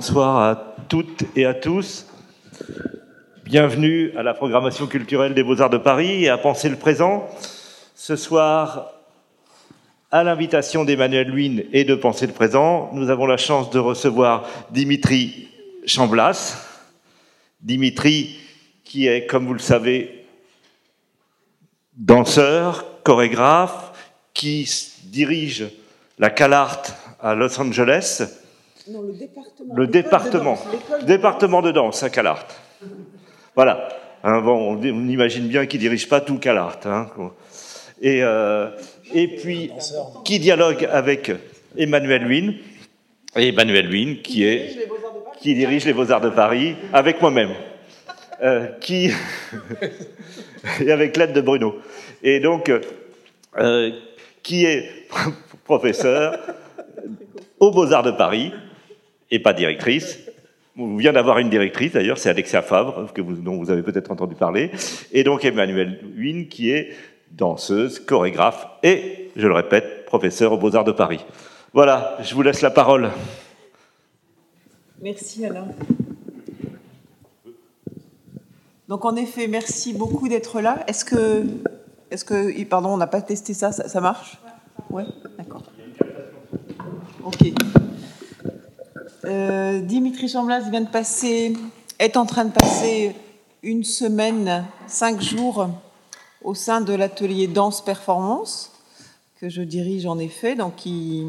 bonsoir 0.00 0.38
à 0.38 0.74
toutes 0.88 1.24
et 1.36 1.44
à 1.44 1.52
tous. 1.52 2.06
Bienvenue 3.44 4.16
à 4.16 4.22
la 4.22 4.32
programmation 4.32 4.86
culturelle 4.86 5.34
des 5.34 5.42
Beaux-Arts 5.42 5.68
de 5.68 5.76
Paris 5.76 6.24
et 6.24 6.30
à 6.30 6.38
Penser 6.38 6.70
le 6.70 6.76
présent. 6.76 7.28
Ce 7.94 8.16
soir, 8.16 8.94
à 10.10 10.24
l'invitation 10.24 10.86
d'Emmanuel 10.86 11.28
Luynes 11.28 11.64
et 11.74 11.84
de 11.84 11.94
Penser 11.94 12.26
le 12.26 12.32
présent, 12.32 12.88
nous 12.94 13.10
avons 13.10 13.26
la 13.26 13.36
chance 13.36 13.68
de 13.68 13.78
recevoir 13.78 14.48
Dimitri 14.70 15.48
Chamblas. 15.84 16.56
Dimitri, 17.60 18.40
qui 18.84 19.06
est, 19.06 19.26
comme 19.26 19.46
vous 19.46 19.52
le 19.52 19.58
savez, 19.58 20.24
danseur, 21.94 23.02
chorégraphe, 23.02 23.92
qui 24.32 24.66
dirige 25.04 25.68
la 26.18 26.30
CalArt 26.30 26.84
à 27.20 27.34
Los 27.34 27.60
Angeles. 27.60 28.39
Non, 28.88 29.02
le 29.02 29.12
département. 29.12 29.74
Le 29.74 29.86
département. 29.86 30.58
De 31.00 31.06
département 31.06 31.62
de 31.62 31.70
danse 31.70 32.02
à 32.02 32.10
CalArt. 32.10 32.46
Voilà. 33.54 33.88
Hein, 34.22 34.40
bon, 34.40 34.76
on, 34.76 34.82
imagine 34.82 35.48
bien 35.48 35.66
qu'il 35.66 35.80
dirige 35.80 36.08
pas 36.08 36.20
tout 36.20 36.38
CalArt. 36.38 36.80
Hein. 36.86 37.08
Et, 38.00 38.22
euh, 38.22 38.70
et 39.12 39.28
puis, 39.28 39.70
qui 40.24 40.38
dialogue 40.38 40.88
avec 40.90 41.30
Emmanuel 41.76 42.26
Huynh, 42.26 42.54
et 43.36 43.48
Emmanuel 43.48 43.92
Huynh, 43.92 44.22
qui, 44.22 44.44
est, 44.44 44.76
qui 45.40 45.54
dirige 45.54 45.84
les 45.84 45.92
Beaux-Arts 45.92 46.20
de 46.20 46.30
Paris, 46.30 46.74
avec 46.92 47.20
moi-même, 47.20 47.52
euh, 48.42 48.66
qui, 48.80 49.10
et 50.80 50.90
avec 50.90 51.16
l'aide 51.16 51.32
de 51.32 51.40
Bruno. 51.40 51.76
Et 52.22 52.40
donc, 52.40 52.72
euh, 53.58 53.90
qui 54.42 54.64
est 54.64 54.90
professeur 55.64 56.38
aux 57.58 57.70
Beaux-Arts 57.70 58.02
de 58.02 58.10
Paris, 58.12 58.52
et 59.30 59.38
pas 59.38 59.52
directrice. 59.52 60.18
On 60.78 60.96
vient 60.96 61.12
d'avoir 61.12 61.38
une 61.38 61.50
directrice, 61.50 61.92
d'ailleurs, 61.92 62.18
c'est 62.18 62.30
Alexia 62.30 62.62
Favre, 62.62 63.12
que 63.12 63.20
vous, 63.20 63.34
dont 63.34 63.56
vous 63.56 63.70
avez 63.70 63.82
peut-être 63.82 64.10
entendu 64.10 64.34
parler, 64.34 64.70
et 65.12 65.24
donc 65.24 65.44
Emmanuel 65.44 66.00
Huynh, 66.16 66.48
qui 66.48 66.70
est 66.70 66.92
danseuse, 67.32 67.98
chorégraphe 68.00 68.66
et, 68.82 69.30
je 69.36 69.46
le 69.46 69.54
répète, 69.54 70.04
professeur 70.06 70.52
aux 70.52 70.58
Beaux-Arts 70.58 70.84
de 70.84 70.92
Paris. 70.92 71.24
Voilà, 71.72 72.16
je 72.22 72.34
vous 72.34 72.42
laisse 72.42 72.62
la 72.62 72.70
parole. 72.70 73.10
Merci 75.02 75.44
Alain. 75.46 75.68
Donc 78.88 79.04
en 79.04 79.14
effet, 79.14 79.46
merci 79.46 79.92
beaucoup 79.92 80.28
d'être 80.28 80.60
là. 80.60 80.82
Est-ce 80.88 81.04
que, 81.04 81.44
est-ce 82.10 82.24
que, 82.24 82.64
pardon, 82.64 82.90
on 82.90 82.96
n'a 82.96 83.06
pas 83.06 83.22
testé 83.22 83.54
ça, 83.54 83.70
ça, 83.70 83.88
ça 83.88 84.00
marche? 84.00 84.38
Ouais, 84.90 85.04
d'accord. 85.38 85.62
Ok. 87.24 87.52
Euh, 89.26 89.80
Dimitri 89.80 90.28
Chamblas 90.28 90.62
est 91.98 92.16
en 92.16 92.24
train 92.24 92.44
de 92.46 92.52
passer 92.52 93.14
une 93.62 93.84
semaine, 93.84 94.64
cinq 94.86 95.20
jours 95.20 95.68
au 96.42 96.54
sein 96.54 96.80
de 96.80 96.94
l'atelier 96.94 97.46
Danse 97.46 97.84
Performance 97.84 98.72
que 99.38 99.50
je 99.50 99.60
dirige 99.60 100.06
en 100.06 100.18
effet, 100.18 100.54
donc 100.54 100.76
qui, 100.76 101.26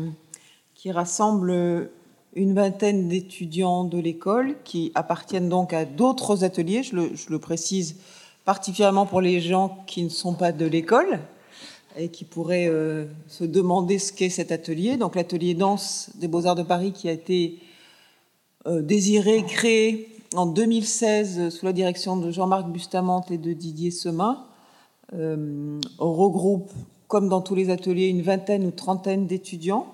rassemble 0.85 1.89
une 2.33 2.55
vingtaine 2.55 3.07
d'étudiants 3.07 3.83
de 3.83 3.99
l'école 3.99 4.55
qui 4.63 4.91
appartiennent 4.95 5.49
donc 5.49 5.73
à 5.73 5.85
d'autres 5.85 6.43
ateliers, 6.43 6.83
je 6.83 6.95
le, 6.95 7.39
précise 7.39 7.97
particulièrement 8.45 9.05
pour 9.05 9.21
les 9.21 9.41
gens 9.41 9.83
qui 9.85 10.03
ne 10.03 10.09
sont 10.09 10.33
pas 10.33 10.51
de 10.51 10.65
l'école 10.65 11.19
et 11.97 12.07
qui 12.07 12.23
pourraient 12.23 12.67
euh, 12.67 13.05
se 13.27 13.43
demander 13.43 13.99
ce 13.99 14.13
qu'est 14.13 14.29
cet 14.29 14.51
atelier. 14.51 14.97
Donc 14.97 15.15
l'atelier 15.15 15.53
danse 15.53 16.09
des 16.15 16.27
Beaux-Arts 16.27 16.55
de 16.55 16.63
Paris 16.63 16.93
qui 16.93 17.09
a 17.09 17.11
été 17.11 17.59
désiré, 18.65 19.43
créé 19.43 20.11
en 20.35 20.45
2016 20.45 21.49
sous 21.49 21.65
la 21.65 21.73
direction 21.73 22.15
de 22.15 22.31
Jean-Marc 22.31 22.67
Bustamante 22.67 23.31
et 23.31 23.37
de 23.37 23.53
Didier 23.53 23.91
Semin, 23.91 24.45
euh, 25.13 25.79
regroupe, 25.97 26.71
comme 27.07 27.27
dans 27.27 27.41
tous 27.41 27.55
les 27.55 27.69
ateliers, 27.69 28.07
une 28.07 28.21
vingtaine 28.21 28.65
ou 28.65 28.71
trentaine 28.71 29.27
d'étudiants 29.27 29.87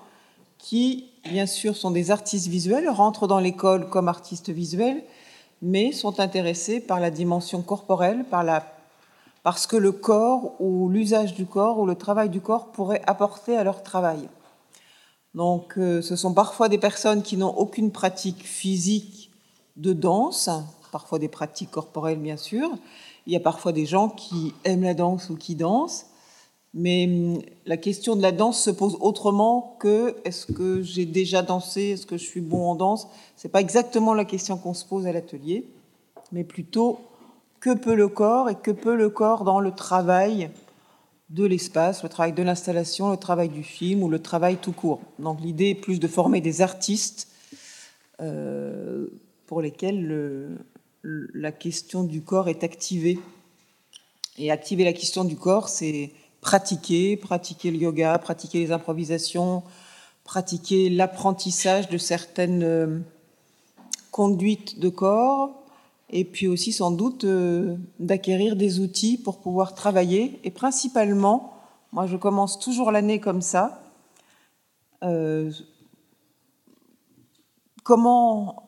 qui, 0.58 1.06
bien 1.24 1.46
sûr, 1.46 1.76
sont 1.76 1.90
des 1.90 2.12
artistes 2.12 2.46
visuels, 2.46 2.88
rentrent 2.88 3.26
dans 3.26 3.40
l'école 3.40 3.88
comme 3.88 4.06
artistes 4.08 4.50
visuels, 4.50 5.02
mais 5.60 5.90
sont 5.90 6.20
intéressés 6.20 6.78
par 6.78 7.00
la 7.00 7.10
dimension 7.10 7.62
corporelle, 7.62 8.24
par 8.30 8.44
la, 8.44 8.64
parce 9.42 9.66
que 9.66 9.76
le 9.76 9.90
corps 9.90 10.54
ou 10.60 10.88
l'usage 10.88 11.34
du 11.34 11.46
corps 11.46 11.80
ou 11.80 11.86
le 11.86 11.96
travail 11.96 12.28
du 12.28 12.40
corps 12.40 12.70
pourrait 12.70 13.02
apporter 13.06 13.56
à 13.56 13.64
leur 13.64 13.82
travail. 13.82 14.28
Donc, 15.34 15.78
euh, 15.78 16.02
ce 16.02 16.16
sont 16.16 16.34
parfois 16.34 16.68
des 16.68 16.78
personnes 16.78 17.22
qui 17.22 17.36
n'ont 17.36 17.54
aucune 17.54 17.92
pratique 17.92 18.44
physique 18.44 19.30
de 19.76 19.92
danse, 19.92 20.50
parfois 20.90 21.18
des 21.18 21.28
pratiques 21.28 21.70
corporelles, 21.70 22.18
bien 22.18 22.36
sûr, 22.36 22.70
il 23.26 23.32
y 23.32 23.36
a 23.36 23.40
parfois 23.40 23.72
des 23.72 23.86
gens 23.86 24.08
qui 24.08 24.54
aiment 24.64 24.82
la 24.82 24.94
danse 24.94 25.28
ou 25.30 25.36
qui 25.36 25.54
dansent, 25.54 26.06
mais 26.74 27.06
hum, 27.06 27.42
la 27.66 27.76
question 27.76 28.16
de 28.16 28.22
la 28.22 28.32
danse 28.32 28.60
se 28.60 28.70
pose 28.70 28.96
autrement 29.00 29.76
que 29.78 30.16
est-ce 30.24 30.46
que 30.46 30.82
j'ai 30.82 31.06
déjà 31.06 31.42
dansé, 31.42 31.90
est-ce 31.90 32.06
que 32.06 32.16
je 32.16 32.24
suis 32.24 32.40
bon 32.40 32.70
en 32.70 32.74
danse? 32.74 33.08
C'est 33.36 33.50
pas 33.50 33.60
exactement 33.60 34.14
la 34.14 34.24
question 34.24 34.56
qu'on 34.56 34.74
se 34.74 34.84
pose 34.84 35.06
à 35.06 35.12
l'atelier, 35.12 35.66
mais 36.32 36.44
plutôt 36.44 37.00
que 37.60 37.74
peut 37.74 37.94
le 37.94 38.08
corps 38.08 38.48
et 38.48 38.54
que 38.54 38.70
peut 38.70 38.94
le 38.94 39.10
corps 39.10 39.44
dans 39.44 39.60
le 39.60 39.72
travail 39.72 40.50
de 41.30 41.44
l'espace, 41.44 42.02
le 42.02 42.08
travail 42.08 42.32
de 42.32 42.42
l'installation, 42.42 43.10
le 43.10 43.16
travail 43.16 43.48
du 43.48 43.62
film 43.62 44.02
ou 44.02 44.08
le 44.08 44.20
travail 44.20 44.56
tout 44.56 44.72
court. 44.72 45.00
Donc 45.18 45.40
l'idée 45.40 45.70
est 45.70 45.74
plus 45.74 46.00
de 46.00 46.08
former 46.08 46.40
des 46.40 46.62
artistes 46.62 47.28
euh, 48.20 49.06
pour 49.46 49.60
lesquels 49.60 50.06
le, 50.06 50.58
la 51.02 51.52
question 51.52 52.04
du 52.04 52.22
corps 52.22 52.48
est 52.48 52.64
activée. 52.64 53.18
Et 54.38 54.50
activer 54.50 54.84
la 54.84 54.92
question 54.92 55.24
du 55.24 55.36
corps, 55.36 55.68
c'est 55.68 56.12
pratiquer, 56.40 57.16
pratiquer 57.16 57.70
le 57.70 57.76
yoga, 57.76 58.16
pratiquer 58.18 58.60
les 58.60 58.72
improvisations, 58.72 59.62
pratiquer 60.24 60.88
l'apprentissage 60.88 61.88
de 61.88 61.98
certaines 61.98 62.62
euh, 62.62 62.98
conduites 64.12 64.78
de 64.78 64.88
corps, 64.88 65.57
et 66.10 66.24
puis 66.24 66.48
aussi 66.48 66.72
sans 66.72 66.90
doute 66.90 67.24
euh, 67.24 67.76
d'acquérir 67.98 68.56
des 68.56 68.80
outils 68.80 69.18
pour 69.18 69.40
pouvoir 69.40 69.74
travailler. 69.74 70.40
Et 70.44 70.50
principalement, 70.50 71.52
moi 71.92 72.06
je 72.06 72.16
commence 72.16 72.58
toujours 72.58 72.90
l'année 72.90 73.20
comme 73.20 73.42
ça, 73.42 73.82
euh, 75.02 75.50
comment 77.84 78.64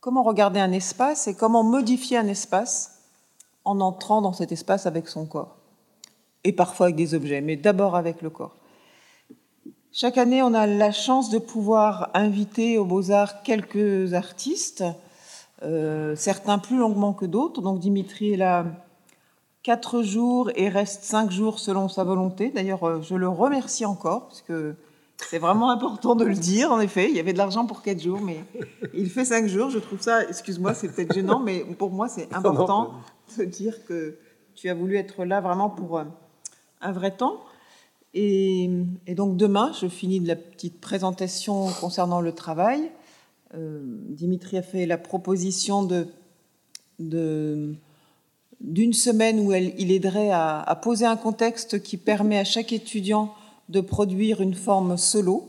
comment 0.00 0.22
regarder 0.22 0.60
un 0.60 0.72
espace 0.72 1.28
et 1.28 1.34
comment 1.34 1.64
modifier 1.64 2.16
un 2.16 2.28
espace 2.28 3.02
en 3.64 3.80
entrant 3.80 4.22
dans 4.22 4.32
cet 4.32 4.52
espace 4.52 4.86
avec 4.86 5.08
son 5.08 5.26
corps. 5.26 5.56
Et 6.44 6.52
parfois 6.52 6.86
avec 6.86 6.96
des 6.96 7.14
objets, 7.14 7.40
mais 7.40 7.56
d'abord 7.56 7.96
avec 7.96 8.22
le 8.22 8.30
corps. 8.30 8.56
Chaque 9.92 10.16
année, 10.16 10.42
on 10.42 10.54
a 10.54 10.66
la 10.66 10.92
chance 10.92 11.28
de 11.28 11.38
pouvoir 11.38 12.10
inviter 12.14 12.78
aux 12.78 12.84
Beaux-Arts 12.84 13.42
quelques 13.42 14.14
artistes, 14.14 14.84
euh, 15.62 16.14
certains 16.16 16.58
plus 16.58 16.78
longuement 16.78 17.12
que 17.12 17.26
d'autres. 17.26 17.60
Donc 17.62 17.78
Dimitri 17.78 18.32
est 18.32 18.36
là 18.36 18.66
quatre 19.62 20.02
jours 20.02 20.50
et 20.54 20.68
reste 20.68 21.04
cinq 21.04 21.30
jours 21.30 21.58
selon 21.58 21.88
sa 21.88 22.04
volonté. 22.04 22.50
D'ailleurs, 22.50 22.84
euh, 22.84 23.02
je 23.02 23.14
le 23.14 23.28
remercie 23.28 23.84
encore, 23.84 24.28
parce 24.28 24.42
que 24.42 24.76
c'est 25.18 25.38
vraiment 25.38 25.70
important 25.70 26.14
de 26.14 26.24
le 26.24 26.34
dire, 26.34 26.70
en 26.72 26.80
effet. 26.80 27.08
Il 27.10 27.16
y 27.16 27.20
avait 27.20 27.32
de 27.32 27.38
l'argent 27.38 27.66
pour 27.66 27.82
4 27.82 28.00
jours, 28.00 28.20
mais 28.20 28.38
il 28.94 29.10
fait 29.10 29.24
5 29.24 29.46
jours. 29.46 29.68
Je 29.68 29.78
trouve 29.78 30.00
ça, 30.00 30.24
excuse-moi, 30.24 30.74
c'est 30.74 30.88
peut-être 30.88 31.12
gênant, 31.12 31.40
mais 31.40 31.64
pour 31.76 31.90
moi, 31.90 32.08
c'est 32.08 32.32
important 32.34 32.92
de 33.36 33.44
dire 33.44 33.84
que 33.84 34.16
tu 34.54 34.68
as 34.68 34.74
voulu 34.74 34.96
être 34.96 35.24
là 35.24 35.40
vraiment 35.40 35.70
pour 35.70 35.98
euh, 35.98 36.04
un 36.80 36.92
vrai 36.92 37.10
temps. 37.10 37.40
Et, 38.14 38.70
donc 39.08 39.36
demain, 39.36 39.72
je 39.78 39.86
finis 39.86 40.20
de 40.20 40.28
la 40.28 40.36
petite 40.36 40.80
présentation 40.80 41.66
concernant 41.80 42.20
le 42.20 42.32
travail. 42.32 42.90
Euh, 43.54 43.80
Dimitri 44.10 44.58
a 44.58 44.62
fait 44.62 44.86
la 44.86 44.98
proposition 44.98 45.88
d'une 46.98 48.92
semaine 48.92 49.40
où 49.40 49.52
il 49.52 49.92
aiderait 49.92 50.30
à, 50.30 50.60
à 50.60 50.76
poser 50.76 51.06
un 51.06 51.16
contexte 51.16 51.82
qui 51.82 51.96
permet 51.96 52.38
à 52.38 52.44
chaque 52.44 52.72
étudiant 52.72 53.34
de 53.68 53.80
produire 53.80 54.40
une 54.40 54.54
forme 54.54 54.96
solo, 54.96 55.46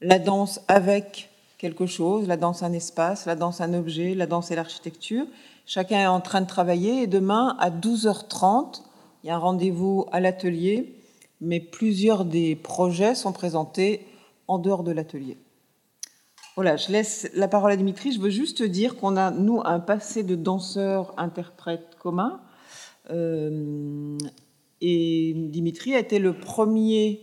la 0.00 0.18
danse 0.18 0.60
avec 0.68 1.30
quelque 1.58 1.86
chose, 1.86 2.26
la 2.26 2.36
danse 2.36 2.62
un 2.62 2.72
espace, 2.72 3.26
la 3.26 3.34
danse 3.34 3.60
un 3.60 3.74
objet, 3.74 4.14
la 4.14 4.26
danse 4.26 4.50
et 4.50 4.56
l'architecture. 4.56 5.26
Chacun 5.64 5.98
est 5.98 6.06
en 6.06 6.20
train 6.20 6.42
de 6.42 6.46
travailler 6.46 7.02
et 7.02 7.06
demain 7.06 7.56
à 7.58 7.70
12h30, 7.70 8.82
il 9.24 9.28
y 9.28 9.30
a 9.30 9.36
un 9.36 9.38
rendez-vous 9.38 10.06
à 10.12 10.20
l'atelier, 10.20 10.94
mais 11.40 11.60
plusieurs 11.60 12.24
des 12.24 12.54
projets 12.54 13.14
sont 13.14 13.32
présentés 13.32 14.06
en 14.48 14.58
dehors 14.58 14.84
de 14.84 14.92
l'atelier. 14.92 15.38
Voilà, 16.56 16.76
je 16.76 16.90
laisse 16.90 17.30
la 17.34 17.48
parole 17.48 17.70
à 17.70 17.76
Dimitri. 17.76 18.12
Je 18.12 18.18
veux 18.18 18.30
juste 18.30 18.62
dire 18.62 18.96
qu'on 18.96 19.18
a, 19.18 19.30
nous, 19.30 19.60
un 19.64 19.78
passé 19.78 20.22
de 20.22 20.34
danseurs-interprètes 20.34 21.96
commun. 21.98 22.40
Euh, 23.10 24.16
et 24.80 25.34
Dimitri 25.36 25.94
a 25.94 25.98
été 25.98 26.18
le 26.18 26.32
premier 26.32 27.22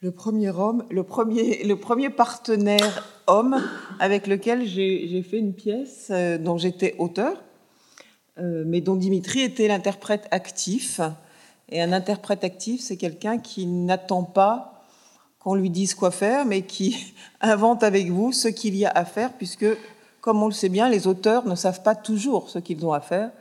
le 0.00 0.12
premier 0.12 0.50
homme, 0.50 0.84
le 0.90 1.02
premier, 1.02 1.64
le 1.64 1.74
premier 1.74 2.08
partenaire 2.08 3.04
homme 3.26 3.60
avec 3.98 4.28
lequel 4.28 4.64
j'ai 4.64 5.22
fait 5.22 5.38
une 5.38 5.54
pièce 5.54 6.08
euh, 6.10 6.38
dont 6.38 6.56
j'étais 6.56 6.94
auteur, 6.98 7.42
euh, 8.38 8.62
mais 8.64 8.80
dont 8.80 8.94
Dimitri 8.94 9.40
était 9.40 9.66
l'interprète 9.66 10.28
actif. 10.30 11.00
Et 11.68 11.82
un 11.82 11.92
interprète 11.92 12.44
actif, 12.44 12.80
c'est 12.80 12.96
quelqu'un 12.96 13.38
qui 13.38 13.66
n'attend 13.66 14.22
pas 14.22 14.77
qu'on 15.48 15.54
lui 15.54 15.70
dise 15.70 15.94
quoi 15.94 16.10
faire, 16.10 16.44
mais 16.44 16.60
qui 16.60 17.14
invente 17.40 17.82
avec 17.82 18.10
vous 18.10 18.32
ce 18.32 18.48
qu'il 18.48 18.76
y 18.76 18.84
a 18.84 18.90
à 18.90 19.06
faire, 19.06 19.32
puisque, 19.32 19.64
comme 20.20 20.42
on 20.42 20.46
le 20.46 20.52
sait 20.52 20.68
bien, 20.68 20.90
les 20.90 21.06
auteurs 21.06 21.46
ne 21.46 21.54
savent 21.54 21.82
pas 21.82 21.94
toujours 21.94 22.50
ce 22.50 22.58
qu'ils 22.58 22.84
ont 22.84 22.92
à 22.92 23.00
faire. 23.00 23.32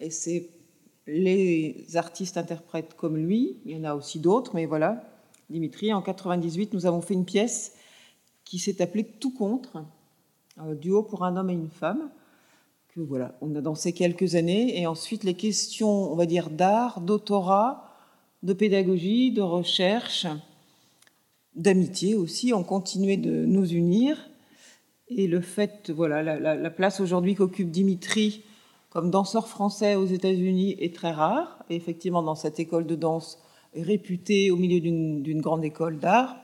Et 0.00 0.08
c'est 0.08 0.48
les 1.06 1.84
artistes 1.96 2.38
interprètes 2.38 2.94
comme 2.96 3.18
lui, 3.18 3.58
il 3.66 3.76
y 3.76 3.78
en 3.78 3.84
a 3.84 3.94
aussi 3.94 4.20
d'autres, 4.20 4.52
mais 4.54 4.64
voilà, 4.64 5.04
Dimitri, 5.50 5.92
en 5.92 6.00
98, 6.00 6.72
nous 6.72 6.86
avons 6.86 7.02
fait 7.02 7.12
une 7.12 7.26
pièce 7.26 7.74
qui 8.46 8.58
s'est 8.58 8.80
appelée 8.80 9.04
Tout 9.04 9.34
contre, 9.34 9.84
un 10.56 10.72
duo 10.72 11.02
pour 11.02 11.26
un 11.26 11.36
homme 11.36 11.50
et 11.50 11.52
une 11.52 11.68
femme, 11.68 12.08
que 12.88 13.00
voilà, 13.00 13.34
on 13.42 13.54
a 13.54 13.60
dansé 13.60 13.92
quelques 13.92 14.34
années, 14.34 14.80
et 14.80 14.86
ensuite 14.86 15.24
les 15.24 15.34
questions, 15.34 16.10
on 16.10 16.16
va 16.16 16.24
dire, 16.24 16.48
d'art, 16.48 17.02
d'autorat, 17.02 17.94
de 18.42 18.54
pédagogie, 18.54 19.30
de 19.30 19.42
recherche, 19.42 20.26
d'amitié 21.56 22.14
aussi, 22.14 22.52
ont 22.52 22.64
continué 22.64 23.16
de 23.16 23.44
nous 23.44 23.72
unir. 23.72 24.30
Et 25.08 25.26
le 25.26 25.40
fait, 25.40 25.90
voilà, 25.90 26.22
la, 26.22 26.54
la 26.54 26.70
place 26.70 27.00
aujourd'hui 27.00 27.34
qu'occupe 27.34 27.70
Dimitri 27.70 28.44
comme 28.94 29.10
danseur 29.10 29.48
français 29.48 29.96
aux 29.96 30.06
États-Unis 30.06 30.76
est 30.78 30.94
très 30.94 31.10
rare. 31.10 31.58
Et 31.68 31.74
effectivement, 31.74 32.22
dans 32.22 32.36
cette 32.36 32.60
école 32.60 32.86
de 32.86 32.94
danse 32.94 33.38
réputée 33.74 34.52
au 34.52 34.56
milieu 34.56 34.80
d'une 34.80 35.40
grande 35.40 35.64
école 35.64 35.98
d'art, 35.98 36.36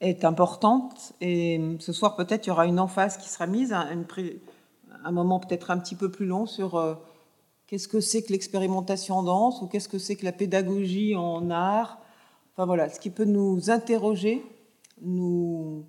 est 0.00 0.24
importante. 0.24 1.12
Et 1.20 1.60
ce 1.78 1.92
soir, 1.92 2.16
peut-être, 2.16 2.46
il 2.46 2.48
y 2.48 2.52
aura 2.52 2.66
une 2.66 2.80
emphase 2.80 3.18
qui 3.18 3.28
sera 3.28 3.46
mise, 3.46 3.72
un, 3.72 4.04
un 5.04 5.12
moment 5.12 5.40
peut-être 5.40 5.70
un 5.70 5.78
petit 5.78 5.94
peu 5.94 6.10
plus 6.10 6.26
long 6.26 6.46
sur 6.46 6.76
euh, 6.76 6.94
qu'est-ce 7.66 7.86
que 7.86 8.00
c'est 8.00 8.22
que 8.22 8.32
l'expérimentation 8.32 9.16
en 9.16 9.22
danse 9.22 9.62
ou 9.62 9.66
qu'est-ce 9.66 9.88
que 9.88 9.98
c'est 9.98 10.16
que 10.16 10.24
la 10.24 10.32
pédagogie 10.32 11.14
en 11.16 11.50
art. 11.50 12.01
Enfin 12.54 12.66
voilà, 12.66 12.90
ce 12.90 13.00
qui 13.00 13.08
peut 13.08 13.24
nous 13.24 13.70
interroger, 13.70 14.44
nous, 15.00 15.86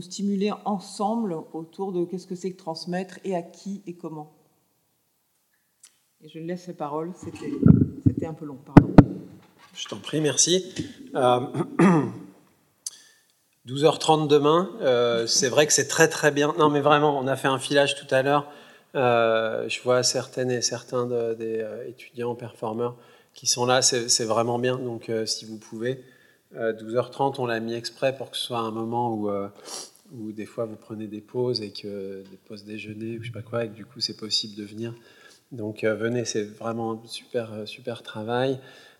stimuler 0.00 0.50
ensemble 0.64 1.36
autour 1.52 1.92
de 1.92 2.06
qu'est-ce 2.06 2.26
que 2.26 2.34
c'est 2.34 2.52
que 2.52 2.56
transmettre 2.56 3.18
et 3.24 3.36
à 3.36 3.42
qui 3.42 3.82
et 3.86 3.92
comment. 3.92 4.32
Et 6.22 6.28
je 6.28 6.38
laisse 6.38 6.66
la 6.68 6.72
parole, 6.72 7.12
c'était 7.16 8.26
un 8.26 8.32
peu 8.32 8.46
long. 8.46 8.58
Je 9.74 9.86
t'en 9.88 9.98
prie, 9.98 10.22
merci. 10.22 10.74
12h30 13.66 14.24
euh, 14.24 14.26
demain, 14.26 14.70
euh, 14.80 15.26
c'est 15.26 15.50
vrai 15.50 15.66
que 15.66 15.74
c'est 15.74 15.86
très 15.86 16.08
très 16.08 16.30
bien. 16.30 16.54
Non 16.58 16.70
mais 16.70 16.80
vraiment, 16.80 17.18
on 17.18 17.26
a 17.26 17.36
fait 17.36 17.48
un 17.48 17.58
filage 17.58 17.94
tout 17.94 18.12
à 18.12 18.22
l'heure. 18.22 18.50
Euh, 18.94 19.68
je 19.68 19.82
vois 19.82 20.02
certaines 20.02 20.50
et 20.50 20.62
certains 20.62 21.06
des 21.34 21.62
étudiants, 21.86 22.34
performeurs 22.34 22.96
qui 23.38 23.46
sont 23.46 23.66
là, 23.66 23.82
c'est 23.82 24.24
vraiment 24.24 24.58
bien. 24.58 24.78
Donc 24.78 25.10
si 25.26 25.44
vous 25.44 25.58
pouvez, 25.58 26.02
12h30, 26.54 27.36
on 27.38 27.46
l'a 27.46 27.60
mis 27.60 27.74
exprès 27.74 28.16
pour 28.16 28.30
que 28.30 28.36
ce 28.36 28.44
soit 28.44 28.58
un 28.58 28.70
moment 28.70 29.14
où, 29.14 29.30
où 30.16 30.32
des 30.32 30.46
fois 30.46 30.64
vous 30.64 30.76
prenez 30.76 31.06
des 31.06 31.20
pauses 31.20 31.60
et 31.60 31.70
que 31.70 32.24
des 32.30 32.36
pauses 32.48 32.64
déjeuner 32.64 33.18
ou 33.18 33.22
je 33.22 33.28
sais 33.28 33.32
pas 33.32 33.42
quoi, 33.42 33.64
et 33.64 33.68
que 33.68 33.74
du 33.74 33.84
coup 33.84 34.00
c'est 34.00 34.16
possible 34.16 34.54
de 34.56 34.64
venir 34.64 34.94
donc 35.52 35.84
euh, 35.84 35.94
venez, 35.94 36.24
c'est 36.24 36.42
vraiment 36.42 36.92
un 36.92 37.00
super, 37.06 37.52
euh, 37.52 37.66
super 37.66 38.02
travail. 38.02 38.58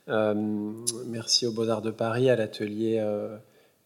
Euh, 0.08 0.34
merci 1.06 1.46
aux 1.46 1.52
Beaux-Arts 1.52 1.82
de 1.82 1.90
Paris, 1.90 2.30
à 2.30 2.36
l'atelier 2.36 3.04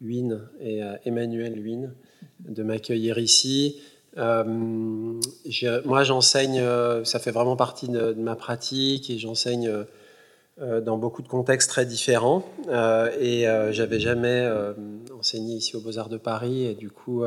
Win 0.00 0.40
et 0.60 0.82
à 0.82 1.00
Emmanuel 1.04 1.58
Win 1.58 1.92
de 2.40 2.62
m'accueillir 2.62 3.18
ici. 3.18 3.80
moi, 4.16 6.04
j'enseigne, 6.04 6.62
ça 7.04 7.18
fait 7.18 7.32
vraiment 7.32 7.56
partie 7.56 7.88
de, 7.88 8.12
ma 8.12 8.36
pratique 8.36 9.10
et 9.10 9.18
j'enseigne 9.18 9.84
dans 10.60 10.98
beaucoup 10.98 11.22
de 11.22 11.28
contextes 11.28 11.70
très 11.70 11.86
différents. 11.86 12.44
et 13.20 13.46
j'avais 13.70 14.00
jamais 14.00 14.48
enseigné 15.18 15.56
ici 15.56 15.76
aux 15.76 15.80
Beaux-Arts 15.80 16.08
de 16.08 16.18
Paris 16.18 16.66
et 16.66 16.74
du 16.74 16.90
coup, 16.90 17.24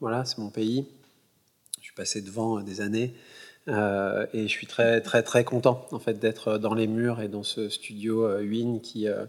voilà, 0.00 0.24
c'est 0.24 0.38
mon 0.38 0.50
pays. 0.50 0.86
Je 1.78 1.84
suis 1.84 1.94
passé 1.94 2.20
devant 2.22 2.60
des 2.60 2.80
années. 2.80 3.14
Euh, 3.68 4.26
et 4.32 4.42
je 4.42 4.48
suis 4.48 4.68
très 4.68 5.00
très 5.00 5.24
très 5.24 5.42
content 5.42 5.86
en 5.90 5.98
fait 5.98 6.20
d'être 6.20 6.56
dans 6.56 6.72
les 6.72 6.86
murs 6.86 7.20
et 7.20 7.26
dans 7.26 7.42
ce 7.42 7.68
studio 7.68 8.24
euh, 8.24 8.40
Win 8.40 8.80
qui 8.80 9.08
euh, 9.08 9.24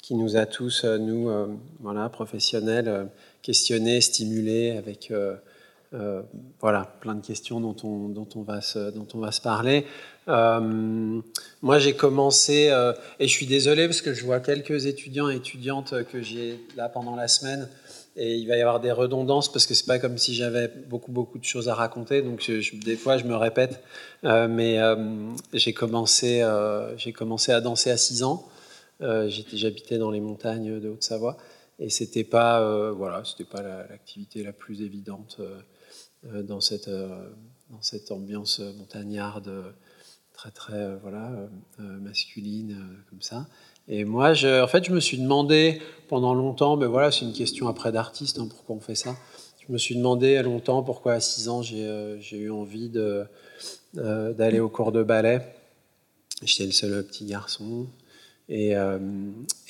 qui 0.00 0.14
nous 0.14 0.38
a 0.38 0.46
tous 0.46 0.84
nous 0.84 1.28
voilà 1.80 2.08
professionnels 2.08 3.08
questionnés, 3.42 4.00
stimulés 4.00 4.70
avec 4.78 5.12
voilà 6.60 6.84
plein 7.00 7.14
de 7.14 7.24
questions 7.24 7.60
dont 7.60 7.76
on 7.84 8.08
dont 8.08 8.28
on 8.34 8.42
va 8.42 8.60
se 8.60 8.90
dont 8.90 9.06
on 9.14 9.18
va 9.18 9.32
se 9.32 9.40
parler. 9.40 9.86
moi 10.26 11.78
j'ai 11.78 11.94
commencé 11.94 12.72
et 13.18 13.26
je 13.26 13.32
suis 13.32 13.46
désolé 13.46 13.86
parce 13.86 14.02
que 14.02 14.12
je 14.12 14.24
vois 14.24 14.40
quelques 14.40 14.86
étudiants 14.86 15.30
et 15.30 15.36
étudiantes 15.36 15.94
que 16.12 16.20
j'ai 16.20 16.60
là 16.76 16.88
pendant 16.88 17.16
la 17.16 17.28
semaine 17.28 17.68
et 18.16 18.34
il 18.34 18.48
va 18.48 18.56
y 18.56 18.60
avoir 18.60 18.80
des 18.80 18.92
redondances 18.92 19.52
parce 19.52 19.66
que 19.66 19.74
c'est 19.74 19.86
pas 19.86 19.98
comme 19.98 20.16
si 20.16 20.34
j'avais 20.34 20.68
beaucoup 20.68 21.12
beaucoup 21.12 21.38
de 21.38 21.44
choses 21.44 21.68
à 21.68 21.74
raconter. 21.74 22.22
Donc 22.22 22.50
des 22.84 22.96
fois 22.96 23.18
je 23.18 23.24
me 23.24 23.36
répète. 23.36 23.82
Euh, 24.24 24.48
mais 24.48 24.78
euh, 24.80 24.96
j'ai 25.52 25.74
commencé 25.74 26.40
euh, 26.42 26.96
commencé 27.14 27.52
à 27.52 27.60
danser 27.60 27.90
à 27.90 27.96
6 27.96 28.22
ans. 28.22 28.48
J'habitais 29.00 29.98
dans 29.98 30.10
les 30.10 30.20
montagnes 30.20 30.80
de 30.80 30.88
Haute-Savoie. 30.88 31.36
Et 31.78 31.90
c'était 31.90 32.24
pas 32.24 32.90
voilà 32.92 33.22
pas 33.50 33.62
l'activité 33.62 34.42
la, 34.42 34.52
plus 34.52 34.80
évidente 34.80 35.38
dans 36.44 36.60
cette 36.60 36.88
dans 36.88 37.82
cette 37.82 38.10
ambiance 38.10 38.60
montagnarde 38.60 39.74
très 40.32 40.50
très 40.50 40.96
voilà 40.96 41.48
masculine 41.78 42.78
comme 43.10 43.22
ça 43.22 43.46
et 43.88 44.04
moi, 44.04 44.34
je, 44.34 44.62
en 44.62 44.66
fait, 44.66 44.84
je 44.84 44.92
me 44.92 45.00
suis 45.00 45.18
demandé 45.18 45.80
pendant 46.08 46.34
longtemps, 46.34 46.76
mais 46.76 46.86
voilà, 46.86 47.12
c'est 47.12 47.24
une 47.24 47.32
question 47.32 47.68
après 47.68 47.92
d'artiste, 47.92 48.38
hein, 48.38 48.48
pourquoi 48.50 48.76
on 48.76 48.80
fait 48.80 48.96
ça. 48.96 49.16
Je 49.66 49.72
me 49.72 49.78
suis 49.78 49.96
demandé 49.96 50.40
longtemps 50.42 50.82
pourquoi 50.82 51.14
à 51.14 51.20
6 51.20 51.48
ans 51.48 51.62
j'ai 51.62 51.84
euh, 51.86 52.20
eu 52.32 52.50
envie 52.50 52.90
euh, 52.96 54.32
d'aller 54.32 54.60
au 54.60 54.68
cours 54.68 54.92
de 54.92 55.02
ballet. 55.02 55.40
J'étais 56.42 56.66
le 56.66 56.72
seul 56.72 57.04
petit 57.04 57.26
garçon. 57.26 57.86
Euh, 58.50 58.98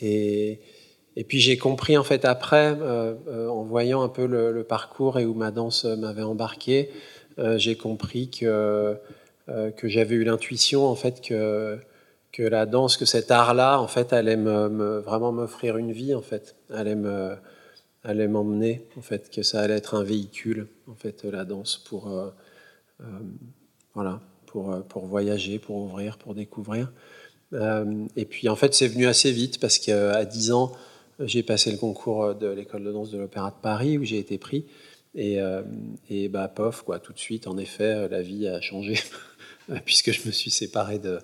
et, 0.00 0.60
et 1.16 1.24
puis 1.24 1.40
j'ai 1.40 1.56
compris 1.56 1.96
en 1.96 2.04
fait 2.04 2.24
après, 2.24 2.76
en 3.28 3.62
voyant 3.62 4.02
un 4.02 4.08
peu 4.08 4.26
le, 4.26 4.62
parcours 4.64 5.18
et 5.18 5.24
où 5.24 5.34
ma 5.34 5.50
danse 5.50 5.84
m'avait 5.84 6.22
embarqué, 6.22 6.90
j'ai 7.56 7.76
compris 7.76 8.30
que, 8.30 8.96
que 9.48 9.88
j'avais 9.88 10.14
eu 10.16 10.24
l'intuition 10.24 10.86
en 10.86 10.94
fait 10.94 11.20
que 11.20 11.78
que 12.32 12.42
la 12.42 12.66
danse, 12.66 12.98
que 12.98 13.06
cet 13.06 13.30
art-là, 13.30 13.80
en 13.80 13.88
fait, 13.88 14.12
allait 14.12 14.36
me, 14.36 14.98
vraiment 14.98 15.32
m'offrir 15.32 15.78
une 15.78 15.92
vie, 15.92 16.14
en 16.14 16.20
fait, 16.20 16.54
allait 16.70 16.94
allait 18.06 18.28
m'emmener, 18.28 18.86
en 18.96 19.02
fait, 19.02 19.30
que 19.30 19.42
ça 19.42 19.60
allait 19.60 19.74
être 19.74 19.94
un 19.94 20.04
véhicule, 20.04 20.68
en 20.86 20.94
fait, 20.94 21.24
la 21.24 21.44
danse 21.44 21.76
pour, 21.88 22.08
euh, 22.08 22.30
euh, 23.00 23.04
voilà, 23.94 24.20
pour, 24.46 24.72
euh, 24.72 24.80
pour 24.80 25.06
voyager, 25.06 25.58
pour 25.58 25.76
ouvrir, 25.76 26.16
pour 26.18 26.34
découvrir. 26.34 26.92
et 27.52 28.24
puis, 28.26 28.48
en 28.48 28.56
fait, 28.56 28.74
c'est 28.74 28.88
venu 28.88 29.06
assez 29.06 29.32
vite 29.32 29.58
parce 29.60 29.78
qu'à 29.78 30.24
10 30.24 30.52
ans, 30.52 30.72
j'ai 31.20 31.42
passé 31.42 31.70
le 31.70 31.78
concours 31.78 32.34
de 32.34 32.48
l'école 32.48 32.84
de 32.84 32.92
danse 32.92 33.10
de 33.10 33.18
l'Opéra 33.18 33.50
de 33.50 33.60
Paris 33.62 33.98
où 33.98 34.04
j'ai 34.04 34.18
été 34.18 34.38
pris. 34.38 34.64
Et, 35.14 35.38
et 36.10 36.28
bah, 36.28 36.46
pof, 36.46 36.82
quoi, 36.82 36.98
tout 36.98 37.14
de 37.14 37.18
suite, 37.18 37.46
en 37.46 37.56
effet, 37.56 38.06
la 38.08 38.20
vie 38.20 38.46
a 38.48 38.60
changé 38.60 38.96
puisque 39.84 40.12
je 40.12 40.26
me 40.26 40.32
suis 40.32 40.50
séparé 40.50 40.98
de, 40.98 41.20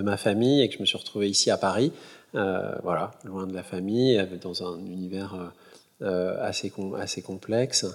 ma 0.00 0.16
famille 0.16 0.62
et 0.62 0.68
que 0.68 0.74
je 0.74 0.80
me 0.80 0.86
suis 0.86 0.98
retrouvé 0.98 1.28
ici 1.28 1.50
à 1.50 1.56
Paris, 1.56 1.92
euh, 2.34 2.72
voilà, 2.82 3.12
loin 3.24 3.46
de 3.46 3.54
la 3.54 3.62
famille, 3.62 4.22
dans 4.42 4.62
un 4.62 4.78
univers 4.78 5.34
euh, 5.34 6.06
euh, 6.06 6.46
assez, 6.46 6.72
assez 6.98 7.22
complexe. 7.22 7.86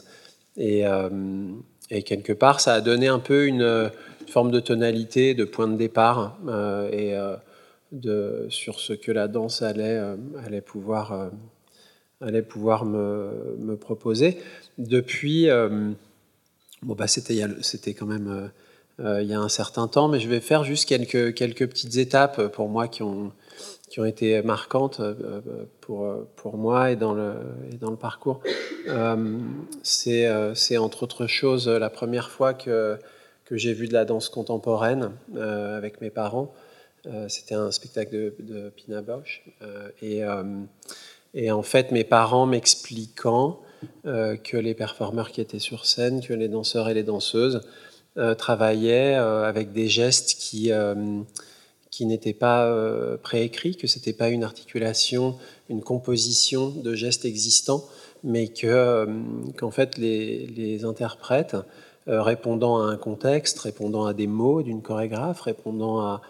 Et, 0.58 0.84
quelque 2.06 2.34
part, 2.34 2.60
ça 2.60 2.74
a 2.74 2.82
donné 2.82 3.08
un 3.08 3.20
peu 3.20 3.46
une, 3.46 3.92
forme 4.28 4.52
de 4.52 4.60
tonalité, 4.60 5.36
de 5.36 5.44
point 5.44 5.68
de 5.68 5.76
départ, 5.76 6.38
et 6.92 7.14
sur 8.50 8.80
ce 8.80 8.94
que 8.94 9.12
la 9.12 9.28
danse 9.28 9.62
allait, 9.62 10.02
allait 10.46 10.62
pouvoir, 10.62 11.32
allait 12.22 12.42
pouvoir 12.42 12.86
me, 12.86 13.56
me 13.60 13.76
proposer. 13.76 14.38
Depuis, 14.78 15.48
bon, 16.82 16.96
bah, 16.96 17.08
c'était 17.08 17.94
quand 17.94 18.06
même 18.06 18.52
euh, 19.00 19.22
il 19.24 19.28
y 19.28 19.34
a 19.34 19.40
un 19.40 19.50
certain 19.50 19.88
temps, 19.88 20.08
mais 20.08 20.20
je 20.20 20.30
vais 20.30 20.40
faire 20.40 20.64
juste 20.64 20.88
quelques, 20.88 21.34
quelques 21.34 21.68
petites 21.68 21.98
étapes 21.98 22.48
pour 22.48 22.70
moi 22.70 22.88
qui 22.88 23.02
ont, 23.02 23.32
qui 23.90 24.00
ont 24.00 24.06
été 24.06 24.42
marquantes 24.44 25.00
euh, 25.00 25.42
pour, 25.82 26.08
pour 26.36 26.58
moi 26.58 26.92
et 26.92 26.96
dans 26.96 27.14
le, 27.14 27.34
dans 27.82 27.90
le 27.90 27.98
parcours. 27.98 28.42
Euh, 28.88 29.40
c'est 29.82 30.78
entre 30.78 31.04
autres 31.04 31.26
choses 31.26 31.68
la 31.68 31.90
première 31.90 32.30
fois 32.30 32.54
que, 32.54 32.98
que 33.46 33.58
j'ai 33.58 33.74
vu 33.74 33.88
de 33.88 33.94
la 33.94 34.06
danse 34.06 34.30
contemporaine 34.30 35.12
avec 35.36 36.00
mes 36.02 36.12
parents. 36.12 36.54
C'était 37.28 37.56
un 37.56 37.72
spectacle 37.72 38.34
de, 38.40 38.70
Pina 38.70 39.02
Bausch. 39.02 39.44
et, 40.02 40.22
Et 41.34 41.52
en 41.52 41.64
fait, 41.64 41.92
mes 41.92 42.04
parents 42.04 42.46
m'expliquant 42.46 43.60
que 44.04 44.58
les 44.58 44.74
performeurs 44.74 45.32
qui 45.32 45.42
étaient 45.42 45.60
sur 45.60 45.86
scène, 45.86 46.22
que 46.22 46.34
les 46.34 46.48
danseurs 46.48 46.88
et 46.90 46.94
les 46.94 47.04
danseuses 47.04 47.62
travaillaient 48.38 49.16
avec 49.16 49.74
des 49.74 49.88
gestes 49.88 50.36
qui 50.40 50.72
qui 51.94 52.08
n'était 52.08 52.34
pas 52.34 52.66
euh, 52.66 53.18
préécrit, 53.18 53.76
que 53.76 53.86
c'était 53.86 54.14
pas 54.14 54.30
une 54.30 54.44
articulation, 54.44 55.36
une 55.70 55.84
composition 55.84 56.70
de 56.70 56.96
gestes 56.96 57.24
existants, 57.24 57.86
mais 58.24 58.48
que 58.48 58.66
euh, 58.66 59.06
qu'en 59.60 59.70
fait 59.70 60.00
les, 60.00 60.86
interprètes, 60.86 61.56
euh, 62.08 62.24
répondant 62.24 62.80
à 62.82 62.86
un 62.86 62.98
contexte, 62.98 63.60
répondant 63.60 64.06
à 64.06 64.16
des 64.16 64.26
mots 64.26 64.64
d'une 64.64 64.82
chorégraphe, 64.82 65.42
répondant 65.42 66.00
à, 66.00 66.22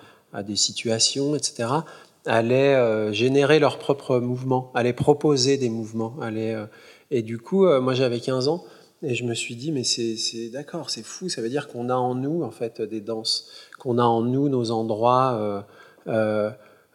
des 0.41 0.55
situations, 0.55 1.35
etc., 1.35 1.69
allaient 2.25 3.13
générer 3.13 3.59
leurs 3.59 3.77
propres 3.77 4.19
mouvements, 4.19 4.71
allaient 4.73 4.93
proposer 4.93 5.57
des 5.57 5.69
mouvements, 5.69 6.15
allaient, 6.21 6.55
et 7.11 7.21
du 7.21 7.37
coup, 7.37 7.67
moi 7.81 7.93
j'avais 7.93 8.19
15 8.19 8.47
ans. 8.47 8.63
Et 9.05 9.15
je 9.15 9.25
me 9.25 9.33
suis 9.33 9.57
dit, 9.57 9.73
mais 9.73 9.83
c'est 9.83 10.49
d'accord, 10.49 10.89
c'est 10.89 11.03
fou, 11.03 11.27
ça 11.27 11.41
veut 11.41 11.49
dire 11.49 11.67
qu'on 11.67 11.89
a 11.89 11.95
en 11.95 12.15
nous 12.15 12.41
en 12.41 12.51
fait 12.51 12.81
des 12.81 13.01
danses, 13.01 13.49
qu'on 13.77 13.97
a 13.97 14.03
en 14.03 14.21
nous 14.21 14.47
nos 14.47 14.71
endroits, 14.71 15.33
euh, 15.33 15.61
euh, 16.07 16.51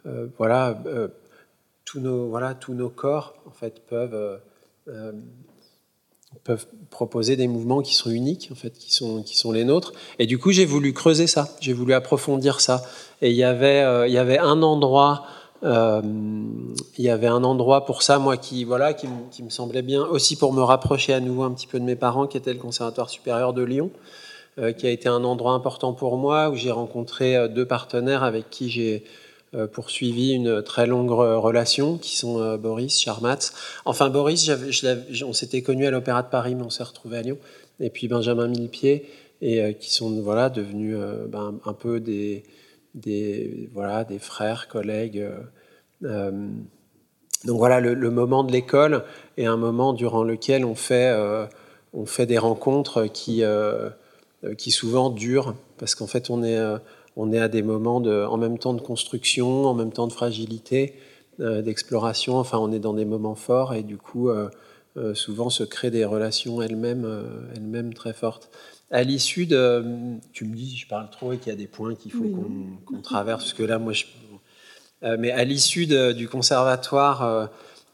euh, 0.07 0.27
voilà, 0.39 0.81
tous 1.85 1.99
nos 1.99 2.29
voilà 2.29 2.55
tous 2.55 2.73
nos 2.73 2.89
corps 2.89 3.35
en 3.45 3.51
fait 3.51 3.85
peuvent 3.85 4.41
peuvent 6.43 6.67
proposer 6.89 7.35
des 7.35 7.47
mouvements 7.47 7.81
qui 7.81 7.95
sont 7.95 8.09
uniques 8.09 8.49
en 8.51 8.55
fait, 8.55 8.71
qui 8.71 8.93
sont 8.93 9.23
qui 9.23 9.37
sont 9.37 9.51
les 9.51 9.63
nôtres. 9.63 9.93
Et 10.19 10.25
du 10.25 10.37
coup, 10.37 10.51
j'ai 10.51 10.65
voulu 10.65 10.93
creuser 10.93 11.27
ça, 11.27 11.49
j'ai 11.59 11.73
voulu 11.73 11.93
approfondir 11.93 12.61
ça. 12.61 12.81
Et 13.21 13.31
il 13.31 13.35
y 13.35 13.43
avait 13.43 14.07
il 14.07 14.13
y 14.13 14.17
avait 14.17 14.37
un 14.39 14.61
endroit 14.61 15.25
euh, 15.63 16.01
il 16.97 17.03
y 17.03 17.09
avait 17.09 17.27
un 17.27 17.43
endroit 17.43 17.85
pour 17.85 18.01
ça, 18.01 18.19
moi, 18.19 18.37
qui, 18.37 18.63
voilà, 18.63 18.93
qui, 18.93 19.07
me 19.43 19.49
semblait 19.49 19.81
bien, 19.81 20.03
aussi 20.03 20.37
pour 20.37 20.53
me 20.53 20.61
rapprocher 20.61 21.13
à 21.13 21.19
nouveau 21.19 21.43
un 21.43 21.51
petit 21.51 21.67
peu 21.67 21.79
de 21.79 21.85
mes 21.85 21.95
parents, 21.95 22.27
qui 22.27 22.37
était 22.37 22.53
le 22.53 22.59
Conservatoire 22.59 23.09
supérieur 23.09 23.53
de 23.53 23.63
Lyon, 23.63 23.91
euh, 24.57 24.71
qui 24.71 24.87
a 24.87 24.89
été 24.89 25.09
un 25.09 25.23
endroit 25.23 25.53
important 25.53 25.93
pour 25.93 26.17
moi, 26.17 26.49
où 26.49 26.55
j'ai 26.55 26.71
rencontré 26.71 27.35
euh, 27.35 27.47
deux 27.47 27.65
partenaires 27.65 28.23
avec 28.23 28.49
qui 28.49 28.69
j'ai 28.69 29.03
poursuivi 29.73 30.31
une 30.33 30.61
très 30.61 30.85
longue 30.85 31.11
relation, 31.11 31.97
qui 31.97 32.15
sont 32.17 32.55
Boris 32.57 32.99
Charmatz. 32.99 33.53
Enfin, 33.85 34.09
Boris, 34.09 34.49
on 35.25 35.33
s'était 35.33 35.61
connus 35.61 35.87
à 35.87 35.91
l'Opéra 35.91 36.21
de 36.21 36.29
Paris, 36.29 36.55
mais 36.55 36.63
on 36.63 36.69
s'est 36.69 36.83
retrouvés 36.83 37.17
à 37.17 37.21
Lyon. 37.21 37.37
Et 37.79 37.89
puis 37.89 38.07
Benjamin 38.07 38.47
Millepied, 38.47 39.05
et 39.41 39.75
qui 39.79 39.93
sont 39.93 40.21
voilà, 40.21 40.49
devenus 40.49 40.97
ben, 41.29 41.59
un 41.65 41.73
peu 41.73 41.99
des 41.99 42.43
voilà, 43.73 44.03
des 44.03 44.19
frères, 44.19 44.67
collègues. 44.67 45.19
Euh, 45.19 45.39
euh, 46.03 46.49
donc 47.45 47.57
voilà, 47.57 47.79
le, 47.79 48.09
moment 48.09 48.43
de 48.43 48.51
l'école 48.51 49.03
est 49.37 49.45
un 49.45 49.55
moment 49.55 49.93
durant 49.93 50.23
lequel 50.23 50.65
on 50.65 50.75
fait, 50.75 51.09
euh, 51.09 51.45
on 51.93 52.05
fait 52.05 52.25
des 52.25 52.37
rencontres 52.37 53.05
qui, 53.05 53.43
qui 54.57 54.71
souvent 54.71 55.09
durent, 55.09 55.55
parce 55.77 55.95
qu'en 55.95 56.07
fait 56.07 56.29
on 56.29 56.43
est, 56.43 56.59
on 57.19 57.31
est 57.31 57.39
à 57.39 57.47
des 57.47 57.61
moments 57.61 57.99
de, 57.99 58.25
en 58.25 58.37
même 58.37 58.57
temps 58.57 58.73
de 58.73 58.81
construction, 58.81 59.65
en 59.65 59.73
même 59.73 59.91
temps 59.91 60.07
de 60.07 60.13
fragilité, 60.13 60.95
d'exploration, 61.39 62.37
enfin 62.37 62.57
on 62.57 62.71
est 62.71 62.79
dans 62.79 62.93
des 62.93 63.05
moments 63.05 63.35
forts 63.35 63.73
et 63.73 63.81
du 63.81 63.97
coup 63.97 64.29
souvent 65.13 65.49
se 65.49 65.63
créent 65.63 65.89
des 65.89 66.03
relations 66.03 66.61
elles-mêmes 66.61 67.07
elles-mêmes 67.55 67.93
très 67.93 68.11
fortes 68.11 68.49
à 68.91 69.03
l'issue 69.03 69.45
de. 69.45 69.83
Tu 70.33 70.45
me 70.45 70.55
dis, 70.55 70.75
je 70.77 70.87
parle 70.87 71.09
trop 71.09 71.33
et 71.33 71.37
qu'il 71.37 71.49
y 71.49 71.53
a 71.53 71.57
des 71.57 71.67
points 71.67 71.95
qu'il 71.95 72.11
faut 72.11 72.29
qu'on 72.85 73.01
traverse, 73.01 73.43
parce 73.43 73.53
que 73.53 73.63
là, 73.63 73.79
moi, 73.79 73.93
je. 73.93 74.05
Euh, 75.03 75.15
mais 75.17 75.31
à 75.31 75.43
l'issue 75.43 75.87
du 76.13 76.27
conservatoire, 76.27 77.23
euh, 77.23 77.45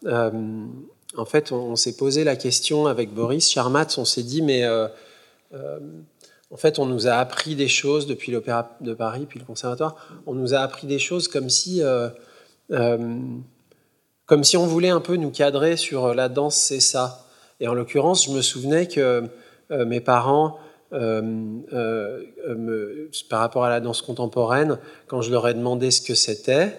euh, 0.05 0.32
en 1.17 1.25
fait, 1.25 1.51
on, 1.51 1.75
s'est 1.75 1.96
posé 1.96 2.24
la 2.24 2.36
question 2.36 2.88
avec 2.88 3.13
Boris 3.13 3.50
Charmatz, 3.50 3.98
on 3.98 4.05
s'est 4.05 4.24
dit, 4.24 4.41
mais 4.41 4.63
en 6.56 6.58
fait, 6.58 6.80
on 6.80 6.86
nous 6.86 7.08
a 7.08 7.16
appris 7.16 7.56
des 7.56 7.68
choses 7.68 8.08
depuis 8.08 8.32
l'Opéra 8.32 8.78
de 8.80 8.94
Paris, 8.94 9.26
puis 9.28 9.40
le 9.40 9.46
conservatoire, 9.46 9.96
on 10.26 10.34
nous 10.34 10.54
a 10.54 10.60
appris 10.60 10.88
des 10.88 11.00
choses 11.00 11.28
comme 11.28 11.50
si. 11.50 11.82
comme 12.70 14.44
si 14.44 14.58
on 14.58 14.66
voulait 14.66 14.90
un 14.90 15.02
peu 15.02 15.18
nous 15.18 15.32
cadrer 15.32 15.76
sur 15.76 16.14
la 16.14 16.30
danse, 16.30 16.56
c'est 16.56 16.80
ça. 16.80 17.28
Et 17.60 17.68
en 17.68 17.74
l'occurrence, 17.74 18.26
je 18.26 18.32
me 18.32 18.42
souvenais 18.42 18.88
que 18.88 19.30
mes 19.70 20.00
parents 20.00 20.60
euh, 20.94 21.62
euh, 21.74 22.24
euh, 22.48 23.10
par 23.30 23.40
rapport 23.40 23.66
à 23.66 23.70
la 23.70 23.80
danse 23.80 24.02
contemporaine, 24.02 24.78
quand 25.08 25.22
je 25.22 25.32
leur 25.32 25.48
ai 25.48 25.54
demandé 25.54 25.92
ce 25.92 26.02
que 26.02 26.16
c'était, 26.16 26.74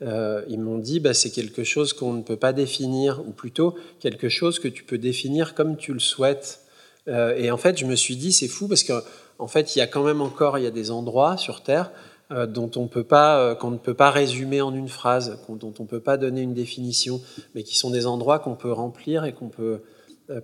ils 0.00 0.60
m'ont 0.60 0.78
dit 0.78 1.00
bah, 1.00 1.12
c'est 1.12 1.30
quelque 1.30 1.64
chose 1.64 1.92
qu'on 1.92 2.12
ne 2.12 2.22
peut 2.22 2.36
pas 2.36 2.52
définir, 2.52 3.20
ou 3.26 3.32
plutôt 3.32 3.74
quelque 3.98 4.28
chose 4.28 4.58
que 4.58 4.68
tu 4.68 4.84
peux 4.84 4.98
définir 4.98 5.54
comme 5.54 5.76
tu 5.76 5.92
le 5.92 5.98
souhaites. 5.98 6.60
Et 7.08 7.50
en 7.50 7.56
fait, 7.56 7.78
je 7.78 7.86
me 7.86 7.96
suis 7.96 8.16
dit 8.16 8.32
c'est 8.32 8.48
fou 8.48 8.68
parce 8.68 8.84
qu'en 8.84 9.00
en 9.38 9.48
fait, 9.48 9.74
il 9.74 9.78
y 9.78 9.82
a 9.82 9.86
quand 9.86 10.04
même 10.04 10.20
encore 10.20 10.58
il 10.58 10.64
y 10.64 10.66
a 10.66 10.70
des 10.70 10.90
endroits 10.90 11.36
sur 11.36 11.62
Terre 11.62 11.90
dont 12.30 12.70
on 12.76 12.86
peut 12.86 13.04
pas, 13.04 13.54
qu'on 13.54 13.70
ne 13.70 13.78
peut 13.78 13.94
pas 13.94 14.10
résumer 14.10 14.60
en 14.60 14.74
une 14.74 14.88
phrase, 14.88 15.38
dont 15.48 15.72
on 15.78 15.82
ne 15.84 15.88
peut 15.88 16.00
pas 16.00 16.18
donner 16.18 16.42
une 16.42 16.52
définition, 16.52 17.22
mais 17.54 17.62
qui 17.62 17.78
sont 17.78 17.88
des 17.88 18.06
endroits 18.06 18.40
qu'on 18.40 18.56
peut 18.56 18.72
remplir 18.72 19.24
et 19.24 19.32
qu'on 19.32 19.48
peut 19.48 19.80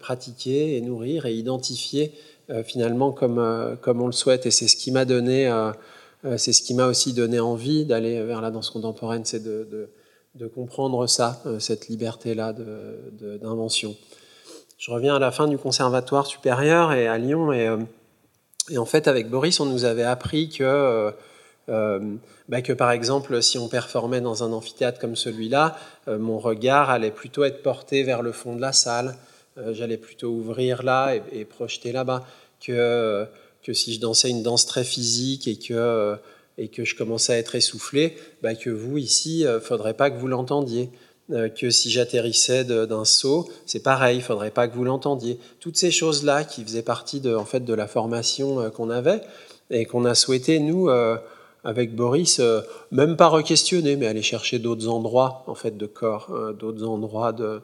pratiquer 0.01 0.79
et 0.79 0.81
nourrir 0.81 1.27
et 1.27 1.35
identifier 1.35 2.15
euh, 2.51 2.63
finalement 2.63 3.11
comme, 3.11 3.39
euh, 3.39 3.75
comme 3.75 4.03
on 4.03 4.07
le 4.07 4.13
souhaite. 4.13 4.45
Et 4.45 4.51
c'est 4.51 4.69
ce 4.69 4.77
qui 4.77 4.91
m'a 4.91 5.07
donné, 5.07 5.49
euh, 5.49 5.73
c'est 6.37 6.53
ce 6.53 6.61
qui 6.61 6.75
m'a 6.75 6.87
aussi 6.87 7.15
donné 7.15 7.41
envie 7.41 7.87
d'aller 7.87 8.23
vers 8.23 8.43
la 8.43 8.51
danse 8.51 8.69
contemporaine, 8.69 9.25
c'est 9.25 9.43
de, 9.43 9.89
comprendre 10.55 11.07
ça, 11.07 11.43
cette 11.59 11.89
liberté-là 11.89 12.53
d'invention. 12.53 13.97
Je 14.79 14.91
reviens 14.91 15.17
à 15.17 15.19
la 15.19 15.31
fin 15.31 15.47
du 15.47 15.59
conservatoire 15.59 16.27
supérieur 16.27 16.93
et 16.93 17.07
à 17.07 17.17
Lyon 17.19 17.53
et, 17.53 17.75
et 18.71 18.79
en 18.79 18.85
fait 18.85 19.09
avec 19.09 19.31
Boris 19.31 19.61
on 19.61 19.67
nous 19.67 19.85
avait 19.85 20.03
appris 20.03 20.49
que 20.49 21.13
bah, 21.67 22.61
que 22.61 22.75
par 22.75 22.91
exemple, 22.91 23.43
si 23.43 23.57
on 23.59 23.69
performait 23.69 24.21
dans 24.21 24.45
un 24.45 24.53
amphithéâtre 24.53 24.99
comme 24.99 25.17
celui-là, 25.17 25.79
mon 26.07 26.39
regard 26.39 26.91
allait 26.91 27.11
plutôt 27.11 27.45
être 27.45 27.63
porté 27.63 28.03
vers 28.03 28.21
le 28.21 28.33
fond 28.33 28.55
de 28.55 28.61
la 28.61 28.73
salle, 28.73 29.17
euh, 29.59 29.73
j'allais 29.73 29.97
plutôt 29.97 30.31
ouvrir 30.31 30.83
là 30.83 31.15
et, 31.15 31.45
projeter 31.45 31.93
là-bas 31.93 32.27
que, 32.61 33.27
que 33.63 33.73
si 33.73 33.95
je 33.95 34.01
dansais 34.01 34.31
une 34.31 34.43
danse 34.43 34.67
très 34.67 34.85
physique 34.85 35.47
et 35.47 35.57
que, 35.57 36.17
et 36.59 36.69
que 36.69 36.85
je 36.85 36.97
commençais 36.97 37.35
à 37.35 37.39
être 37.39 37.55
essoufflé, 37.55 38.17
bah 38.43 38.55
que 38.55 38.71
vous 38.71 38.99
ici, 38.99 39.47
euh, 39.47 39.61
faudrait 39.61 39.95
pas 39.95 40.11
que 40.11 40.19
vous 40.19 40.27
l'entendiez. 40.27 40.91
Euh, 41.31 41.49
que 41.49 41.71
si 41.71 41.91
j'atterrissais 41.91 42.65
d'un 42.65 43.05
saut, 43.05 43.49
c'est 43.65 43.83
pareil, 43.83 44.19
il 44.19 44.23
faudrait 44.23 44.51
pas 44.51 44.69
que 44.69 44.75
vous 44.75 44.85
l'entendiez. 44.85 45.39
Toutes 45.59 45.79
ces 45.79 45.91
choses-là 45.91 46.45
qui 46.45 46.63
faisaient 46.63 46.83
partie 46.83 47.21
de, 47.21 47.35
en 47.35 47.47
fait, 47.47 47.61
de 47.61 47.73
la 47.73 47.87
formation 47.87 48.71
qu'on 48.71 48.91
avait 48.91 49.23
et 49.71 49.87
qu'on 49.87 50.05
a 50.05 50.15
souhaité, 50.15 50.59
nous, 50.59 50.91
avec 51.65 51.95
Boris, 51.97 52.39
euh, 52.41 52.61
même 52.91 53.17
pas 53.17 53.29
re-questionner, 53.29 53.97
mais 53.97 54.07
aller 54.07 54.23
chercher 54.23 54.59
d'autres 54.59 54.89
endroits 54.89 55.43
en 55.47 55.55
fait 55.55 55.77
de 55.77 55.87
corps, 55.87 56.29
euh, 56.31 56.53
d'autres 56.53 56.85
endroits 56.85 57.35
euh, 57.41 57.61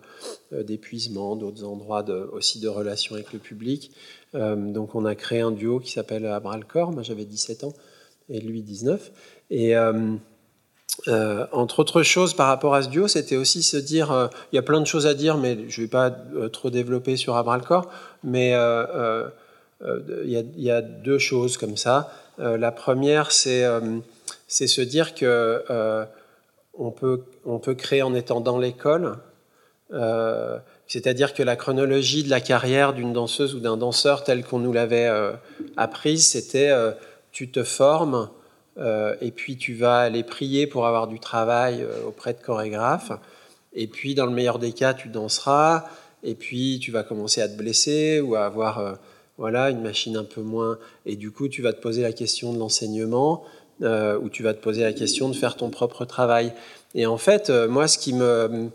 d'épuisement, 0.63 1.37
d'autres 1.37 1.65
endroits 1.65 2.05
aussi 2.33 2.61
de 2.61 2.69
relation 2.69 3.15
avec 3.15 3.33
le 3.33 3.39
public. 3.39 3.93
donc 4.33 4.95
on 4.95 5.05
a 5.05 5.15
créé 5.15 5.41
un 5.41 5.51
duo 5.51 5.81
qui 5.81 5.93
s'appelle 5.93 6.27
Abra 6.27 6.57
le 6.57 6.65
corps. 6.65 6.93
Moi 6.93 7.03
j'avais 7.03 7.25
17 7.25 7.65
ans 7.65 7.75
et 8.29 8.41
lui 8.41 8.63
19. 8.63 9.13
Et 9.51 9.75
entre 11.07 11.81
autres 11.81 12.03
choses 12.03 12.35
par 12.35 12.49
rapport 12.49 12.75
à 12.75 12.83
ce 12.83 12.89
duo, 12.89 13.09
c'était 13.09 13.37
aussi 13.37 13.63
se 13.63 13.77
dire, 13.77 14.31
il 14.53 14.57
y 14.57 14.59
a 14.59 14.63
plein 14.63 14.81
de 14.81 14.87
choses 14.87 15.07
à 15.07 15.15
dire, 15.15 15.39
mais 15.39 15.59
je 15.69 15.81
ne 15.81 15.87
vais 15.87 15.91
pas 15.91 16.11
trop 16.53 16.71
développer 16.71 17.17
sur 17.17 17.37
Abra 17.37 17.57
le 17.57 17.65
corps, 17.65 17.89
mais 18.23 18.55
il 19.83 20.45
y, 20.57 20.71
a 20.71 20.83
deux 20.83 21.19
choses 21.19 21.57
comme 21.57 21.77
ça. 21.77 22.13
Euh, 22.41 22.57
la 22.57 22.73
première, 22.73 23.33
c'est 23.33 23.65
euh, 23.65 23.99
se 24.49 24.81
dire 24.81 25.15
que 25.15 25.65
euh, 25.71 26.05
on 26.75 26.91
peut, 26.91 27.23
peut 27.63 27.75
créer 27.75 28.03
en 28.03 28.15
étant 28.15 28.41
dans 28.41 28.59
l'école. 28.59 29.17
C'est-à-dire 30.87 31.35
que 31.35 31.43
la 31.43 31.57
chronologie 31.57 32.23
de 32.23 32.31
la 32.31 32.41
carrière 32.41 32.93
d'une 32.93 33.13
danseuse 33.13 33.57
ou 33.57 33.61
d'un 33.61 33.77
danseur 33.77 34.23
telle 34.23 34.45
qu'on 34.45 34.61
nous 34.61 34.73
l'avait 34.73 35.11
apprise, 35.77 36.29
c'était 36.29 36.73
tu 37.33 37.51
te 37.51 37.65
formes 37.65 38.31
et 38.79 39.31
puis 39.31 39.57
tu 39.57 39.75
vas 39.75 39.99
aller 39.99 40.23
prier 40.23 40.67
pour 40.67 40.87
avoir 40.87 41.07
du 41.07 41.21
travail 41.21 41.85
auprès 42.07 42.33
de 42.33 42.41
chorégraphes. 42.41 43.13
Et 43.73 43.87
puis, 43.87 44.15
dans 44.15 44.27
le 44.27 44.33
meilleur 44.33 44.59
des 44.59 44.73
cas, 44.73 44.95
tu 44.95 45.09
danseras. 45.09 45.85
Et 46.23 46.35
puis, 46.35 46.79
tu 46.81 46.91
vas 46.91 47.03
commencer 47.03 47.43
à 47.43 47.49
te 47.49 47.57
blesser 47.57 48.21
ou 48.21 48.35
à 48.37 48.47
avoir 48.47 48.99
voilà, 49.41 49.71
une 49.71 49.81
machine 49.81 50.19
un 50.19 50.25
peu 50.25 50.43
moins. 50.43 50.79
Et 51.07 51.17
du 51.17 51.31
coup, 51.31 51.49
tu 51.49 51.63
vas 51.63 51.73
te 51.73 51.81
poser 51.81 52.03
la 52.03 52.13
question 52.13 52.53
de 52.53 52.59
l'enseignement, 52.59 53.43
euh, 53.83 54.19
ou 54.19 54.29
tu 54.29 54.43
vas 54.43 54.53
te 54.53 54.61
poser 54.61 54.83
la 54.83 54.93
question 54.93 55.31
de 55.31 55.35
faire 55.35 55.57
ton 55.57 55.71
propre 55.71 56.05
travail. 56.05 56.53
Et 56.95 57.07
en 57.07 57.17
fait, 57.17 57.49
euh, 57.49 57.67
moi, 57.67 57.89
ce 57.89 57.97
qui 57.97 58.13
me, 58.13 58.69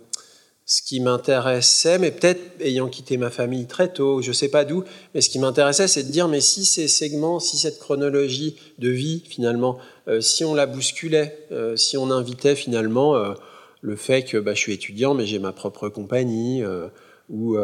ce 0.66 0.82
qui 0.82 1.00
m'intéressait, 1.00 2.00
mais 2.00 2.12
peut-être 2.12 2.42
ayant 2.60 2.88
quitté 2.88 3.18
ma 3.18 3.30
famille 3.30 3.68
très 3.68 3.94
tôt, 3.94 4.22
je 4.22 4.32
sais 4.32 4.50
pas 4.50 4.66
d'où, 4.66 4.84
mais 5.14 5.22
ce 5.22 5.30
qui 5.30 5.38
m'intéressait, 5.38 5.88
c'est 5.88 6.04
de 6.04 6.12
dire, 6.12 6.28
mais 6.28 6.42
si 6.42 6.66
ces 6.66 6.88
segments, 6.88 7.40
si 7.40 7.58
cette 7.58 7.80
chronologie 7.80 8.56
de 8.80 8.90
vie, 8.90 9.22
finalement, 9.28 9.78
euh, 10.08 10.22
si 10.22 10.44
on 10.44 10.56
la 10.56 10.66
bousculait, 10.66 11.48
si 11.76 11.98
on 11.98 12.10
invitait 12.10 12.56
finalement 12.56 13.16
le 13.82 13.96
fait 13.96 14.24
que 14.24 14.38
bah, 14.38 14.56
je 14.56 14.60
suis 14.60 14.74
étudiant, 14.74 15.14
mais 15.14 15.28
j'ai 15.28 15.40
ma 15.40 15.52
propre 15.52 15.88
compagnie, 15.90 16.64
ou 17.30 17.58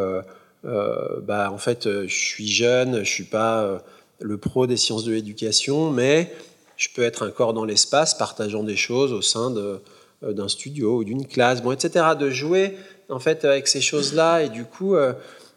bah, 0.63 1.51
en 1.51 1.57
fait, 1.57 1.89
je 2.05 2.15
suis 2.15 2.47
jeune, 2.47 3.03
je 3.03 3.09
suis 3.11 3.23
pas 3.23 3.83
le 4.19 4.37
pro 4.37 4.67
des 4.67 4.77
sciences 4.77 5.03
de 5.03 5.11
l'éducation, 5.11 5.89
mais 5.89 6.31
je 6.77 6.89
peux 6.93 7.03
être 7.03 7.23
un 7.23 7.31
corps 7.31 7.53
dans 7.53 7.65
l'espace, 7.65 8.15
partageant 8.15 8.63
des 8.63 8.75
choses 8.75 9.13
au 9.13 9.21
sein 9.21 9.51
d'un 10.21 10.47
studio 10.47 10.97
ou 10.97 11.03
d'une 11.03 11.25
classe, 11.27 11.61
bon, 11.61 11.71
etc. 11.71 12.05
De 12.19 12.29
jouer 12.29 12.77
en 13.09 13.19
fait 13.19 13.43
avec 13.45 13.67
ces 13.67 13.81
choses-là, 13.81 14.43
et 14.43 14.49
du 14.49 14.65
coup, 14.65 14.95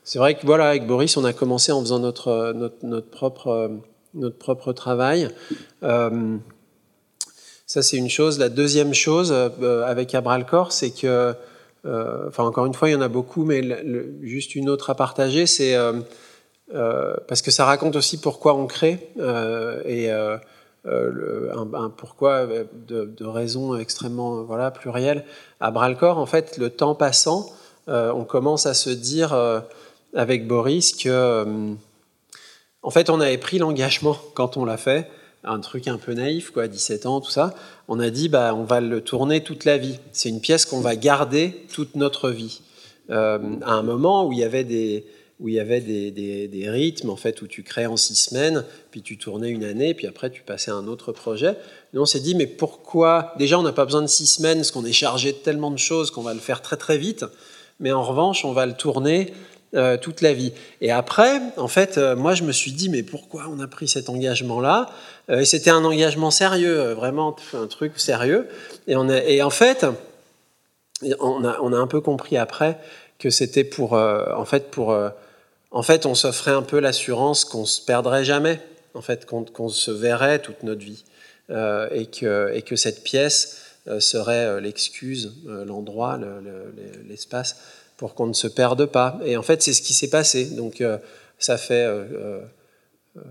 c'est 0.02 0.18
vrai 0.18 0.34
que 0.34 0.46
voilà, 0.46 0.68
avec 0.68 0.86
Boris, 0.86 1.16
on 1.16 1.24
a 1.24 1.32
commencé 1.32 1.70
en 1.72 1.80
faisant 1.80 1.98
notre, 1.98 2.52
notre, 2.82 3.10
propre, 3.10 3.70
notre 4.14 4.38
propre 4.38 4.72
travail. 4.72 5.28
Ça, 7.66 7.82
c'est 7.82 7.96
une 7.96 8.10
chose. 8.10 8.38
La 8.38 8.50
deuxième 8.50 8.92
chose 8.92 9.32
euh, 9.32 9.84
avec 9.84 10.14
Abralcor, 10.14 10.72
c'est 10.72 10.90
que, 10.90 11.34
euh, 11.86 12.28
enfin, 12.28 12.44
encore 12.44 12.66
une 12.66 12.74
fois, 12.74 12.90
il 12.90 12.92
y 12.92 12.94
en 12.94 13.00
a 13.00 13.08
beaucoup, 13.08 13.44
mais 13.44 13.62
juste 14.22 14.54
une 14.54 14.68
autre 14.68 14.90
à 14.90 14.94
partager, 14.94 15.46
c'est 15.46 15.74
euh, 15.74 17.14
parce 17.26 17.40
que 17.42 17.50
ça 17.50 17.64
raconte 17.64 17.96
aussi 17.96 18.20
pourquoi 18.20 18.54
on 18.54 18.66
crée 18.66 19.10
et 19.86 20.08
un, 20.86 21.90
pourquoi 21.96 22.46
de, 22.46 23.24
raisons 23.24 23.76
extrêmement 23.76 24.42
voilà, 24.42 24.70
plurielles. 24.70 25.24
À 25.60 25.70
Bralcor, 25.70 26.18
en 26.18 26.26
fait, 26.26 26.58
le 26.58 26.70
temps 26.70 26.94
passant, 26.94 27.50
on 27.86 28.24
commence 28.24 28.66
à 28.66 28.74
se 28.74 28.90
dire 28.90 29.34
avec 30.14 30.46
Boris 30.46 30.94
que, 30.94 31.74
en 32.82 32.90
fait, 32.90 33.08
on 33.08 33.20
avait 33.20 33.38
pris 33.38 33.58
l'engagement 33.58 34.16
quand 34.34 34.56
on 34.56 34.64
l'a 34.64 34.76
fait 34.76 35.08
un 35.44 35.60
truc 35.60 35.88
un 35.88 35.98
peu 35.98 36.14
naïf, 36.14 36.50
quoi, 36.50 36.68
17 36.68 37.06
ans, 37.06 37.20
tout 37.20 37.30
ça. 37.30 37.54
On 37.88 38.00
a 38.00 38.10
dit, 38.10 38.28
bah, 38.28 38.54
on 38.54 38.64
va 38.64 38.80
le 38.80 39.00
tourner 39.00 39.42
toute 39.42 39.64
la 39.64 39.78
vie. 39.78 39.98
C'est 40.12 40.28
une 40.28 40.40
pièce 40.40 40.64
qu'on 40.64 40.80
va 40.80 40.96
garder 40.96 41.66
toute 41.72 41.96
notre 41.96 42.30
vie. 42.30 42.62
Euh, 43.10 43.38
à 43.62 43.72
un 43.72 43.82
moment 43.82 44.26
où 44.26 44.32
il 44.32 44.38
y 44.38 44.44
avait 44.44 44.64
des 44.64 45.04
où 45.40 45.48
il 45.48 45.54
y 45.54 45.60
avait 45.60 45.80
des, 45.80 46.10
des, 46.10 46.70
rythmes 46.70 47.10
en 47.10 47.16
fait 47.16 47.42
où 47.42 47.46
tu 47.46 47.62
crées 47.62 47.86
en 47.86 47.96
six 47.96 48.14
semaines, 48.14 48.64
puis 48.90 49.02
tu 49.02 49.18
tournais 49.18 49.50
une 49.50 49.64
année, 49.64 49.92
puis 49.92 50.06
après 50.06 50.30
tu 50.30 50.42
passais 50.42 50.70
à 50.70 50.74
un 50.74 50.86
autre 50.86 51.12
projet. 51.12 51.56
Nous 51.92 52.00
on 52.00 52.06
s'est 52.06 52.20
dit 52.20 52.34
mais 52.34 52.46
pourquoi? 52.46 53.34
Déjà 53.38 53.58
on 53.58 53.62
n'a 53.62 53.72
pas 53.72 53.84
besoin 53.84 54.02
de 54.02 54.06
six 54.06 54.26
semaines 54.26 54.58
parce 54.58 54.70
qu'on 54.70 54.84
est 54.84 54.92
chargé 54.92 55.32
de 55.32 55.38
tellement 55.38 55.70
de 55.70 55.78
choses 55.78 56.10
qu'on 56.10 56.22
va 56.22 56.34
le 56.34 56.40
faire 56.40 56.62
très 56.62 56.76
très 56.76 56.98
vite. 56.98 57.24
Mais 57.80 57.92
en 57.92 58.04
revanche 58.04 58.44
on 58.44 58.52
va 58.52 58.64
le 58.66 58.74
tourner 58.74 59.32
euh, 59.74 59.96
toute 59.96 60.20
la 60.20 60.32
vie. 60.32 60.52
Et 60.80 60.92
après, 60.92 61.40
en 61.56 61.66
fait, 61.66 61.98
euh, 61.98 62.14
moi, 62.14 62.34
je 62.34 62.44
me 62.44 62.52
suis 62.52 62.70
dit, 62.70 62.88
mais 62.88 63.02
pourquoi 63.02 63.46
on 63.50 63.58
a 63.58 63.66
pris 63.66 63.88
cet 63.88 64.08
engagement-là? 64.08 64.88
Euh, 65.30 65.40
Et 65.40 65.44
c'était 65.44 65.70
un 65.70 65.84
engagement 65.84 66.30
sérieux, 66.30 66.92
vraiment 66.92 67.34
un 67.54 67.66
truc 67.66 67.98
sérieux. 67.98 68.46
Et, 68.86 68.94
on 68.94 69.08
et 69.08 69.42
en 69.42 69.50
fait, 69.50 69.84
on 71.18 71.44
a, 71.44 71.58
on 71.60 71.72
a, 71.72 71.76
un 71.76 71.88
peu 71.88 72.00
compris 72.00 72.36
après 72.36 72.78
que 73.18 73.30
c'était 73.30 73.64
pour, 73.64 73.94
en 73.94 74.44
fait, 74.44 74.70
pour, 74.70 74.96
en 75.74 75.82
fait, 75.82 76.06
on 76.06 76.14
s'offrait 76.14 76.52
un 76.52 76.62
peu 76.62 76.78
l'assurance 76.78 77.44
qu'on 77.44 77.66
se 77.66 77.82
perdrait 77.82 78.24
jamais, 78.24 78.60
en 78.94 79.02
fait, 79.02 79.26
qu'on 79.26 79.68
se 79.68 79.90
verrait 79.90 80.38
toute 80.38 80.62
notre 80.62 80.82
vie, 80.82 81.04
et 81.50 82.06
que, 82.06 82.50
et 82.54 82.62
que 82.62 82.76
cette 82.76 83.02
pièce 83.02 83.60
serait 83.98 84.60
l'excuse, 84.62 85.34
l'endroit, 85.44 86.18
l'espace 87.06 87.56
pour 87.96 88.14
qu'on 88.14 88.26
ne 88.26 88.32
se 88.32 88.46
perde 88.46 88.86
pas. 88.86 89.18
Et 89.24 89.36
en 89.36 89.42
fait, 89.42 89.62
c'est 89.62 89.72
ce 89.72 89.82
qui 89.82 89.94
s'est 89.94 90.10
passé. 90.10 90.46
Donc, 90.46 90.80
euh, 90.80 90.98
ça 91.38 91.56
fait 91.56 91.84
euh, 91.84 92.42
euh, 93.16 93.22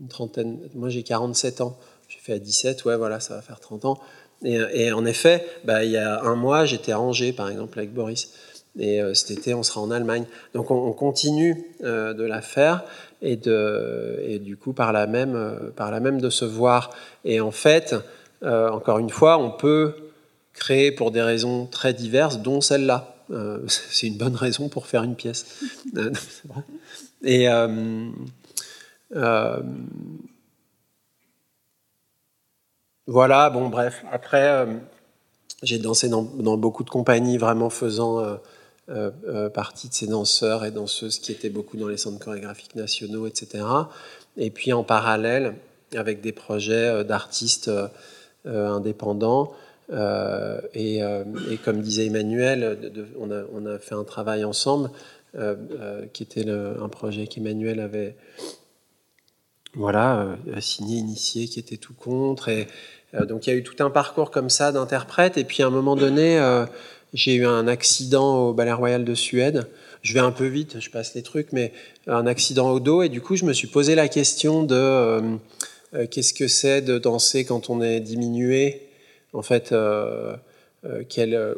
une 0.00 0.08
trentaine. 0.08 0.58
Moi, 0.74 0.88
j'ai 0.88 1.02
47 1.02 1.60
ans. 1.60 1.78
J'ai 2.08 2.18
fait 2.18 2.34
à 2.34 2.38
17, 2.38 2.84
ouais, 2.84 2.96
voilà, 2.96 3.20
ça 3.20 3.34
va 3.34 3.42
faire 3.42 3.60
30 3.60 3.84
ans. 3.84 4.00
Et, 4.44 4.92
en 4.92 5.06
effet, 5.06 5.46
bah, 5.64 5.82
il 5.82 5.90
y 5.90 5.96
a 5.96 6.20
un 6.22 6.36
mois, 6.36 6.66
j'étais 6.66 6.92
à 6.92 7.00
par 7.36 7.48
exemple, 7.48 7.78
avec 7.78 7.92
Boris. 7.92 8.30
Et 8.78 9.00
cet 9.14 9.38
été, 9.38 9.54
on 9.54 9.62
sera 9.62 9.80
en 9.80 9.90
Allemagne. 9.90 10.24
Donc, 10.54 10.70
on, 10.70 10.92
continue 10.92 11.64
de 11.80 12.22
la 12.22 12.42
faire 12.42 12.84
et, 13.22 13.36
de, 13.36 14.20
et 14.22 14.38
du 14.38 14.56
coup, 14.56 14.74
par 14.74 14.92
la, 14.92 15.06
même, 15.06 15.72
par 15.76 15.90
la 15.90 16.00
même 16.00 16.20
de 16.20 16.28
se 16.28 16.44
voir. 16.44 16.90
Et 17.24 17.40
en 17.40 17.50
fait, 17.50 17.94
encore 18.42 18.98
une 18.98 19.10
fois, 19.10 19.38
on 19.38 19.50
peut 19.50 19.94
créer 20.56 20.90
pour 20.90 21.12
des 21.12 21.22
raisons 21.22 21.66
très 21.66 21.94
diverses, 21.94 22.38
dont 22.38 22.60
celle-là. 22.60 23.14
Euh, 23.30 23.60
c'est 23.68 24.08
une 24.08 24.18
bonne 24.18 24.34
raison 24.34 24.68
pour 24.68 24.86
faire 24.86 25.04
une 25.04 25.14
pièce. 25.14 25.62
Euh, 25.96 26.10
et 27.22 27.48
euh, 27.48 28.10
voilà, 33.06 33.50
bon, 33.50 33.68
bref. 33.68 34.04
Après, 34.12 34.66
j'ai 35.62 35.78
dansé 35.78 36.08
dans, 36.08 36.22
beaucoup 36.22 36.84
de 36.84 36.90
compagnies, 36.90 37.38
vraiment 37.38 37.70
faisant 37.70 38.38
partie 39.52 39.88
de 39.88 39.94
ces 39.94 40.06
danseurs 40.06 40.64
et 40.64 40.70
danseuses 40.70 41.18
qui 41.18 41.32
étaient 41.32 41.50
beaucoup 41.50 41.76
dans 41.76 41.88
les 41.88 41.96
centres 41.96 42.18
chorégraphiques 42.18 42.76
nationaux, 42.76 43.26
etc. 43.26 43.64
Et 44.36 44.50
puis 44.50 44.72
en 44.72 44.84
parallèle, 44.84 45.54
avec 45.94 46.20
des 46.20 46.32
projets 46.32 47.04
d'artistes 47.04 47.70
indépendants. 48.44 49.52
Euh, 49.92 50.60
euh, 50.76 51.24
et, 51.50 51.56
comme 51.58 51.80
disait 51.80 52.06
Emmanuel, 52.06 52.92
on, 53.18 53.66
a, 53.66 53.78
fait 53.78 53.94
un 53.94 54.04
travail 54.04 54.44
ensemble, 54.44 54.90
euh, 55.36 56.06
qui 56.12 56.22
était 56.22 56.48
un 56.48 56.88
projet 56.88 57.26
qu'Emmanuel 57.26 57.80
avait 57.80 58.16
voilà, 59.74 60.36
signé, 60.60 60.98
initié, 60.98 61.46
qui 61.46 61.58
était 61.60 61.76
tout 61.76 61.94
contre. 61.94 62.48
Et, 62.48 62.66
donc 63.28 63.46
il 63.46 63.50
y 63.50 63.52
a 63.52 63.56
eu 63.56 63.62
tout 63.62 63.82
un 63.82 63.90
parcours 63.90 64.30
comme 64.30 64.50
ça 64.50 64.72
d'interprète. 64.72 65.38
Et 65.38 65.44
puis 65.44 65.62
à 65.62 65.66
un 65.66 65.70
moment 65.70 65.96
donné, 65.96 66.38
j'ai 67.14 67.34
eu 67.34 67.46
un 67.46 67.68
accident 67.68 68.48
au 68.48 68.52
Ballet 68.52 68.72
Royal 68.72 69.04
de 69.04 69.14
Suède. 69.14 69.66
Je 70.02 70.12
vais 70.14 70.20
un 70.20 70.32
peu 70.32 70.46
vite, 70.46 70.80
je 70.80 70.90
passe 70.90 71.14
les 71.14 71.22
trucs, 71.22 71.52
mais 71.52 71.72
un 72.06 72.26
accident 72.26 72.70
au 72.70 72.80
dos. 72.80 73.02
Et 73.02 73.08
du 73.08 73.20
coup, 73.20 73.36
je 73.36 73.44
me 73.44 73.52
suis 73.52 73.68
posé 73.68 73.94
la 73.94 74.08
question 74.08 74.62
de 74.62 75.38
qu'est-ce 76.10 76.34
que 76.34 76.48
c'est 76.48 76.82
de 76.82 76.98
danser 76.98 77.44
quand 77.44 77.70
on 77.70 77.82
est 77.82 78.00
diminué? 78.00 78.86
En 79.36 79.42
fait, 79.42 79.72
euh, 79.72 80.34
euh, 80.86 81.02
euh, 81.18 81.54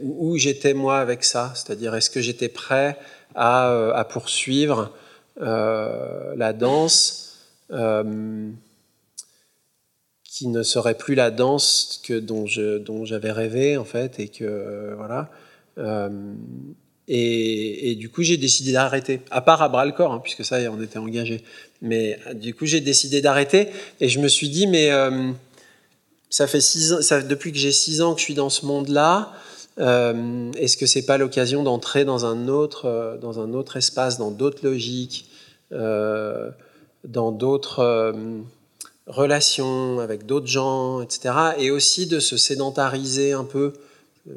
où, 0.00 0.36
j'étais 0.38 0.72
moi 0.72 0.98
avec 0.98 1.24
ça, 1.24 1.52
c'est-à-dire 1.54 1.94
est-ce 1.94 2.08
que 2.08 2.20
j'étais 2.22 2.48
prêt 2.48 2.96
à, 3.34 4.06
poursuivre 4.10 4.90
la 5.38 6.52
danse? 6.52 7.38
Qui 10.40 10.48
ne 10.48 10.62
serait 10.62 10.96
plus 10.96 11.14
la 11.14 11.30
danse 11.30 12.00
que 12.02 12.18
dont 12.18 12.46
je 12.46 12.78
dont 12.78 13.04
j'avais 13.04 13.30
rêvé 13.30 13.76
en 13.76 13.84
fait 13.84 14.18
et 14.18 14.28
que 14.28 14.94
voilà 14.96 15.30
et, 17.08 17.94
du 17.96 18.08
coup 18.08 18.22
j'ai 18.22 18.38
décidé 18.38 18.72
d'arrêter 18.72 19.20
à 19.30 19.42
part 19.42 19.60
à 19.60 19.68
bras 19.68 19.84
le 19.84 19.92
corps 19.92 20.14
hein, 20.14 20.20
puisque 20.22 20.46
ça 20.46 20.56
on 20.72 20.80
était 20.80 20.98
engagé 20.98 21.42
mais 21.82 22.18
du 22.34 22.54
coup 22.54 22.64
j'ai 22.64 22.80
décidé 22.80 23.20
d'arrêter 23.20 23.68
et 24.00 24.08
je 24.08 24.18
me 24.18 24.28
suis 24.28 24.48
dit 24.48 24.66
mais 24.66 24.90
ça 26.30 26.46
fait 26.46 26.60
six 26.60 26.92
ans, 26.92 26.98
depuis 27.28 27.52
que 27.52 27.58
j'ai 27.58 27.72
six 27.72 28.00
ans 28.00 28.14
que 28.14 28.20
je 28.20 28.24
suis 28.24 28.34
dans 28.34 28.48
ce 28.48 28.64
monde-là. 28.64 29.32
Euh, 29.78 30.50
est-ce 30.52 30.76
que 30.76 30.86
c'est 30.86 31.04
pas 31.04 31.18
l'occasion 31.18 31.62
d'entrer 31.62 32.04
dans 32.04 32.24
un 32.24 32.48
autre, 32.48 32.86
euh, 32.86 33.16
dans 33.18 33.40
un 33.40 33.52
autre 33.52 33.76
espace, 33.76 34.18
dans 34.18 34.30
d'autres 34.30 34.64
logiques, 34.64 35.28
euh, 35.72 36.50
dans 37.04 37.32
d'autres 37.32 38.14
relations 39.10 40.00
avec 40.00 40.26
d'autres 40.26 40.46
gens, 40.46 41.02
etc. 41.02 41.34
Et 41.58 41.70
aussi 41.70 42.06
de 42.06 42.20
se 42.20 42.36
sédentariser 42.36 43.32
un 43.32 43.44
peu, 43.44 43.72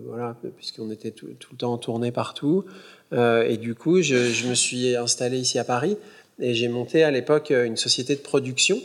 voilà, 0.08 0.36
puisqu'on 0.58 0.92
était 0.92 1.12
tout, 1.12 1.28
le 1.28 1.58
temps 1.58 1.78
tourné 1.78 2.12
partout. 2.12 2.66
et 3.12 3.58
du 3.58 3.76
coup, 3.76 4.02
je, 4.02 4.48
me 4.48 4.56
suis 4.56 4.96
installé 4.96 5.38
ici 5.38 5.60
à 5.60 5.64
Paris 5.64 5.98
et 6.40 6.54
j'ai 6.54 6.68
monté 6.68 7.04
à 7.04 7.12
l'époque 7.12 7.52
une 7.52 7.78
société 7.78 8.16
de 8.16 8.22
production 8.22 8.80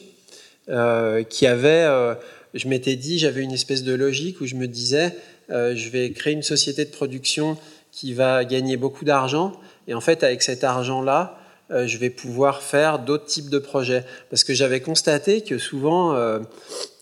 qui 1.30 1.46
avait 1.46 2.16
je 2.54 2.68
m'étais 2.68 2.96
dit, 2.96 3.18
j'avais 3.18 3.42
une 3.42 3.52
espèce 3.52 3.82
de 3.82 3.94
logique 3.94 4.40
où 4.40 4.46
je 4.46 4.54
me 4.54 4.66
disais, 4.66 5.14
euh, 5.50 5.74
je 5.74 5.90
vais 5.90 6.10
créer 6.10 6.32
une 6.32 6.42
société 6.42 6.84
de 6.84 6.90
production 6.90 7.56
qui 7.92 8.12
va 8.12 8.44
gagner 8.44 8.76
beaucoup 8.76 9.04
d'argent. 9.04 9.52
Et 9.86 9.94
en 9.94 10.00
fait, 10.00 10.22
avec 10.22 10.42
cet 10.42 10.64
argent-là, 10.64 11.37
euh, 11.70 11.86
je 11.86 11.98
vais 11.98 12.10
pouvoir 12.10 12.62
faire 12.62 12.98
d'autres 12.98 13.26
types 13.26 13.50
de 13.50 13.58
projets. 13.58 14.04
Parce 14.30 14.44
que 14.44 14.54
j'avais 14.54 14.80
constaté 14.80 15.42
que 15.42 15.58
souvent, 15.58 16.14
euh, 16.14 16.40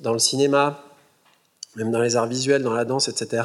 dans 0.00 0.12
le 0.12 0.18
cinéma, 0.18 0.82
même 1.76 1.90
dans 1.90 2.00
les 2.00 2.16
arts 2.16 2.26
visuels, 2.26 2.62
dans 2.62 2.72
la 2.72 2.84
danse, 2.84 3.08
etc., 3.08 3.42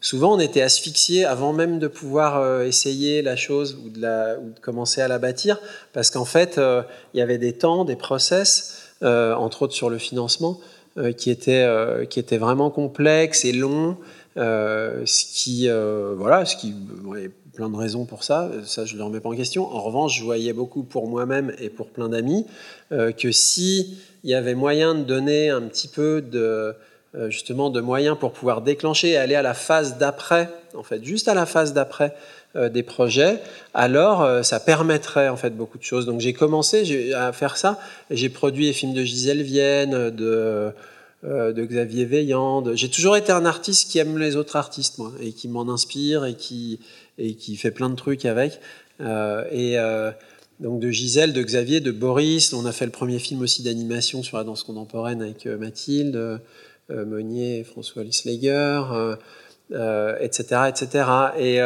souvent 0.00 0.34
on 0.34 0.38
était 0.38 0.60
asphyxié 0.60 1.24
avant 1.24 1.52
même 1.52 1.78
de 1.78 1.88
pouvoir 1.88 2.62
essayer 2.62 3.22
la 3.22 3.36
chose 3.36 3.76
ou 3.84 3.88
de, 3.88 4.60
commencer 4.60 5.00
à 5.00 5.08
la 5.08 5.18
bâtir, 5.18 5.58
parce 5.92 6.10
qu'en 6.10 6.26
fait, 6.26 6.60
il 7.14 7.18
y 7.18 7.20
avait 7.20 7.38
des 7.38 7.54
temps, 7.54 7.84
des 7.84 7.96
process 7.96 8.88
euh, 9.04 9.32
entre 9.34 9.62
autres 9.62 9.74
sur 9.74 9.90
le 9.90 9.98
financement, 9.98 10.58
euh, 10.96 11.12
qui, 11.12 11.30
était, 11.30 11.62
euh, 11.62 12.04
qui 12.04 12.18
était 12.18 12.36
vraiment 12.36 12.68
complexe 12.68 13.44
et 13.44 13.52
long. 13.52 13.96
ce 14.36 15.24
qui, 15.34 15.68
voilà, 16.16 16.44
ce 16.44 16.56
qui, 16.56 16.74
plein 17.58 17.68
de 17.70 17.76
raisons 17.76 18.04
pour 18.04 18.22
ça, 18.22 18.52
ça 18.64 18.84
je 18.84 18.92
ne 18.92 18.98
le 18.98 19.04
remets 19.06 19.18
pas 19.18 19.30
en 19.30 19.34
question. 19.34 19.66
En 19.66 19.82
revanche, 19.82 20.16
je 20.16 20.22
voyais 20.22 20.52
beaucoup 20.52 20.84
pour 20.84 21.08
moi-même 21.08 21.52
et 21.58 21.70
pour 21.70 21.88
plein 21.88 22.08
d'amis 22.08 22.46
que 22.90 23.32
si 23.32 23.98
il 24.22 24.30
y 24.30 24.34
avait 24.34 24.54
moyen 24.54 24.94
de 24.94 25.02
donner 25.02 25.50
un 25.50 25.62
petit 25.62 25.88
peu 25.88 26.22
de, 26.22 26.76
justement 27.28 27.70
de 27.70 27.80
moyens 27.80 28.16
pour 28.16 28.30
pouvoir 28.30 28.62
déclencher 28.62 29.08
et 29.08 29.16
aller 29.16 29.34
à 29.34 29.42
la 29.42 29.54
phase 29.54 29.98
d'après, 29.98 30.48
en 30.76 30.84
fait, 30.84 31.04
juste 31.04 31.26
à 31.26 31.34
la 31.34 31.46
phase 31.46 31.72
d'après 31.72 32.14
des 32.54 32.84
projets, 32.84 33.40
alors 33.74 34.44
ça 34.44 34.60
permettrait 34.60 35.28
en 35.28 35.36
fait 35.36 35.50
beaucoup 35.50 35.78
de 35.78 35.82
choses. 35.82 36.06
Donc 36.06 36.20
j'ai 36.20 36.34
commencé 36.34 37.12
à 37.12 37.32
faire 37.32 37.56
ça. 37.56 37.80
J'ai 38.12 38.28
produit 38.28 38.66
les 38.66 38.72
films 38.72 38.94
de 38.94 39.02
Gisèle 39.02 39.42
Vienne, 39.42 40.10
de 40.10 40.72
euh, 41.24 41.52
de 41.52 41.64
Xavier 41.64 42.04
Veillant. 42.04 42.62
J'ai 42.76 42.88
toujours 42.88 43.16
été 43.16 43.32
un 43.32 43.44
artiste 43.44 43.90
qui 43.90 43.98
aime 43.98 44.18
les 44.18 44.36
autres 44.36 44.54
artistes, 44.54 44.98
moi, 44.98 45.10
et 45.20 45.32
qui 45.32 45.48
m'en 45.48 45.68
inspire 45.68 46.24
et 46.24 46.34
qui, 46.34 46.78
et 47.18 47.34
qui 47.34 47.56
fait 47.56 47.70
plein 47.70 47.90
de 47.90 47.96
trucs 47.96 48.24
avec. 48.24 48.60
Euh, 49.00 49.44
et 49.50 49.78
euh, 49.78 50.10
donc 50.60 50.80
de 50.80 50.90
Gisèle, 50.90 51.32
de 51.32 51.42
Xavier, 51.42 51.80
de 51.80 51.92
Boris. 51.92 52.52
On 52.52 52.66
a 52.66 52.72
fait 52.72 52.86
le 52.86 52.92
premier 52.92 53.18
film 53.18 53.42
aussi 53.42 53.62
d'animation 53.62 54.22
sur 54.22 54.36
la 54.38 54.44
danse 54.44 54.62
contemporaine 54.62 55.22
avec 55.22 55.46
Mathilde, 55.46 56.40
Meunier, 56.88 57.64
François 57.64 58.02
Lisleger. 58.02 58.82
etc., 59.70 60.62
etc. 60.68 61.04
Et 61.38 61.60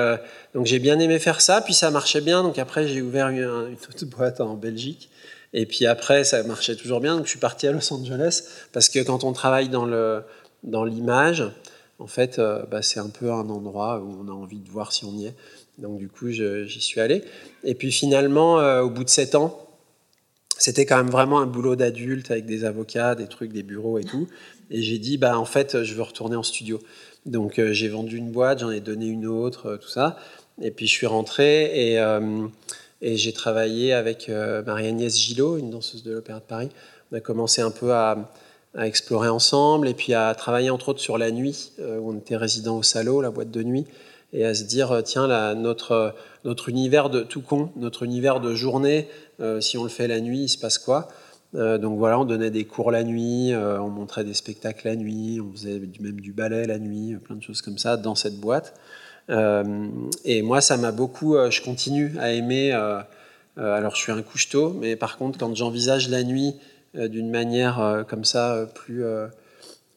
donc 0.54 0.66
j'ai 0.66 0.78
bien 0.78 0.98
aimé 0.98 1.18
faire 1.18 1.40
ça, 1.40 1.62
puis 1.62 1.72
ça 1.72 1.90
marchait 1.90 2.20
bien. 2.20 2.42
Donc 2.42 2.58
après 2.58 2.86
j'ai 2.86 3.00
ouvert 3.00 3.28
une 3.28 3.44
autre 3.44 4.04
boîte 4.06 4.40
en 4.40 4.56
Belgique 4.56 5.08
et 5.52 5.66
puis 5.66 5.86
après, 5.86 6.24
ça 6.24 6.42
marchait 6.44 6.76
toujours 6.76 7.00
bien. 7.00 7.16
Donc 7.16 7.26
je 7.26 7.30
suis 7.30 7.38
parti 7.38 7.66
à 7.66 7.72
Los 7.72 7.92
Angeles 7.92 8.44
parce 8.72 8.88
que 8.88 9.00
quand 9.00 9.24
on 9.24 9.32
travaille 9.32 9.68
dans 9.68 9.84
le 9.84 10.22
dans 10.62 10.84
l'image, 10.84 11.44
en 12.02 12.08
fait, 12.08 12.38
euh, 12.38 12.64
bah, 12.68 12.82
c'est 12.82 12.98
un 12.98 13.08
peu 13.08 13.30
un 13.30 13.48
endroit 13.48 14.00
où 14.00 14.18
on 14.20 14.28
a 14.28 14.32
envie 14.32 14.58
de 14.58 14.68
voir 14.68 14.92
si 14.92 15.04
on 15.04 15.12
y 15.12 15.26
est. 15.26 15.34
Donc 15.78 15.98
du 15.98 16.08
coup, 16.08 16.30
j'y 16.30 16.80
suis 16.80 17.00
allé. 17.00 17.22
Et 17.64 17.74
puis 17.74 17.92
finalement, 17.92 18.58
euh, 18.58 18.82
au 18.82 18.90
bout 18.90 19.04
de 19.04 19.08
sept 19.08 19.36
ans, 19.36 19.68
c'était 20.58 20.84
quand 20.84 20.96
même 20.96 21.10
vraiment 21.10 21.40
un 21.40 21.46
boulot 21.46 21.76
d'adulte 21.76 22.30
avec 22.30 22.44
des 22.44 22.64
avocats, 22.64 23.14
des 23.14 23.28
trucs, 23.28 23.52
des 23.52 23.62
bureaux 23.62 23.98
et 23.98 24.04
tout. 24.04 24.28
Et 24.70 24.82
j'ai 24.82 24.98
dit, 24.98 25.16
bah 25.16 25.38
en 25.38 25.44
fait, 25.44 25.84
je 25.84 25.94
veux 25.94 26.02
retourner 26.02 26.36
en 26.36 26.42
studio. 26.42 26.80
Donc 27.24 27.58
euh, 27.58 27.72
j'ai 27.72 27.88
vendu 27.88 28.16
une 28.16 28.32
boîte, 28.32 28.58
j'en 28.58 28.70
ai 28.70 28.80
donné 28.80 29.06
une 29.06 29.26
autre, 29.26 29.78
tout 29.80 29.88
ça. 29.88 30.16
Et 30.60 30.72
puis 30.72 30.86
je 30.86 30.92
suis 30.92 31.06
rentré 31.06 31.92
et 31.94 31.98
et 33.04 33.16
j'ai 33.16 33.32
travaillé 33.32 33.92
avec 33.92 34.28
Marie-Agnès 34.28 35.18
Gillot, 35.18 35.58
une 35.58 35.70
danseuse 35.70 36.04
de 36.04 36.12
l'Opéra 36.12 36.38
de 36.38 36.44
Paris. 36.44 36.68
On 37.10 37.16
a 37.16 37.20
commencé 37.20 37.60
un 37.60 37.72
peu 37.72 37.92
à, 37.92 38.30
explorer 38.78 39.28
ensemble 39.28 39.88
et 39.88 39.94
puis 39.94 40.14
à 40.14 40.35
travailler 40.35 40.70
entre 40.70 40.90
autres 40.90 41.00
sur 41.00 41.18
la 41.18 41.30
nuit, 41.30 41.72
euh, 41.80 41.98
où 41.98 42.12
on 42.12 42.18
était 42.18 42.37
résident 42.37 42.76
au 42.78 42.82
Salo, 42.82 43.20
la 43.20 43.30
boîte 43.30 43.50
de 43.50 43.62
nuit, 43.62 43.87
et 44.32 44.46
à 44.46 44.54
se 44.54 44.64
dire, 44.64 44.92
euh, 44.92 45.02
tiens, 45.02 45.54
notre, 45.54 46.14
notre 46.44 46.68
univers 46.68 47.11
de 47.11 47.22
tout 47.22 47.42
con, 47.42 47.70
notre 47.76 48.02
univers 48.02 48.40
de 48.40 48.54
journée, 48.54 49.08
si 49.61 49.76
on 49.76 49.82
le 49.82 49.88
fait 49.88 50.06
la 50.06 50.20
nuit, 50.20 50.44
il 50.44 50.48
se 50.48 50.58
passe 50.58 50.78
quoi? 50.78 51.08
Donc 51.52 51.98
voilà, 51.98 52.18
on 52.18 52.24
donnait 52.24 52.50
des 52.50 52.64
cours 52.64 52.90
la 52.90 53.04
nuit, 53.04 53.52
on 53.54 53.88
montrait 53.88 54.24
des 54.24 54.32
spectacles 54.32 54.87
la 54.87 54.96
nuit, 54.96 55.40
on 55.40 55.52
faisait 55.52 55.82
même 56.00 56.20
du 56.20 56.32
ballet 56.32 56.66
la 56.66 56.78
nuit, 56.78 57.16
plein 57.16 57.37
de 57.37 57.42
choses 57.42 57.61
comme 57.61 57.76
ça 57.76 57.96
dans 57.96 58.14
cette 58.14 58.38
boîte. 58.38 58.72
Euh, 59.30 59.88
et 60.24 60.42
moi, 60.42 60.61
ça 60.61 60.76
m'a 60.76 60.92
beaucoup. 60.92 61.37
Euh, 61.37 61.50
je 61.50 61.62
continue 61.62 62.12
à 62.18 62.32
aimer. 62.32 62.72
Euh, 62.72 63.00
alors, 63.56 63.94
je 63.94 64.00
suis 64.00 64.12
un 64.12 64.22
couche-tôt, 64.22 64.72
mais 64.72 64.96
par 64.96 65.18
contre, 65.18 65.38
quand 65.38 65.54
j'envisage 65.54 66.08
la 66.08 66.22
nuit 66.22 66.54
d'une 66.94 67.31
manière 67.31 68.05
comme 68.09 68.24
ça, 68.24 68.66
plus 68.74 69.05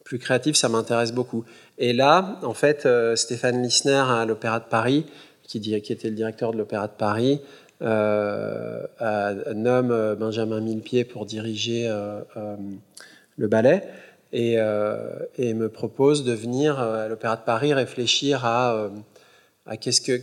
plus 0.04 0.18
créative, 0.20 0.54
ça 0.54 0.68
m'intéresse 0.68 1.12
beaucoup. 1.12 1.44
Et 1.78 1.92
là, 1.92 2.38
en 2.42 2.54
fait, 2.54 2.88
Stéphane 3.16 3.60
Lissner 3.60 4.04
à 4.08 4.24
l'Opéra 4.24 4.60
de 4.60 4.64
Paris, 4.64 5.04
qui, 5.42 5.74
était 5.74 6.08
le 6.08 6.14
directeur 6.14 6.52
de 6.52 6.58
l'Opéra 6.58 6.86
de 6.86 6.92
Paris, 6.92 7.40
euh, 7.82 8.86
nomme 9.54 10.14
Benjamin 10.14 10.60
Millepied 10.60 11.04
pour 11.04 11.26
diriger 11.26 11.92
le 13.36 13.48
ballet 13.48 13.82
et, 14.32 14.56
me 15.54 15.68
propose 15.68 16.24
de 16.24 16.32
venir 16.32 16.78
à 16.78 17.08
l'Opéra 17.08 17.36
de 17.36 17.42
Paris 17.42 17.72
réfléchir 17.74 18.44
à 18.44 18.90
qu'est-ce, 19.80 20.00
que, 20.00 20.16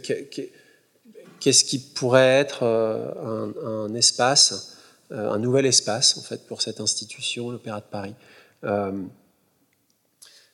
qu'est-ce 1.40 1.64
qui 1.64 1.80
pourrait 1.80 2.40
être 2.40 2.64
euh, 2.64 3.88
un, 3.88 3.94
espace, 3.96 4.52
euh, 4.52 4.73
un 5.14 5.40
nouvel 5.40 5.66
espace 5.66 6.18
en 6.18 6.22
fait 6.22 6.48
pour 6.48 6.62
cette 6.62 6.80
institution, 6.80 7.52
l'Opéra 7.52 7.80
de 7.80 7.86
Paris. 7.90 8.16
Euh, 8.64 8.92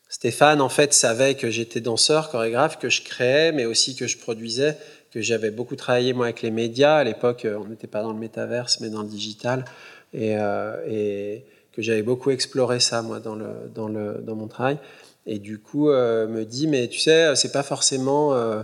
Stéphane 0.10 0.62
en 0.62 0.69
fait 0.69 0.93
savait 0.93 1.36
que 1.36 1.50
j'étais 1.50 1.82
danseur, 1.82 2.30
chorégraphe, 2.30 2.80
que 2.80 2.89
je 2.89 3.04
créais, 3.04 3.52
mais 3.52 3.65
aussi 3.65 3.95
que 3.95 4.08
je 4.08 4.17
produisais, 4.17 4.78
que 5.12 5.22
j'avais 5.22 5.52
beaucoup 5.52 5.76
travaillé 5.76 6.13
moi 6.13 6.26
avec 6.26 6.41
les 6.41 6.52
médias. 6.52 6.98
À 6.98 7.04
l'époque, 7.04 7.45
on 7.45 7.65
n'était 7.65 7.88
pas 7.88 8.02
dans 8.02 8.12
le 8.12 8.17
métaverse, 8.17 8.80
mais 8.80 8.89
dans 8.89 9.04
le 9.04 9.08
digital, 9.08 9.65
et, 10.13 10.36
que 11.72 11.84
j'avais 11.84 12.02
beaucoup 12.02 12.32
exploré 12.32 12.80
ça 12.80 13.04
moi 13.04 13.19
dans, 13.19 13.36
le, 13.36 13.69
dans, 13.74 13.88
le, 13.88 14.15
dans 14.24 14.36
mon 14.36 14.48
travail. 14.48 14.80
Et 15.26 15.38
du 15.38 15.60
coup, 15.60 15.91
euh, 15.91 16.28
me 16.28 16.43
dit, 16.43 16.65
mais 16.65 16.88
tu 16.88 16.98
sais, 16.98 17.36
c'est 17.36 17.52
pas 17.52 17.62
forcément 17.62 18.34
euh, 18.34 18.38
euh, 18.58 18.63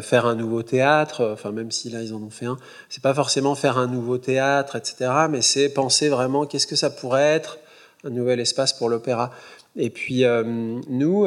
faire 0.00 0.26
un 0.26 0.36
nouveau 0.36 0.62
théâtre, 0.62 1.28
enfin 1.32 1.50
même 1.50 1.70
si 1.70 1.90
là 1.90 2.02
ils 2.02 2.14
en 2.14 2.22
ont 2.22 2.30
fait 2.30 2.46
un, 2.46 2.56
c'est 2.88 3.02
pas 3.02 3.14
forcément 3.14 3.54
faire 3.54 3.78
un 3.78 3.88
nouveau 3.88 4.16
théâtre, 4.16 4.76
etc. 4.76 5.10
Mais 5.28 5.42
c'est 5.42 5.68
penser 5.68 6.08
vraiment 6.08 6.46
qu'est-ce 6.46 6.68
que 6.68 6.76
ça 6.76 6.88
pourrait 6.90 7.22
être 7.22 7.58
un 8.04 8.10
nouvel 8.10 8.38
espace 8.38 8.72
pour 8.72 8.88
l'opéra. 8.88 9.30
Et 9.74 9.90
puis 9.90 10.24
nous, 10.88 11.26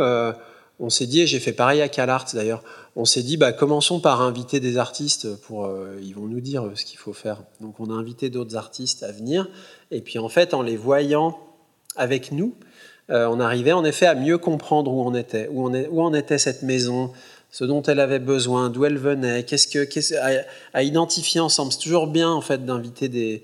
on 0.79 0.89
s'est 0.89 1.05
dit, 1.07 1.21
et 1.21 1.27
j'ai 1.27 1.39
fait 1.39 1.51
pareil 1.51 1.81
à 1.81 1.89
CalArts 1.89 2.27
d'ailleurs, 2.33 2.63
on 2.95 3.03
s'est 3.03 3.23
dit, 3.23 3.35
bah, 3.35 3.51
commençons 3.51 3.99
par 3.99 4.21
inviter 4.21 4.61
des 4.61 4.77
artistes 4.77 5.35
pour, 5.41 5.69
ils 6.01 6.13
vont 6.13 6.27
nous 6.27 6.39
dire 6.39 6.71
ce 6.75 6.85
qu'il 6.85 6.97
faut 6.97 7.13
faire. 7.13 7.43
Donc 7.59 7.81
on 7.81 7.89
a 7.89 7.93
invité 7.93 8.29
d'autres 8.29 8.55
artistes 8.55 9.03
à 9.03 9.11
venir, 9.11 9.49
et 9.91 9.99
puis 9.99 10.17
en 10.17 10.29
fait, 10.29 10.53
en 10.53 10.61
les 10.61 10.77
voyant 10.77 11.37
avec 11.95 12.31
nous, 12.31 12.55
euh, 13.11 13.27
on 13.27 13.39
arrivait 13.39 13.71
en 13.71 13.85
effet 13.85 14.07
à 14.07 14.15
mieux 14.15 14.37
comprendre 14.37 14.91
où 14.91 15.01
on 15.01 15.13
était, 15.13 15.47
où, 15.51 15.63
on 15.63 15.73
est, 15.73 15.87
où 15.87 16.01
en 16.01 16.13
était 16.13 16.37
cette 16.37 16.63
maison, 16.63 17.11
ce 17.55 17.63
dont 17.63 17.81
elle 17.83 18.01
avait 18.01 18.19
besoin, 18.19 18.69
d'où 18.69 18.83
elle 18.83 18.97
venait, 18.97 19.43
qu'est-ce 19.43 19.69
que, 19.69 19.87
à, 20.73 20.83
identifier 20.83 21.39
ensemble. 21.39 21.71
C'est 21.71 21.79
toujours 21.79 22.07
bien 22.07 22.29
en 22.29 22.41
fait 22.41 22.65
d'inviter 22.65 23.07
des, 23.07 23.43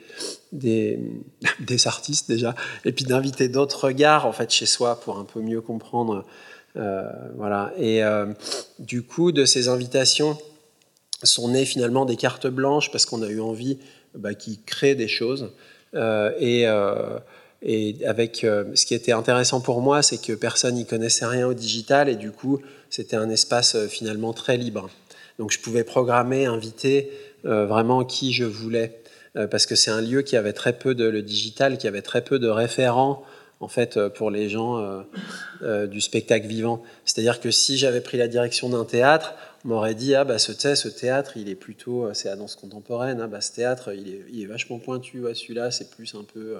des, 0.51 1.87
artistes 1.87 2.27
déjà, 2.27 2.53
et 2.83 2.91
puis 2.91 3.05
d'inviter 3.05 3.47
d'autres 3.47 3.87
regards 3.87 4.25
en 4.25 4.33
fait 4.33 4.51
chez 4.51 4.65
soi 4.65 4.99
pour 4.99 5.17
un 5.17 5.23
peu 5.23 5.39
mieux 5.39 5.61
comprendre. 5.61 6.25
Euh, 6.75 7.09
voilà. 7.37 7.71
Et 7.77 8.03
euh, 8.03 8.25
du 8.79 9.01
coup, 9.01 9.31
de 9.31 9.45
ces 9.45 9.69
invitations 9.69 10.37
sont 11.23 11.47
nées 11.47 11.63
finalement 11.63 12.03
des 12.03 12.17
cartes 12.17 12.47
blanches 12.47 12.91
parce 12.91 13.05
qu'on 13.05 13.21
a 13.21 13.29
eu 13.29 13.39
envie 13.39 13.79
bah, 14.13 14.33
qu'ils 14.33 14.61
créent 14.61 14.95
des 14.95 15.07
choses. 15.07 15.53
et 15.93 16.65
et 17.63 17.97
avec 18.05 18.43
euh, 18.43 18.65
ce 18.73 18.85
qui 18.85 18.95
était 18.95 19.11
intéressant 19.11 19.61
pour 19.61 19.81
moi, 19.81 20.01
c'est 20.01 20.19
que 20.19 20.33
personne 20.33 20.75
n'y 20.75 20.85
connaissait 20.85 21.25
rien 21.25 21.47
au 21.47 21.53
digital 21.53 22.09
et 22.09 22.15
du 22.15 22.31
coup, 22.31 22.59
c'était 22.89 23.15
un 23.15 23.29
espace 23.29 23.75
euh, 23.75 23.87
finalement 23.87 24.33
très 24.33 24.57
libre. 24.57 24.89
Donc 25.37 25.51
je 25.51 25.59
pouvais 25.59 25.83
programmer, 25.83 26.45
inviter 26.45 27.11
euh, 27.45 27.65
vraiment 27.65 28.03
qui 28.03 28.33
je 28.33 28.45
voulais 28.45 28.97
parce 29.49 29.65
que 29.65 29.75
c'est 29.75 29.91
un 29.91 30.01
lieu 30.01 30.23
qui 30.23 30.35
avait 30.35 30.51
très 30.51 30.73
peu 30.73 30.93
de 30.93 31.05
le 31.05 31.21
digital, 31.21 31.77
qui 31.77 31.87
avait 31.87 32.01
très 32.01 32.21
peu 32.21 32.37
de 32.37 32.49
référents 32.49 33.23
en 33.61 33.69
fait 33.69 33.97
pour 34.09 34.29
les 34.29 34.49
gens 34.49 35.05
du 35.61 36.01
spectacle 36.01 36.47
vivant. 36.47 36.83
C'est-à-dire 37.05 37.39
que 37.39 37.49
si 37.49 37.77
j'avais 37.77 38.01
pris 38.01 38.17
la 38.17 38.27
direction 38.27 38.67
d'un 38.67 38.83
théâtre, 38.83 39.35
on 39.63 39.69
m'aurait 39.69 39.95
dit 39.95 40.15
ah 40.15 40.25
bah 40.25 40.37
ce, 40.37 40.51
ce 40.51 40.89
théâtre 40.89 41.37
il 41.37 41.47
est 41.47 41.55
plutôt 41.55 42.13
c'est 42.13 42.27
la 42.27 42.35
danse 42.35 42.57
contemporaine, 42.57 43.21
ah, 43.21 43.27
bah, 43.27 43.39
ce 43.39 43.53
théâtre 43.53 43.93
il 43.93 44.09
est, 44.09 44.25
il 44.33 44.43
est 44.43 44.47
vachement 44.47 44.79
pointu, 44.79 45.23
celui-là 45.33 45.71
c'est 45.71 45.89
plus 45.89 46.13
un 46.13 46.25
peu 46.25 46.57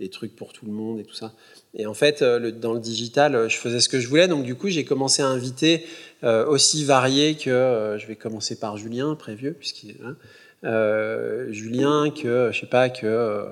des 0.00 0.08
trucs 0.08 0.34
pour 0.34 0.52
tout 0.52 0.66
le 0.66 0.72
monde 0.72 0.98
et 0.98 1.04
tout 1.04 1.14
ça. 1.14 1.32
Et 1.74 1.86
en 1.86 1.94
fait, 1.94 2.22
euh, 2.22 2.50
dans 2.50 2.72
le 2.72 2.80
digital, 2.80 3.34
euh, 3.34 3.48
je 3.48 3.56
faisais 3.56 3.80
ce 3.80 3.88
que 3.88 4.00
je 4.00 4.08
voulais. 4.08 4.28
Donc 4.28 4.44
du 4.44 4.54
coup, 4.54 4.68
j'ai 4.68 4.84
commencé 4.84 5.22
à 5.22 5.26
inviter 5.26 5.86
euh, 6.24 6.46
aussi 6.46 6.84
variés 6.84 7.36
que 7.36 7.96
je 7.98 8.06
vais 8.06 8.16
commencer 8.16 8.58
par 8.58 8.76
Julien 8.76 9.14
Prévieux, 9.14 9.52
puisqu'il 9.52 9.96
hein, 10.04 10.16
Julien, 11.50 12.10
que 12.10 12.50
je 12.52 12.60
sais 12.60 12.66
pas 12.66 12.88
que 12.88 13.46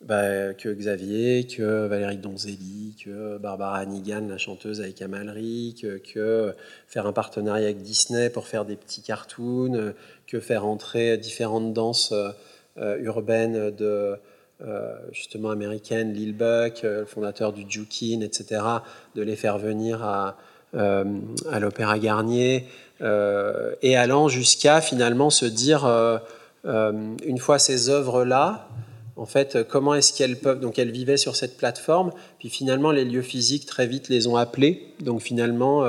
bah, 0.00 0.52
que 0.54 0.68
Xavier, 0.68 1.46
que 1.46 1.86
Valérie 1.86 2.16
Donzelli, 2.16 2.96
que 3.02 3.38
Barbara 3.38 3.78
Hannigan, 3.78 4.26
la 4.28 4.38
chanteuse 4.38 4.80
avec 4.80 5.00
Amalric, 5.00 5.82
que, 5.82 5.98
que, 5.98 6.54
faire 6.88 7.06
un 7.06 7.12
partenariat 7.12 7.66
avec 7.66 7.82
Disney 7.82 8.28
pour 8.28 8.48
faire 8.48 8.64
des 8.64 8.74
petits 8.74 9.02
cartoons, 9.02 9.94
que 10.26 10.40
faire 10.40 10.66
entrer 10.66 11.16
différentes 11.18 11.72
danses 11.72 12.12
urbaines 12.76 13.70
de 13.70 14.16
justement 15.12 15.50
américaine, 15.50 16.12
Lil 16.12 16.34
Buck, 16.34 16.84
euh, 16.84 17.00
le 17.00 17.06
fondateur 17.06 17.52
du 17.52 17.64
Jukin, 17.68 18.20
etc., 18.20 18.62
de 19.14 19.22
les 19.22 19.36
faire 19.36 19.58
venir 19.58 20.02
à, 20.02 20.36
euh, 20.74 21.04
l'Opéra 21.58 21.98
Garnier, 21.98 22.66
et 23.82 23.96
allant 23.96 24.28
jusqu'à 24.28 24.80
finalement 24.80 25.28
se 25.28 25.44
dire, 25.44 25.86
une 26.64 27.38
fois 27.38 27.58
ces 27.58 27.88
œuvres-là, 27.88 28.68
en 29.16 29.26
fait, 29.26 29.66
comment 29.68 29.94
est-ce 29.94 30.12
qu'elles 30.12 30.38
peuvent. 30.38 30.60
Donc, 30.60 30.78
elles 30.78 30.92
vivaient 30.92 31.16
sur 31.16 31.34
cette 31.34 31.56
plateforme, 31.56 32.12
puis 32.38 32.48
finalement, 32.48 32.92
les 32.92 33.04
lieux 33.04 33.22
physiques 33.22 33.66
très 33.66 33.88
vite 33.88 34.08
les 34.08 34.28
ont 34.28 34.36
appelés. 34.36 34.94
Donc, 35.00 35.20
finalement, 35.20 35.82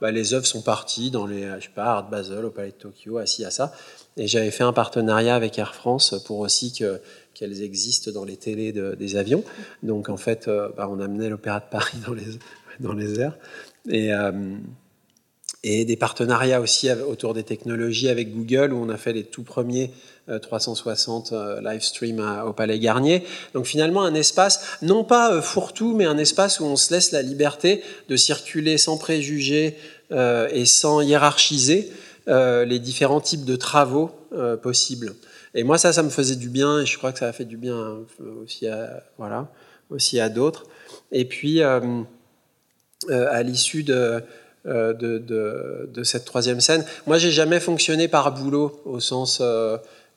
bah, 0.00 0.10
les 0.10 0.32
œuvres 0.32 0.46
sont 0.46 0.62
parties 0.62 1.10
dans 1.10 1.26
les, 1.26 1.42
je 1.58 1.64
sais 1.64 1.72
pas, 1.74 1.84
Art 1.84 2.08
Basel, 2.08 2.46
au 2.46 2.50
Palais 2.50 2.70
de 2.70 2.76
Tokyo, 2.76 3.18
assis 3.18 3.44
à 3.44 3.50
ça. 3.50 3.72
Et 4.16 4.26
j'avais 4.26 4.50
fait 4.50 4.64
un 4.64 4.72
partenariat 4.72 5.34
avec 5.34 5.58
Air 5.58 5.74
France 5.74 6.14
pour 6.24 6.38
aussi 6.38 6.72
que 6.72 7.00
qu'elles 7.34 7.62
existent 7.62 8.10
dans 8.10 8.24
les 8.24 8.36
télés 8.36 8.72
des 8.72 9.16
avions. 9.16 9.44
Donc 9.82 10.08
en 10.08 10.16
fait, 10.16 10.48
bah, 10.76 10.88
on 10.90 11.00
amenait 11.00 11.28
l'Opéra 11.28 11.60
de 11.60 11.66
Paris 11.70 11.98
dans 12.06 12.14
les, 12.14 12.24
dans 12.80 12.92
les 12.92 13.20
airs. 13.20 13.36
Et, 13.88 14.10
et 15.62 15.84
des 15.84 15.96
partenariats 15.96 16.60
aussi 16.60 16.90
autour 16.90 17.34
des 17.34 17.42
technologies 17.42 18.08
avec 18.08 18.34
Google, 18.34 18.72
où 18.72 18.76
on 18.76 18.88
a 18.90 18.96
fait 18.96 19.12
les 19.12 19.24
tout 19.24 19.42
premiers 19.42 19.90
360 20.40 21.32
euh, 21.32 21.36
euh, 21.36 21.60
live 21.60 21.82
stream 21.82 22.42
au 22.46 22.52
Palais 22.52 22.78
Garnier. 22.78 23.24
Donc 23.52 23.66
finalement 23.66 24.02
un 24.02 24.14
espace, 24.14 24.78
non 24.82 25.04
pas 25.04 25.32
euh, 25.32 25.42
fourre-tout, 25.42 25.94
mais 25.94 26.04
un 26.04 26.18
espace 26.18 26.60
où 26.60 26.64
on 26.64 26.76
se 26.76 26.92
laisse 26.92 27.12
la 27.12 27.22
liberté 27.22 27.82
de 28.08 28.16
circuler 28.16 28.78
sans 28.78 28.96
préjugés 28.96 29.76
et 30.10 30.64
sans 30.64 31.00
hiérarchiser 31.00 31.90
les 32.28 32.78
différents 32.78 33.20
types 33.20 33.44
de 33.44 33.56
travaux 33.56 34.10
possibles. 34.62 35.14
Et 35.54 35.62
moi 35.64 35.78
ça, 35.78 35.92
ça 35.92 36.02
me 36.02 36.10
faisait 36.10 36.36
du 36.36 36.48
bien, 36.48 36.80
et 36.80 36.86
je 36.86 36.98
crois 36.98 37.12
que 37.12 37.18
ça 37.18 37.28
a 37.28 37.32
fait 37.32 37.44
du 37.44 37.56
bien 37.56 37.98
aussi 38.42 38.66
à, 38.66 39.02
voilà, 39.18 39.52
aussi 39.90 40.20
à 40.20 40.28
d'autres. 40.28 40.66
Et 41.12 41.24
puis 41.24 41.62
à 41.62 41.80
l'issue 43.42 43.82
de 43.82 44.22
de, 44.66 46.02
cette 46.02 46.24
troisième 46.24 46.60
scène. 46.60 46.84
Moi, 47.06 47.18
j'ai 47.18 47.30
jamais 47.30 47.60
fonctionné 47.60 48.08
par 48.08 48.32
boulot 48.32 48.80
au 48.86 48.98
sens 48.98 49.42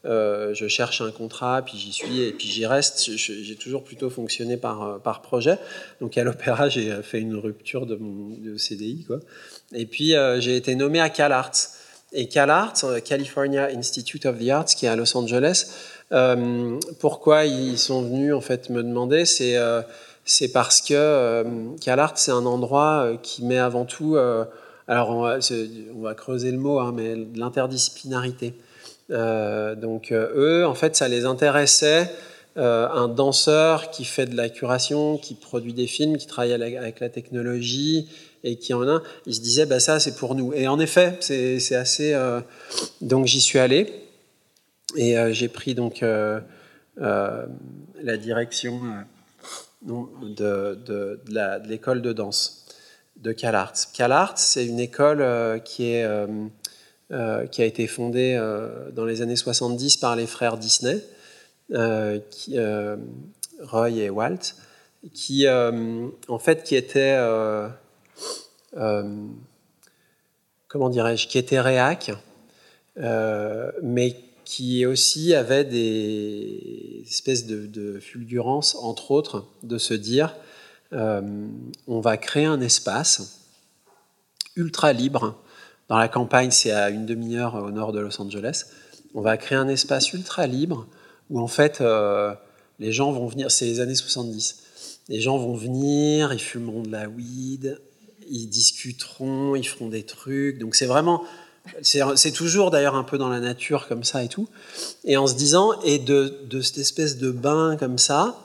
euh, 0.07 0.53
je 0.53 0.67
cherche 0.67 1.01
un 1.01 1.11
contrat, 1.11 1.61
puis 1.63 1.77
j'y 1.77 1.91
suis 1.91 2.21
et 2.21 2.31
puis 2.31 2.47
j'y 2.47 2.65
reste. 2.65 3.11
J'ai 3.15 3.55
toujours 3.55 3.83
plutôt 3.83 4.09
fonctionné 4.09 4.55
par, 4.55 4.83
euh, 4.83 4.97
par 4.99 5.21
projet. 5.21 5.57
Donc 6.01 6.17
à 6.17 6.23
l'opéra, 6.23 6.69
j'ai 6.69 7.01
fait 7.01 7.19
une 7.19 7.35
rupture 7.35 7.85
de 7.85 7.95
mon 7.95 8.57
CDI. 8.57 9.03
Quoi. 9.05 9.19
Et 9.73 9.85
puis 9.85 10.15
euh, 10.15 10.39
j'ai 10.39 10.55
été 10.55 10.75
nommé 10.75 10.99
à 10.99 11.09
CalArts. 11.09 11.51
Et 12.19 12.27
CalArts, 12.27 12.73
California 13.05 13.69
Institute 13.73 14.25
of 14.25 14.39
the 14.39 14.49
Arts, 14.49 14.65
qui 14.65 14.87
est 14.87 14.89
à 14.89 14.95
Los 14.95 15.15
Angeles, 15.15 15.67
pourquoi 16.99 17.45
ils 17.45 17.77
sont 17.77 18.01
venus 18.01 18.33
en 18.33 18.41
fait 18.41 18.69
me 18.69 18.81
demander, 18.81 19.25
c'est 19.25 19.55
c'est 20.25 20.51
parce 20.51 20.81
que 20.81 21.45
CalArts, 21.79 22.17
c'est 22.17 22.31
un 22.31 22.45
endroit 22.45 23.11
qui 23.21 23.45
met 23.45 23.59
avant 23.59 23.85
tout, 23.85 24.17
alors 24.87 25.09
on 25.09 26.01
va, 26.01 26.13
creuser 26.15 26.51
le 26.51 26.57
mot, 26.57 26.79
hein, 26.79 26.93
mais 26.95 27.15
l'interdisciplinarité. 27.35 28.53
Euh, 29.11 29.75
donc 29.75 30.11
euh, 30.11 30.29
eux, 30.35 30.65
en 30.65 30.75
fait, 30.75 30.95
ça 30.95 31.07
les 31.07 31.25
intéressait. 31.25 32.11
Euh, 32.57 32.87
un 32.89 33.07
danseur 33.07 33.91
qui 33.91 34.03
fait 34.03 34.25
de 34.25 34.35
la 34.35 34.49
curation, 34.49 35.17
qui 35.17 35.35
produit 35.35 35.73
des 35.73 35.85
films, 35.85 36.17
qui 36.17 36.25
travaille 36.25 36.53
avec 36.53 36.99
la 36.99 37.09
technologie 37.09 38.09
et 38.47 38.57
qui 38.57 38.73
en 38.73 38.87
a, 38.87 39.01
il 39.25 39.35
se 39.35 39.41
disait, 39.41 39.65
bah, 39.65 39.79
ça 39.79 39.99
c'est 39.99 40.15
pour 40.15 40.35
nous. 40.35 40.53
Et 40.53 40.67
en 40.67 40.79
effet, 40.79 41.17
c'est 41.19 41.75
assez... 41.75 42.15
donc 43.01 43.25
j'y 43.25 43.41
suis 43.41 43.59
allé 43.59 43.93
et 44.95 45.15
j'ai 45.31 45.47
pris 45.47 45.75
donc 45.75 46.01
la 46.01 46.41
direction 48.17 48.79
de, 49.81 50.75
de, 50.75 51.19
l'école 51.67 52.01
de, 52.01 52.13
danse 52.13 52.65
de 53.17 53.31
CalArts. 53.31 53.91
CalArts, 53.93 54.37
c'est 54.37 54.65
une 54.65 54.79
école 54.79 55.61
qui 55.63 55.91
est 55.91 56.05
euh, 57.13 57.47
qui 57.47 57.61
a 57.61 57.65
été 57.65 57.87
fondée 57.87 58.35
euh, 58.37 58.91
dans 58.91 59.05
les 59.05 59.21
années 59.21 59.37
70 59.37 59.95
par 59.95 60.17
les 60.17 60.27
frères 60.27 60.57
Disney, 60.57 61.01
euh, 61.71 62.19
Roy 63.61 63.91
et 63.91 64.09
Walt, 64.09 64.55
qui 65.13 65.47
en 65.47 66.39
fait 66.39 66.63
qui 66.63 66.75
était 66.75 67.17
comment 70.67 70.89
dirais-je, 70.89 71.27
qui 71.27 71.37
était 71.37 71.59
réac, 71.59 72.11
mais 73.81 74.15
qui 74.45 74.85
aussi 74.85 75.33
avait 75.33 75.65
des 75.65 77.03
espèces 77.07 77.45
de, 77.45 77.99
fulgurances, 77.99 78.75
entre 78.75 79.11
autres, 79.11 79.45
de 79.63 79.77
se 79.77 79.93
dire 79.93 80.35
on 80.91 81.99
va 81.99 82.17
créer 82.17 82.45
un 82.45 82.61
espace 82.61 83.41
ultra 84.55 84.93
libre 84.93 85.37
dans 85.87 85.97
la 85.97 86.09
campagne, 86.09 86.51
c'est 86.51 86.71
à 86.71 86.89
une 86.89 87.05
demi-heure 87.05 87.55
au 87.55 87.71
nord 87.71 87.93
de 87.93 87.99
Los 87.99 88.21
Angeles. 88.21 88.65
On 89.13 89.21
va 89.21 89.37
créer 89.37 89.57
un 89.57 89.69
espace 89.69 90.11
ultra 90.11 90.45
libre 90.45 90.87
où 91.29 91.39
en 91.39 91.47
fait 91.47 91.79
euh, 91.79 92.33
les 92.79 92.91
gens 92.91 93.11
vont 93.11 93.27
venir, 93.27 93.51
c'est 93.51 93.65
les 93.65 93.79
années 93.79 93.95
70, 93.95 94.63
les 95.07 95.21
gens 95.21 95.37
vont 95.37 95.55
venir, 95.55 96.33
ils 96.33 96.41
fumeront 96.41 96.81
de 96.81 96.91
la 96.91 97.07
weed, 97.07 97.79
ils 98.29 98.47
discuteront, 98.47 99.55
ils 99.55 99.67
feront 99.67 99.89
des 99.89 100.03
trucs. 100.03 100.59
Donc 100.59 100.75
c'est 100.75 100.85
vraiment, 100.85 101.23
c'est 101.81 102.31
toujours 102.31 102.71
d'ailleurs 102.71 102.95
un 102.95 103.03
peu 103.03 103.17
dans 103.17 103.29
la 103.29 103.39
nature 103.39 103.87
comme 103.87 104.03
ça 104.03 104.23
et 104.23 104.27
tout. 104.27 104.47
Et 105.03 105.17
en 105.17 105.27
se 105.27 105.35
disant, 105.35 105.79
et 105.83 105.99
de, 105.99 106.61
cette 106.61 106.77
espèce 106.77 107.17
de 107.17 107.31
bain 107.31 107.77
comme 107.77 107.97
ça, 107.97 108.37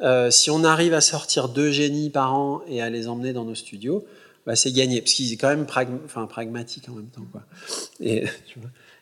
euh, 0.00 0.30
si 0.30 0.50
on 0.50 0.64
arrive 0.64 0.94
à 0.94 1.00
sortir 1.00 1.48
deux 1.48 1.70
génies 1.70 2.10
par 2.10 2.34
an 2.34 2.62
et 2.68 2.80
à 2.82 2.88
les 2.88 3.08
emmener 3.08 3.32
dans 3.32 3.44
nos 3.44 3.54
studios, 3.54 4.04
bah, 4.46 4.56
c'est 4.56 4.72
gagné, 4.72 5.00
parce 5.00 5.12
qu'il 5.12 5.30
est 5.32 5.36
quand 5.36 5.48
même 5.48 5.66
enfin, 6.04 6.26
pragmatique 6.26 6.88
en 6.88 6.92
même 6.92 7.08
temps. 7.08 7.26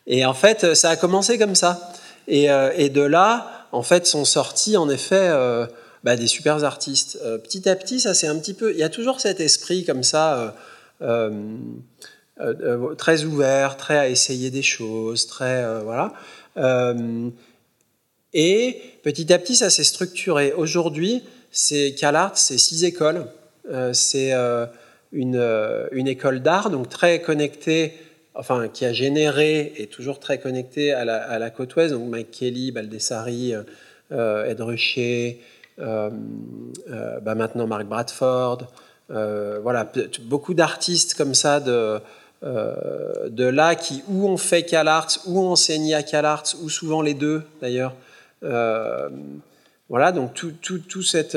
Et, 0.09 0.25
en 0.25 0.35
fait, 0.35 0.75
ça 0.75 0.91
a 0.91 0.97
commencé 0.97 1.37
comme 1.37 1.57
ça. 1.57 1.93
Et, 2.29 2.51
euh, 2.51 2.89
de 2.89 3.01
là, 3.01 3.67
en 3.73 3.83
fait, 3.83 4.07
sont 4.07 4.25
sortis 4.25 4.77
en 4.77 4.89
effet 4.89 5.29
euh, 5.31 5.67
bah, 6.07 6.17
des 6.17 6.27
super 6.27 6.65
artistes. 6.65 7.19
Euh, 7.23 7.37
petit 7.37 7.69
à 7.69 7.77
petit, 7.77 8.01
ça 8.01 8.15
c'est 8.15 8.27
un 8.27 8.39
petit 8.39 8.55
peu. 8.55 8.73
Il 8.73 8.79
y 8.79 8.83
a 8.83 8.89
toujours 8.89 9.21
cet 9.21 9.41
esprit 9.41 9.85
comme 9.85 10.03
ça. 10.03 10.57
très 12.97 13.25
ouvert, 13.25 13.77
très 13.77 13.99
à 13.99 14.09
essayer 14.09 14.51
des 14.51 14.63
choses, 14.63 15.27
très 15.27 15.65
voilà. 15.83 16.15
et 18.33 18.83
petit 19.03 19.31
à 19.33 19.39
petit, 19.39 19.57
ça 19.57 19.69
s'est 19.69 19.85
structuré. 19.85 20.53
Aujourd'hui, 20.53 21.23
c'est 21.51 21.95
CalArts, 21.95 22.39
c'est 22.39 22.59
six 22.59 22.85
écoles. 22.85 23.27
c'est 23.93 24.33
une, 25.13 25.37
euh, 25.37 25.89
une 25.93 26.09
école 26.09 26.41
d'art, 26.41 26.71
donc 26.71 26.89
très 26.89 27.21
connectée, 27.21 27.95
enfin 28.35 28.69
qui 28.69 28.85
a 28.85 28.93
généré 28.93 29.73
et 29.77 29.87
toujours 29.87 30.21
très 30.21 30.39
connectée 30.39 30.93
à 30.93 31.05
la, 31.05 31.17
à 31.17 31.39
la 31.39 31.51
côte 31.51 31.75
ouest, 31.77 31.93
donc 31.93 32.09
Mike 32.09 32.31
Kelly, 32.31 32.71
Baldessari, 32.73 33.55
euh, 33.55 33.63
euh 34.13 34.45
Ed 34.45 34.61
Ruscher, 34.61 35.41
euh, 35.41 35.56
bah 35.79 37.35
maintenant 37.35 37.67
Mark 37.67 37.87
Bradford, 37.87 38.59
voilà, 39.09 39.91
beaucoup 40.23 40.55
d'artistes 40.55 41.15
comme 41.15 41.35
ça 41.35 41.61
de, 41.61 42.01
de 42.43 43.45
là 43.45 43.75
qui 43.75 44.03
ou 44.09 44.29
ont 44.29 44.37
fait 44.37 44.63
CalArts, 44.63 45.19
ou 45.27 45.41
ont 45.41 45.51
enseigné 45.51 45.95
à 45.95 46.03
CalArts, 46.03 46.55
ou 46.63 46.69
souvent 46.69 47.03
les 47.03 47.15
deux 47.15 47.43
d'ailleurs. 47.61 47.95
voilà, 49.89 50.13
donc 50.13 50.35
tout, 50.35 50.53
tout, 50.63 50.79
tout 50.79 51.03
cette 51.03 51.37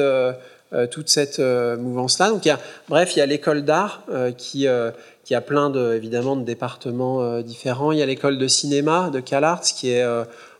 euh, 0.71 0.85
toute 0.85 1.09
cette 1.09 1.39
euh, 1.39 1.77
mouvance-là. 1.77 2.29
Donc, 2.29 2.45
y 2.45 2.51
a, 2.51 2.59
bref, 2.89 3.15
il 3.15 3.19
y 3.19 3.21
a 3.23 3.25
l'école 3.25 3.63
d'art 3.63 4.03
euh, 4.11 4.31
qui, 4.31 4.67
qui 5.23 5.33
a 5.33 5.41
plein 5.41 5.71
de, 5.71 5.95
évidemment 5.95 6.35
de 6.35 6.43
départements 6.43 7.41
différents. 7.41 7.91
Il 7.91 7.97
y 7.97 8.03
a 8.03 8.05
l'école 8.05 8.37
de 8.37 8.47
cinéma 8.47 9.09
de 9.09 9.19
CalArts 9.19 9.61
qui 9.61 9.89
est 9.89 10.05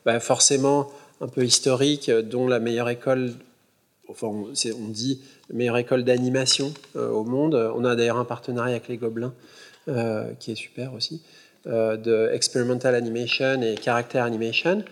bah, 0.05 0.19
forcément 0.19 0.89
un 1.21 1.27
peu 1.27 1.43
historique, 1.43 2.09
dont 2.09 2.47
la 2.47 2.59
meilleure 2.59 2.89
école, 2.89 3.33
enfin, 4.09 4.27
on, 4.27 4.47
on 4.51 4.87
dit 4.87 5.21
meilleure 5.53 5.77
école 5.77 6.03
d'animation 6.03 6.73
au 6.95 7.23
monde. 7.23 7.55
On 7.75 7.85
a 7.85 7.95
d'ailleurs 7.95 8.17
un 8.17 8.25
partenariat 8.25 8.75
avec 8.75 8.87
les 8.87 8.97
Gobelins 8.97 9.33
qui 10.39 10.51
est 10.51 10.55
super 10.55 10.93
aussi. 10.93 11.21
de 11.65 12.29
experimental 12.33 12.95
animation 12.95 13.61
et 13.61 13.75
character 13.75 14.19
animation. 14.19 14.83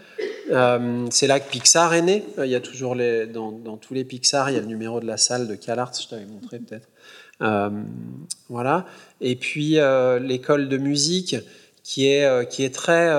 Euh, 0.49 1.07
c'est 1.09 1.27
là 1.27 1.39
que 1.39 1.49
Pixar 1.49 1.93
est 1.93 2.01
né. 2.01 2.23
Euh, 2.37 2.45
il 2.45 2.51
y 2.51 2.55
a 2.55 2.59
toujours 2.59 2.95
dans, 2.95 3.77
tous 3.77 3.93
les 3.93 4.03
Pixar, 4.03 4.49
il 4.49 4.53
y 4.53 4.57
a 4.57 4.61
le 4.61 4.67
numéro 4.67 4.99
de 4.99 5.05
la 5.05 5.17
salle 5.17 5.47
de 5.47 5.55
CalArts, 5.55 5.93
je 6.01 6.07
t'avais 6.07 6.25
montré 6.25 6.59
peut-être. 6.59 6.87
Euh, 7.41 7.69
voilà. 8.49 8.85
Et 9.21 9.35
puis 9.35 9.77
l'école 10.21 10.69
de 10.69 10.77
musique 10.77 11.35
qui 11.83 12.07
est, 12.07 12.49
qui 12.49 12.63
est 12.63 12.73
très. 12.73 13.13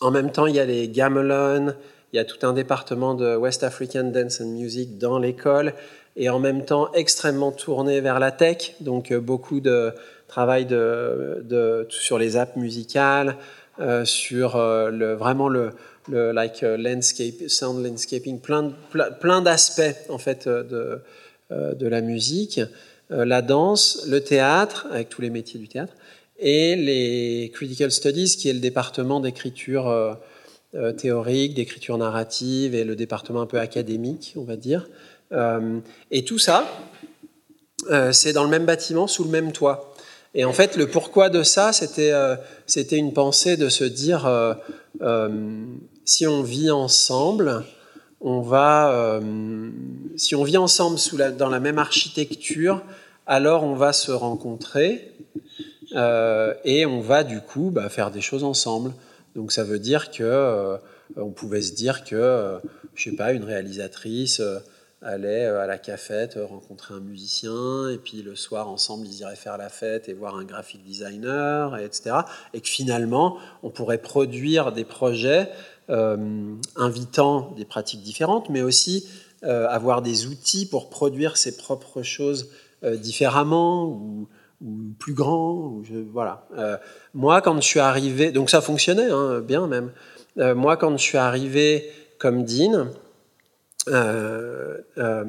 en 0.00 0.10
même 0.10 0.32
temps, 0.32 0.46
il 0.46 0.54
y 0.54 0.60
a 0.60 0.64
les 0.64 0.88
gamelons, 0.88 1.74
il 2.12 2.16
y 2.16 2.18
a 2.18 2.24
tout 2.24 2.44
un 2.46 2.52
département 2.52 3.14
de 3.14 3.36
West 3.36 3.62
African 3.62 4.04
Dance 4.04 4.40
and 4.40 4.46
Music 4.46 4.98
dans 4.98 5.18
l'école, 5.18 5.74
et 6.16 6.28
en 6.28 6.38
même 6.38 6.64
temps 6.64 6.92
extrêmement 6.92 7.52
tourné 7.52 8.00
vers 8.00 8.18
la 8.18 8.32
tech, 8.32 8.74
donc 8.80 9.12
beaucoup 9.14 9.60
de 9.60 9.92
travail 10.26 10.66
sur 11.88 12.18
les 12.18 12.36
apps 12.36 12.56
musicales, 12.56 13.36
sur 14.04 14.58
le, 14.58 15.14
vraiment 15.14 15.48
le, 15.48 15.72
like 16.08 16.62
landscape, 16.62 17.48
sound 17.48 17.84
landscaping, 17.84 18.40
plein, 18.40 18.72
plein, 19.20 19.42
d'aspects 19.42 20.08
en 20.08 20.18
fait 20.18 20.46
euh, 20.46 20.62
de, 20.62 21.00
euh, 21.52 21.74
de 21.74 21.86
la 21.86 22.00
musique, 22.00 22.60
euh, 23.10 23.24
la 23.24 23.42
danse, 23.42 24.04
le 24.08 24.20
théâtre 24.20 24.86
avec 24.90 25.08
tous 25.08 25.22
les 25.22 25.30
métiers 25.30 25.60
du 25.60 25.68
théâtre 25.68 25.94
et 26.38 26.76
les 26.76 27.50
critical 27.52 27.90
studies 27.90 28.36
qui 28.36 28.48
est 28.48 28.52
le 28.52 28.60
département 28.60 29.20
d'écriture 29.20 30.16
théorique, 30.96 31.54
d'écriture 31.54 31.98
narrative 31.98 32.74
et 32.74 32.84
le 32.84 32.94
département 32.94 33.40
un 33.42 33.46
peu 33.46 33.58
académique, 33.58 34.34
on 34.36 34.44
va 34.44 34.56
dire. 34.56 34.88
et 36.10 36.24
tout 36.24 36.38
ça, 36.38 36.64
c'est 38.12 38.32
dans 38.32 38.44
le 38.44 38.50
même 38.50 38.66
bâtiment, 38.66 39.06
sous 39.06 39.24
le 39.24 39.30
même 39.30 39.52
toit. 39.52 39.94
Et 40.34 40.44
en 40.44 40.52
fait, 40.52 40.76
le 40.76 40.86
pourquoi 40.86 41.28
de 41.28 41.42
ça, 41.42 41.72
c'était 41.72 42.12
c'était 42.66 42.96
une 42.96 43.12
pensée 43.12 43.56
de 43.56 43.68
se 43.68 43.84
dire 43.84 44.28
si 46.04 46.26
on 46.26 46.42
vit 46.42 46.70
ensemble, 46.70 47.64
on 48.20 48.40
va, 48.40 49.20
si 50.16 50.34
on 50.34 50.44
vit 50.44 50.56
ensemble 50.56 50.98
dans 51.36 51.48
la 51.48 51.60
même 51.60 51.78
architecture, 51.78 52.82
alors 53.26 53.64
on 53.64 53.74
va 53.74 53.92
se 53.92 54.12
rencontrer 54.12 55.12
et 55.94 56.86
on 56.86 57.00
va 57.00 57.24
du 57.24 57.40
coup 57.40 57.70
bah, 57.70 57.88
faire 57.88 58.10
des 58.10 58.20
choses 58.20 58.44
ensemble. 58.44 58.92
Donc 59.34 59.52
ça 59.52 59.64
veut 59.64 59.78
dire 59.78 60.10
que 60.10 60.78
on 61.16 61.30
pouvait 61.30 61.62
se 61.62 61.74
dire 61.74 62.04
que, 62.04 62.58
je 62.94 63.10
sais 63.10 63.16
pas, 63.16 63.32
une 63.32 63.44
réalisatrice 63.44 64.42
euh, 65.02 65.62
à 65.62 65.66
la 65.66 65.78
cafette 65.78 66.36
euh, 66.36 66.44
rencontrer 66.44 66.92
un 66.92 67.00
musicien, 67.00 67.88
et 67.88 67.96
puis 67.96 68.20
le 68.20 68.36
soir, 68.36 68.68
ensemble, 68.68 69.06
ils 69.06 69.20
iraient 69.20 69.34
faire 69.34 69.56
la 69.56 69.70
fête 69.70 70.10
et 70.10 70.12
voir 70.12 70.36
un 70.36 70.44
graphic 70.44 70.84
designer, 70.84 71.74
etc. 71.78 72.16
Et 72.52 72.60
que 72.60 72.68
finalement, 72.68 73.38
on 73.62 73.70
pourrait 73.70 74.02
produire 74.02 74.72
des 74.72 74.84
projets 74.84 75.48
euh, 75.88 76.54
invitant 76.76 77.54
des 77.56 77.64
pratiques 77.64 78.02
différentes, 78.02 78.50
mais 78.50 78.62
aussi 78.62 79.08
avoir 79.42 80.02
des 80.02 80.26
outils 80.26 80.66
pour 80.66 80.90
produire 80.90 81.38
ses 81.38 81.56
propres 81.56 82.02
choses 82.02 82.50
différemment 82.82 83.86
ou, 83.86 84.28
plus 84.98 85.14
grand. 85.14 85.52
Ou 85.54 85.82
voilà. 86.12 86.46
moi, 87.14 87.40
quand 87.40 87.56
je 87.60 87.66
suis 87.66 87.80
arrivé, 87.80 88.32
donc 88.32 88.50
ça 88.50 88.60
fonctionnait 88.60 89.10
hein, 89.10 89.40
bien 89.40 89.66
même. 89.66 89.92
moi, 90.36 90.76
quand 90.76 90.96
je 90.96 91.02
suis 91.02 91.18
arrivé 91.18 91.90
comme 92.18 92.44
Dean, 92.44 92.88
euh, 93.88 94.78
euh, 94.98 95.24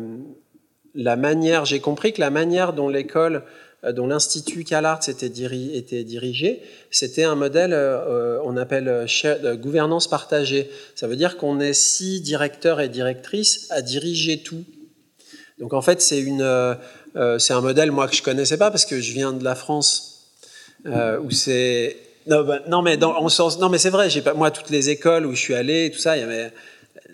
la 0.93 1.15
manière, 1.15 1.65
j'ai 1.65 1.79
compris 1.79 2.13
que 2.13 2.19
la 2.19 2.29
manière 2.29 2.73
dont 2.73 2.89
l'école, 2.89 3.43
euh, 3.83 3.93
dont 3.93 4.07
l'Institut 4.07 4.63
CalArts 4.63 5.07
était, 5.07 5.27
était 5.27 6.03
dirigé, 6.03 6.61
c'était 6.91 7.23
un 7.23 7.35
modèle, 7.35 7.73
on 8.43 8.57
appelle 8.57 9.07
gouvernance 9.61 10.07
partagée. 10.07 10.69
Ça 10.95 11.07
veut 11.07 11.15
dire 11.15 11.37
qu'on 11.37 11.59
est 11.59 11.73
six 11.73 12.21
directeurs 12.21 12.81
et 12.81 12.89
directrices 12.89 13.67
à 13.71 13.81
diriger 13.81 14.43
tout. 14.43 14.65
Donc 15.59 15.73
en 15.73 15.81
fait, 15.81 16.01
c'est 16.01 16.19
une, 16.19 16.77
c'est 17.39 17.53
un 17.53 17.61
modèle 17.61 17.91
moi 17.91 18.07
que 18.07 18.15
je 18.15 18.23
connaissais 18.23 18.57
pas 18.57 18.71
parce 18.71 18.85
que 18.85 18.99
je 18.99 19.13
viens 19.13 19.33
de 19.33 19.43
la 19.43 19.55
France 19.55 20.27
où 20.85 21.31
c'est 21.31 21.97
non, 22.27 22.43
bah, 22.43 22.59
mais 22.83 22.97
non 22.97 23.69
mais 23.69 23.77
c'est 23.77 23.89
vrai. 23.89 24.09
Moi 24.35 24.51
toutes 24.51 24.69
les 24.69 24.89
écoles 24.89 25.25
où 25.25 25.33
je 25.33 25.39
suis 25.39 25.55
allé, 25.55 25.91
tout 25.91 25.99
ça, 25.99 26.17
il 26.17 26.21
y 26.21 26.23
avait 26.23 26.51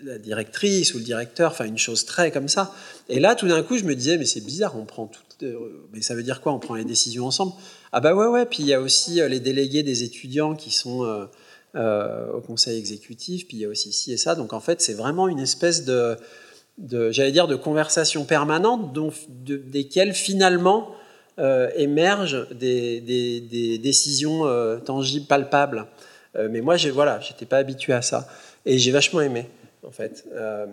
la 0.04 0.18
directrice 0.18 0.94
ou 0.94 0.98
le 0.98 1.04
directeur, 1.04 1.52
enfin 1.52 1.64
une 1.64 1.78
chose 1.78 2.04
très 2.04 2.30
comme 2.30 2.48
ça. 2.48 2.74
Et 3.08 3.20
là, 3.20 3.34
tout 3.34 3.48
d'un 3.48 3.62
coup, 3.62 3.78
je 3.78 3.84
me 3.84 3.94
disais, 3.94 4.18
mais 4.18 4.26
c'est 4.26 4.40
bizarre, 4.40 4.76
on 4.76 4.84
prend 4.84 5.06
tout. 5.06 5.20
Euh, 5.42 5.86
mais 5.92 6.02
ça 6.02 6.14
veut 6.14 6.22
dire 6.22 6.40
quoi 6.40 6.52
On 6.52 6.58
prend 6.58 6.74
les 6.74 6.84
décisions 6.84 7.26
ensemble? 7.26 7.52
Ah 7.92 8.00
bah 8.00 8.14
ouais, 8.14 8.26
ouais. 8.26 8.46
Puis 8.46 8.62
il 8.62 8.66
y 8.66 8.74
a 8.74 8.80
aussi 8.80 9.20
euh, 9.20 9.28
les 9.28 9.40
délégués 9.40 9.82
des 9.82 10.02
étudiants 10.02 10.54
qui 10.54 10.70
sont 10.70 11.04
euh, 11.74 12.32
au 12.32 12.40
conseil 12.40 12.78
exécutif. 12.78 13.46
Puis 13.46 13.58
il 13.58 13.60
y 13.60 13.64
a 13.64 13.68
aussi 13.68 13.92
ci 13.92 14.12
et 14.12 14.16
ça. 14.16 14.34
Donc 14.34 14.52
en 14.52 14.60
fait, 14.60 14.80
c'est 14.80 14.94
vraiment 14.94 15.28
une 15.28 15.38
espèce 15.38 15.84
de, 15.84 16.16
de 16.78 17.10
j'allais 17.10 17.32
dire, 17.32 17.48
de 17.48 17.56
conversation 17.56 18.24
permanente, 18.24 18.92
dont, 18.92 19.12
desquelles 19.28 20.14
finalement 20.14 20.94
émergent 21.76 22.48
des, 22.50 23.78
décisions 23.82 24.44
tangibles, 24.84 25.26
palpables. 25.26 25.86
mais 26.50 26.60
moi, 26.60 26.76
voilà, 26.92 27.20
j'étais 27.20 27.46
pas 27.46 27.58
habitué 27.58 27.92
à 27.92 28.02
ça. 28.02 28.28
Et 28.66 28.78
j'ai 28.78 28.90
vachement 28.90 29.20
aimé 29.20 29.46
en 29.88 29.90
fait. 29.90 30.24
Euh, 30.34 30.66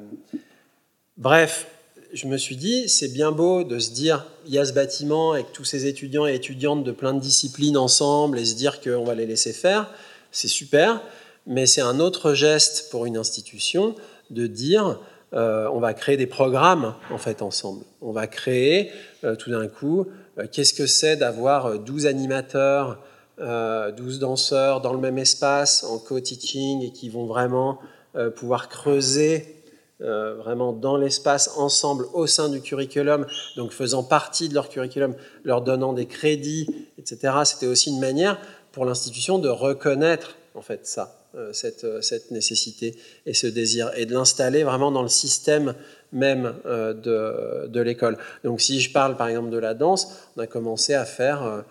bref, 1.18 1.68
je 2.14 2.28
me 2.28 2.38
suis 2.38 2.58
dit, 2.58 2.90
c'est 2.90 3.08
bien 3.08 3.32
beau 3.32 3.64
de 3.64 3.80
se 3.80 3.92
dire, 3.92 4.26
il 4.46 4.54
y 4.54 4.60
a 4.60 4.66
ce 4.66 4.74
bâtiment 4.74 5.32
avec 5.32 5.52
tous 5.54 5.64
ces 5.64 5.86
étudiants 5.86 6.28
et 6.28 6.36
étudiantes 6.36 6.84
de 6.84 6.92
plein 6.92 7.14
de 7.14 7.20
disciplines 7.20 7.78
ensemble 7.78 8.40
et 8.40 8.46
se 8.46 8.56
dire 8.56 8.82
qu'on 8.82 9.04
va 9.04 9.16
les 9.16 9.26
laisser 9.26 9.54
faire, 9.54 9.90
c'est 10.32 10.48
super, 10.48 11.02
mais 11.48 11.66
c'est 11.66 11.82
un 11.82 12.00
autre 12.00 12.34
geste 12.34 12.90
pour 12.92 13.06
une 13.06 13.18
institution 13.18 13.96
de 14.32 14.48
dire, 14.48 15.00
euh, 15.36 15.70
on 15.72 15.80
va 15.80 15.94
créer 15.94 16.18
des 16.18 16.28
programmes 16.28 16.96
en 17.12 17.18
fait 17.18 17.42
ensemble. 17.42 17.84
On 18.02 18.12
va 18.12 18.28
créer 18.28 18.92
euh, 19.24 19.36
tout 19.36 19.52
d'un 19.52 19.68
coup, 19.68 20.08
qu'est-ce 20.52 20.74
que 20.74 20.86
c'est 20.86 21.18
d'avoir 21.18 21.80
12 21.80 22.06
animateurs, 22.06 23.00
12 23.40 24.20
danseurs 24.20 24.82
dans 24.82 24.94
le 24.94 25.00
même 25.00 25.18
espace 25.18 25.84
en 25.84 25.98
co-teaching 25.98 26.84
et 26.84 26.92
qui 26.92 27.10
vont 27.10 27.26
vraiment 27.26 27.80
euh, 28.16 28.30
pouvoir 28.30 28.70
creuser 28.70 29.62
euh, 30.00 30.36
vraiment 30.36 30.72
dans 30.72 30.96
l'espace 30.96 31.52
ensemble 31.58 32.06
au 32.14 32.28
sein 32.28 32.48
du 32.48 32.62
curriculum, 32.62 33.26
donc 33.58 33.72
faisant 33.72 34.04
partie 34.04 34.48
de 34.48 34.54
leur 34.54 34.70
curriculum, 34.70 35.16
leur 35.44 35.62
donnant 35.62 35.92
des 35.92 36.06
crédits, 36.06 36.88
etc. 36.98 37.34
C'était 37.44 37.68
aussi 37.68 37.90
une 37.90 38.00
manière 38.00 38.40
pour 38.72 38.86
l'institution 38.86 39.38
de 39.38 39.50
reconnaître 39.50 40.38
en 40.54 40.62
fait 40.62 40.88
ça, 40.88 41.25
euh, 41.25 41.25
cette, 41.52 42.02
cette, 42.02 42.32
nécessité 42.32 42.96
et 43.26 43.34
ce 43.34 43.48
désir, 43.48 43.92
et 43.96 44.06
de 44.06 44.14
l'installer 44.14 44.64
vraiment 44.64 44.92
dans 44.92 45.02
le 45.02 45.10
système 45.10 45.76
même 46.12 46.54
de, 46.66 47.68
de 47.68 47.82
l'école. 47.82 48.18
Donc 48.44 48.62
si 48.62 48.80
je 48.80 48.92
parle 48.92 49.18
par 49.18 49.28
exemple 49.28 49.50
de 49.50 49.58
la 49.58 49.74
danse, 49.74 50.30
on 50.38 50.42
a 50.42 50.48
commencé 50.48 50.94
à 50.94 51.06
faire 51.06 51.66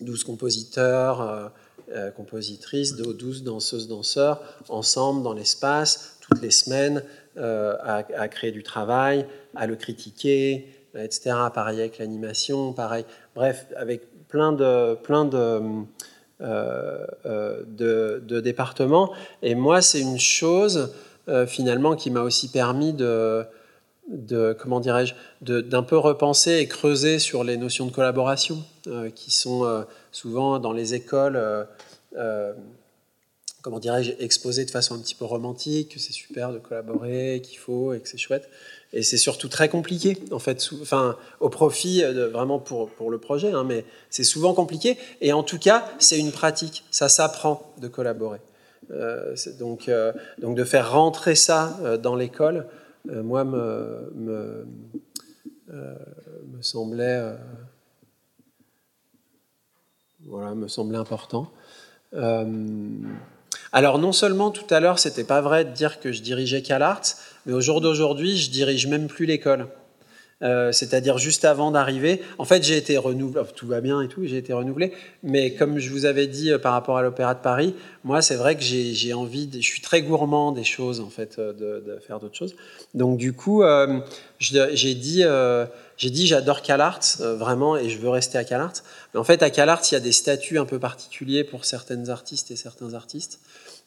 12 0.00 0.24
compositeurs, 0.24 1.52
euh, 1.92 2.12
compositrices, 2.12 2.94
de 2.94 3.12
12 3.12 3.42
danseuses, 3.42 3.88
danseurs, 3.88 4.40
ensemble 4.68 5.24
dans 5.24 5.32
l'espace, 5.32 6.18
toutes 6.20 6.40
les 6.40 6.52
semaines, 6.52 7.02
euh, 7.36 7.76
à, 7.82 8.28
créer 8.28 8.52
du 8.52 8.62
travail, 8.62 9.26
à 9.56 9.66
le 9.66 9.74
critiquer, 9.74 10.68
etc. 10.94 11.32
Pareil 11.52 11.80
avec 11.80 11.98
l'animation, 11.98 12.72
pareil. 12.72 13.04
Bref, 13.34 13.66
avec 13.74 14.02
plein 14.28 14.52
de, 14.52 14.94
plein 14.94 15.24
de, 15.24 15.60
euh, 16.40 17.06
de, 17.66 18.40
départements. 18.40 19.12
Et 19.42 19.54
moi, 19.54 19.82
c'est 19.82 20.00
une 20.00 20.18
chose, 20.18 20.92
finalement, 21.46 21.94
qui 21.94 22.10
m'a 22.10 22.22
aussi 22.22 22.48
permis 22.48 22.92
de, 22.92 23.44
de 24.08 24.56
comment 24.58 24.80
dirais-je, 24.80 25.14
d'un 25.42 25.82
peu 25.82 25.96
repenser 25.96 26.58
et 26.58 26.66
creuser 26.66 27.18
sur 27.18 27.44
les 27.44 27.56
notions 27.56 27.86
de 27.86 27.92
collaboration 27.92 28.64
qui 29.14 29.30
sont 29.30 29.84
souvent 30.12 30.58
dans 30.58 30.72
les 30.72 30.94
écoles, 30.94 31.36
euh, 31.36 31.64
euh, 32.16 32.52
comment 33.62 33.78
dirais-je, 33.78 34.12
exposées 34.18 34.64
de 34.64 34.70
façon 34.70 34.94
un 34.94 34.98
petit 34.98 35.14
peu 35.14 35.24
romantique, 35.24 35.94
que 35.94 36.00
c'est 36.00 36.12
super 36.12 36.52
de 36.52 36.58
collaborer, 36.58 37.40
qu'il 37.42 37.58
faut 37.58 37.92
et 37.92 38.00
que 38.00 38.08
c'est 38.08 38.18
chouette. 38.18 38.48
Et 38.92 39.02
c'est 39.02 39.18
surtout 39.18 39.48
très 39.48 39.68
compliqué, 39.68 40.18
en 40.32 40.38
fait, 40.38 40.68
au 41.38 41.48
profit 41.48 42.02
de, 42.02 42.22
vraiment 42.24 42.58
pour, 42.58 43.10
le 43.10 43.18
projet, 43.18 43.52
hein, 43.52 43.64
mais 43.64 43.84
c'est 44.10 44.24
souvent 44.24 44.52
compliqué. 44.52 44.98
Et 45.20 45.32
en 45.32 45.42
tout 45.42 45.58
cas, 45.58 45.84
c'est 45.98 46.18
une 46.18 46.32
pratique, 46.32 46.84
ça 46.90 47.08
s'apprend 47.08 47.72
de 47.80 47.88
collaborer. 47.88 48.40
Euh, 48.90 49.36
donc, 49.60 49.88
donc 50.38 50.56
de 50.56 50.64
faire 50.64 50.92
rentrer 50.92 51.36
ça 51.36 51.78
dans 52.02 52.16
l'école, 52.16 52.66
moi, 53.08 53.44
me, 53.44 54.12
me, 54.16 54.66
me 55.68 56.62
semblait 56.62 57.36
voilà, 60.26 60.54
me 60.54 60.68
semblait 60.68 60.98
important. 60.98 61.50
Euh, 62.14 62.44
alors 63.72 63.98
non 63.98 64.12
seulement 64.12 64.50
tout 64.50 64.72
à 64.72 64.80
l'heure, 64.80 64.98
c'était 64.98 65.24
pas 65.24 65.40
vrai 65.40 65.64
de 65.64 65.70
dire 65.70 66.00
que 66.00 66.12
je 66.12 66.22
dirigeais 66.22 66.62
CalArts, 66.62 67.16
mais 67.46 67.52
au 67.52 67.60
jour 67.60 67.80
d'aujourd'hui, 67.80 68.36
je 68.36 68.50
dirige 68.50 68.86
même 68.86 69.06
plus 69.06 69.26
l'école. 69.26 69.68
Euh, 70.42 70.72
c'est-à-dire 70.72 71.18
juste 71.18 71.44
avant 71.44 71.70
d'arriver. 71.70 72.22
En 72.38 72.46
fait, 72.46 72.62
j'ai 72.62 72.78
été 72.78 72.96
renouvelé, 72.96 73.44
tout 73.54 73.66
va 73.66 73.82
bien 73.82 74.00
et 74.00 74.08
tout, 74.08 74.24
j'ai 74.24 74.38
été 74.38 74.54
renouvelé, 74.54 74.92
mais 75.22 75.54
comme 75.54 75.78
je 75.78 75.90
vous 75.90 76.06
avais 76.06 76.26
dit 76.26 76.50
euh, 76.50 76.58
par 76.58 76.72
rapport 76.72 76.96
à 76.96 77.02
l'Opéra 77.02 77.34
de 77.34 77.40
Paris, 77.40 77.74
moi, 78.04 78.22
c'est 78.22 78.36
vrai 78.36 78.56
que 78.56 78.62
j'ai 78.62 79.12
envie, 79.12 79.50
je 79.52 79.58
suis 79.58 79.82
très 79.82 80.00
gourmand 80.00 80.52
des 80.52 80.64
choses, 80.64 81.00
en 81.00 81.10
fait, 81.10 81.38
de, 81.38 81.98
faire 82.06 82.20
d'autres 82.20 82.36
choses. 82.36 82.56
Donc, 82.94 83.18
du 83.18 83.34
coup, 83.34 83.62
j'ai 84.38 84.94
dit, 84.94 85.22
j'ai 85.98 86.10
dit 86.10 86.26
j'adore 86.26 86.62
CalArts, 86.62 87.18
vraiment, 87.18 87.76
et 87.76 87.90
je 87.90 87.98
veux 87.98 88.08
rester 88.08 88.38
à 88.38 88.44
CalArts. 88.44 88.82
Mais 89.12 89.20
en 89.20 89.24
fait, 89.24 89.42
à 89.42 89.50
CalArts, 89.50 89.82
il 89.90 89.94
y 89.94 89.96
a 89.98 90.00
des 90.00 90.12
statuts 90.12 90.58
un 90.58 90.64
peu 90.64 90.78
particuliers 90.78 91.44
pour 91.44 91.66
certaines 91.66 92.08
artistes 92.08 92.50
et 92.50 92.56
certains 92.56 92.94
artistes 92.94 93.40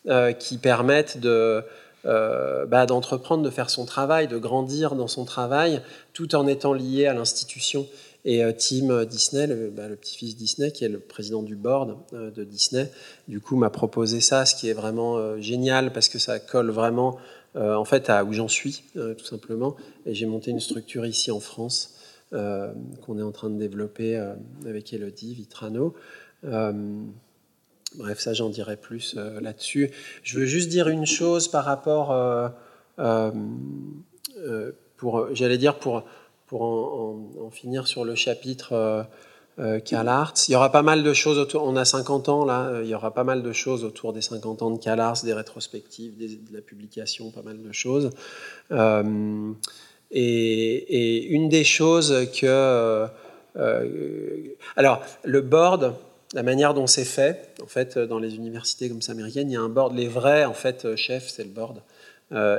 euh, 0.09 0.33
qui 0.33 0.57
permettent 0.57 1.21
de, 1.21 1.63
euh, 2.05 2.65
bah, 2.65 2.85
d'entreprendre, 2.85 3.43
de 3.43 3.49
faire 3.49 3.69
son 3.69 3.85
travail, 3.85 4.27
de 4.27 4.37
grandir 4.37 4.95
dans 4.95 5.07
son 5.07 5.25
travail, 5.25 5.81
tout 6.13 6.35
en 6.35 6.47
étant 6.47 6.73
lié 6.73 7.05
à 7.05 7.13
l'institution. 7.13 7.87
Et 8.25 8.43
euh, 8.43 8.51
Tim 8.51 9.05
Disney, 9.05 9.47
bah, 9.71 9.87
le, 9.87 9.95
petit-fils 9.95 10.35
Disney, 10.35 10.71
qui 10.71 10.85
est 10.85 10.89
le 10.89 10.99
président 10.99 11.43
du 11.43 11.55
board 11.55 11.97
de 12.11 12.43
Disney, 12.43 12.89
du 13.27 13.41
coup 13.41 13.55
m'a 13.55 13.69
proposé 13.69 14.21
ça, 14.21 14.45
ce 14.45 14.55
qui 14.55 14.69
est 14.69 14.73
vraiment 14.73 15.39
génial 15.39 15.91
parce 15.91 16.09
que 16.09 16.19
ça 16.19 16.39
colle 16.39 16.71
vraiment 16.71 17.17
en 17.55 17.85
fait 17.85 18.09
à 18.09 18.23
où 18.23 18.33
j'en 18.33 18.47
suis, 18.47 18.83
tout 18.93 19.25
simplement. 19.25 19.75
Et 20.05 20.15
j'ai 20.15 20.25
monté 20.25 20.51
une 20.51 20.59
structure 20.59 21.05
ici 21.05 21.31
en 21.31 21.39
France 21.39 21.93
euh, 22.33 22.73
qu'on 23.05 23.19
est 23.19 23.23
en 23.23 23.31
train 23.31 23.51
de 23.51 23.59
développer 23.59 24.17
euh, 24.17 24.33
avec 24.65 24.91
Elodie 24.91 25.35
Vitrano. 25.35 25.93
Euh, 27.93 27.97
bref, 27.97 28.19
ça 28.19 28.33
j'en 28.33 28.49
dirai 28.49 28.77
plus 28.77 29.15
là-dessus. 29.15 29.91
Je 30.23 30.39
veux 30.39 30.45
juste 30.45 30.69
dire 30.69 30.87
une 30.87 31.05
chose 31.05 31.47
par 31.47 31.65
rapport, 31.65 32.09
pour, 34.97 35.27
j'allais 35.33 35.57
dire 35.57 35.79
pour, 35.79 36.03
pour 36.47 36.61
en, 36.61 37.49
finir 37.51 37.87
sur 37.87 38.05
le 38.05 38.15
chapitre 38.15 39.07
euh, 39.59 39.79
CalArts. 39.79 40.33
Il 40.47 40.53
y 40.53 40.55
aura 40.55 40.71
pas 40.71 40.81
mal 40.81 41.03
de 41.03 41.13
choses 41.13 41.37
autour, 41.37 41.63
on 41.63 41.75
a 41.75 41.85
50 41.85 42.27
ans 42.29 42.43
là, 42.43 42.81
il 42.81 42.89
y 42.89 42.95
aura 42.95 43.13
pas 43.13 43.23
mal 43.23 43.43
de 43.43 43.51
choses 43.51 43.83
autour 43.83 44.11
des 44.11 44.21
50 44.21 44.63
ans 44.63 44.71
de 44.71 44.79
CalArts, 44.79 45.21
des 45.23 45.33
rétrospectives, 45.33 46.17
de 46.17 46.53
la 46.53 46.61
publication, 46.61 47.29
pas 47.29 47.43
mal 47.43 47.61
de 47.61 47.71
choses. 47.71 48.09
Euh, 48.71 49.51
et, 50.09 51.27
une 51.27 51.49
des 51.49 51.63
choses 51.63 52.27
que... 52.39 53.07
alors, 54.75 55.01
le 55.23 55.41
board, 55.41 55.93
la 56.33 56.43
manière 56.43 56.73
dont 56.73 56.87
c'est 56.87 57.05
fait, 57.05 57.55
en 57.61 57.67
fait, 57.67 57.97
dans 57.97 58.19
les 58.19 58.35
universités 58.35 58.89
comme 58.89 59.01
ça 59.01 59.11
américaines, 59.11 59.49
il 59.49 59.53
y 59.53 59.57
a 59.57 59.61
un 59.61 59.69
board, 59.69 59.95
les 59.95 60.07
vrais, 60.07 60.45
en 60.45 60.53
fait, 60.53 60.95
chefs, 60.95 61.29
c'est 61.29 61.43
le 61.43 61.49
board. 61.49 61.81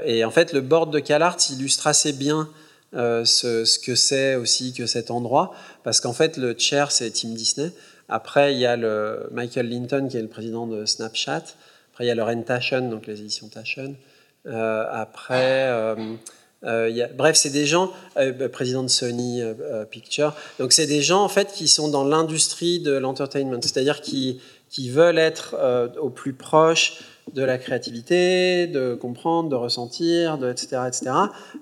et 0.04 0.24
en 0.24 0.30
fait, 0.30 0.52
le 0.52 0.60
board 0.60 0.92
de 0.92 1.00
CalArts 1.00 1.38
illustre 1.50 1.86
assez 1.86 2.12
bien 2.12 2.48
euh, 2.94 3.24
ce, 3.24 3.78
que 3.80 3.96
c'est 3.96 4.36
aussi 4.36 4.72
que 4.72 4.86
cet 4.86 5.10
endroit, 5.10 5.52
parce 5.82 6.00
qu'en 6.00 6.12
fait, 6.12 6.36
le 6.36 6.56
chair, 6.56 6.92
c'est 6.92 7.10
Tim 7.10 7.30
Disney. 7.30 7.72
Après, 8.08 8.54
il 8.54 8.60
y 8.60 8.66
a 8.66 8.76
le 8.76 9.28
Michael 9.32 9.68
Linton, 9.68 10.06
qui 10.08 10.16
est 10.16 10.22
le 10.22 10.28
président 10.28 10.66
de 10.68 10.84
Snapchat. 10.84 11.42
Après, 11.92 12.04
il 12.04 12.06
y 12.06 12.10
a 12.10 12.14
le 12.14 12.22
Ren 12.22 12.42
Taschen, 12.42 12.90
donc 12.90 13.06
les 13.06 13.20
éditions 13.20 13.48
Taschen. 13.48 13.96
Euh, 14.46 14.84
après, 14.92 15.96
euh, 16.64 17.06
bref, 17.16 17.36
c'est 17.36 17.50
des 17.50 17.66
gens, 17.66 17.92
bah, 18.16 18.48
président 18.48 18.82
de 18.82 18.88
Sony 18.88 19.42
Picture. 19.90 20.34
Donc, 20.58 20.72
c'est 20.72 20.86
des 20.86 21.02
gens, 21.02 21.22
en 21.22 21.28
fait, 21.28 21.52
qui 21.52 21.68
sont 21.68 21.88
dans 21.88 22.04
l'industrie 22.04 22.80
de 22.80 22.92
l'entertainment, 22.92 23.60
c'est-à-dire 23.62 24.00
qui, 24.00 24.40
qui 24.70 24.90
veulent 24.90 25.18
être 25.18 25.56
au 26.00 26.10
plus 26.10 26.32
proche 26.32 26.98
de 27.32 27.42
la 27.42 27.58
créativité, 27.58 28.66
de 28.66 28.94
comprendre, 28.94 29.48
de 29.48 29.56
ressentir, 29.56 30.38
de, 30.38 30.50
etc., 30.50 30.82
etc. 30.86 31.10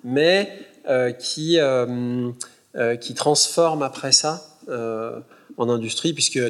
Mais 0.05 0.51
euh, 0.89 1.13
qui, 1.13 1.61
euh, 1.61 2.31
euh, 2.75 2.97
qui 2.97 3.15
transforme 3.15 3.83
après 3.83 4.11
ça 4.11 4.49
en 5.59 5.69
industrie, 5.69 6.13
puisque 6.13 6.41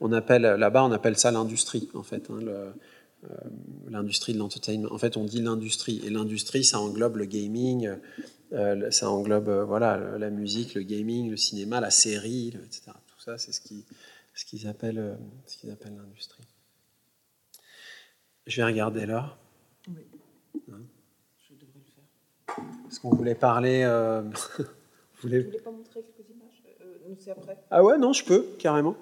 on 0.00 0.12
appelle 0.12 0.42
là-bas, 0.42 0.84
on 0.84 0.92
appelle 0.92 1.16
ça 1.16 1.30
l'industrie, 1.30 1.88
en 1.94 2.02
fait. 2.02 2.28
Hein, 2.30 2.40
l'industrie 3.88 4.32
de 4.32 4.38
l'entertainment. 4.38 4.92
En 4.92 4.98
fait, 4.98 5.16
on 5.16 5.24
dit 5.24 5.40
l'industrie. 5.40 6.00
Et 6.04 6.10
l'industrie, 6.10 6.64
ça 6.64 6.80
englobe 6.80 7.16
le 7.16 7.24
gaming, 7.24 7.90
ça 8.90 9.10
englobe 9.10 9.48
voilà, 9.66 10.18
la 10.18 10.30
musique, 10.30 10.74
le 10.74 10.82
gaming, 10.82 11.30
le 11.30 11.36
cinéma, 11.36 11.80
la 11.80 11.90
série, 11.90 12.48
etc. 12.64 12.92
Tout 13.06 13.20
ça, 13.20 13.38
c'est 13.38 13.52
ce 13.52 13.60
qu'ils 13.60 13.82
ce 14.34 14.44
qu'ils 14.44 14.68
appellent, 14.68 15.18
ce 15.46 15.56
qu'ils 15.56 15.70
appellent 15.70 15.96
l'industrie. 15.96 16.44
Je 18.46 18.56
vais 18.60 18.64
regarder 18.64 19.06
là. 19.06 19.36
Oui. 19.88 20.06
Hein? 20.72 20.82
Est-ce 22.88 23.00
qu'on 23.00 23.10
voulait 23.10 23.34
parler 23.34 23.82
euh... 23.84 24.22
Vous 24.58 25.22
voulez... 25.22 25.40
voulais 25.40 25.60
pas 25.60 25.70
montrer 25.70 26.02
quelques 26.02 26.30
images? 26.30 26.62
Euh, 26.82 27.14
C'est 27.18 27.30
après. 27.30 27.58
Ah 27.70 27.82
ouais, 27.82 27.98
non, 27.98 28.12
je 28.12 28.24
peux, 28.24 28.46
carrément. 28.58 28.96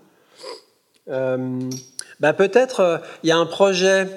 Euh, 2.25 2.29
bah 2.29 2.33
peut-être, 2.33 2.81
euh, 2.81 2.99
il 3.23 3.29
y 3.29 3.33
a 3.33 3.37
un 3.37 3.47
projet. 3.47 4.09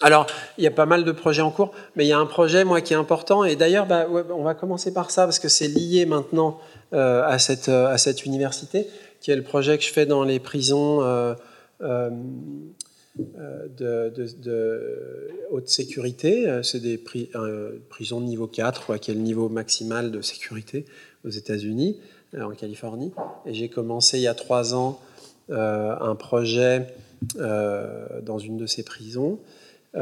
Alors, 0.00 0.26
il 0.58 0.64
y 0.64 0.66
a 0.66 0.70
pas 0.70 0.86
mal 0.86 1.04
de 1.04 1.12
projets 1.12 1.42
en 1.42 1.50
cours, 1.50 1.72
mais 1.96 2.04
il 2.04 2.08
y 2.08 2.12
a 2.12 2.18
un 2.18 2.26
projet, 2.26 2.64
moi, 2.64 2.80
qui 2.80 2.92
est 2.92 2.96
important. 2.96 3.44
Et 3.44 3.56
d'ailleurs, 3.56 3.86
bah, 3.86 4.06
on 4.30 4.44
va 4.44 4.54
commencer 4.54 4.92
par 4.92 5.10
ça, 5.10 5.24
parce 5.24 5.40
que 5.40 5.48
c'est 5.48 5.66
lié 5.66 6.06
maintenant 6.06 6.60
à, 6.92 7.38
cette, 7.40 7.68
à 7.68 7.98
cette 7.98 8.24
université, 8.24 8.86
qui 9.20 9.32
est 9.32 9.36
le 9.36 9.42
projet 9.42 9.76
que 9.76 9.82
je 9.82 9.90
fais 9.90 10.06
dans 10.06 10.22
les 10.22 10.38
prisons 10.38 11.02
euh, 13.20 13.66
de, 13.76 15.28
haute 15.50 15.68
sécurité. 15.68 16.48
Euh, 16.48 16.62
c'est 16.62 16.80
des 16.80 17.02
euh, 17.34 17.78
prisons 17.88 18.20
de 18.20 18.26
niveau 18.26 18.46
4, 18.46 18.96
qui 18.98 19.10
est 19.10 19.14
le 19.14 19.20
niveau 19.20 19.48
maximal 19.48 20.10
de 20.10 20.20
sécurité 20.20 20.84
aux 21.24 21.30
États-Unis, 21.30 21.98
en 22.38 22.50
Californie. 22.50 23.12
Et 23.46 23.54
j'ai 23.54 23.68
commencé 23.68 24.18
il 24.18 24.22
y 24.22 24.28
a 24.28 24.34
trois 24.34 24.74
ans 24.74 25.00
un 25.50 26.14
projet 26.14 26.86
dans 27.34 28.38
une 28.38 28.56
de 28.56 28.66
ces 28.66 28.82
prisons. 28.82 29.40
et 29.94 30.00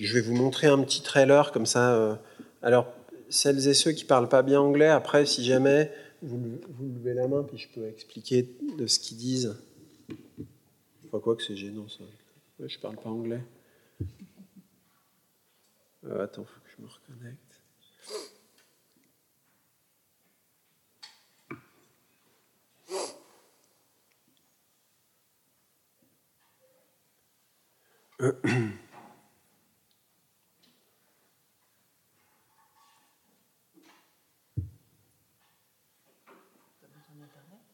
je 0.00 0.14
vais 0.14 0.20
vous 0.20 0.34
montrer 0.34 0.66
un 0.66 0.82
petit 0.82 1.02
trailer 1.02 1.52
comme 1.52 1.66
ça. 1.66 2.18
alors, 2.62 2.86
celles 3.28 3.68
et 3.68 3.74
ceux 3.74 3.92
qui 3.92 4.04
parlent 4.04 4.28
pas 4.28 4.42
bien 4.42 4.60
anglais, 4.60 4.88
après, 4.88 5.26
si 5.26 5.44
jamais 5.44 5.90
vous, 6.22 6.40
levez 6.80 7.14
la 7.14 7.28
main, 7.28 7.42
puis 7.42 7.58
je 7.58 7.68
peux 7.68 7.86
expliquer 7.86 8.48
de 8.78 8.86
ce 8.86 8.98
qu'ils 8.98 9.18
disent 9.18 9.56
quoi 11.20 11.36
que 11.36 11.42
c'est 11.42 11.56
gênant 11.56 11.88
ça. 11.88 12.04
je 12.60 12.78
parle 12.78 12.96
pas 12.96 13.10
anglais. 13.10 13.42
Euh, 16.04 16.24
attends, 16.24 16.44
faut 16.44 16.60
que 16.60 16.70
je 16.76 16.82
me 16.82 16.88
reconnecte. 16.88 17.43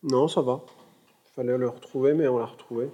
Non, 0.02 0.28
ça 0.28 0.40
va. 0.42 0.60
Il 1.26 1.30
fallait 1.34 1.58
le 1.58 1.68
retrouver, 1.68 2.14
mais 2.14 2.28
on 2.28 2.38
l'a 2.38 2.46
retrouvé. 2.46 2.90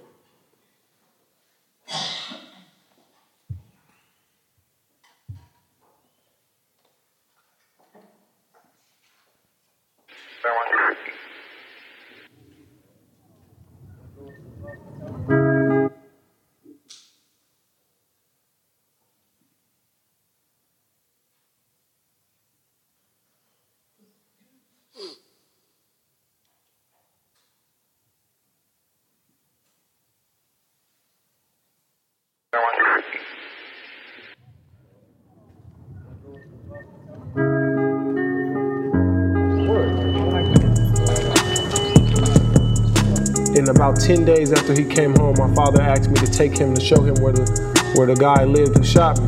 And 43.67 43.75
about 43.75 43.99
10 43.99 44.23
days 44.23 44.53
after 44.53 44.71
he 44.71 44.85
came 44.85 45.13
home, 45.13 45.35
my 45.37 45.53
father 45.53 45.81
asked 45.81 46.09
me 46.09 46.15
to 46.15 46.25
take 46.25 46.57
him 46.57 46.73
to 46.73 46.79
show 46.79 47.01
him 47.01 47.15
where 47.15 47.33
the, 47.33 47.43
where 47.97 48.07
the 48.07 48.15
guy 48.15 48.45
lived 48.45 48.77
who 48.77 48.83
shot 48.85 49.19
me. 49.19 49.25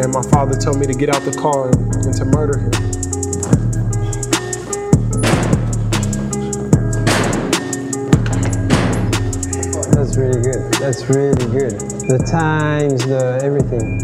And 0.00 0.10
my 0.10 0.22
father 0.22 0.58
told 0.58 0.78
me 0.78 0.86
to 0.86 0.94
get 0.94 1.10
out 1.10 1.20
the 1.20 1.36
car 1.38 1.68
and, 1.68 1.94
and 1.96 2.14
to 2.14 2.24
murder 2.24 2.56
him. 2.56 2.70
That's 9.92 10.16
really 10.16 10.40
good. 10.40 10.72
That's 10.80 11.04
really 11.10 11.44
good. 11.52 11.78
The 12.08 12.24
times, 12.26 13.04
the 13.04 13.38
everything. 13.42 14.00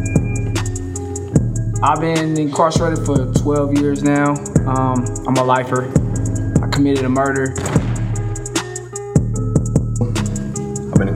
I've 1.83 2.03
been 2.03 2.39
incarcerated 2.39 3.07
for 3.07 3.33
12 3.33 3.79
years 3.79 4.03
now. 4.03 4.35
Um, 4.67 5.07
I'm 5.27 5.37
a 5.37 5.45
lifer. 5.45 5.91
I 6.63 6.69
committed 6.69 7.07
a 7.07 7.09
murder. 7.09 7.55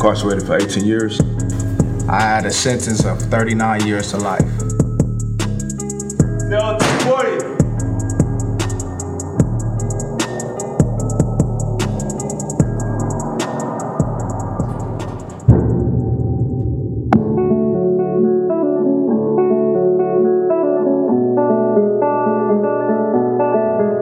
Incarcerated 0.04 0.46
for 0.46 0.56
18 0.56 0.84
years. 0.84 1.18
I 2.10 2.20
had 2.20 2.44
a 2.44 2.50
sentence 2.50 3.06
of 3.06 3.18
39 3.22 3.86
years 3.86 4.10
to 4.10 4.18
life. 4.18 4.42
Now, 6.50 6.78
40. 6.78 7.54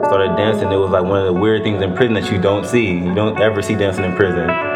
Started 0.03 0.35
dancing. 0.35 0.69
It 0.69 0.75
was 0.75 0.91
like 0.91 1.05
one 1.05 1.25
of 1.25 1.33
the 1.33 1.39
weird 1.39 1.63
things 1.63 1.81
in 1.81 1.95
prison 1.95 2.15
that 2.15 2.29
you 2.29 2.41
don't 2.41 2.65
see. 2.65 2.91
You 2.91 3.15
don't 3.15 3.39
ever 3.39 3.61
see 3.61 3.75
dancing 3.75 4.03
in 4.03 4.13
prison 4.17 4.72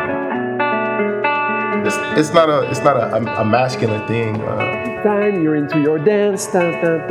it's 2.18 2.34
not 2.34 2.50
a 2.50 2.70
it's 2.70 2.80
not 2.82 2.98
a, 2.98 3.16
a, 3.16 3.42
a 3.42 3.46
masculine 3.46 4.06
thing. 4.08 4.42
Uh, 4.42 5.04
Time 5.04 5.42
you're 5.44 5.56
into 5.56 5.80
your 5.80 6.00
dance, 6.00 6.48
dun, 6.48 6.74
dun, 6.82 7.08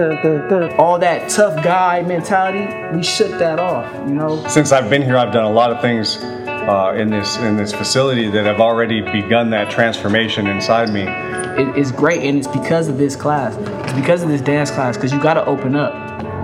dun, 0.48 0.72
all 0.74 0.98
that 0.98 1.30
tough 1.30 1.62
guy 1.62 2.02
mentality, 2.02 2.66
we 2.94 3.02
shook 3.02 3.30
that 3.38 3.58
off. 3.60 3.90
You 4.08 4.14
know. 4.14 4.46
Since 4.48 4.72
I've 4.72 4.90
been 4.90 5.02
here, 5.02 5.16
I've 5.16 5.32
done 5.32 5.44
a 5.44 5.52
lot 5.52 5.70
of 5.70 5.80
things 5.80 6.16
uh, 6.16 6.94
in 6.96 7.10
this 7.10 7.36
in 7.38 7.56
this 7.56 7.72
facility 7.72 8.28
that 8.30 8.44
have 8.44 8.60
already 8.60 9.00
begun 9.00 9.50
that 9.50 9.70
transformation 9.70 10.46
inside 10.48 10.90
me. 10.92 11.02
It, 11.62 11.78
it's 11.78 11.92
great, 11.92 12.22
and 12.24 12.36
it's 12.38 12.48
because 12.48 12.88
of 12.88 12.98
this 12.98 13.14
class. 13.16 13.56
It's 13.84 13.92
because 13.98 14.22
of 14.22 14.28
this 14.28 14.40
dance 14.42 14.70
class. 14.70 14.96
Because 14.96 15.12
you 15.12 15.22
got 15.22 15.34
to 15.34 15.44
open 15.46 15.76
up. 15.76 15.94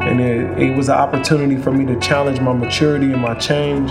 and 0.02 0.20
it, 0.20 0.58
it 0.58 0.76
was 0.76 0.88
an 0.88 0.94
opportunity 0.94 1.56
for 1.56 1.70
me 1.72 1.84
to 1.86 1.98
challenge 2.00 2.40
my 2.40 2.52
maturity 2.52 3.12
and 3.12 3.20
my 3.20 3.34
change. 3.34 3.90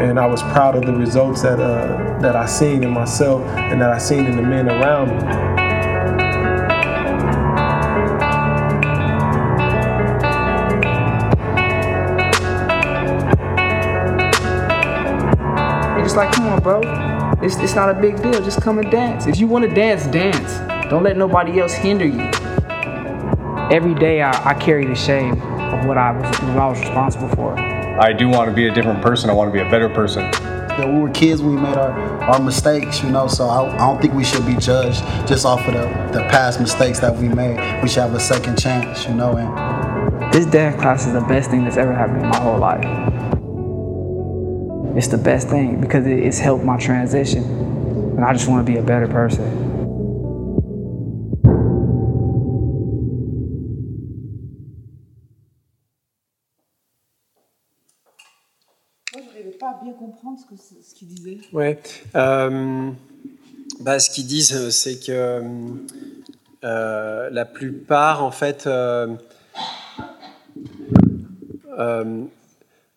And 0.00 0.18
I 0.18 0.26
was 0.26 0.42
proud 0.42 0.76
of 0.76 0.86
the 0.86 0.94
results 0.94 1.42
that 1.42 1.58
uh, 1.58 2.20
that 2.20 2.36
I 2.36 2.46
seen 2.46 2.84
in 2.84 2.90
myself 2.90 3.42
and 3.56 3.80
that 3.80 3.90
I 3.90 3.98
seen 3.98 4.26
in 4.26 4.36
the 4.36 4.42
men 4.42 4.68
around 4.68 5.08
me. 5.08 5.58
It's 16.04 16.16
like, 16.16 16.32
come 16.32 16.46
on, 16.46 16.62
bro. 16.62 16.80
It's, 17.42 17.56
it's 17.56 17.74
not 17.74 17.90
a 17.90 18.00
big 18.00 18.22
deal. 18.22 18.42
Just 18.42 18.62
come 18.62 18.78
and 18.78 18.90
dance. 18.90 19.26
If 19.26 19.38
you 19.38 19.46
want 19.46 19.68
to 19.68 19.74
dance, 19.74 20.06
dance. 20.06 20.58
Don't 20.88 21.02
let 21.02 21.18
nobody 21.18 21.60
else 21.60 21.74
hinder 21.74 22.06
you. 22.06 22.30
Every 23.70 23.94
day 23.94 24.22
I, 24.22 24.50
I 24.50 24.54
carry 24.54 24.86
the 24.86 24.94
shame 24.94 25.34
of 25.42 25.84
what 25.84 25.98
I, 25.98 26.12
was, 26.12 26.40
what 26.40 26.56
I 26.56 26.68
was 26.68 26.80
responsible 26.80 27.28
for. 27.28 27.67
I 27.98 28.12
do 28.12 28.28
want 28.28 28.48
to 28.48 28.54
be 28.54 28.68
a 28.68 28.72
different 28.72 29.02
person. 29.02 29.28
I 29.28 29.32
want 29.32 29.52
to 29.52 29.52
be 29.52 29.66
a 29.66 29.68
better 29.68 29.88
person. 29.88 30.22
You 30.78 30.84
know, 30.84 30.92
we 30.94 31.00
were 31.00 31.10
kids 31.10 31.42
we 31.42 31.56
made 31.56 31.76
our, 31.76 31.90
our 32.22 32.40
mistakes, 32.40 33.02
you 33.02 33.10
know, 33.10 33.26
so 33.26 33.48
I, 33.48 33.74
I 33.74 33.78
don't 33.78 34.00
think 34.00 34.14
we 34.14 34.22
should 34.22 34.46
be 34.46 34.54
judged 34.54 35.00
just 35.26 35.44
off 35.44 35.66
of 35.66 35.74
the, 35.74 36.16
the 36.16 36.24
past 36.28 36.60
mistakes 36.60 37.00
that 37.00 37.16
we 37.16 37.28
made. 37.28 37.82
We 37.82 37.88
should 37.88 38.02
have 38.02 38.14
a 38.14 38.20
second 38.20 38.56
chance, 38.56 39.04
you 39.04 39.14
know. 39.14 39.36
And 39.36 40.32
This 40.32 40.46
dance 40.46 40.80
class 40.80 41.08
is 41.08 41.12
the 41.12 41.22
best 41.22 41.50
thing 41.50 41.64
that's 41.64 41.76
ever 41.76 41.92
happened 41.92 42.22
in 42.22 42.28
my 42.28 42.38
whole 42.38 42.58
life. 42.58 42.84
It's 44.96 45.08
the 45.08 45.18
best 45.18 45.48
thing 45.48 45.80
because 45.80 46.06
it, 46.06 46.20
it's 46.20 46.38
helped 46.38 46.64
my 46.64 46.76
transition. 46.76 47.42
And 47.42 48.24
I 48.24 48.32
just 48.32 48.48
want 48.48 48.64
to 48.64 48.72
be 48.72 48.78
a 48.78 48.82
better 48.82 49.08
person. 49.08 49.67
Ce 60.38 60.54
que 60.54 60.60
ce 60.82 60.94
qu'il 60.94 61.08
disait. 61.08 61.38
Ouais. 61.52 61.78
Euh, 62.14 62.90
bah, 63.80 64.00
ce 64.00 64.10
qu'ils 64.10 64.26
disent, 64.26 64.54
euh, 64.54 64.70
c'est 64.70 64.98
que 64.98 65.42
euh, 66.64 67.30
la 67.30 67.44
plupart, 67.44 68.24
en 68.24 68.32
fait, 68.32 68.66
euh, 68.66 69.14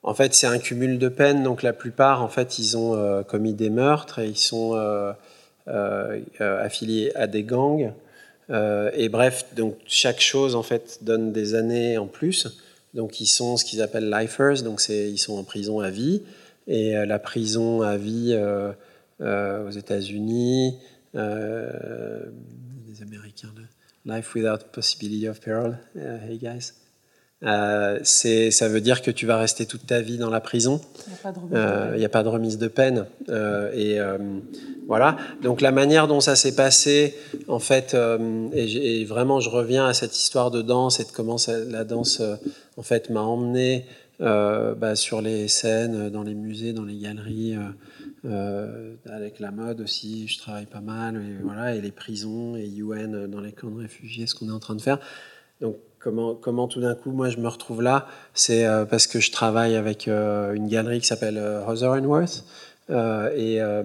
en 0.03 0.13
fait, 0.15 0.33
c'est 0.33 0.47
un 0.47 0.57
cumul 0.57 0.97
de 0.97 1.07
peines. 1.07 1.43
Donc, 1.43 1.61
la 1.61 1.73
plupart, 1.73 2.23
en 2.23 2.29
fait, 2.29 2.57
ils 2.57 2.77
ont 2.77 3.23
commis 3.23 3.53
des 3.53 3.69
meurtres 3.69 4.19
et 4.19 4.27
ils 4.27 4.37
sont 4.37 4.73
affiliés 6.39 7.11
à 7.13 7.27
des 7.27 7.43
gangs. 7.43 7.93
Et 8.49 9.09
bref, 9.09 9.45
donc 9.55 9.77
chaque 9.85 10.19
chose, 10.19 10.55
en 10.55 10.63
fait, 10.63 10.99
donne 11.03 11.31
des 11.31 11.53
années 11.53 11.99
en 11.99 12.07
plus. 12.07 12.47
Donc, 12.95 13.21
ils 13.21 13.27
sont 13.27 13.55
ce 13.57 13.63
qu'ils 13.63 13.83
appellent 13.83 14.09
lifers. 14.09 14.63
Donc, 14.63 14.81
ils 14.89 15.19
sont 15.19 15.37
en 15.37 15.43
prison 15.43 15.79
à 15.79 15.91
vie. 15.91 16.23
Et 16.71 16.95
euh, 16.95 17.05
la 17.05 17.19
prison 17.19 17.81
à 17.81 17.97
vie 17.97 18.31
euh, 18.31 18.71
euh, 19.19 19.67
aux 19.67 19.71
États-Unis, 19.71 20.77
les 21.13 21.19
Américains, 23.01 23.51
de 23.53 23.63
Life 24.09 24.33
Without 24.33 24.63
Possibility 24.71 25.27
of 25.27 25.41
Parole. 25.41 25.77
Hey 25.95 26.37
guys. 26.37 26.71
Euh, 27.43 27.99
ça 28.03 28.69
veut 28.69 28.79
dire 28.79 29.01
que 29.01 29.11
tu 29.11 29.25
vas 29.25 29.35
rester 29.37 29.65
toute 29.65 29.85
ta 29.85 29.99
vie 29.99 30.17
dans 30.17 30.29
la 30.29 30.39
prison. 30.39 30.79
Il 31.51 31.97
n'y 31.97 32.05
a 32.05 32.09
pas 32.09 32.23
de 32.23 32.29
remise 32.29 32.57
de 32.57 32.67
peine. 32.67 33.05
Il 33.25 33.29
n'y 33.29 33.35
a 33.35 33.39
pas 33.39 33.43
de 33.43 33.49
remise 33.49 33.67
de 33.67 33.67
peine. 33.67 33.67
Euh, 33.67 33.71
et 33.73 33.99
euh, 33.99 34.17
voilà. 34.87 35.17
Donc 35.43 35.59
la 35.59 35.71
manière 35.73 36.07
dont 36.07 36.21
ça 36.21 36.37
s'est 36.37 36.55
passé, 36.55 37.17
en 37.49 37.59
fait, 37.59 37.97
et, 38.53 39.03
vraiment, 39.03 39.41
je 39.41 39.49
reviens 39.49 39.87
à 39.87 39.93
cette 39.93 40.15
histoire 40.15 40.51
de 40.51 40.61
danse 40.61 41.01
et 41.01 41.03
de 41.03 41.11
comment 41.11 41.37
ça- 41.37 41.59
la 41.59 41.83
danse, 41.83 42.21
en 42.77 42.83
fait, 42.83 43.09
m'a 43.09 43.21
emmené 43.21 43.85
bah, 44.21 44.95
sur 44.95 45.21
les 45.21 45.47
scènes, 45.47 46.09
dans 46.09 46.23
les 46.23 46.35
musées, 46.35 46.73
dans 46.73 46.85
les 46.85 46.97
galeries, 46.97 47.55
euh, 47.55 47.69
euh, 48.25 48.93
avec 49.09 49.39
la 49.39 49.51
mode 49.51 49.81
aussi. 49.81 50.27
Je 50.27 50.37
travaille 50.37 50.67
pas 50.67 50.81
mal, 50.81 51.15
et 51.15 51.43
voilà, 51.43 51.75
et 51.75 51.81
les 51.81 51.91
prisons 51.91 52.55
et 52.55 52.67
UN 52.67 53.27
dans 53.27 53.41
les 53.41 53.51
camps 53.51 53.71
de 53.71 53.81
réfugiés, 53.81 54.27
ce 54.27 54.35
qu'on 54.35 54.49
est 54.49 54.53
en 54.53 54.59
train 54.59 54.75
de 54.75 54.81
faire. 54.81 54.99
Donc 55.59 55.77
comment, 55.99 56.35
comment 56.35 56.67
tout 56.67 56.81
d'un 56.81 56.95
coup, 56.95 57.11
moi, 57.11 57.29
je 57.29 57.37
me 57.37 57.47
retrouve 57.47 57.81
là 57.81 58.07
C'est 58.33 58.65
euh, 58.65 58.85
parce 58.85 59.07
que 59.07 59.19
je 59.19 59.31
travaille 59.31 59.75
avec 59.75 60.07
euh, 60.07 60.53
une 60.53 60.67
galerie 60.67 60.99
qui 60.99 61.07
s'appelle 61.07 61.37
euh, 61.37 61.65
Hauser 61.65 61.87
and 61.87 62.05
Worth 62.05 62.45
euh, 62.89 63.31
et, 63.35 63.61
euh, 63.61 63.83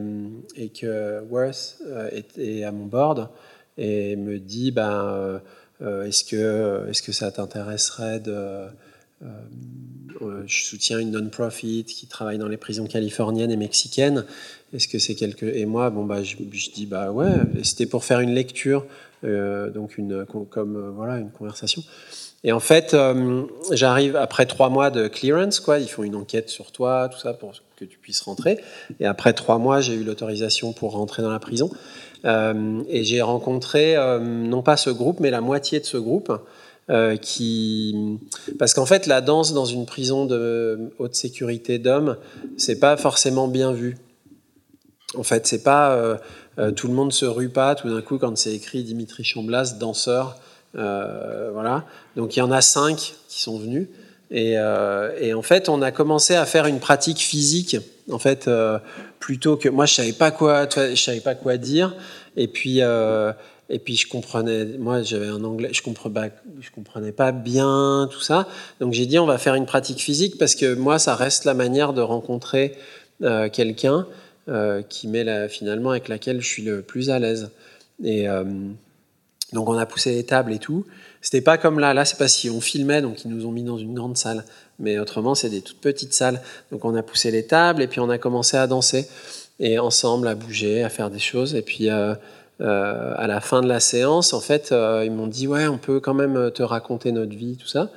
et 0.56 0.70
que 0.70 1.22
Worth 1.30 1.78
euh, 1.86 2.10
est, 2.36 2.64
à 2.64 2.72
mon 2.72 2.86
board 2.86 3.28
et 3.78 4.16
me 4.16 4.38
dit 4.38 4.70
ben, 4.70 5.04
euh, 5.04 5.38
euh, 5.82 6.04
est-ce 6.04 6.24
que, 6.24 6.88
est 6.90 7.04
que 7.04 7.12
ça 7.12 7.30
t'intéresserait 7.30 8.20
de. 8.20 8.66
Euh, 9.22 9.26
euh, 10.22 10.42
je 10.46 10.64
soutiens 10.64 10.98
une 10.98 11.10
non-profit 11.10 11.84
qui 11.84 12.06
travaille 12.06 12.36
dans 12.36 12.48
les 12.48 12.56
prisons 12.58 12.86
californiennes 12.86 13.50
et 13.50 13.56
mexicaines. 13.56 14.24
Est-ce 14.74 14.88
que 14.88 14.98
c'est 14.98 15.14
quelque 15.14 15.46
et 15.46 15.64
moi 15.64 15.90
bon 15.90 16.04
bah 16.04 16.22
je, 16.22 16.36
dis 16.74 16.86
bah 16.86 17.12
ouais 17.12 17.32
c'était 17.62 17.86
pour 17.86 18.04
faire 18.04 18.20
une 18.20 18.34
lecture 18.34 18.86
euh, 19.24 19.70
donc 19.70 19.96
une 19.96 20.26
comme 20.26 20.92
voilà 20.94 21.18
une 21.18 21.30
conversation. 21.30 21.82
Et 22.44 22.52
en 22.52 22.60
fait 22.60 22.96
j'arrive 23.72 24.16
après 24.16 24.46
trois 24.46 24.68
mois 24.68 24.90
de 24.90 25.08
clearance 25.08 25.60
quoi 25.60 25.78
ils 25.78 25.88
font 25.88 26.02
une 26.02 26.14
enquête 26.14 26.48
sur 26.48 26.72
toi 26.72 27.08
tout 27.10 27.18
ça 27.18 27.32
pour 27.32 27.52
que 27.76 27.84
tu 27.84 27.98
puisses 27.98 28.20
rentrer. 28.20 28.58
Et 29.00 29.06
après 29.06 29.32
trois 29.32 29.58
mois 29.58 29.80
j'ai 29.80 29.94
eu 29.94 30.04
l'autorisation 30.04 30.72
pour 30.72 30.92
rentrer 30.92 31.22
dans 31.22 31.32
la 31.32 31.40
prison. 31.40 31.70
Et 32.24 33.04
j'ai 33.04 33.22
rencontré 33.22 33.96
non 34.20 34.62
pas 34.62 34.76
ce 34.76 34.90
groupe 34.90 35.20
mais 35.20 35.30
la 35.30 35.40
moitié 35.40 35.80
de 35.80 35.86
ce 35.86 35.96
groupe 35.96 36.32
euh, 36.88 37.16
qui 37.16 38.20
parce 38.60 38.72
qu'en 38.72 38.86
fait 38.86 39.08
la 39.08 39.20
danse 39.20 39.52
dans 39.52 39.64
une 39.64 39.86
prison 39.86 40.24
de 40.24 40.92
haute 41.00 41.16
sécurité 41.16 41.80
d'hommes 41.80 42.16
c'est 42.56 42.78
pas 42.78 42.96
forcément 42.96 43.48
bien 43.48 43.72
vu. 43.72 43.96
En 45.16 45.24
fait 45.24 45.48
c'est 45.48 45.64
pas 45.64 45.96
euh, 45.96 46.16
euh, 46.60 46.70
tout 46.70 46.86
le 46.86 46.94
monde 46.94 47.12
se 47.12 47.24
rue 47.24 47.48
pas 47.48 47.74
tout 47.74 47.92
d'un 47.92 48.02
coup 48.02 48.18
quand 48.18 48.38
c'est 48.38 48.54
écrit 48.54 48.84
Dimitri 48.84 49.24
Chamblas 49.24 49.74
danseur 49.80 50.36
voilà. 50.74 51.86
Donc 52.14 52.36
il 52.36 52.38
y 52.38 52.42
en 52.42 52.52
a 52.52 52.60
cinq 52.60 53.14
qui 53.26 53.42
sont 53.42 53.58
venus. 53.58 53.88
Et, 54.30 54.56
en 54.56 55.42
fait 55.42 55.68
on 55.68 55.82
a 55.82 55.90
commencé 55.90 56.36
à 56.36 56.46
faire 56.46 56.66
une 56.66 56.78
pratique 56.78 57.18
physique 57.18 57.78
en 58.12 58.20
fait 58.20 58.48
plutôt 59.18 59.56
que 59.56 59.68
moi 59.68 59.86
je 59.86 59.94
savais 59.94 60.12
pas 60.12 60.30
quoi 60.30 60.68
je 60.70 60.94
savais 60.94 61.18
pas 61.18 61.34
quoi 61.34 61.56
dire. 61.56 61.96
Et 62.36 62.46
puis 62.46 62.80
et 63.68 63.78
puis 63.78 63.96
je 63.96 64.08
comprenais, 64.08 64.64
moi 64.78 65.02
j'avais 65.02 65.26
un 65.26 65.42
anglais, 65.42 65.70
je 65.72 65.82
comprenais, 65.82 66.14
pas, 66.14 66.28
comprenais 66.74 67.12
pas 67.12 67.32
bien 67.32 68.08
tout 68.12 68.20
ça. 68.20 68.46
Donc 68.80 68.92
j'ai 68.92 69.06
dit 69.06 69.18
on 69.18 69.26
va 69.26 69.38
faire 69.38 69.54
une 69.54 69.66
pratique 69.66 69.98
physique 69.98 70.38
parce 70.38 70.54
que 70.54 70.74
moi 70.74 70.98
ça 70.98 71.16
reste 71.16 71.44
la 71.44 71.54
manière 71.54 71.92
de 71.92 72.00
rencontrer 72.00 72.76
euh, 73.22 73.48
quelqu'un 73.48 74.06
euh, 74.48 74.82
qui 74.82 75.08
met 75.08 75.48
finalement 75.48 75.90
avec 75.90 76.06
laquelle 76.08 76.40
je 76.40 76.46
suis 76.46 76.62
le 76.62 76.82
plus 76.82 77.10
à 77.10 77.18
l'aise. 77.18 77.50
Et 78.04 78.28
euh, 78.28 78.44
donc 79.52 79.68
on 79.68 79.76
a 79.76 79.86
poussé 79.86 80.14
les 80.14 80.24
tables 80.24 80.52
et 80.52 80.60
tout. 80.60 80.86
C'était 81.20 81.40
pas 81.40 81.58
comme 81.58 81.80
là, 81.80 81.92
là 81.92 82.04
c'est 82.04 82.18
pas 82.18 82.28
si 82.28 82.48
on 82.48 82.60
filmait 82.60 83.02
donc 83.02 83.24
ils 83.24 83.30
nous 83.32 83.46
ont 83.46 83.52
mis 83.52 83.64
dans 83.64 83.78
une 83.78 83.94
grande 83.94 84.16
salle. 84.16 84.44
Mais 84.78 85.00
autrement 85.00 85.34
c'est 85.34 85.50
des 85.50 85.62
toutes 85.62 85.80
petites 85.80 86.12
salles. 86.12 86.40
Donc 86.70 86.84
on 86.84 86.94
a 86.94 87.02
poussé 87.02 87.32
les 87.32 87.44
tables 87.48 87.82
et 87.82 87.88
puis 87.88 87.98
on 87.98 88.10
a 88.10 88.18
commencé 88.18 88.56
à 88.56 88.68
danser 88.68 89.08
et 89.58 89.80
ensemble 89.80 90.28
à 90.28 90.36
bouger, 90.36 90.84
à 90.84 90.88
faire 90.88 91.10
des 91.10 91.18
choses 91.18 91.56
et 91.56 91.62
puis 91.62 91.88
euh, 92.60 92.64
euh, 92.66 93.14
à 93.16 93.26
la 93.26 93.40
fin 93.40 93.60
de 93.60 93.68
la 93.68 93.80
séance, 93.80 94.32
en 94.32 94.40
fait, 94.40 94.72
euh, 94.72 95.02
ils 95.04 95.12
m'ont 95.12 95.26
dit 95.26 95.46
ouais, 95.46 95.66
on 95.66 95.78
peut 95.78 96.00
quand 96.00 96.14
même 96.14 96.50
te 96.52 96.62
raconter 96.62 97.12
notre 97.12 97.34
vie, 97.34 97.56
tout 97.56 97.66
ça. 97.66 97.90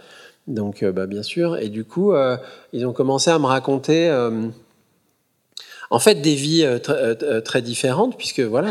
Donc, 0.47 0.84
euh, 0.84 0.91
bah, 0.91 1.05
bien 1.05 1.24
sûr. 1.24 1.57
Et 1.57 1.70
du 1.70 1.86
coup, 1.86 2.14
euh, 2.14 2.38
ils 2.74 2.86
ont 2.86 2.93
commencé 2.93 3.30
à 3.30 3.39
me 3.39 3.45
raconter, 3.45 4.10
euh, 4.10 4.47
en 5.91 5.99
fait, 5.99 6.16
des 6.16 6.36
vies 6.36 6.64
euh, 6.64 6.80
tr- 6.80 7.24
euh, 7.24 7.41
très 7.41 7.62
différentes, 7.62 8.18
puisque 8.18 8.41
voilà, 8.41 8.70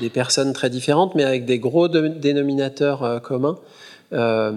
des, 0.00 0.10
personnes 0.10 0.52
très 0.52 0.70
différentes, 0.70 1.14
mais 1.14 1.24
avec 1.24 1.44
des 1.44 1.58
gros 1.58 1.88
dénominateurs 1.88 3.02
euh, 3.02 3.18
communs, 3.18 3.58
euh, 4.12 4.52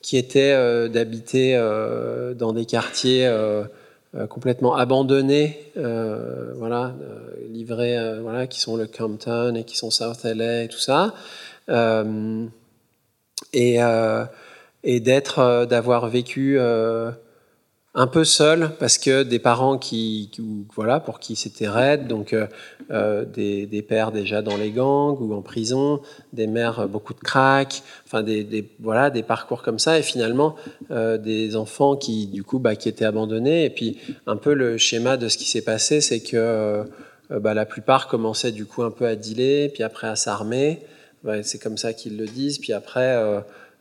qui 0.00 0.16
étaient 0.16 0.52
euh, 0.52 0.88
d'habiter 0.88 1.56
euh, 1.56 2.34
dans 2.34 2.52
des 2.52 2.66
quartiers. 2.66 3.26
Euh, 4.16 4.28
complètement 4.28 4.76
abandonnés, 4.76 5.72
euh, 5.76 6.52
voilà, 6.56 6.94
euh, 7.02 7.48
livrés, 7.50 7.98
voilà, 8.20 8.46
qui 8.46 8.60
sont 8.60 8.76
le 8.76 8.86
Compton 8.86 9.56
et 9.56 9.64
qui 9.64 9.76
sont 9.76 9.90
South 9.90 10.22
LA 10.22 10.62
et 10.62 10.68
tout 10.68 10.78
ça, 10.78 11.14
et, 13.52 13.78
et 14.84 15.00
d'être, 15.00 15.66
d'avoir 15.66 16.08
vécu 16.08 16.58
un 17.96 18.08
peu 18.08 18.24
seul 18.24 18.72
parce 18.80 18.98
que 18.98 19.22
des 19.22 19.38
parents 19.38 19.78
qui, 19.78 20.28
voilà, 20.74 20.98
pour 20.98 21.20
qui 21.20 21.36
c'était 21.36 21.68
raide, 21.68 22.08
donc 22.08 22.32
euh, 22.32 22.46
euh, 22.90 23.24
des, 23.24 23.82
pères 23.82 24.10
déjà 24.10 24.42
dans 24.42 24.56
les 24.56 24.72
gangs 24.72 25.16
ou 25.20 25.32
en 25.32 25.42
prison, 25.42 26.00
des 26.32 26.48
mères 26.48 26.80
euh, 26.80 26.86
beaucoup 26.88 27.14
de 27.14 27.20
crack, 27.20 27.82
enfin 28.04 28.24
des, 28.24 28.68
voilà 28.80 29.10
des 29.10 29.22
parcours 29.22 29.62
comme 29.62 29.78
ça. 29.78 29.98
Et 29.98 30.02
finalement 30.02 30.56
des 30.90 31.56
enfants 31.56 31.96
qui 31.96 32.26
du 32.26 32.42
coup 32.42 32.58
bah, 32.58 32.74
qui 32.74 32.88
étaient 32.88 33.04
abandonnés. 33.04 33.64
Et 33.64 33.70
puis 33.70 33.98
un 34.26 34.36
peu 34.36 34.54
le 34.54 34.76
schéma 34.76 35.16
de 35.16 35.28
ce 35.28 35.38
qui 35.38 35.48
s'est 35.48 35.62
passé 35.62 36.00
c'est 36.00 36.20
que 36.20 36.84
bah, 37.30 37.54
la 37.54 37.64
plupart 37.64 38.08
commençaient 38.08 38.52
du 38.52 38.66
coup 38.66 38.82
un 38.82 38.90
peu 38.90 39.06
à 39.06 39.14
dealer 39.14 39.70
puis 39.72 39.84
après 39.84 40.08
à 40.08 40.16
s'armer. 40.16 40.80
C'est 41.42 41.58
comme 41.58 41.78
ça 41.78 41.92
qu'ils 41.92 42.18
le 42.18 42.26
disent. 42.26 42.58
Puis 42.58 42.72
après 42.72 43.16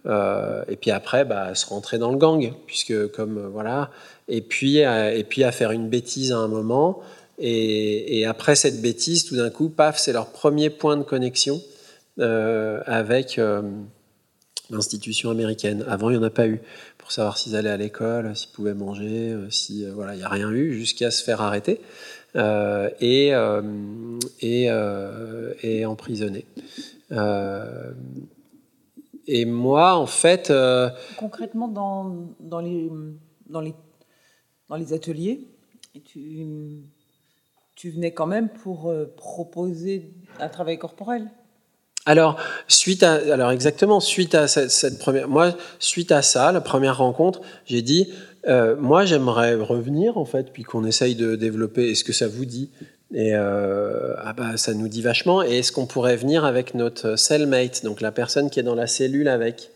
euh, 0.06 0.64
et 0.68 0.76
puis 0.76 0.92
après, 0.92 1.26
bah, 1.26 1.56
se 1.56 1.66
rentrer 1.66 1.98
dans 1.98 2.12
le 2.12 2.18
gang, 2.18 2.54
puisque 2.68 3.08
comme 3.12 3.48
voilà, 3.48 3.90
et 4.28 4.42
puis 4.42 4.78
et 4.78 5.26
puis 5.28 5.44
à 5.44 5.52
faire 5.52 5.72
une 5.72 5.90
bêtise 5.90 6.32
à 6.32 6.38
un 6.38 6.48
moment. 6.48 7.00
Et, 7.40 8.26
après 8.26 8.56
cette 8.56 8.82
bêtise, 8.82 9.26
tout 9.26 9.36
d'un 9.36 9.50
coup, 9.50 9.70
paf, 9.70 9.98
c'est 9.98 10.14
leur 10.14 10.28
premier 10.28 10.70
point 10.70 10.98
de 10.98 11.04
connexion 11.04 11.62
avec 12.18 13.40
l'institution 14.70 15.30
américaine. 15.30 15.84
Avant, 15.88 16.10
il 16.10 16.18
n'y 16.18 16.24
en 16.24 16.28
a 16.28 16.30
pas 16.30 16.48
eu 16.48 16.62
pour 16.98 17.12
savoir 17.12 17.38
s'ils 17.38 17.56
allaient 17.56 17.70
à 17.70 17.78
l'école, 17.78 18.36
s'ils 18.36 18.52
pouvaient 18.52 18.74
manger, 18.74 19.36
si 19.50 19.86
voilà, 19.88 20.14
il 20.14 20.20
n'y 20.20 20.24
a 20.24 20.30
rien 20.30 20.52
eu 20.52 20.74
jusqu'à 20.74 21.12
se 21.12 21.24
faire 21.24 21.42
arrêter. 21.42 21.82
Euh, 22.36 22.90
et, 23.00 23.34
euh, 23.34 23.62
et, 24.42 24.66
euh, 24.70 25.54
et 25.62 25.86
emprisonné. 25.86 26.46
Et 29.28 29.46
moi, 29.46 29.96
en 29.96 30.06
fait. 30.06 30.52
Concrètement, 31.18 31.68
dans, 31.68 32.36
dans, 32.40 32.60
les, 32.60 32.90
dans, 33.48 33.62
les, 33.62 33.74
dans 34.70 34.76
les 34.76 34.94
ateliers, 34.94 35.48
tu, 36.06 36.84
tu 37.76 37.90
venais 37.92 38.14
quand 38.14 38.28
même 38.28 38.50
pour 38.50 38.94
proposer 39.16 40.14
un 40.40 40.50
travail 40.50 40.78
corporel 40.78 41.32
alors, 42.06 42.38
suite 42.68 43.02
à, 43.02 43.14
alors 43.14 43.52
exactement, 43.52 44.02
suite 44.02 44.36
à 44.36 44.50
cette, 44.50 44.72
cette, 44.72 45.00
première, 45.00 45.30
moi, 45.30 45.56
suite 45.80 46.12
à 46.12 46.22
ça, 46.22 46.52
la 46.52 46.60
première 46.60 46.98
rencontre, 46.98 47.40
j'ai 47.66 47.82
dit, 47.82 48.12
euh, 48.46 48.76
moi, 48.76 49.06
j'aimerais 49.06 49.56
revenir, 49.56 50.18
en 50.18 50.26
fait, 50.26 50.52
puis 50.52 50.64
qu'on 50.64 50.84
essaye 50.84 51.16
de 51.16 51.36
développer. 51.36 51.92
Est-ce 51.92 52.04
que 52.04 52.12
ça 52.12 52.28
vous 52.28 52.46
dit 52.46 52.72
Et 53.14 53.36
euh, 53.36 54.16
ah 54.24 54.34
bah, 54.34 54.58
ça 54.58 54.74
nous 54.74 54.88
dit 54.88 55.02
vachement. 55.02 55.44
Et 55.44 55.60
est-ce 55.60 55.72
qu'on 55.72 55.86
pourrait 55.86 56.16
venir 56.16 56.46
avec 56.46 56.74
notre 56.74 57.16
cellmate, 57.16 57.84
donc 57.84 58.02
la 58.02 58.12
personne 58.12 58.50
qui 58.50 58.60
est 58.60 58.64
dans 58.64 58.76
la 58.76 58.88
cellule 58.88 59.28
avec? 59.28 59.70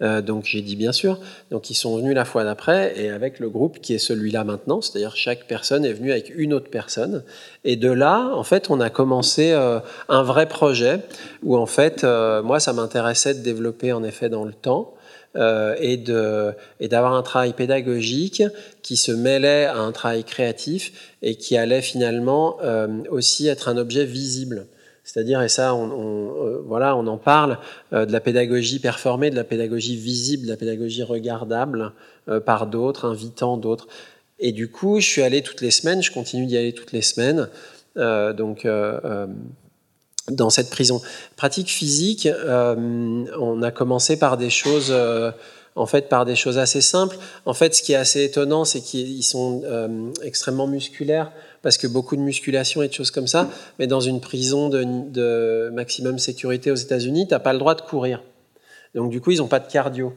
Euh, 0.00 0.22
donc 0.22 0.44
j'ai 0.44 0.62
dit 0.62 0.76
bien 0.76 0.92
sûr. 0.92 1.18
Donc 1.50 1.70
ils 1.70 1.74
sont 1.74 1.96
venus 1.98 2.14
la 2.14 2.24
fois 2.24 2.44
d'après 2.44 2.94
et 2.96 3.10
avec 3.10 3.40
le 3.40 3.50
groupe 3.50 3.80
qui 3.80 3.94
est 3.94 3.98
celui-là 3.98 4.44
maintenant, 4.44 4.80
c'est-à-dire 4.80 5.16
chaque 5.16 5.46
personne 5.48 5.84
est 5.84 5.92
venue 5.92 6.12
avec 6.12 6.32
une 6.34 6.54
autre 6.54 6.70
personne. 6.70 7.24
Et 7.64 7.76
de 7.76 7.90
là, 7.90 8.30
en 8.32 8.44
fait, 8.44 8.70
on 8.70 8.80
a 8.80 8.90
commencé 8.90 9.52
un 9.52 10.22
vrai 10.22 10.46
projet 10.46 11.00
où 11.42 11.56
en 11.56 11.66
fait, 11.66 12.04
moi, 12.04 12.60
ça 12.60 12.72
m'intéressait 12.72 13.34
de 13.34 13.40
développer 13.40 13.92
en 13.92 14.04
effet 14.04 14.28
dans 14.28 14.44
le 14.44 14.52
temps. 14.52 14.94
Euh, 15.38 15.76
et 15.78 16.88
d'avoir 16.88 17.14
un 17.14 17.22
travail 17.22 17.52
pédagogique 17.52 18.42
qui 18.82 18.96
se 18.96 19.12
mêlait 19.12 19.66
à 19.66 19.78
un 19.78 19.92
travail 19.92 20.24
créatif 20.24 21.14
et 21.22 21.36
qui 21.36 21.56
allait 21.56 21.82
finalement 21.82 22.56
euh, 22.62 22.88
aussi 23.10 23.46
être 23.46 23.68
un 23.68 23.76
objet 23.76 24.04
visible. 24.04 24.66
C'est-à-dire, 25.04 25.40
et 25.40 25.48
ça, 25.48 25.74
on, 25.74 26.44
euh, 26.44 26.62
voilà, 26.66 26.96
on 26.96 27.06
en 27.06 27.18
parle, 27.18 27.58
de 27.92 28.10
la 28.10 28.20
pédagogie 28.20 28.80
performée, 28.80 29.30
de 29.30 29.36
la 29.36 29.44
pédagogie 29.44 29.96
visible, 29.96 30.44
de 30.44 30.50
la 30.50 30.56
pédagogie 30.56 31.02
regardable 31.02 31.92
par 32.44 32.66
d'autres, 32.66 33.06
invitant 33.06 33.56
d'autres. 33.56 33.86
Et 34.40 34.52
du 34.52 34.70
coup, 34.70 35.00
je 35.00 35.06
suis 35.06 35.22
allé 35.22 35.42
toutes 35.42 35.60
les 35.60 35.70
semaines, 35.70 36.02
je 36.02 36.12
continue 36.12 36.46
d'y 36.46 36.56
aller 36.56 36.72
toutes 36.72 36.92
les 36.92 37.02
semaines. 37.02 37.48
donc, 37.96 38.66
dans 40.30 40.50
cette 40.50 40.70
prison. 40.70 41.00
Pratique 41.36 41.68
physique, 41.68 42.26
euh, 42.26 43.24
on 43.38 43.62
a 43.62 43.70
commencé 43.70 44.18
par 44.18 44.36
des 44.36 44.50
choses, 44.50 44.88
euh, 44.90 45.30
en 45.76 45.86
fait, 45.86 46.08
par 46.08 46.24
des 46.24 46.36
choses 46.36 46.58
assez 46.58 46.80
simples. 46.80 47.16
En 47.46 47.54
fait, 47.54 47.74
ce 47.74 47.82
qui 47.82 47.92
est 47.92 47.96
assez 47.96 48.24
étonnant, 48.24 48.64
c'est 48.64 48.80
qu'ils 48.80 49.22
sont 49.22 49.62
euh, 49.64 50.10
extrêmement 50.22 50.66
musculaires 50.66 51.32
parce 51.62 51.76
que 51.78 51.86
beaucoup 51.86 52.16
de 52.16 52.20
musculation 52.20 52.82
et 52.82 52.88
de 52.88 52.92
choses 52.92 53.10
comme 53.10 53.26
ça. 53.26 53.48
Mais 53.78 53.86
dans 53.86 54.00
une 54.00 54.20
prison 54.20 54.68
de, 54.68 54.84
de 54.84 55.70
maximum 55.72 56.18
sécurité 56.18 56.70
aux 56.70 56.76
États-Unis, 56.76 57.26
tu 57.26 57.34
n'as 57.34 57.40
pas 57.40 57.52
le 57.52 57.58
droit 57.58 57.74
de 57.74 57.82
courir. 57.82 58.22
Donc 58.94 59.10
du 59.10 59.20
coup, 59.20 59.30
ils 59.30 59.38
n'ont 59.38 59.48
pas 59.48 59.60
de 59.60 59.70
cardio. 59.70 60.12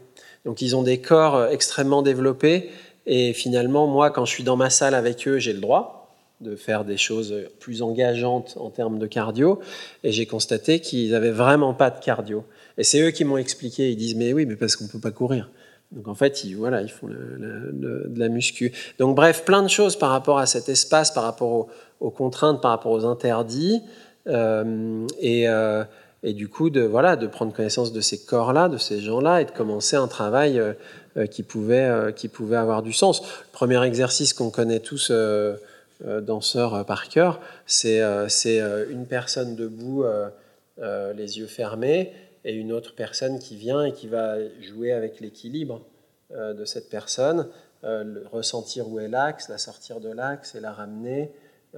Donc 0.46 0.62
ils 0.62 0.76
ont 0.76 0.84
des 0.84 1.00
corps 1.00 1.48
extrêmement 1.48 2.02
développés. 2.02 2.70
Et 3.08 3.34
finalement, 3.34 3.88
moi, 3.88 4.12
quand 4.12 4.26
je 4.26 4.32
suis 4.32 4.44
dans 4.44 4.56
ma 4.56 4.70
salle 4.70 4.94
avec 4.94 5.28
eux, 5.28 5.40
j'ai 5.40 5.54
le 5.54 5.60
droit 5.60 6.01
de 6.42 6.56
faire 6.56 6.86
des 6.86 6.98
choses 6.98 7.34
plus 7.60 7.82
engageantes 7.82 8.58
en 8.60 8.70
termes 8.70 9.00
de 9.00 9.08
cardio. 9.08 9.60
Et 10.04 10.12
j'ai 10.12 10.26
constaté 10.26 10.80
qu'ils 10.80 11.12
n'avaient 11.12 11.32
vraiment 11.32 11.74
pas 11.74 11.90
de 11.90 12.00
cardio. 12.00 12.44
Et 12.78 12.84
c'est 12.84 13.02
eux 13.02 13.12
qui 13.12 13.26
m'ont 13.26 13.38
expliqué. 13.38 13.92
Ils 13.92 13.96
disent 13.96 14.16
Mais 14.16 14.34
oui, 14.34 14.46
mais 14.46 14.56
parce 14.56 14.76
qu'on 14.76 14.86
ne 14.86 14.90
peut 14.90 15.00
pas 15.00 15.12
courir. 15.12 15.50
Donc 15.92 16.08
en 16.08 16.16
fait, 16.16 16.44
ils, 16.44 16.56
voilà, 16.56 16.82
ils 16.82 16.90
font 16.90 17.08
de 17.08 18.12
la 18.16 18.30
muscu. 18.30 18.72
Donc 18.98 19.16
bref, 19.16 19.44
plein 19.44 19.62
de 19.62 19.68
choses 19.68 19.98
par 19.98 20.10
rapport 20.10 20.40
à 20.40 20.46
cet 20.46 20.70
espace, 20.70 21.12
par 21.12 21.24
rapport 21.24 21.68
aux, 22.00 22.10
contraintes, 22.10 22.62
par 22.62 22.72
rapport 22.72 22.94
aux 22.94 23.06
interdits. 23.06 23.82
Euh, 24.28 25.06
et, 25.20 25.50
euh, 25.50 25.84
et, 26.24 26.34
du 26.34 26.48
coup, 26.48 26.70
de, 26.70 26.82
voilà, 26.82 27.18
de 27.18 27.28
prendre 27.28 27.52
connaissance 27.54 27.92
de 27.92 28.00
ces 28.00 28.24
corps-là, 28.24 28.70
de 28.70 28.78
ces 28.78 29.02
gens-là, 29.02 29.42
et 29.42 29.46
de 29.46 29.52
commencer 29.52 29.98
un 29.98 30.08
travail 30.08 30.60
euh, 30.60 31.26
qui, 31.26 31.44
pouvait, 31.44 32.14
qui 32.16 32.30
pouvait 32.30 32.58
avoir 32.58 32.84
du 32.84 32.94
sens. 32.94 33.22
Premier 33.52 33.84
exercice 33.84 34.34
qu'on 34.34 34.50
connaît 34.50 34.80
tous 34.80 35.12
danseur 36.04 36.74
euh, 36.74 36.84
par 36.84 37.10
cœur, 37.10 37.40
c'est 37.66 38.02
euh, 38.02 38.86
une 38.90 39.06
personne 39.06 39.56
debout, 39.56 40.04
les 40.80 41.38
yeux 41.38 41.48
fermés, 41.48 42.12
et 42.44 42.54
une 42.54 42.72
autre 42.72 42.96
personne 42.96 43.38
qui 43.38 43.56
vient 43.56 43.84
et 43.84 43.94
qui 43.94 44.08
va 44.08 44.38
jouer 44.62 44.94
avec 44.94 45.20
l'équilibre 45.20 45.82
de 46.32 46.66
cette 46.66 46.90
personne, 46.90 47.48
ressentir 48.32 48.90
où 48.90 49.00
est 49.00 49.08
l'axe, 49.08 49.48
la 49.48 49.60
sortir 49.60 50.00
de 50.00 50.10
l'axe 50.10 50.56
et 50.56 50.60
la 50.60 50.72
ramener, 50.72 51.30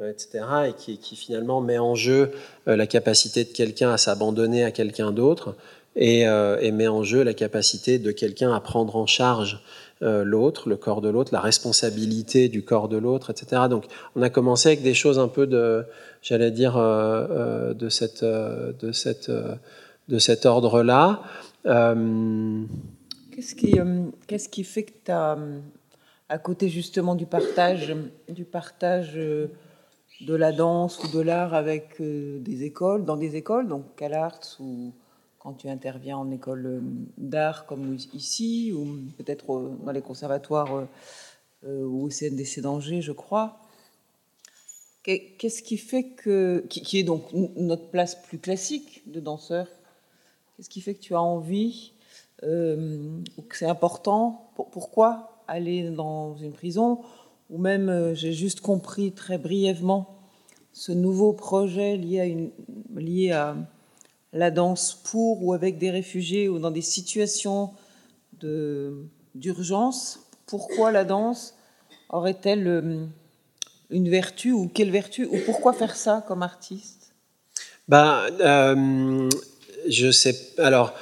etc. 0.01 0.45
Et 0.69 0.73
qui, 0.73 1.15
finalement 1.17 1.59
met 1.59 1.79
en 1.79 1.95
jeu 1.95 2.31
la 2.65 2.87
capacité 2.87 3.43
de 3.43 3.49
quelqu'un 3.49 3.91
à 3.91 3.97
s'abandonner 3.97 4.63
à 4.63 4.71
quelqu'un 4.71 5.11
d'autre 5.11 5.57
et, 5.97 6.25
met 6.71 6.87
en 6.87 7.03
jeu 7.03 7.23
la 7.23 7.33
capacité 7.33 7.99
de 7.99 8.11
quelqu'un 8.11 8.53
à 8.53 8.61
prendre 8.61 8.95
en 8.95 9.05
charge 9.05 9.61
euh, 10.01 10.23
l'autre, 10.23 10.67
le 10.67 10.75
corps 10.75 11.01
de 11.01 11.09
l'autre, 11.09 11.33
la 11.33 11.39
responsabilité 11.39 12.49
du 12.49 12.65
corps 12.65 12.89
de 12.89 12.97
l'autre, 12.97 13.29
etc. 13.29 13.63
Donc 13.69 13.85
on 14.15 14.21
a 14.21 14.29
commencé 14.29 14.69
avec 14.69 14.81
des 14.81 14.93
choses 14.93 15.19
un 15.19 15.27
peu 15.27 15.47
de, 15.47 15.85
j'allais 16.21 16.51
dire, 16.51 16.77
euh, 16.77 17.27
euh, 17.29 17.73
de, 17.73 17.89
cette, 17.89 18.23
de, 18.23 18.91
cette, 18.91 19.31
de 20.09 20.19
cet 20.19 20.45
ordre-là. 20.45 21.21
Qu'est-ce 21.63 23.55
qui, 23.55 23.79
qu'est-ce 24.27 24.49
qui 24.49 24.63
fait 24.63 24.83
que 24.83 24.93
tu 25.05 25.11
as, 25.11 25.37
à 26.27 26.37
côté 26.37 26.69
justement 26.69 27.15
du 27.15 27.25
partage, 27.25 27.95
du 28.27 28.45
partage 28.45 29.13
de 29.15 30.35
la 30.35 30.51
danse 30.51 31.01
ou 31.03 31.15
de 31.15 31.21
l'art 31.21 31.53
avec 31.53 32.01
des 32.01 32.63
écoles, 32.63 33.05
dans 33.05 33.17
des 33.17 33.35
écoles, 33.35 33.67
donc 33.67 33.95
CalArts 33.95 34.57
ou 34.59 34.91
quand 35.43 35.53
tu 35.53 35.67
interviens 35.67 36.17
en 36.17 36.31
école 36.31 36.65
euh, 36.65 36.79
d'art 37.17 37.65
comme 37.65 37.97
ici, 38.13 38.71
ou 38.73 38.99
peut-être 39.17 39.75
dans 39.83 39.91
les 39.91 40.01
conservatoires 40.01 40.73
euh, 40.73 40.85
euh, 41.65 41.85
ou 41.85 42.05
au 42.05 42.09
CNDC 42.09 42.61
d'Angers, 42.61 43.01
je 43.01 43.11
crois. 43.11 43.59
Qu'est-ce 45.03 45.61
qui 45.61 45.77
fait 45.77 46.03
que, 46.03 46.63
qui 46.69 46.97
est 46.97 47.03
donc 47.03 47.23
notre 47.33 47.89
place 47.89 48.15
plus 48.15 48.39
classique 48.39 49.03
de 49.05 49.19
danseur, 49.19 49.67
qu'est-ce 50.55 50.69
qui 50.69 50.79
fait 50.79 50.93
que 50.93 51.01
tu 51.01 51.13
as 51.13 51.21
envie, 51.21 51.91
ou 52.41 53.41
que 53.49 53.57
c'est 53.57 53.65
important, 53.65 54.49
pourquoi 54.55 55.43
aller 55.49 55.89
dans 55.89 56.37
une 56.37 56.53
prison, 56.53 57.01
ou 57.49 57.57
même 57.57 58.13
j'ai 58.13 58.31
juste 58.31 58.61
compris 58.61 59.11
très 59.11 59.37
brièvement 59.37 60.19
ce 60.71 60.93
nouveau 60.93 61.33
projet 61.33 61.97
lié 61.97 62.21
à, 62.21 62.25
une, 62.25 62.51
lié 62.95 63.31
à 63.31 63.57
la 64.33 64.51
danse 64.51 64.93
pour 64.93 65.43
ou 65.43 65.53
avec 65.53 65.77
des 65.77 65.91
réfugiés 65.91 66.49
ou 66.49 66.59
dans 66.59 66.71
des 66.71 66.81
situations 66.81 67.71
d'urgence, 69.35 70.19
pourquoi 70.45 70.91
la 70.91 71.05
danse 71.05 71.55
aurait-elle 72.09 72.67
euh, 72.67 73.05
une 73.89 74.09
vertu 74.09 74.51
ou 74.51 74.67
quelle 74.67 74.91
vertu 74.91 75.25
ou 75.25 75.37
pourquoi 75.45 75.71
faire 75.71 75.95
ça 75.95 76.23
comme 76.27 76.43
artiste? 76.43 77.13
Ben, 77.87 78.25
euh, 78.41 79.29
je 79.87 80.11
sais. 80.11 80.35
Alors, 80.57 80.93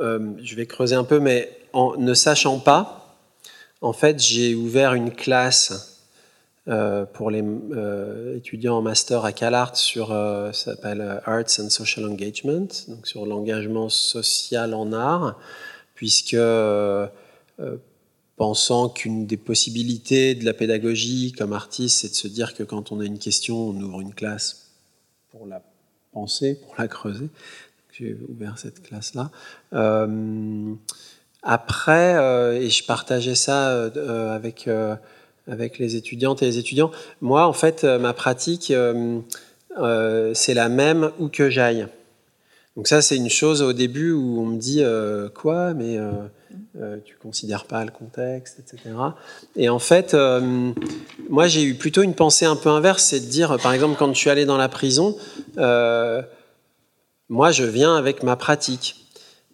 euh, 0.00 0.32
je 0.42 0.54
vais 0.54 0.66
creuser 0.66 0.94
un 0.94 1.04
peu, 1.04 1.20
mais 1.20 1.50
en 1.72 1.96
ne 1.96 2.14
sachant 2.14 2.58
pas, 2.58 3.18
en 3.80 3.92
fait, 3.92 4.18
j'ai 4.18 4.54
ouvert 4.54 4.94
une 4.94 5.12
classe 5.12 5.99
euh, 6.68 7.06
pour 7.06 7.30
les 7.30 7.42
euh, 7.42 8.36
étudiants 8.36 8.76
en 8.76 8.82
master 8.82 9.24
à 9.24 9.32
CalArts 9.32 9.76
sur 9.76 10.12
euh, 10.12 10.52
s'appelle 10.52 11.00
Arts 11.24 11.58
and 11.58 11.70
Social 11.70 12.04
Engagement, 12.04 12.68
donc 12.86 13.06
sur 13.06 13.24
l'engagement 13.24 13.88
social 13.88 14.74
en 14.74 14.92
art, 14.92 15.38
puisque 15.94 16.36
pensant 18.36 18.90
qu'une 18.90 19.26
des 19.26 19.38
possibilités 19.38 20.34
de 20.34 20.44
la 20.44 20.52
pédagogie 20.52 21.32
comme 21.32 21.54
artiste, 21.54 22.02
c'est 22.02 22.10
de 22.10 22.14
se 22.14 22.28
dire 22.28 22.52
que 22.54 22.62
quand 22.62 22.92
on 22.92 23.00
a 23.00 23.06
une 23.06 23.18
question, 23.18 23.56
on 23.56 23.80
ouvre 23.80 24.02
une 24.02 24.14
classe 24.14 24.70
pour 25.30 25.46
la 25.46 25.62
penser, 26.12 26.60
pour 26.60 26.74
la 26.76 26.88
creuser. 26.88 27.30
J'ai 27.92 28.18
ouvert 28.28 28.58
cette 28.58 28.82
classe-là. 28.82 29.30
après, 31.42 32.62
et 32.62 32.68
je 32.68 32.84
partageais 32.84 33.34
ça 33.34 33.84
avec 34.34 34.68
avec 35.50 35.78
les 35.78 35.96
étudiantes 35.96 36.42
et 36.42 36.46
les 36.46 36.58
étudiants. 36.58 36.90
Moi, 37.20 37.46
en 37.46 37.52
fait, 37.52 37.84
euh, 37.84 37.98
ma 37.98 38.12
pratique, 38.12 38.70
euh, 38.70 39.18
euh, 39.78 40.32
c'est 40.34 40.54
la 40.54 40.68
même 40.68 41.10
où 41.18 41.28
que 41.28 41.50
j'aille. 41.50 41.86
Donc 42.76 42.86
ça, 42.86 43.02
c'est 43.02 43.16
une 43.16 43.28
chose 43.28 43.62
au 43.62 43.72
début 43.72 44.12
où 44.12 44.40
on 44.40 44.46
me 44.46 44.58
dit 44.58 44.82
quoi, 45.34 45.74
mais 45.74 45.98
euh, 45.98 46.96
tu 47.04 47.16
considères 47.16 47.64
pas 47.64 47.84
le 47.84 47.90
contexte, 47.90 48.60
etc. 48.60 48.94
Et 49.56 49.68
en 49.68 49.80
fait, 49.80 50.16
moi, 51.28 51.48
j'ai 51.48 51.64
eu 51.64 51.74
plutôt 51.74 52.02
une 52.02 52.14
pensée 52.14 52.46
un 52.46 52.54
peu 52.54 52.68
inverse, 52.68 53.02
c'est 53.02 53.20
de 53.20 53.26
dire, 53.26 53.58
par 53.60 53.72
exemple, 53.72 53.96
quand 53.98 54.14
je 54.14 54.18
suis 54.18 54.30
allé 54.30 54.46
dans 54.46 54.56
la 54.56 54.68
prison, 54.68 55.16
moi, 55.56 57.50
je 57.50 57.64
viens 57.64 57.96
avec 57.96 58.22
ma 58.22 58.36
pratique. 58.36 59.04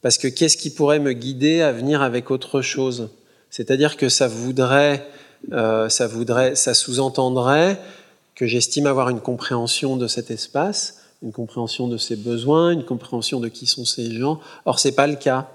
Parce 0.02 0.18
que 0.18 0.28
qu'est-ce 0.28 0.58
qui 0.58 0.70
pourrait 0.70 1.00
me 1.00 1.12
guider 1.12 1.62
à 1.62 1.72
venir 1.72 2.02
avec 2.02 2.30
autre 2.30 2.60
chose? 2.60 3.08
C'est-à-dire 3.50 3.96
que 3.96 4.08
ça 4.08 4.28
voudrait, 4.28 5.06
euh, 5.52 5.88
ça 5.88 6.06
voudrait, 6.06 6.54
ça 6.54 6.74
sous-entendrait 6.74 7.78
que 8.34 8.46
j'estime 8.46 8.86
avoir 8.86 9.08
une 9.08 9.20
compréhension 9.20 9.96
de 9.96 10.06
cet 10.06 10.30
espace, 10.30 11.00
une 11.22 11.32
compréhension 11.32 11.88
de 11.88 11.96
ses 11.96 12.16
besoins, 12.16 12.70
une 12.70 12.84
compréhension 12.84 13.40
de 13.40 13.48
qui 13.48 13.66
sont 13.66 13.84
ces 13.84 14.12
gens. 14.12 14.40
Or, 14.66 14.78
c'est 14.78 14.92
pas 14.92 15.06
le 15.06 15.16
cas. 15.16 15.48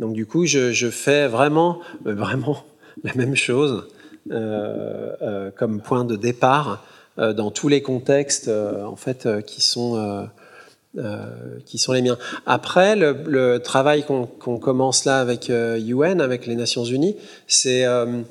Donc, 0.00 0.14
du 0.14 0.26
coup, 0.26 0.44
je, 0.44 0.72
je 0.72 0.90
fais 0.90 1.28
vraiment, 1.28 1.80
euh, 2.06 2.14
vraiment 2.24 2.64
la 3.04 3.14
même 3.14 3.36
chose 3.36 3.86
euh, 4.30 5.12
euh, 5.22 5.50
comme 5.56 5.80
point 5.80 6.04
de 6.04 6.16
départ 6.16 6.84
dans 7.16 7.52
tous 7.52 7.68
les 7.68 7.80
contextes, 7.80 8.48
en 8.48 8.96
fait, 8.96 9.28
qui 9.46 9.62
sont 9.62 10.26
euh, 10.96 11.26
qui 11.66 11.78
sont 11.78 11.92
les 11.92 12.02
miens. 12.02 12.18
Après, 12.46 12.94
le, 12.94 13.16
le 13.26 13.58
travail 13.58 14.04
qu'on 14.04 14.26
qu'on 14.26 14.58
commence 14.58 15.04
là 15.04 15.18
avec 15.18 15.50
euh, 15.50 15.76
UN, 15.76 16.20
avec 16.20 16.46
les 16.46 16.54
Nations 16.54 16.84
Unies, 16.84 17.16
c'est 17.48 17.84
euh, 17.84 18.22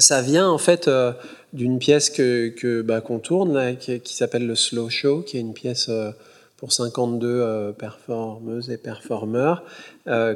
ça 0.00 0.22
vient 0.22 0.48
en 0.48 0.58
fait 0.58 0.88
euh, 0.88 1.12
d'une 1.52 1.78
pièce 1.78 2.10
que, 2.10 2.48
que 2.48 2.82
bah, 2.82 3.00
qu'on 3.00 3.18
tourne 3.18 3.76
qui, 3.78 4.00
s'appelle 4.14 4.46
le 4.46 4.54
Slow 4.54 4.88
Show, 4.88 5.22
qui 5.22 5.36
est 5.36 5.40
une 5.40 5.54
pièce 5.54 5.88
euh, 5.88 6.10
pour 6.56 6.72
52 6.72 7.26
euh, 7.26 7.72
performeuses 7.72 8.70
et 8.70 8.76
performeurs 8.76 9.62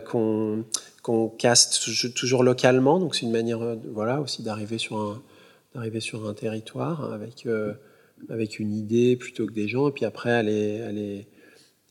qu'on 0.06 0.64
qu'on 1.02 1.28
caste 1.28 1.82
tou- 1.84 2.08
toujours 2.10 2.42
localement. 2.44 2.98
Donc 2.98 3.14
c'est 3.14 3.26
une 3.26 3.32
manière, 3.32 3.60
voilà, 3.92 4.20
aussi 4.20 4.42
d'arriver 4.42 4.78
sur 4.78 4.96
un 4.98 5.20
d'arriver 5.74 6.00
sur 6.00 6.28
un 6.28 6.34
territoire 6.34 7.12
avec 7.12 7.46
avec 8.30 8.58
une 8.58 8.72
idée 8.74 9.16
plutôt 9.16 9.46
que 9.46 9.52
des 9.52 9.68
gens, 9.68 9.88
et 9.88 9.92
puis 9.92 10.04
après 10.04 10.30
aller 10.32 10.80
aller 10.82 11.26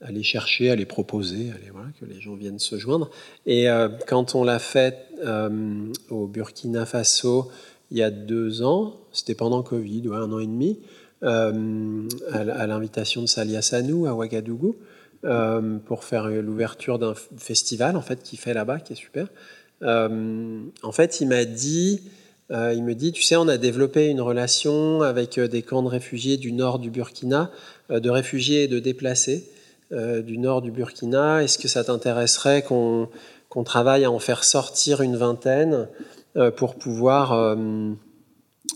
aller 0.03 0.23
chercher, 0.23 0.69
aller 0.69 0.85
proposer, 0.85 1.51
aller, 1.51 1.69
voilà, 1.71 1.87
que 1.99 2.05
les 2.05 2.19
gens 2.19 2.35
viennent 2.35 2.59
se 2.59 2.77
joindre. 2.77 3.09
Et 3.45 3.69
euh, 3.69 3.89
quand 4.07 4.35
on 4.35 4.43
l'a 4.43 4.59
fait 4.59 5.07
euh, 5.23 5.49
au 6.09 6.27
Burkina 6.27 6.85
Faso 6.85 7.49
il 7.91 7.97
y 7.97 8.03
a 8.03 8.11
deux 8.11 8.63
ans, 8.63 8.95
c'était 9.11 9.35
pendant 9.35 9.61
Covid, 9.61 10.07
ouais, 10.07 10.17
un 10.17 10.31
an 10.31 10.39
et 10.39 10.47
demi, 10.47 10.79
euh, 11.21 12.07
à, 12.31 12.39
à 12.39 12.67
l'invitation 12.67 13.21
de 13.21 13.27
Salia 13.27 13.61
Sanou 13.61 14.07
à 14.07 14.13
Ouagadougou, 14.13 14.75
pour 15.85 16.03
faire 16.03 16.27
l'ouverture 16.27 16.99
d'un 16.99 17.13
festival 17.37 17.95
en 17.95 18.01
fait 18.01 18.21
qui 18.23 18.35
fait 18.35 18.53
là-bas, 18.53 18.79
qui 18.79 18.91
est 18.91 18.97
super. 18.97 19.27
En 19.81 20.91
fait, 20.91 21.21
il 21.21 21.29
m'a 21.29 21.45
dit, 21.45 22.01
il 22.49 22.83
me 22.83 22.93
dit, 22.93 23.13
tu 23.13 23.21
sais, 23.21 23.37
on 23.37 23.47
a 23.47 23.57
développé 23.57 24.07
une 24.07 24.19
relation 24.19 25.01
avec 25.01 25.39
des 25.39 25.61
camps 25.61 25.81
de 25.81 25.87
réfugiés 25.87 26.35
du 26.35 26.51
nord 26.51 26.77
du 26.77 26.89
Burkina, 26.89 27.51
de 27.89 28.09
réfugiés 28.09 28.63
et 28.63 28.67
de 28.67 28.79
déplacés 28.79 29.49
du 29.93 30.37
nord 30.37 30.61
du 30.61 30.71
Burkina. 30.71 31.43
Est-ce 31.43 31.57
que 31.57 31.67
ça 31.67 31.83
t'intéresserait 31.83 32.63
qu'on 32.63 33.09
travaille 33.63 34.05
à 34.05 34.11
en 34.11 34.19
faire 34.19 34.43
sortir 34.43 35.01
une 35.01 35.15
vingtaine 35.15 35.87
euh, 36.35 36.49
pour 36.49 36.75
pouvoir 36.75 37.33
euh, 37.33 37.55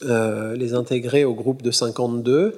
euh, 0.04 0.56
les 0.56 0.76
intégrer 0.76 1.26
au 1.26 1.34
groupe 1.34 1.64
de 1.64 1.72
52 1.72 2.56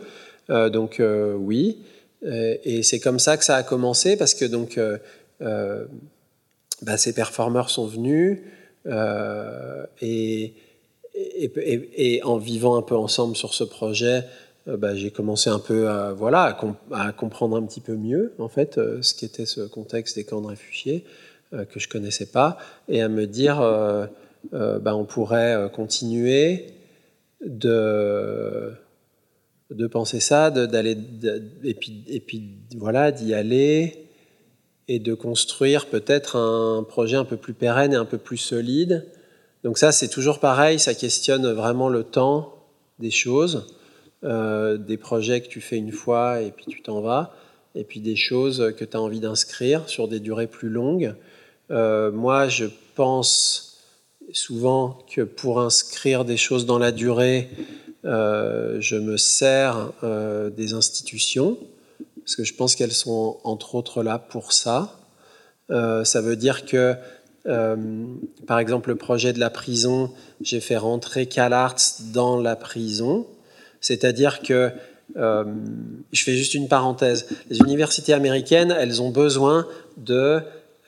Euh, 0.50 0.70
Donc 0.70 1.00
euh, 1.00 1.34
oui. 1.36 1.84
Euh, 2.26 2.58
et 2.64 2.84
c'est 2.84 3.00
comme 3.00 3.20
ça 3.20 3.38
que 3.38 3.46
ça 3.46 3.56
a 3.56 3.64
commencé 3.64 4.18
parce 4.18 4.34
que 4.34 4.44
donc 4.44 4.78
euh, 4.78 4.98
euh, 5.42 5.86
bah, 6.82 6.98
ces 6.98 7.14
performeurs 7.14 7.70
sont 7.70 7.88
venus 7.88 8.40
euh, 8.88 9.86
et, 10.02 10.54
en 12.24 12.38
vivant 12.38 12.76
un 12.78 12.82
peu 12.82 12.96
ensemble 12.96 13.36
sur 13.36 13.54
ce 13.54 13.64
projet, 13.64 14.18
euh, 14.18 14.22
bah, 14.68 14.96
j'ai 14.96 15.12
commencé 15.12 15.50
un 15.50 15.60
peu 15.60 15.90
à, 15.90 16.14
voilà, 16.14 16.44
à, 16.44 16.54
com- 16.54 16.76
à 16.92 17.12
comprendre 17.12 17.58
un 17.58 17.64
petit 17.64 17.82
peu 17.82 17.96
mieux 17.96 18.34
en 18.40 18.50
fait 18.50 18.78
euh, 18.78 19.02
ce 19.02 19.14
qu'était 19.14 19.46
ce 19.46 19.62
contexte 19.62 20.16
des 20.16 20.24
camps 20.26 20.42
de 20.42 20.48
réfugiés 20.48 21.06
euh, 21.54 21.66
que 21.66 21.80
je 21.80 21.88
connaissais 21.88 22.28
pas 22.28 22.58
et 22.88 23.02
à 23.02 23.10
me 23.10 23.26
dire 23.26 23.62
euh, 23.62 24.06
euh, 24.54 24.80
bah, 24.80 24.96
on 24.96 25.06
pourrait 25.06 25.56
euh, 25.56 25.70
continuer 25.70 26.68
de 27.42 28.74
penser 29.92 30.20
ça, 30.20 30.52
d'aller 30.52 30.98
et 31.64 31.74
puis 31.74 32.56
voilà 32.76 33.12
d'y 33.12 33.34
aller 33.34 34.06
et 34.88 35.00
de 35.00 35.14
construire 35.14 35.86
peut-être 35.86 36.36
un 36.36 36.84
projet 36.84 37.16
un 37.16 37.26
peu 37.26 37.38
plus 37.38 37.54
pérenne 37.54 37.94
et 37.94 37.96
un 37.96 38.06
peu 38.06 38.18
plus 38.18 38.38
solide. 38.38 39.06
Donc 39.64 39.78
ça, 39.78 39.92
c'est 39.92 40.08
toujours 40.08 40.40
pareil, 40.40 40.80
ça 40.80 40.94
questionne 40.96 41.48
vraiment 41.52 41.90
le 41.90 42.04
temps 42.04 42.56
des 42.98 43.12
choses, 43.12 43.68
euh, 44.26 44.76
des 44.76 44.98
projets 44.98 45.40
que 45.40 45.48
tu 45.48 45.62
fais 45.62 45.78
une 45.78 45.94
fois 45.94 46.42
et 46.42 46.52
puis 46.52 46.66
tu 46.68 46.82
t'en 46.82 47.00
vas, 47.00 47.34
et 47.74 47.86
puis 47.86 48.02
des 48.02 48.18
choses 48.18 48.74
que 48.78 48.84
tu 48.84 48.98
as 48.98 49.02
envie 49.02 49.22
d'inscrire 49.22 49.88
sur 49.88 50.10
des 50.10 50.20
durées 50.20 50.48
plus 50.48 50.68
longues. 50.68 51.16
Euh, 51.72 52.12
moi, 52.12 52.50
je 52.50 52.66
pense 52.96 53.80
souvent 54.34 54.98
que 55.10 55.22
pour 55.22 55.62
inscrire 55.62 56.26
des 56.26 56.36
choses 56.36 56.66
dans 56.66 56.80
la 56.80 56.92
durée, 56.92 57.50
euh, 58.04 58.82
je 58.82 58.98
me 58.98 59.16
sers 59.16 59.90
des 60.04 60.74
institutions, 60.74 61.58
parce 62.20 62.36
que 62.36 62.44
je 62.44 62.54
pense 62.54 62.76
qu'elles 62.76 62.92
sont 62.92 63.38
entre 63.46 63.76
autres 63.76 64.04
là 64.04 64.20
pour 64.20 64.52
ça. 64.52 65.00
Ça 65.70 66.22
veut 66.22 66.36
dire 66.36 66.66
que, 66.66 66.96
par 68.46 68.60
exemple, 68.60 68.90
le 68.90 68.96
projet 68.96 69.32
de 69.32 69.40
la 69.40 69.50
prison, 69.50 70.12
j'ai 70.42 70.60
fait 70.60 70.78
rentrer 70.78 71.26
CalArts 71.26 72.02
dans 72.12 72.40
la 72.40 72.56
prison, 72.56 73.26
c'est-à-dire 73.82 74.42
que, 74.42 74.72
euh, 75.18 75.44
je 76.12 76.24
fais 76.24 76.36
juste 76.36 76.54
une 76.54 76.68
parenthèse, 76.68 77.28
les 77.50 77.58
universités 77.60 78.14
américaines, 78.14 78.76
elles 78.78 79.02
ont 79.02 79.10
besoin 79.10 79.68
de 79.98 80.40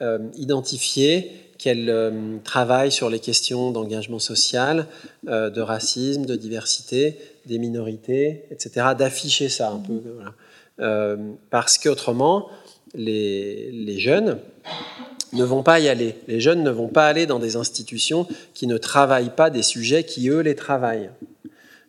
euh, 0.02 0.20
identifier 0.36 1.32
qu'elles 1.58 1.90
euh, 1.90 2.38
travaillent 2.44 2.92
sur 2.92 3.10
les 3.10 3.20
questions 3.20 3.72
d'engagement 3.72 4.20
social, 4.20 4.88
de 5.24 5.62
racisme, 5.62 6.26
de 6.26 6.36
diversité, 6.36 7.18
des 7.46 7.60
minorités, 7.60 8.46
etc., 8.52 8.88
d'afficher 8.98 9.50
ça 9.50 9.70
un 9.70 9.80
peu. 9.80 10.02
parce 11.50 11.78
qu'autrement, 11.78 12.50
les, 12.96 13.72
les 13.72 14.00
jeunes 14.00 14.40
ne 15.34 15.44
vont 15.44 15.64
pas 15.64 15.80
y 15.80 15.88
aller. 15.88 16.16
Les 16.28 16.40
jeunes 16.40 16.64
ne 16.64 16.72
vont 16.72 16.88
pas 16.88 17.08
aller 17.08 17.26
dans 17.26 17.40
des 17.40 17.56
institutions 17.56 18.28
qui 18.54 18.68
ne 18.68 18.78
travaillent 18.78 19.36
pas 19.36 19.50
des 19.50 19.64
sujets 19.64 20.04
qui, 20.04 20.30
eux, 20.30 20.42
les 20.42 20.56
travaillent. 20.56 21.10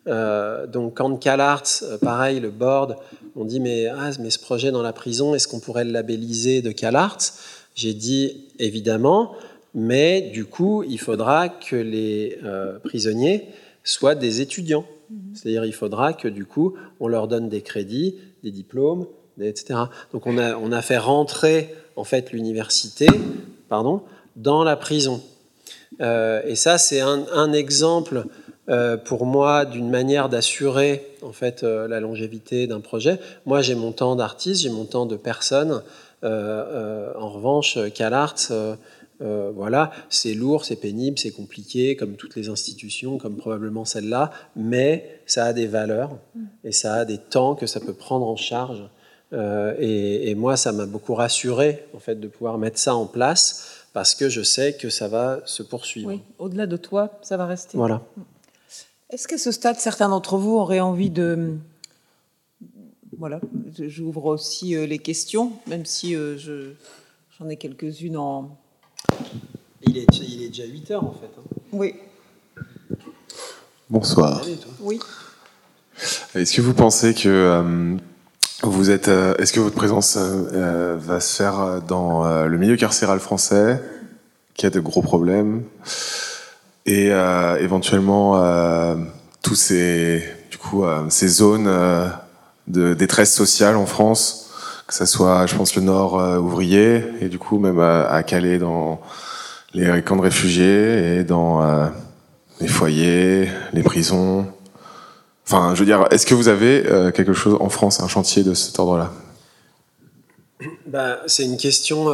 Euh, 0.09 0.67
donc, 0.67 0.95
quand 0.95 1.17
CalArts, 1.17 1.83
euh, 1.83 1.99
pareil, 1.99 2.41
le 2.41 2.51
board, 2.51 2.97
on 3.37 3.45
dit 3.45 3.61
mais, 3.61 3.87
ah, 3.87 4.11
mais 4.19 4.31
ce 4.31 4.39
projet 4.39 4.71
dans 4.71 4.83
la 4.83 4.93
prison, 4.93 5.35
est-ce 5.35 5.47
qu'on 5.47 5.61
pourrait 5.61 5.85
le 5.85 5.93
labelliser 5.93 6.61
de 6.63 6.73
CalArts 6.73 7.19
J'ai 7.75 7.95
dit 7.95 8.49
évidemment, 8.59 9.35
mais 9.75 10.21
du 10.21 10.45
coup, 10.45 10.83
il 10.83 10.99
faudra 10.99 11.49
que 11.49 11.77
les 11.77 12.39
euh, 12.45 12.79
prisonniers 12.81 13.47
soient 13.85 14.15
des 14.15 14.41
étudiants. 14.41 14.85
C'est-à-dire, 15.35 15.65
il 15.65 15.75
faudra 15.75 16.15
que 16.15 16.29
du 16.29 16.47
coup, 16.47 16.75
on 16.99 17.07
leur 17.07 17.29
donne 17.29 17.49
des 17.49 17.63
crédits, 17.63 18.17
des 18.43 18.51
diplômes, 18.51 19.07
etc. 19.41 19.81
Donc, 20.13 20.27
on 20.27 20.39
a, 20.39 20.57
on 20.57 20.73
a 20.73 20.83
fait 20.83 20.99
rentrer 20.99 21.75
en 21.97 22.05
fait 22.05 22.33
l'université, 22.33 23.07
pardon, 23.69 24.03
dans 24.37 24.65
la 24.65 24.77
prison. 24.77 25.23
Euh, 26.01 26.43
et 26.47 26.57
ça, 26.57 26.79
c'est 26.79 27.01
un, 27.01 27.27
un 27.33 27.53
exemple 27.53 28.25
euh, 28.69 28.97
pour 28.97 29.27
moi 29.27 29.65
d'une 29.65 29.91
manière 29.91 30.29
d'assurer 30.29 31.05
en 31.23 31.33
fait 31.33 31.65
euh, 31.65 31.89
la 31.89 31.99
longévité 31.99 32.69
d'un 32.69 32.79
projet. 32.79 33.19
Moi, 33.45 33.61
j'ai 33.61 33.75
mon 33.75 33.91
temps 33.91 34.15
d'artiste, 34.15 34.63
j'ai 34.63 34.71
mon 34.71 34.85
temps 34.85 35.05
de 35.05 35.17
personne. 35.17 35.83
Euh, 36.23 37.13
en 37.19 37.29
revanche, 37.29 37.77
CalArts, 37.93 38.53
voilà, 39.55 39.93
c'est 40.09 40.35
lourd, 40.35 40.65
c'est 40.65 40.77
pénible, 40.77 41.19
c'est 41.19 41.31
compliqué, 41.31 41.95
comme 41.95 42.15
toutes 42.15 42.35
les 42.35 42.49
institutions, 42.49 43.19
comme 43.19 43.37
probablement 43.37 43.85
celle-là, 43.85 44.33
mais 44.57 45.21
ça 45.27 45.45
a 45.45 45.53
des 45.53 45.69
valeurs 45.69 46.19
et 46.65 46.73
ça 46.73 46.95
a 46.95 47.05
des 47.05 47.19
temps 47.19 47.55
que 47.55 47.67
ça 47.67 47.79
peut 47.79 47.93
prendre 47.93 48.27
en 48.27 48.35
charge. 48.35 48.83
Et, 49.33 50.31
et 50.31 50.35
moi, 50.35 50.57
ça 50.57 50.73
m'a 50.73 50.87
beaucoup 50.87 51.15
rassuré 51.15 51.85
en 51.95 52.01
fait 52.01 52.19
de 52.19 52.27
pouvoir 52.27 52.59
mettre 52.59 52.79
ça 52.79 52.97
en 52.97 53.07
place 53.07 53.87
parce 53.93 54.15
que 54.17 54.29
je 54.29 54.43
sais 54.43 54.73
que 54.73 54.91
ça 54.91 55.07
va 55.07 55.41
se 55.45 55.63
poursuivre. 55.63 56.09
Oui, 56.09 56.21
au-delà 56.39 56.67
de 56.67 56.77
toi, 56.77 57.19
ça 57.23 57.37
va 57.37 57.47
rester. 57.47 57.79
Voilà. 57.79 58.03
Est-ce 59.13 59.29
qu'à 59.29 59.39
ce 59.39 59.51
stade, 59.53 59.79
certains 59.79 60.09
d'entre 60.09 60.37
vous 60.39 60.57
auraient 60.57 60.81
envie 60.81 61.11
de... 61.11 61.55
Voilà, 63.19 63.41
j'ouvre 63.79 64.25
aussi 64.27 64.75
euh, 64.75 64.87
les 64.87 64.99
questions, 64.99 65.53
même 65.69 65.85
si 65.85 66.17
euh, 66.17 66.37
je- 66.39 66.73
j'en 67.39 67.49
ai 67.49 67.57
quelques-unes 67.57 68.17
en... 68.17 68.57
Il 69.87 69.99
est, 69.99 70.07
il 70.19 70.43
est 70.45 70.49
déjà 70.49 70.65
8 70.65 70.91
heures 70.93 71.05
en 71.05 71.13
fait. 71.13 71.31
hein. 71.39 71.43
Oui. 71.73 71.95
Bonsoir. 73.91 74.41
Allez. 74.43 74.57
Oui. 74.81 74.99
Est-ce 76.35 76.55
que 76.55 76.63
vous 76.63 76.73
pensez 76.75 77.13
que 77.15 77.29
euh, 77.29 77.97
Vous 78.63 78.91
êtes. 78.91 79.09
euh, 79.09 79.35
Est-ce 79.37 79.53
que 79.53 79.61
votre 79.61 79.77
présence 79.77 80.17
euh, 80.19 80.97
va 80.99 81.21
se 81.21 81.37
faire 81.37 81.83
dans 81.83 82.25
euh, 82.25 82.47
le 82.47 82.57
milieu 82.59 82.77
carcéral 82.77 83.21
français, 83.21 83.81
qui 84.55 84.65
a 84.67 84.71
de 84.71 84.81
gros 84.81 85.03
problèmes, 85.03 85.65
et 86.87 87.11
euh, 87.11 87.59
éventuellement 87.59 88.43
euh, 88.43 88.97
tous 89.43 89.55
ces, 89.55 90.25
du 90.51 90.59
coup, 90.59 90.85
euh, 90.85 91.05
ces 91.09 91.29
zones 91.29 91.67
euh, 91.69 92.09
de 92.67 92.95
détresse 92.95 93.35
sociale 93.35 93.77
en 93.77 93.87
France, 93.87 94.51
que 94.87 94.95
ça 94.95 95.07
soit, 95.07 95.47
je 95.47 95.55
pense, 95.57 95.75
le 95.77 95.83
Nord 95.83 96.15
ouvrier, 96.43 97.05
et 97.21 97.29
du 97.29 97.39
coup 97.39 97.59
même 97.59 97.81
à 97.81 98.23
Calais 98.23 98.59
dans 98.59 99.01
les 99.75 100.03
camps 100.03 100.17
de 100.17 100.23
réfugiés 100.23 101.17
et 101.17 101.25
dans 101.25 101.91
les 102.61 102.69
foyers, 102.69 103.49
les 103.73 103.83
prisons. 103.83 104.47
Enfin, 105.47 105.75
je 105.75 105.81
veux 105.81 105.87
dire, 105.87 106.07
est-ce 106.11 106.27
que 106.27 106.35
vous 106.35 106.49
avez 106.49 106.83
quelque 107.15 107.33
chose 107.33 107.57
en 107.61 107.69
France, 107.69 108.01
un 108.01 108.09
chantier 108.09 108.45
de 108.45 108.55
cet 108.55 108.79
ordre-là? 108.79 109.13
Ben, 110.87 111.17
c'est 111.27 111.45
une 111.45 111.57
question. 111.57 112.07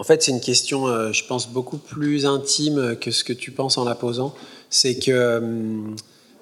En 0.00 0.02
fait, 0.02 0.22
c'est 0.22 0.30
une 0.30 0.40
question, 0.40 0.88
euh, 0.88 1.12
je 1.12 1.26
pense, 1.26 1.50
beaucoup 1.50 1.76
plus 1.76 2.24
intime 2.24 2.96
que 2.96 3.10
ce 3.10 3.22
que 3.22 3.34
tu 3.34 3.50
penses 3.50 3.76
en 3.76 3.84
la 3.84 3.94
posant. 3.94 4.34
C'est 4.70 4.98
que, 4.98 5.10
euh, 5.10 5.40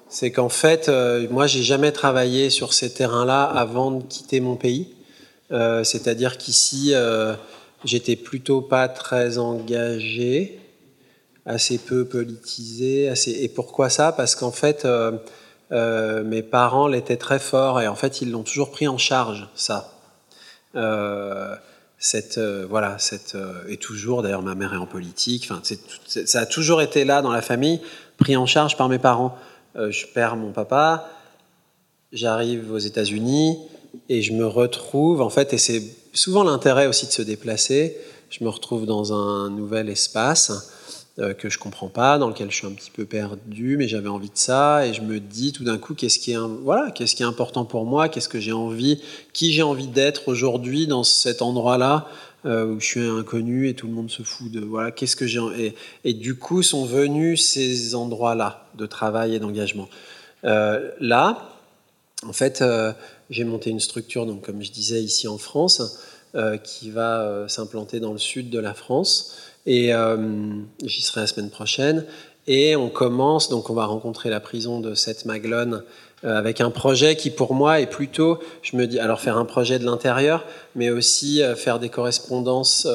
c'est 0.07 0.31
qu'en 0.31 0.47
fait, 0.47 0.87
euh, 0.87 1.27
moi, 1.29 1.45
j'ai 1.45 1.61
jamais 1.61 1.91
travaillé 1.91 2.49
sur 2.51 2.71
ces 2.71 2.93
terrains-là 2.93 3.43
avant 3.43 3.91
de 3.91 4.01
quitter 4.01 4.39
mon 4.39 4.55
pays. 4.55 4.93
Euh, 5.51 5.83
C'est-à-dire 5.83 6.37
qu'ici, 6.37 6.93
j'étais 7.83 8.15
plutôt 8.15 8.61
pas 8.61 8.87
très 8.87 9.37
engagé, 9.39 10.61
assez 11.45 11.79
peu 11.79 12.05
politisé. 12.05 13.09
Assez... 13.09 13.31
Et 13.31 13.49
pourquoi 13.49 13.89
ça? 13.89 14.13
Parce 14.13 14.35
qu'en 14.35 14.53
fait, 14.53 14.87
mes 15.69 16.43
parents 16.43 16.87
l'étaient 16.87 17.17
très 17.17 17.39
forts 17.39 17.81
et 17.81 17.89
en 17.89 17.95
fait, 17.95 18.21
ils 18.21 18.31
l'ont 18.31 18.43
toujours 18.43 18.71
pris 18.71 18.87
en 18.87 18.97
charge, 18.97 19.49
ça. 19.53 19.99
Cette 21.99 22.37
euh, 22.37 22.65
voilà 22.67 22.97
cette 22.97 23.35
euh, 23.35 23.61
et 23.67 23.75
toujours 23.75 24.23
d'ailleurs 24.23 24.41
ma 24.41 24.55
mère 24.55 24.73
est 24.73 24.77
en 24.77 24.85
politique 24.85 25.49
enfin 25.49 25.61
ça 26.05 26.39
a 26.39 26.45
toujours 26.45 26.81
été 26.81 27.03
là 27.03 27.21
dans 27.21 27.31
la 27.31 27.41
famille 27.41 27.81
pris 28.17 28.37
en 28.37 28.45
charge 28.45 28.77
par 28.77 28.89
mes 28.89 28.99
parents. 28.99 29.37
Euh, 29.75 29.91
je 29.91 30.07
perds 30.07 30.37
mon 30.37 30.51
papa 30.51 31.09
j'arrive 32.13 32.71
aux 32.71 32.77
États-Unis 32.77 33.59
et 34.07 34.21
je 34.21 34.33
me 34.33 34.47
retrouve 34.47 35.21
en 35.21 35.29
fait 35.29 35.53
et 35.53 35.57
c'est 35.57 35.83
souvent 36.13 36.43
l'intérêt 36.43 36.87
aussi 36.87 37.05
de 37.05 37.11
se 37.11 37.21
déplacer. 37.21 37.97
Je 38.29 38.43
me 38.43 38.49
retrouve 38.49 38.85
dans 38.85 39.13
un 39.13 39.49
nouvel 39.49 39.89
espace 39.89 40.71
que 41.37 41.49
je 41.49 41.59
comprends 41.59 41.89
pas, 41.89 42.17
dans 42.17 42.29
lequel 42.29 42.49
je 42.49 42.55
suis 42.55 42.67
un 42.67 42.71
petit 42.71 42.91
peu 42.91 43.05
perdu, 43.05 43.75
mais 43.77 43.87
j'avais 43.87 44.07
envie 44.07 44.29
de 44.29 44.37
ça, 44.37 44.85
et 44.85 44.93
je 44.93 45.01
me 45.01 45.19
dis 45.19 45.51
tout 45.51 45.63
d'un 45.63 45.77
coup 45.77 45.93
qu'est-ce 45.93 46.17
qui 46.17 46.31
est 46.31 46.37
voilà, 46.63 46.91
qu'est-ce 46.91 47.15
qui 47.15 47.23
est 47.23 47.25
important 47.25 47.65
pour 47.65 47.85
moi, 47.85 48.07
qu'est-ce 48.09 48.29
que 48.29 48.39
j'ai 48.39 48.53
envie, 48.53 49.01
qui 49.33 49.51
j'ai 49.51 49.63
envie 49.63 49.87
d'être 49.87 50.29
aujourd'hui 50.29 50.87
dans 50.87 51.03
cet 51.03 51.41
endroit-là 51.41 52.07
euh, 52.45 52.65
où 52.67 52.79
je 52.79 52.85
suis 52.85 53.05
inconnu 53.05 53.67
et 53.67 53.73
tout 53.73 53.87
le 53.87 53.93
monde 53.93 54.09
se 54.09 54.23
fout 54.23 54.49
de 54.51 54.61
voilà, 54.61 54.91
qu'est-ce 54.91 55.15
que 55.15 55.27
j'ai 55.27 55.41
et, 55.57 55.75
et 56.05 56.13
du 56.13 56.35
coup 56.35 56.63
sont 56.63 56.85
venus 56.85 57.45
ces 57.45 57.95
endroits-là 57.95 58.65
de 58.77 58.85
travail 58.85 59.35
et 59.35 59.39
d'engagement. 59.39 59.89
Euh, 60.45 60.89
là, 61.01 61.49
en 62.25 62.33
fait, 62.33 62.61
euh, 62.61 62.93
j'ai 63.29 63.43
monté 63.43 63.69
une 63.69 63.79
structure, 63.79 64.25
donc 64.25 64.45
comme 64.45 64.61
je 64.61 64.71
disais 64.71 65.01
ici 65.01 65.27
en 65.27 65.37
France, 65.37 65.99
euh, 66.35 66.57
qui 66.57 66.91
va 66.91 67.21
euh, 67.21 67.47
s'implanter 67.47 67.99
dans 67.99 68.11
le 68.11 68.19
sud 68.19 68.49
de 68.49 68.59
la 68.59 68.73
France. 68.73 69.35
Et 69.65 69.93
euh, 69.93 70.17
j'y 70.83 71.01
serai 71.01 71.21
la 71.21 71.27
semaine 71.27 71.49
prochaine. 71.49 72.05
Et 72.47 72.75
on 72.75 72.89
commence, 72.89 73.49
donc 73.49 73.69
on 73.69 73.73
va 73.73 73.85
rencontrer 73.85 74.29
la 74.29 74.39
prison 74.39 74.79
de 74.79 74.95
Seth-Maglone 74.95 75.83
euh, 76.23 76.37
avec 76.37 76.61
un 76.61 76.71
projet 76.71 77.15
qui 77.15 77.29
pour 77.29 77.53
moi 77.53 77.79
est 77.79 77.89
plutôt, 77.89 78.39
je 78.61 78.75
me 78.75 78.87
dis, 78.87 78.99
alors 78.99 79.21
faire 79.21 79.37
un 79.37 79.45
projet 79.45 79.77
de 79.77 79.85
l'intérieur, 79.85 80.45
mais 80.75 80.89
aussi 80.89 81.43
euh, 81.43 81.55
faire 81.55 81.79
des 81.79 81.89
correspondances, 81.89 82.87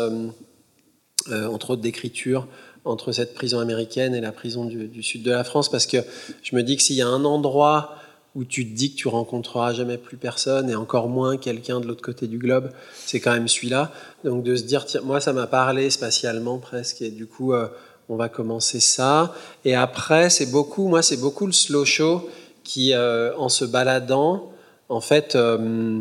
entre 1.30 1.70
autres 1.70 1.82
d'écriture, 1.82 2.46
entre 2.84 3.12
cette 3.12 3.32
prison 3.34 3.60
américaine 3.60 4.14
et 4.14 4.20
la 4.20 4.32
prison 4.32 4.66
du 4.66 5.02
sud 5.02 5.22
de 5.22 5.30
la 5.30 5.42
France, 5.42 5.70
parce 5.70 5.86
que 5.86 5.98
je 6.42 6.54
me 6.54 6.62
dis 6.62 6.76
que 6.76 6.82
s'il 6.82 6.96
y 6.96 7.02
a 7.02 7.08
un 7.08 7.24
endroit 7.24 7.96
où 8.34 8.44
tu 8.44 8.68
te 8.68 8.74
dis 8.74 8.92
que 8.92 8.96
tu 8.96 9.08
rencontreras 9.08 9.72
jamais 9.72 9.96
plus 9.96 10.16
personne 10.16 10.68
et 10.68 10.74
encore 10.74 11.08
moins 11.08 11.36
quelqu'un 11.36 11.80
de 11.80 11.86
l'autre 11.86 12.02
côté 12.02 12.26
du 12.26 12.38
globe, 12.38 12.70
c'est 13.06 13.20
quand 13.20 13.32
même 13.32 13.46
celui-là. 13.48 13.92
Donc 14.24 14.42
de 14.42 14.56
se 14.56 14.64
dire, 14.64 14.84
tiens, 14.86 15.02
moi 15.02 15.20
ça 15.20 15.32
m'a 15.32 15.46
parlé 15.46 15.88
spatialement 15.90 16.58
presque, 16.58 17.02
et 17.02 17.10
du 17.10 17.26
coup 17.26 17.52
euh, 17.52 17.68
on 18.08 18.16
va 18.16 18.28
commencer 18.28 18.80
ça. 18.80 19.34
Et 19.64 19.74
après 19.76 20.30
c'est 20.30 20.50
beaucoup, 20.50 20.88
moi 20.88 21.02
c'est 21.02 21.16
beaucoup 21.16 21.46
le 21.46 21.52
slow 21.52 21.84
show 21.84 22.28
qui, 22.64 22.92
euh, 22.92 23.36
en 23.36 23.48
se 23.48 23.64
baladant, 23.64 24.50
en 24.88 25.00
fait, 25.00 25.36
euh, 25.36 26.00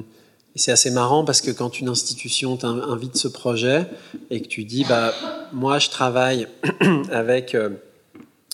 c'est 0.55 0.71
assez 0.71 0.91
marrant 0.91 1.25
parce 1.25 1.41
que 1.41 1.51
quand 1.51 1.79
une 1.79 1.89
institution 1.89 2.57
t'invite 2.57 3.15
ce 3.15 3.27
projet 3.27 3.87
et 4.29 4.41
que 4.41 4.47
tu 4.47 4.63
dis, 4.63 4.85
bah 4.85 5.13
moi 5.51 5.79
je 5.79 5.89
travaille 5.89 6.47
avec 7.11 7.55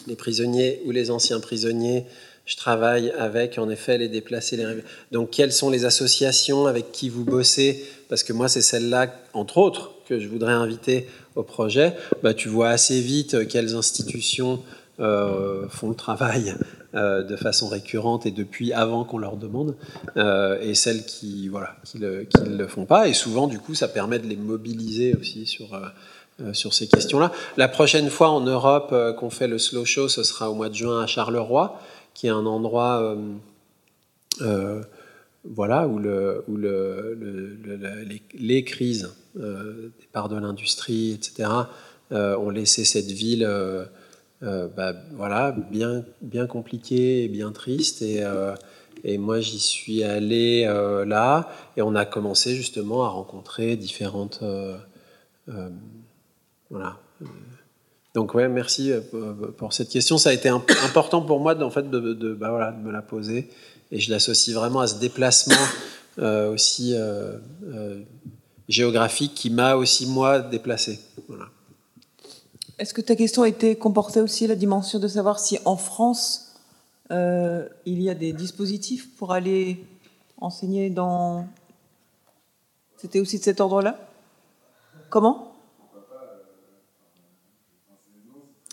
les 0.08 0.16
prisonniers 0.16 0.82
ou 0.86 0.92
les 0.92 1.12
anciens 1.12 1.42
prisonniers 1.42 2.06
je 2.50 2.58
travaille 2.58 3.12
avec, 3.12 3.60
en 3.60 3.70
effet, 3.70 4.00
les 4.00 4.08
déplacés. 4.08 4.58
Les... 4.58 4.66
Donc, 5.12 5.30
quelles 5.30 5.54
sont 5.54 5.70
les 5.70 5.86
associations 5.86 6.66
avec 6.66 6.92
qui 6.92 7.08
vous 7.08 7.24
bossez? 7.24 7.86
Parce 8.10 8.24
que 8.24 8.34
moi, 8.34 8.48
c'est 8.48 8.64
celle-là, 8.64 9.14
entre 9.34 9.60
autres, 9.60 9.92
que 10.08 10.20
je 10.20 10.28
voudrais 10.28 10.54
inviter 10.54 11.08
au 11.36 11.44
projet. 11.44 11.94
Bah, 12.24 12.34
tu 12.34 12.50
vois 12.50 12.70
assez 12.70 13.02
vite 13.02 13.36
euh, 13.36 13.46
quelles 13.46 13.76
institutions 13.76 14.64
euh, 15.00 15.68
font 15.70 15.90
le 15.90 15.96
travail 15.96 16.56
euh, 16.96 17.22
de 17.22 17.36
façon 17.36 17.68
récurrente 17.68 18.26
et 18.26 18.32
depuis 18.32 18.74
avant 18.74 19.04
qu'on 19.04 19.20
leur 19.20 19.38
demande, 19.38 19.76
et 20.16 20.74
celles 20.74 21.06
qui 21.06 21.50
voilà 21.50 21.76
le, 22.00 22.24
qui 22.24 22.50
le 22.50 22.68
font 22.68 22.86
pas. 22.86 23.08
Et 23.08 23.14
souvent, 23.14 23.46
du 23.46 23.60
coup, 23.60 23.76
ça 23.76 23.88
permet 23.88 24.18
de 24.18 24.26
les 24.26 24.36
mobiliser 24.36 25.14
aussi 25.14 25.46
sur 25.46 25.80
sur 26.54 26.74
ces 26.74 26.88
questions-là. 26.88 27.34
La 27.58 27.68
prochaine 27.68 28.10
fois 28.10 28.30
en 28.30 28.40
Europe 28.40 28.96
qu'on 29.18 29.30
fait 29.30 29.48
le 29.48 29.60
slow 29.60 29.84
show, 29.84 30.08
ce 30.08 30.24
sera 30.24 30.50
au 30.50 30.54
mois 30.54 30.70
de 30.70 30.74
juin 30.74 31.04
à 31.04 31.06
Charleroi 31.06 31.80
qui 32.14 32.28
est 32.28 32.32
un 32.32 32.46
endroit 32.46 33.02
euh, 33.02 33.36
euh, 34.42 34.84
voilà, 35.46 35.88
où, 35.88 36.00
le, 36.00 36.44
où 36.48 36.58
le, 36.58 37.16
le, 37.18 37.58
le, 37.64 38.06
les, 38.34 38.64
crises, 38.64 39.16
euh, 39.38 39.90
départ 40.00 40.28
de 40.28 40.38
l'industrie, 40.38 41.14
etc., 41.14 41.50
euh, 42.12 42.38
ont 42.38 42.50
laissé 42.50 42.84
cette 42.86 43.12
ville 43.12 43.48
bah, 44.42 44.94
voilà, 45.14 45.52
bien, 45.52 46.04
bien 46.22 46.48
compliquée 46.48 47.24
et 47.24 47.28
bien 47.28 47.52
triste. 47.52 48.02
Et, 48.02 48.24
et 49.04 49.18
moi, 49.18 49.40
j'y 49.40 49.60
suis 49.60 50.04
allé 50.04 50.66
là, 51.06 51.50
et 51.78 51.82
on 51.82 51.96
a 51.96 52.06
commencé 52.06 52.56
justement 52.56 53.06
à 53.06 53.10
rencontrer 53.10 53.76
différentes. 53.76 54.44
voilà. 56.70 57.00
Donc 58.16 58.34
ouais, 58.34 58.48
merci 58.48 58.92
euh, 58.92 59.02
pour 59.58 59.74
cette 59.74 59.90
question. 59.90 60.18
Ça 60.18 60.30
a 60.30 60.34
été 60.34 60.50
important 60.86 61.22
pour 61.22 61.40
moi 61.40 61.62
en 61.62 61.70
fait 61.70 61.90
de, 61.90 62.00
de, 62.14 62.34
bah 62.34 62.50
voilà, 62.50 62.72
de 62.72 62.82
me 62.82 62.92
la 62.92 63.02
poser 63.02 63.50
et 63.92 64.00
je 64.00 64.12
l'associe 64.12 64.56
vraiment 64.56 64.82
à 64.82 64.88
ce 64.88 64.96
déplacement 65.00 65.56
euh, 66.20 66.54
aussi 66.54 66.94
euh, 66.96 67.38
euh, 67.68 68.02
géographique 68.68 69.34
qui 69.34 69.50
m'a 69.50 69.76
aussi 69.76 70.08
moi 70.08 70.40
déplacé. 70.40 71.00
Est-ce 72.78 72.94
que 72.94 73.02
ta 73.02 73.16
question 73.16 73.44
était 73.44 73.76
comportait 73.76 74.22
aussi 74.22 74.48
la 74.48 74.56
dimension 74.56 75.00
de 75.00 75.08
savoir 75.08 75.40
si 75.40 75.60
en 75.66 75.76
France 75.76 76.56
euh, 77.12 77.68
il 77.86 78.02
y 78.02 78.10
a 78.10 78.14
des 78.14 78.34
dispositifs 78.34 79.16
pour 79.18 79.34
aller 79.34 79.84
enseigner 80.38 80.90
dans 80.90 81.48
C'était 82.98 83.20
aussi 83.20 83.40
de 83.40 83.44
cet 83.44 83.60
ordre-là? 83.60 84.00
Comment? 85.10 85.49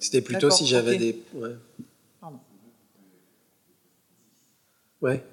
C'était 0.06 0.20
plutôt 0.20 0.50
si 0.50 0.68
j'avais 0.68 0.94
okay. 0.94 0.98
des. 0.98 1.22
Ouais. 1.34 1.56
Pardon. 2.20 2.38
Ouais. 5.02 5.24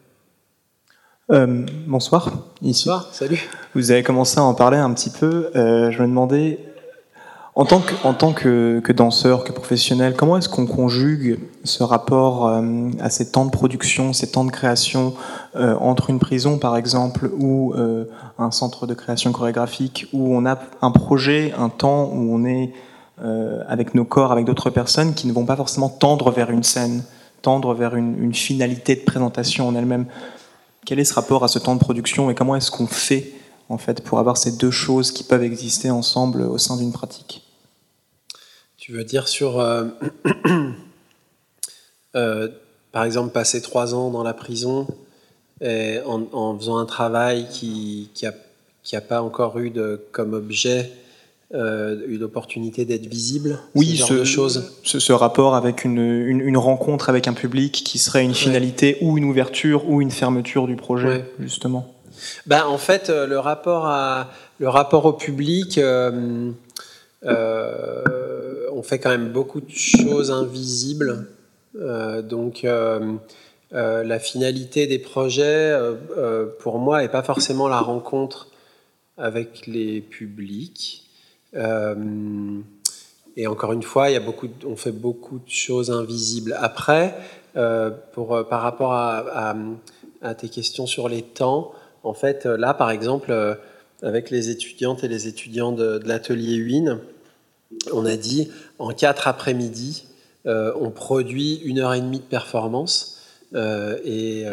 Euh, 1.30 1.64
bonsoir. 1.86 2.32
Ici. 2.64 2.90
Bonsoir, 2.90 3.14
salut. 3.14 3.40
Vous 3.76 3.92
avez 3.92 4.02
commencé 4.02 4.40
à 4.40 4.44
en 4.44 4.56
parler 4.56 4.78
un 4.78 4.92
petit 4.96 5.12
peu. 5.12 5.52
Euh, 5.56 5.92
je 5.92 6.02
me 6.02 6.08
demandais, 6.08 6.58
en 7.54 7.66
tant 7.66 7.82
que, 7.82 7.94
en 8.04 8.16
tant 8.16 8.34
que, 8.34 8.82
que 8.84 8.92
danseur, 8.92 9.44
que 9.44 9.52
professionnel, 9.52 10.16
comment 10.18 10.38
est-ce 10.38 10.50
qu'on 10.50 10.66
conjugue 10.66 11.38
ce 11.64 11.84
rapport 11.84 12.48
euh, 12.48 12.90
à 13.00 13.12
ces 13.12 13.32
temps 13.32 13.46
de 13.46 13.52
production, 13.52 14.12
ces 14.12 14.32
temps 14.32 14.44
de 14.44 14.50
création 14.50 15.14
euh, 15.56 15.76
entre 15.76 16.10
une 16.10 16.18
prison, 16.18 16.58
par 16.58 16.78
exemple, 16.78 17.30
ou 17.38 17.76
euh, 17.76 18.06
un 18.40 18.50
centre 18.50 18.88
de 18.88 18.96
création 18.96 19.32
chorégraphique, 19.34 20.08
où 20.14 20.36
on 20.36 20.48
a 20.48 20.58
un 20.82 20.90
projet, 20.90 21.54
un 21.60 21.70
temps 21.70 22.06
où 22.06 22.34
on 22.34 22.44
est 22.44 22.74
euh, 22.74 22.93
avec 23.18 23.94
nos 23.94 24.06
corps, 24.06 24.32
avec 24.32 24.46
d'autres 24.46 24.70
personnes 24.70 25.14
qui 25.14 25.28
ne 25.28 25.34
vont 25.34 25.46
pas 25.46 25.56
forcément 25.56 25.90
tendre 25.90 26.32
vers 26.32 26.50
une 26.50 26.64
scène, 26.64 27.04
tendre 27.44 27.76
vers 27.76 27.96
une, 27.96 28.34
finalité 28.34 28.96
de 28.96 29.02
présentation 29.02 29.68
en 29.68 29.76
elle-même. 29.76 30.08
Quel 30.86 31.00
est 31.00 31.06
ce 31.06 31.14
rapport 31.14 31.44
à 31.44 31.48
ce 31.48 31.60
temps 31.60 31.76
de 31.76 31.80
production 31.80 32.32
et 32.32 32.36
comment 32.36 32.56
est-ce 32.56 32.72
qu'on 32.72 32.88
fait 32.88 33.34
en 33.70 33.78
fait 33.78 34.02
pour 34.04 34.18
avoir 34.18 34.38
ces 34.38 34.58
deux 34.58 34.72
choses 34.72 35.12
qui 35.12 35.24
peuvent 35.24 35.44
exister 35.44 35.92
ensemble 35.92 36.42
au 36.42 36.58
sein 36.58 36.78
d'une 36.78 36.92
pratique? 36.92 37.44
Tu 38.78 38.92
veux 38.92 39.04
dire 39.04 39.28
sur, 39.28 39.60
euh, 39.60 39.86
euh, 42.16 42.50
par 42.92 43.04
exemple, 43.04 43.32
passer 43.32 43.62
trois 43.62 43.94
ans 43.94 44.10
dans 44.10 44.24
la 44.24 44.34
prison 44.34 44.88
en, 45.62 46.58
faisant 46.58 46.78
un 46.78 46.86
travail 46.86 47.48
qui 47.50 48.10
n'a 48.92 49.02
pas 49.02 49.22
encore 49.22 49.60
eu 49.60 49.70
de, 49.70 50.06
comme 50.12 50.34
objet 50.34 50.92
euh, 51.54 52.02
une 52.08 52.24
opportunité 52.24 52.84
d'être 52.84 53.06
visible 53.06 53.60
Oui, 53.76 53.98
ce, 53.98 54.26
ce, 54.26 55.00
ce, 55.00 55.14
rapport 55.14 55.54
avec 55.54 55.86
une, 55.86 56.00
une, 56.00 56.58
rencontre 56.58 57.10
avec 57.10 57.28
un 57.28 57.34
public 57.34 57.84
qui 57.86 58.00
serait 58.00 58.24
une 58.24 58.34
finalité 58.34 58.98
ou 59.02 59.20
une 59.20 59.26
ouverture 59.26 59.88
ou 59.88 60.02
une 60.02 60.10
fermeture 60.10 60.66
du 60.66 60.76
projet, 60.76 61.26
justement. 61.40 61.94
Ben, 62.48 62.66
en 62.66 62.80
fait, 62.80 63.12
euh, 63.12 63.28
le 63.28 63.38
rapport, 63.38 63.86
à, 63.86 64.32
le 64.58 64.68
rapport 64.68 65.06
au 65.06 65.14
public, 65.14 65.78
euh, 65.78 66.52
on 67.22 68.82
fait 68.82 68.98
quand 68.98 69.12
même 69.12 69.32
beaucoup 69.32 69.62
de 69.62 69.70
choses 69.70 70.32
invisibles. 70.32 71.28
donc, 71.76 72.66
la 73.72 74.20
finalité 74.20 74.88
des 74.88 74.98
projets, 74.98 75.78
pour 76.58 76.80
moi, 76.80 77.04
n'est 77.04 77.10
pas 77.10 77.22
forcément 77.22 77.68
la 77.68 77.80
rencontre 77.80 78.48
avec 79.20 79.68
les 79.68 80.02
publics. 80.02 81.04
Euh, 81.56 82.60
et 83.36 83.48
encore 83.48 83.74
une 83.74 83.84
fois, 83.84 84.10
il 84.10 84.14
y 84.14 84.16
a 84.18 84.20
beaucoup, 84.20 84.48
on 84.66 84.76
fait 84.76 84.92
beaucoup 84.92 85.40
de 85.40 85.50
choses 85.50 85.92
invisibles. 85.92 86.56
Après, 86.60 87.16
euh, 87.56 87.90
pour, 88.14 88.36
euh, 88.36 88.44
par 88.44 88.62
rapport 88.62 88.94
à, 88.94 89.56
tes 90.38 90.48
questions 90.48 90.86
sur 90.86 91.10
les 91.10 91.22
temps, 91.22 91.74
en 92.04 92.14
fait, 92.14 92.46
là, 92.46 92.74
par 92.74 92.92
exemple, 92.92 93.58
avec 94.02 94.30
les 94.30 94.50
étudiantes 94.50 95.04
et 95.04 95.10
les 95.10 95.28
étudiants 95.28 95.74
de, 95.74 96.00
l'atelier 96.06 96.56
UIN, 96.56 97.02
on 97.92 98.06
a 98.06 98.16
dit 98.16 98.50
en 98.80 98.94
quatre 98.94 99.28
après-midi, 99.28 100.06
on 100.46 100.92
produit 100.92 101.56
une 101.66 101.80
heure 101.80 101.94
et 101.94 102.00
demie 102.00 102.20
de 102.20 102.24
performance. 102.24 103.20
et, 103.54 104.46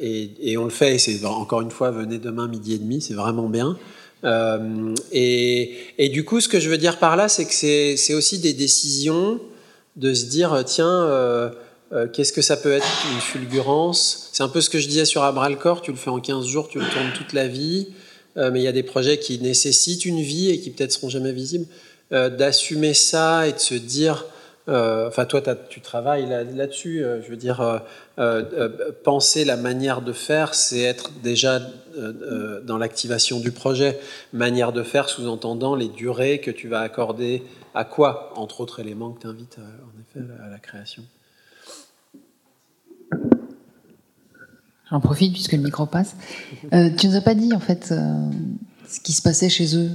et, 0.00 0.50
et, 0.50 0.58
on 0.58 0.64
le 0.64 0.70
fait, 0.70 0.96
et 0.96 0.98
c'est 0.98 1.24
encore 1.24 1.60
une 1.60 1.70
fois, 1.70 1.92
venez 1.92 2.18
demain 2.18 2.48
midi 2.48 2.74
et 2.74 2.78
demi, 2.78 3.00
c'est 3.00 3.14
vraiment 3.14 3.48
bien. 3.48 3.78
Euh, 4.22 4.94
et, 5.12 6.08
du 6.12 6.24
coup, 6.24 6.40
ce 6.40 6.48
que 6.48 6.60
je 6.60 6.68
veux 6.68 6.78
dire 6.78 6.98
par 6.98 7.16
là, 7.16 7.28
c'est 7.28 7.44
que 7.44 7.52
c'est 7.96 8.14
aussi 8.14 8.38
des 8.38 8.52
décisions 8.52 9.40
de 9.96 10.14
se 10.14 10.26
dire, 10.26 10.62
tiens, 10.66 11.04
euh, 11.04 11.50
euh, 11.92 12.06
qu'est-ce 12.12 12.32
que 12.32 12.42
ça 12.42 12.56
peut 12.56 12.72
être 12.72 12.86
une 13.12 13.20
fulgurance? 13.20 14.30
C'est 14.32 14.42
un 14.42 14.48
peu 14.48 14.60
ce 14.60 14.70
que 14.70 14.78
je 14.78 14.88
disais 14.88 15.04
sur 15.04 15.22
Abralcor, 15.22 15.82
tu 15.82 15.90
le 15.90 15.96
fais 15.96 16.10
en 16.10 16.20
15 16.20 16.46
jours, 16.46 16.68
tu 16.68 16.78
le 16.78 16.86
tournes 16.86 17.12
toute 17.16 17.32
la 17.32 17.46
vie, 17.46 17.88
mais 18.36 18.60
il 18.60 18.62
y 18.62 18.68
a 18.68 18.72
des 18.72 18.82
projets 18.82 19.18
qui 19.18 19.38
nécessitent 19.38 20.04
une 20.04 20.20
vie 20.20 20.50
et 20.50 20.58
qui 20.58 20.70
peut-être 20.70 20.90
seront 20.90 21.08
jamais 21.08 21.32
visibles. 21.32 21.66
D'assumer 22.10 22.94
ça 22.94 23.46
et 23.46 23.52
de 23.52 23.58
se 23.60 23.74
dire, 23.74 24.26
enfin 24.66 25.24
toi 25.26 25.42
tu 25.68 25.80
travailles 25.80 26.26
là-dessus, 26.28 27.04
je 27.22 27.30
veux 27.30 27.36
dire, 27.36 27.82
penser 29.04 29.44
la 29.44 29.56
manière 29.56 30.02
de 30.02 30.12
faire, 30.12 30.54
c'est 30.54 30.80
être 30.80 31.10
déjà 31.22 31.60
euh, 31.96 32.12
euh, 32.22 32.60
dans 32.60 32.76
l'activation 32.76 33.38
du 33.38 33.52
projet. 33.52 34.00
Manière 34.32 34.72
de 34.72 34.82
faire 34.82 35.08
sous-entendant 35.08 35.76
les 35.76 35.88
durées 35.88 36.40
que 36.40 36.50
tu 36.50 36.66
vas 36.66 36.80
accorder 36.80 37.44
à 37.72 37.84
quoi, 37.84 38.32
entre 38.36 38.60
autres 38.60 38.80
éléments 38.80 39.12
que 39.12 39.20
tu 39.20 39.26
invites 39.28 39.58
euh, 40.16 40.44
à 40.44 40.48
la 40.48 40.58
création. 40.58 41.04
J'en 44.90 44.98
profite 44.98 45.32
puisque 45.32 45.52
le 45.52 45.62
micro 45.62 45.86
passe. 45.86 46.16
Euh, 46.72 46.90
tu 46.98 47.06
nous 47.06 47.14
as 47.14 47.20
pas 47.20 47.34
dit 47.34 47.54
en 47.54 47.60
fait 47.60 47.94
ce 48.88 49.00
qui 49.00 49.12
se 49.12 49.22
passait 49.22 49.48
chez 49.48 49.76
eux. 49.76 49.90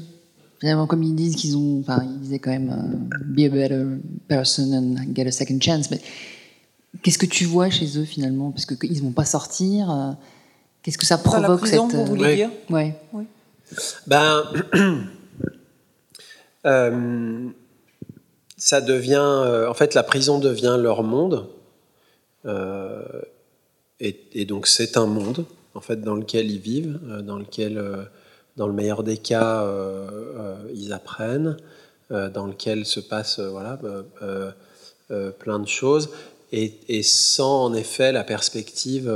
Finalement, 0.59 0.87
comme 0.87 1.03
ils 1.03 1.15
disent 1.15 1.35
qu'ils 1.35 1.55
ont, 1.55 1.79
enfin, 1.79 2.03
ils 2.03 2.19
disaient 2.19 2.39
quand 2.39 2.51
même 2.51 3.09
be 3.25 3.41
a 3.41 3.49
better 3.49 3.83
person 4.27 4.73
and 4.73 5.13
get 5.15 5.25
a 5.27 5.31
second 5.31 5.59
chance. 5.61 5.89
Mais 5.89 6.01
qu'est-ce 7.01 7.17
que 7.17 7.25
tu 7.25 7.45
vois 7.45 7.69
chez 7.69 7.97
eux 7.97 8.03
finalement? 8.03 8.51
Parce 8.51 8.65
qu'ils 8.65 8.97
ne 8.97 9.01
vont 9.01 9.11
pas 9.11 9.25
sortir. 9.25 10.17
Qu'est-ce 10.81 10.97
que 10.97 11.05
ça 11.05 11.17
provoque 11.17 11.49
la 11.49 11.57
prison, 11.57 11.89
cette... 11.89 11.99
vous 11.99 12.05
voulez 12.05 12.35
dire? 12.35 12.49
Ouais. 12.69 12.95
Oui. 13.13 13.25
Ben, 14.07 14.43
euh, 16.65 17.49
ça 18.57 18.81
devient, 18.81 19.17
euh, 19.17 19.69
en 19.69 19.73
fait, 19.73 19.93
la 19.93 20.03
prison 20.03 20.39
devient 20.39 20.77
leur 20.79 21.03
monde, 21.03 21.47
euh, 22.45 23.03
et, 23.99 24.19
et, 24.33 24.45
donc 24.45 24.67
c'est 24.67 24.97
un 24.97 25.05
monde, 25.05 25.45
en 25.75 25.81
fait, 25.81 26.01
dans 26.01 26.15
lequel 26.15 26.49
ils 26.49 26.59
vivent, 26.59 26.99
dans 27.23 27.37
lequel, 27.37 28.09
dans 28.59 28.67
le 28.67 28.73
meilleur 28.73 29.01
des 29.01 29.17
cas, 29.17 29.65
ils 30.75 30.93
apprennent, 30.93 31.57
dans 32.11 32.45
lequel 32.45 32.85
se 32.85 32.99
passe, 32.99 33.39
voilà, 33.39 33.79
plein 35.39 35.59
de 35.59 35.67
choses, 35.67 36.09
et, 36.51 37.01
sans 37.01 37.65
en 37.65 37.73
effet 37.73 38.11
la 38.11 38.23
perspective 38.23 39.11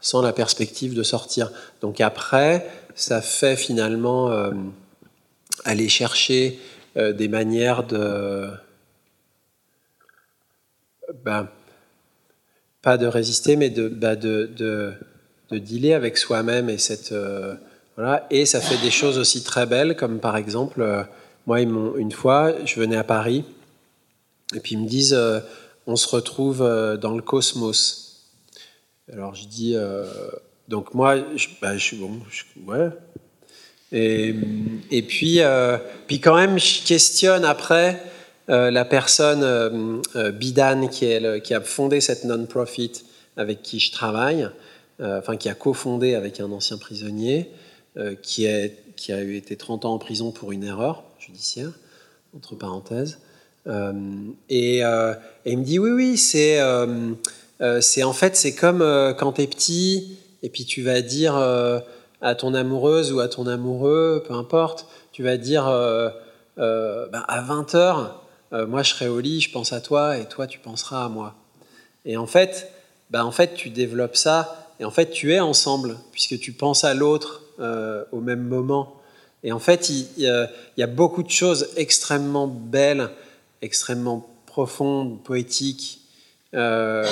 sans 0.00 0.22
la 0.22 0.32
perspective 0.32 0.94
de 0.94 1.02
sortir. 1.02 1.52
Donc 1.80 2.00
après, 2.00 2.66
ça 2.94 3.20
fait 3.20 3.56
finalement 3.56 4.30
euh, 4.30 4.50
aller 5.64 5.88
chercher 5.88 6.58
euh, 6.96 7.12
des 7.12 7.28
manières 7.28 7.84
de... 7.84 8.48
Ben, 11.24 11.48
pas 12.82 12.96
de 12.96 13.06
résister, 13.06 13.56
mais 13.56 13.68
de, 13.68 13.88
ben, 13.88 14.16
de, 14.16 14.46
de, 14.56 14.92
de, 15.50 15.58
dealer 15.58 15.94
avec 15.94 16.16
soi-même 16.16 16.70
et 16.70 16.78
cette... 16.78 17.12
Euh, 17.12 17.54
Et 18.30 18.46
ça 18.46 18.60
fait 18.60 18.80
des 18.82 18.90
choses 18.90 19.18
aussi 19.18 19.42
très 19.42 19.66
belles, 19.66 19.96
comme 19.96 20.20
par 20.20 20.36
exemple, 20.36 21.06
moi, 21.46 21.60
une 21.60 22.12
fois, 22.12 22.54
je 22.64 22.78
venais 22.78 22.96
à 22.96 23.04
Paris, 23.04 23.44
et 24.54 24.60
puis 24.60 24.72
ils 24.72 24.78
me 24.78 24.88
disent, 24.88 25.18
on 25.86 25.96
se 25.96 26.08
retrouve 26.08 26.58
dans 27.00 27.14
le 27.14 27.22
cosmos. 27.22 28.10
Alors 29.12 29.34
je 29.34 29.46
dis, 29.46 29.74
euh, 29.74 30.04
donc 30.68 30.94
moi, 30.94 31.16
je, 31.34 31.48
bah, 31.60 31.76
suis 31.78 31.96
bon, 31.96 32.20
ouais. 32.66 32.90
Et, 33.92 35.02
puis, 35.02 35.40
euh, 35.40 35.78
puis 36.06 36.20
quand 36.20 36.36
même, 36.36 36.60
je 36.60 36.84
questionne 36.84 37.44
après 37.44 38.00
euh, 38.48 38.70
la 38.70 38.84
personne, 38.84 40.00
Bidan, 40.32 40.86
qui, 40.86 41.06
est 41.06 41.42
qui 41.42 41.54
a 41.54 41.60
fondé 41.60 42.00
cette 42.00 42.22
non-profit 42.24 42.92
avec 43.36 43.62
qui 43.62 43.80
je 43.80 43.90
travaille, 43.90 44.48
enfin 45.02 45.36
qui 45.36 45.48
a 45.48 45.54
cofondé 45.54 46.14
avec 46.14 46.38
un 46.38 46.52
ancien 46.52 46.78
prisonnier, 46.78 47.50
qui, 48.22 48.46
est, 48.46 48.76
qui 48.96 49.12
a 49.12 49.20
été 49.20 49.56
30 49.56 49.84
ans 49.84 49.94
en 49.94 49.98
prison 49.98 50.30
pour 50.30 50.52
une 50.52 50.64
erreur 50.64 51.04
judiciaire, 51.18 51.72
entre 52.36 52.54
parenthèses. 52.54 53.18
Et, 54.48 54.78
et, 54.78 54.82
il 55.46 55.58
me 55.58 55.64
dit, 55.64 55.78
oui, 55.78 55.90
oui, 55.90 56.16
c'est 56.16 56.60
euh, 57.60 57.80
en 58.02 58.12
fait, 58.12 58.36
c'est 58.36 58.54
comme 58.54 58.82
euh, 58.82 59.12
quand 59.12 59.32
tu 59.32 59.42
es 59.42 59.46
petit 59.46 60.18
et 60.42 60.48
puis 60.48 60.64
tu 60.64 60.82
vas 60.82 61.02
dire 61.02 61.36
euh, 61.36 61.80
à 62.22 62.34
ton 62.34 62.54
amoureuse 62.54 63.12
ou 63.12 63.20
à 63.20 63.28
ton 63.28 63.46
amoureux, 63.46 64.22
peu 64.26 64.34
importe, 64.34 64.86
tu 65.12 65.22
vas 65.22 65.36
dire 65.36 65.64
ben, 66.56 67.24
à 67.28 67.42
20h, 67.42 68.66
moi 68.66 68.82
je 68.82 68.90
serai 68.90 69.08
au 69.08 69.20
lit, 69.20 69.40
je 69.40 69.50
pense 69.50 69.72
à 69.72 69.80
toi 69.80 70.18
et 70.18 70.26
toi 70.26 70.46
tu 70.46 70.58
penseras 70.58 71.04
à 71.04 71.08
moi. 71.08 71.34
Et 72.04 72.16
en 72.16 72.26
fait, 72.26 72.70
ben, 73.10 73.24
en 73.24 73.32
fait, 73.32 73.54
tu 73.54 73.70
développes 73.70 74.16
ça 74.16 74.68
et 74.80 74.84
en 74.84 74.90
fait, 74.90 75.10
tu 75.10 75.32
es 75.32 75.40
ensemble 75.40 75.96
puisque 76.12 76.38
tu 76.38 76.52
penses 76.52 76.84
à 76.84 76.94
l'autre 76.94 77.42
au 77.60 78.20
même 78.20 78.42
moment. 78.42 78.96
Et 79.42 79.52
en 79.52 79.58
fait, 79.58 79.88
il, 79.90 80.06
il, 80.16 80.50
y 80.76 80.82
a 80.82 80.86
beaucoup 80.86 81.22
de 81.22 81.30
choses 81.30 81.68
extrêmement 81.76 82.46
belles, 82.46 83.10
extrêmement 83.62 84.26
profondes, 84.46 85.22
poétiques, 85.22 86.00
euh, 86.54 87.06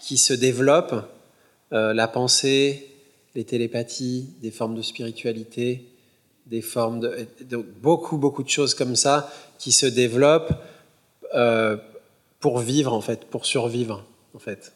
qui 0.00 0.16
se 0.16 0.32
développent, 0.32 1.04
euh, 1.74 1.92
la 1.92 2.08
pensée, 2.08 2.88
les 3.34 3.44
télépathies, 3.44 4.30
des 4.40 4.50
formes 4.50 4.74
de 4.74 4.80
spiritualité, 4.80 5.84
des 6.46 6.62
formes 6.62 7.00
de, 7.00 7.56
beaucoup 7.82 8.16
beaucoup 8.16 8.42
de 8.42 8.48
choses 8.48 8.72
comme 8.74 8.96
ça 8.96 9.30
qui 9.58 9.70
se 9.70 9.84
développent 9.84 10.54
euh, 11.34 11.76
pour 12.40 12.60
vivre 12.60 12.94
en 12.94 13.02
fait, 13.02 13.26
pour 13.26 13.44
survivre 13.44 14.06
en 14.34 14.38
fait. 14.38 14.72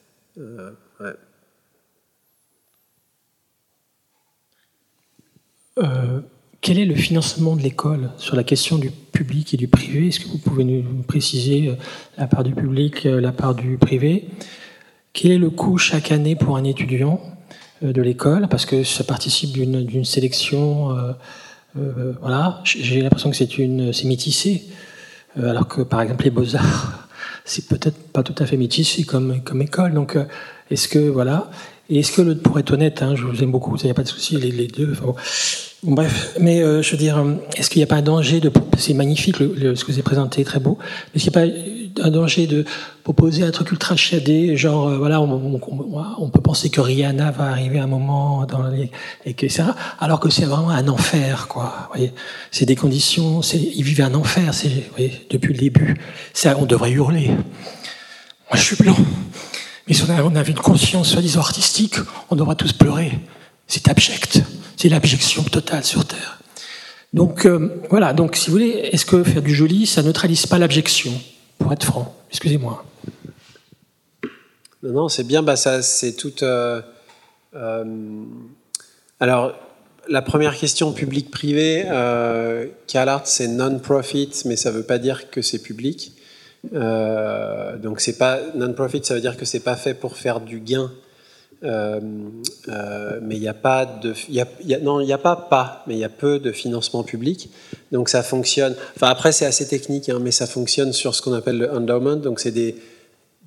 Quel 6.62 6.78
est 6.78 6.84
le 6.84 6.94
financement 6.94 7.56
de 7.56 7.60
l'école 7.60 8.10
sur 8.18 8.36
la 8.36 8.44
question 8.44 8.78
du 8.78 8.92
public 8.92 9.52
et 9.52 9.56
du 9.56 9.66
privé? 9.66 10.06
Est-ce 10.06 10.20
que 10.20 10.28
vous 10.28 10.38
pouvez 10.38 10.62
nous 10.62 11.02
préciser 11.02 11.70
euh, 11.70 11.74
la 12.16 12.28
part 12.28 12.44
du 12.44 12.54
public, 12.54 13.04
euh, 13.04 13.20
la 13.20 13.32
part 13.32 13.56
du 13.56 13.78
privé? 13.78 14.28
Quel 15.12 15.32
est 15.32 15.38
le 15.38 15.50
coût 15.50 15.76
chaque 15.76 16.12
année 16.12 16.36
pour 16.36 16.56
un 16.56 16.62
étudiant 16.62 17.20
euh, 17.82 17.92
de 17.92 18.00
l'école? 18.00 18.46
Parce 18.46 18.64
que 18.64 18.84
ça 18.84 19.02
participe 19.02 19.52
d'une 19.52 20.04
sélection. 20.04 20.96
Euh, 21.76 22.12
voilà, 22.20 22.60
j'ai 22.62 23.00
l'impression 23.00 23.30
que 23.30 23.36
c'est 23.36 23.48
c'est 23.92 24.06
métissé, 24.06 24.62
alors 25.36 25.66
que 25.66 25.82
par 25.82 26.00
exemple 26.00 26.22
les 26.22 26.30
beaux 26.30 26.54
arts, 26.54 27.08
c'est 27.44 27.66
peut-être 27.66 27.98
pas 28.12 28.22
tout 28.22 28.36
à 28.38 28.46
fait 28.46 28.56
métissé 28.56 29.02
comme 29.02 29.42
comme 29.42 29.62
école. 29.62 29.94
Donc 29.94 30.16
est-ce 30.70 30.86
que 30.86 31.00
voilà 31.00 31.50
Et 31.90 31.98
est-ce 31.98 32.12
que, 32.12 32.34
pour 32.34 32.58
être 32.58 32.72
honnête, 32.72 33.02
hein, 33.02 33.14
je 33.16 33.24
vous 33.24 33.42
aime 33.42 33.52
beaucoup, 33.52 33.76
il 33.76 33.84
n'y 33.84 33.90
a 33.90 33.94
pas 33.94 34.02
de 34.02 34.08
souci, 34.08 34.36
les, 34.36 34.66
deux. 34.66 34.94
Bref, 35.82 36.36
mais 36.38 36.62
euh, 36.62 36.80
je 36.80 36.92
veux 36.92 36.96
dire, 36.96 37.18
euh, 37.18 37.34
est-ce 37.56 37.68
qu'il 37.68 37.80
n'y 37.80 37.84
a 37.84 37.88
pas 37.88 37.96
un 37.96 38.02
danger 38.02 38.38
de. 38.38 38.52
C'est 38.78 38.94
magnifique 38.94 39.40
le, 39.40 39.74
ce 39.74 39.84
que 39.84 39.88
vous 39.88 39.94
avez 39.94 40.02
présenté, 40.02 40.44
très 40.44 40.60
beau. 40.60 40.78
Est-ce 41.14 41.24
qu'il 41.24 41.32
n'y 41.32 41.38
a 41.38 41.48
pas 41.48 42.06
un 42.06 42.10
danger 42.10 42.46
de 42.46 42.64
proposer 43.02 43.42
un 43.42 43.50
truc 43.50 43.72
ultra 43.72 43.96
shadé, 43.96 44.56
genre, 44.56 44.88
euh, 44.88 44.98
voilà, 44.98 45.20
on, 45.20 46.30
peut 46.30 46.40
penser 46.40 46.70
que 46.70 46.80
Rihanna 46.80 47.32
va 47.32 47.46
arriver 47.46 47.80
à 47.80 47.84
un 47.84 47.88
moment 47.88 48.46
dans 48.46 48.68
les, 48.68 48.90
et 49.26 49.34
que 49.34 49.48
ça, 49.48 49.74
alors 49.98 50.20
que 50.20 50.30
c'est 50.30 50.44
vraiment 50.44 50.70
un 50.70 50.86
enfer, 50.88 51.48
quoi. 51.48 51.90
C'est 52.50 52.64
des 52.64 52.76
conditions, 52.76 53.40
ils 53.40 53.82
vivent 53.82 54.02
un 54.02 54.14
enfer, 54.14 54.52
vous 54.52 54.70
voyez, 54.92 55.26
depuis 55.30 55.52
le 55.52 55.58
début. 55.58 56.00
Ça, 56.32 56.56
on 56.58 56.64
devrait 56.64 56.92
hurler. 56.92 57.26
Moi, 57.28 58.54
je 58.54 58.62
suis 58.62 58.76
blanc. 58.76 58.96
Mais 59.88 59.94
si 59.94 60.02
on 60.02 60.36
avait 60.36 60.50
une 60.50 60.58
conscience 60.58 61.10
soi-disant 61.10 61.40
artistique, 61.40 61.96
on 62.30 62.36
devrait 62.36 62.54
tous 62.54 62.72
pleurer. 62.72 63.18
C'est 63.66 63.88
abject. 63.88 64.42
C'est 64.76 64.88
l'abjection 64.88 65.42
totale 65.42 65.84
sur 65.84 66.04
Terre. 66.04 66.40
Donc 67.12 67.44
euh, 67.44 67.82
voilà, 67.90 68.12
donc 68.14 68.36
si 68.36 68.46
vous 68.46 68.52
voulez, 68.52 68.88
est-ce 68.92 69.04
que 69.04 69.22
faire 69.22 69.42
du 69.42 69.54
joli, 69.54 69.86
ça 69.86 70.02
neutralise 70.02 70.46
pas 70.46 70.58
l'abjection 70.58 71.12
Pour 71.58 71.72
être 71.72 71.84
franc, 71.84 72.14
excusez-moi. 72.30 72.84
Non, 74.82 74.92
non, 74.92 75.08
c'est 75.08 75.24
bien, 75.24 75.42
bah, 75.42 75.54
ça, 75.54 75.80
c'est 75.80 76.14
tout. 76.14 76.42
Euh, 76.42 76.82
euh, 77.54 77.84
alors, 79.20 79.54
la 80.08 80.22
première 80.22 80.56
question 80.56 80.92
public-privé, 80.92 81.84
euh, 81.86 82.66
CalArt, 82.88 83.26
c'est 83.26 83.46
non-profit, 83.46 84.30
mais 84.44 84.56
ça 84.56 84.72
ne 84.72 84.76
veut 84.76 84.82
pas 84.82 84.98
dire 84.98 85.30
que 85.30 85.40
c'est 85.40 85.60
public. 85.60 86.12
Donc, 86.70 88.00
c'est 88.00 88.18
pas 88.18 88.38
non-profit, 88.54 89.04
ça 89.04 89.14
veut 89.14 89.20
dire 89.20 89.36
que 89.36 89.44
c'est 89.44 89.60
pas 89.60 89.76
fait 89.76 89.94
pour 89.94 90.16
faire 90.16 90.40
du 90.40 90.60
gain 90.60 90.90
euh, 91.64 92.00
euh, 92.68 93.20
mais 93.22 93.36
il 93.36 93.40
n'y 93.40 93.48
a 93.48 93.54
pas 93.54 93.86
de, 93.86 94.14
y 94.28 94.40
a, 94.40 94.78
non, 94.80 95.00
il 95.00 95.06
n'y 95.06 95.12
a 95.12 95.18
pas 95.18 95.36
pas, 95.36 95.84
mais 95.86 95.94
il 95.94 96.00
y 96.00 96.04
a 96.04 96.08
peu 96.08 96.38
de 96.38 96.50
financement 96.50 97.04
public. 97.04 97.50
Donc 97.92 98.08
ça 98.08 98.22
fonctionne. 98.22 98.74
Enfin 98.96 99.08
après 99.08 99.32
c'est 99.32 99.46
assez 99.46 99.68
technique, 99.68 100.08
hein, 100.08 100.18
mais 100.20 100.32
ça 100.32 100.46
fonctionne 100.46 100.92
sur 100.92 101.14
ce 101.14 101.22
qu'on 101.22 101.34
appelle 101.34 101.58
le 101.58 101.72
endowment. 101.72 102.16
Donc 102.16 102.40
c'est 102.40 102.50
des, 102.50 102.76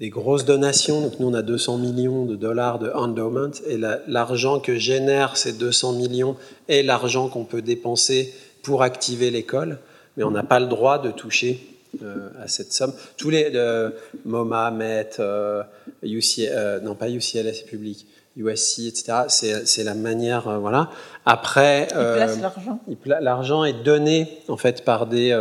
grosses 0.03 0.45
donations. 0.45 1.01
Donc 1.01 1.19
nous 1.19 1.27
on 1.27 1.33
a 1.33 1.41
200 1.41 1.77
millions 1.77 2.25
de 2.25 2.35
dollars 2.35 2.79
de 2.79 2.89
endowment 2.91 3.51
et 3.67 3.77
l'argent 4.07 4.59
que 4.59 4.77
génère 4.77 5.35
ces 5.35 5.53
200 5.53 5.93
millions 5.93 6.37
est 6.69 6.83
l'argent 6.83 7.27
qu'on 7.27 7.43
peut 7.43 7.61
dépenser 7.61 8.33
pour 8.63 8.81
activer 8.81 9.29
l'école, 9.29 9.79
mais 10.15 10.23
on 10.23 10.31
n'a 10.31 10.43
pas 10.43 10.59
le 10.59 10.67
droit 10.67 10.99
de 10.99 11.11
toucher 11.11 11.74
euh, 12.01 12.29
à 12.41 12.47
cette 12.47 12.73
somme. 12.73 12.93
Tous 13.17 13.29
les 13.29 13.51
euh, 13.55 13.89
MoMA, 14.25 14.71
Met, 14.71 15.11
euh, 15.19 15.63
UCL, 16.03 16.81
non 16.83 16.95
pas 16.95 17.09
UCLA, 17.09 17.53
c'est 17.53 17.65
public, 17.65 18.07
USC, 18.37 18.79
etc. 18.87 19.25
C'est 19.27 19.83
la 19.83 19.95
manière, 19.95 20.59
voilà. 20.59 20.89
Après, 21.25 21.87
l'argent. 21.93 22.79
L'argent 23.05 23.63
est 23.63 23.83
donné 23.83 24.39
en 24.47 24.57
fait 24.57 24.83
par 24.83 25.07
des 25.07 25.37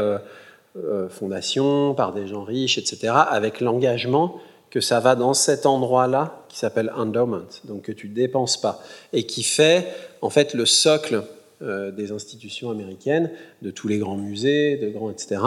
fondations, 1.11 1.95
par 1.95 2.13
des 2.13 2.27
gens 2.27 2.45
riches, 2.45 2.79
etc. 2.79 3.13
Avec 3.29 3.61
l'engagement 3.61 4.41
que 4.75 4.81
ça 4.81 4.99
va 4.99 5.15
dans 5.15 5.35
cet 5.35 5.67
endroit-là 5.67 6.43
qui 6.49 6.59
s'appelle 6.59 6.93
endowment, 6.97 7.47
donc 7.63 7.83
que 7.83 7.93
tu 7.93 8.09
dépenses 8.09 8.61
pas 8.61 8.83
et 9.13 9.25
qui 9.25 9.45
fait 9.45 9.87
en 10.21 10.31
fait 10.31 10.53
le 10.53 10.67
socle 10.67 11.15
euh, 11.17 11.21
des 11.61 12.13
institutions 12.13 12.71
américaines, 12.71 13.31
de 13.63 13.71
tous 13.71 13.89
les 13.89 13.99
grands 13.99 14.17
musées, 14.17 14.77
de 14.77 14.89
grands, 14.91 15.11
etc. 15.11 15.41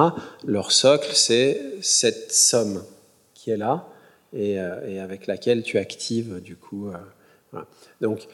Leur 0.46 0.72
socle, 0.72 1.12
c'est 1.14 1.62
cette 1.82 2.32
somme 2.32 2.84
qui 3.34 3.52
est 3.52 3.58
là 3.58 3.88
et, 4.34 4.60
euh, 4.60 5.04
avec 5.04 5.28
laquelle 5.28 5.64
tu 5.64 5.78
actives 5.78 6.42
du 6.42 6.56
coup. 6.56 6.90
Euh, 6.90 7.60
Donc, 8.02 8.28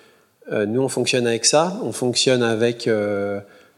nous, 0.51 0.81
on 0.81 0.89
fonctionne 0.89 1.25
avec 1.25 1.45
ça. 1.45 1.79
On 1.83 1.93
fonctionne 1.93 2.43
avec 2.43 2.89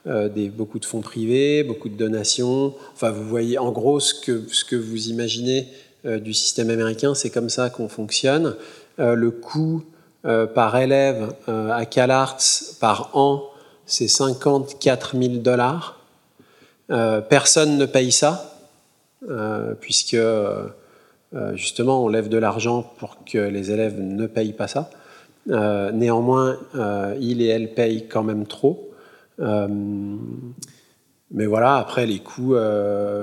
beaucoup 0.04 0.80
de 0.80 0.86
fonds 0.86 1.02
privés, 1.02 1.64
beaucoup 1.64 1.90
de 1.90 1.96
donations. 1.96 2.74
Enfin, 2.94 3.12
vous 3.12 3.28
voyez 3.28 3.60
en 3.60 3.72
gros 3.72 4.00
ce 4.00 4.16
que, 4.16 4.48
ce 4.48 4.66
que 4.66 4.76
vous 4.76 5.10
imaginez 5.10 5.68
du 6.04 6.34
système 6.34 6.72
américain, 6.72 7.14
c'est 7.14 7.30
comme 7.30 7.50
ça 7.50 7.70
qu'on 7.70 7.88
fonctionne. 7.88 8.56
le 8.98 9.30
coût 9.30 9.84
par 10.24 10.76
élève 10.76 11.36
à 11.48 11.86
CalArts 11.86 12.40
par 12.80 13.16
an 13.16 13.44
c'est 13.86 14.08
54 14.08 15.18
000 15.18 15.38
dollars. 15.38 16.00
Euh, 16.92 17.22
personne 17.22 17.78
ne 17.78 17.86
paye 17.86 18.12
ça, 18.12 18.60
euh, 19.30 19.74
puisque 19.80 20.14
euh, 20.14 20.68
justement 21.54 22.04
on 22.04 22.08
lève 22.08 22.30
de 22.30 22.38
l'argent 22.38 22.94
pour 22.98 23.18
que 23.26 23.38
les 23.38 23.72
élèves 23.72 24.00
ne 24.00 24.28
payent 24.28 24.54
pas 24.54 24.68
ça. 24.68 24.90
néanmoins, 25.48 26.58
il 27.20 27.42
et 27.42 27.48
elle 27.48 27.74
payent 27.74 28.08
quand 28.08 28.24
même 28.24 28.46
trop. 28.46 28.92
mais 29.40 31.46
voilà, 31.46 31.78
après 31.78 32.06
les 32.06 32.20
coûts, 32.20 32.56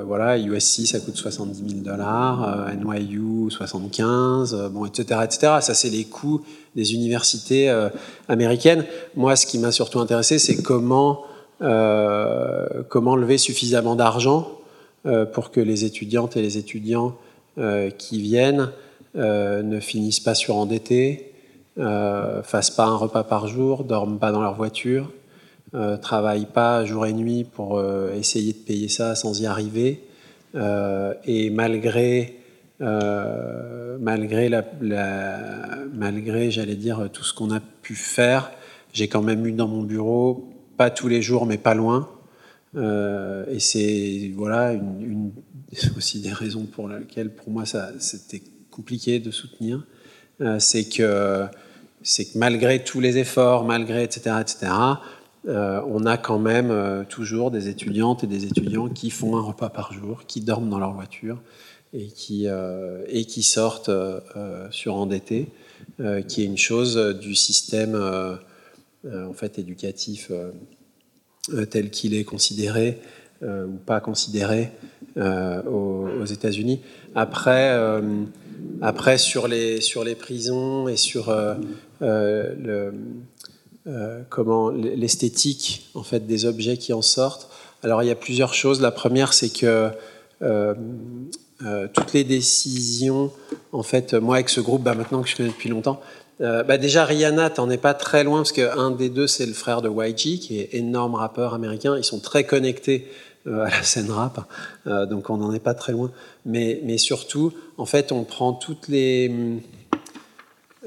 voilà, 0.06 0.38
USC 0.38 0.86
ça 0.86 1.00
coûte 1.00 1.16
70 1.16 1.68
000 1.68 1.80
dollars, 1.82 2.68
NYU 2.76 3.50
75, 3.50 4.70
bon, 4.72 4.84
etc., 4.84 5.20
etc. 5.24 5.54
Ça 5.60 5.74
c'est 5.74 5.90
les 5.90 6.04
coûts 6.04 6.44
des 6.76 6.94
universités 6.94 7.70
euh, 7.70 7.88
américaines. 8.28 8.84
Moi, 9.16 9.36
ce 9.36 9.46
qui 9.46 9.58
m'a 9.58 9.72
surtout 9.72 10.00
intéressé, 10.00 10.38
c'est 10.38 10.62
comment, 10.62 11.22
euh, 11.60 12.66
comment 12.88 13.16
lever 13.16 13.38
suffisamment 13.38 13.94
d'argent 13.94 14.50
euh, 15.06 15.24
pour 15.24 15.50
que 15.50 15.60
les 15.60 15.84
étudiantes 15.84 16.36
et 16.36 16.42
les 16.42 16.58
étudiants 16.58 17.16
qui 17.98 18.22
viennent 18.22 18.70
ne 19.14 19.78
finissent 19.78 20.20
pas 20.20 20.34
surendettés, 20.34 21.34
fassent 21.76 22.70
pas 22.70 22.86
un 22.86 22.96
repas 22.96 23.24
par 23.24 23.46
jour, 23.46 23.84
dorment 23.84 24.18
pas 24.18 24.32
dans 24.32 24.40
leur 24.40 24.54
voiture, 24.54 25.12
travaillent 26.00 26.46
pas 26.46 26.86
jour 26.86 27.04
et 27.04 27.12
nuit 27.12 27.44
pour 27.44 27.78
essayer 28.14 28.54
de 28.54 28.58
payer 28.58 28.88
ça 28.88 29.16
sans 29.16 29.38
y 29.38 29.44
arriver. 29.44 30.00
et 30.54 31.50
malgré 31.50 32.41
euh, 32.82 33.96
malgré, 34.00 34.50
malgré 35.92 36.50
j'allais 36.50 36.74
dire, 36.74 37.08
tout 37.12 37.22
ce 37.22 37.32
qu'on 37.32 37.52
a 37.52 37.60
pu 37.60 37.94
faire, 37.94 38.50
j'ai 38.92 39.08
quand 39.08 39.22
même 39.22 39.46
eu 39.46 39.52
dans 39.52 39.68
mon 39.68 39.82
bureau, 39.82 40.50
pas 40.76 40.90
tous 40.90 41.08
les 41.08 41.22
jours, 41.22 41.46
mais 41.46 41.58
pas 41.58 41.74
loin. 41.74 42.08
Euh, 42.74 43.44
et 43.50 43.60
c'est 43.60 44.32
voilà 44.34 44.72
une, 44.72 45.30
aussi 45.96 46.20
des 46.20 46.32
raisons 46.32 46.64
pour 46.64 46.88
lesquelles 46.88 47.30
pour 47.30 47.50
moi 47.50 47.66
ça 47.66 47.90
c'était 47.98 48.42
compliqué 48.70 49.20
de 49.20 49.30
soutenir. 49.30 49.84
Euh, 50.40 50.58
c'est 50.58 50.88
que 50.88 51.44
c'est 52.02 52.32
que 52.32 52.38
malgré 52.38 52.82
tous 52.82 52.98
les 52.98 53.18
efforts, 53.18 53.64
malgré 53.64 54.02
etc 54.02 54.36
etc, 54.40 54.72
on 55.44 56.06
a 56.06 56.16
quand 56.16 56.38
même 56.38 57.04
toujours 57.08 57.50
des 57.50 57.68
étudiantes 57.68 58.24
et 58.24 58.26
des 58.26 58.44
étudiants 58.44 58.88
qui 58.88 59.10
font 59.10 59.36
un 59.36 59.40
repas 59.40 59.68
par 59.70 59.92
jour, 59.92 60.24
qui 60.26 60.40
dorment 60.40 60.70
dans 60.70 60.78
leur 60.78 60.94
voiture, 60.94 61.42
et 61.92 62.06
qui, 62.06 62.46
euh, 62.46 63.04
et 63.08 63.24
qui 63.24 63.42
sortent 63.42 63.88
euh, 63.90 64.20
euh, 64.36 64.66
surendettés, 64.70 65.48
qui 66.26 66.42
est 66.42 66.46
une 66.46 66.58
chose 66.58 66.96
du 67.20 67.34
système 67.34 67.94
en 69.04 69.32
fait, 69.34 69.58
éducatif 69.58 70.32
tel 71.70 71.90
qu'il 71.90 72.14
est 72.14 72.24
considéré 72.24 72.98
ou 73.42 73.76
pas 73.84 74.00
considéré 74.00 74.70
aux, 75.16 76.24
États-Unis. 76.24 76.80
Après, 77.14 77.78
après 78.80 79.18
sur, 79.18 79.46
les, 79.48 79.80
sur 79.80 80.02
les 80.02 80.14
prisons 80.14 80.88
et 80.88 80.96
sur 80.96 81.32
comment 84.28 84.70
l'esthétique 84.70 85.90
en 85.94 86.02
fait 86.02 86.26
des 86.26 86.46
objets 86.46 86.78
qui 86.78 86.92
en 86.92 87.02
sortent. 87.02 87.48
Alors 87.82 88.02
il 88.02 88.06
y 88.06 88.12
a 88.12 88.16
plusieurs 88.16 88.54
choses. 88.54 88.80
La 88.80 88.92
première, 88.92 89.34
c'est 89.34 89.52
que 89.52 89.90
euh, 90.42 90.74
toutes 91.92 92.12
les 92.12 92.24
décisions, 92.24 93.30
en 93.72 93.82
fait, 93.82 94.14
moi 94.14 94.36
avec 94.36 94.48
ce 94.48 94.60
groupe, 94.60 94.82
bah, 94.82 94.94
maintenant 94.94 95.22
que 95.22 95.28
je 95.28 95.36
connais 95.36 95.50
depuis 95.50 95.68
longtemps, 95.68 96.00
euh, 96.40 96.64
bah, 96.64 96.76
déjà 96.76 97.04
Rihanna, 97.04 97.50
t'en 97.50 97.70
es 97.70 97.76
pas 97.76 97.94
très 97.94 98.24
loin 98.24 98.38
parce 98.38 98.52
qu'un 98.52 98.90
des 98.90 99.08
deux 99.08 99.26
c'est 99.26 99.46
le 99.46 99.52
frère 99.52 99.82
de 99.82 99.88
YG 99.88 100.40
qui 100.40 100.58
est 100.58 100.74
énorme 100.74 101.14
rappeur 101.14 101.54
américain. 101.54 101.96
Ils 101.96 102.04
sont 102.04 102.18
très 102.18 102.44
connectés 102.44 103.06
euh, 103.46 103.64
à 103.64 103.70
la 103.70 103.82
scène 103.82 104.10
rap, 104.10 104.48
donc 104.86 105.30
on 105.30 105.36
n'en 105.36 105.52
est 105.52 105.60
pas 105.60 105.74
très 105.74 105.92
loin. 105.92 106.10
Mais, 106.44 106.80
mais 106.84 106.98
surtout, 106.98 107.52
en 107.78 107.86
fait, 107.86 108.10
on 108.12 108.24
prend 108.24 108.52
toutes 108.52 108.88
les, 108.88 109.30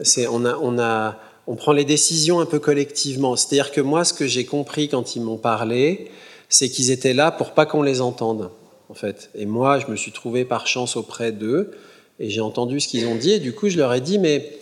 c'est 0.02 0.28
on 0.28 0.46
a 0.46 0.58
on 0.58 0.78
a 0.78 1.18
on 1.48 1.56
prend 1.56 1.72
les 1.72 1.86
décisions 1.86 2.40
un 2.40 2.46
peu 2.46 2.60
collectivement. 2.60 3.36
C'est-à-dire 3.36 3.72
que 3.72 3.82
moi, 3.82 4.04
ce 4.04 4.14
que 4.14 4.26
j'ai 4.26 4.46
compris 4.46 4.90
quand 4.90 5.16
ils 5.16 5.22
m'ont 5.22 5.38
parlé, 5.38 6.12
c'est 6.50 6.70
qu'ils 6.70 6.92
étaient 6.92 7.14
là 7.14 7.32
pour 7.32 7.52
pas 7.52 7.66
qu'on 7.66 7.84
les 7.84 8.02
entende 8.02 8.50
en 8.90 8.94
fait. 8.94 9.30
Et 9.36 9.46
moi, 9.46 9.80
je 9.80 9.88
me 9.88 9.96
suis 9.96 10.12
trouvé 10.12 10.46
par 10.46 10.68
chance 10.68 10.96
auprès 10.96 11.32
d'eux 11.32 11.72
et 12.20 12.30
j'ai 12.30 12.42
entendu 12.42 12.80
ce 12.80 12.88
qu'ils 12.88 13.08
ont 13.08 13.16
dit 13.16 13.32
et 13.32 13.40
du 13.40 13.54
coup, 13.54 13.70
je 13.70 13.78
leur 13.78 13.94
ai 13.94 14.02
dit, 14.02 14.20
mais 14.20 14.58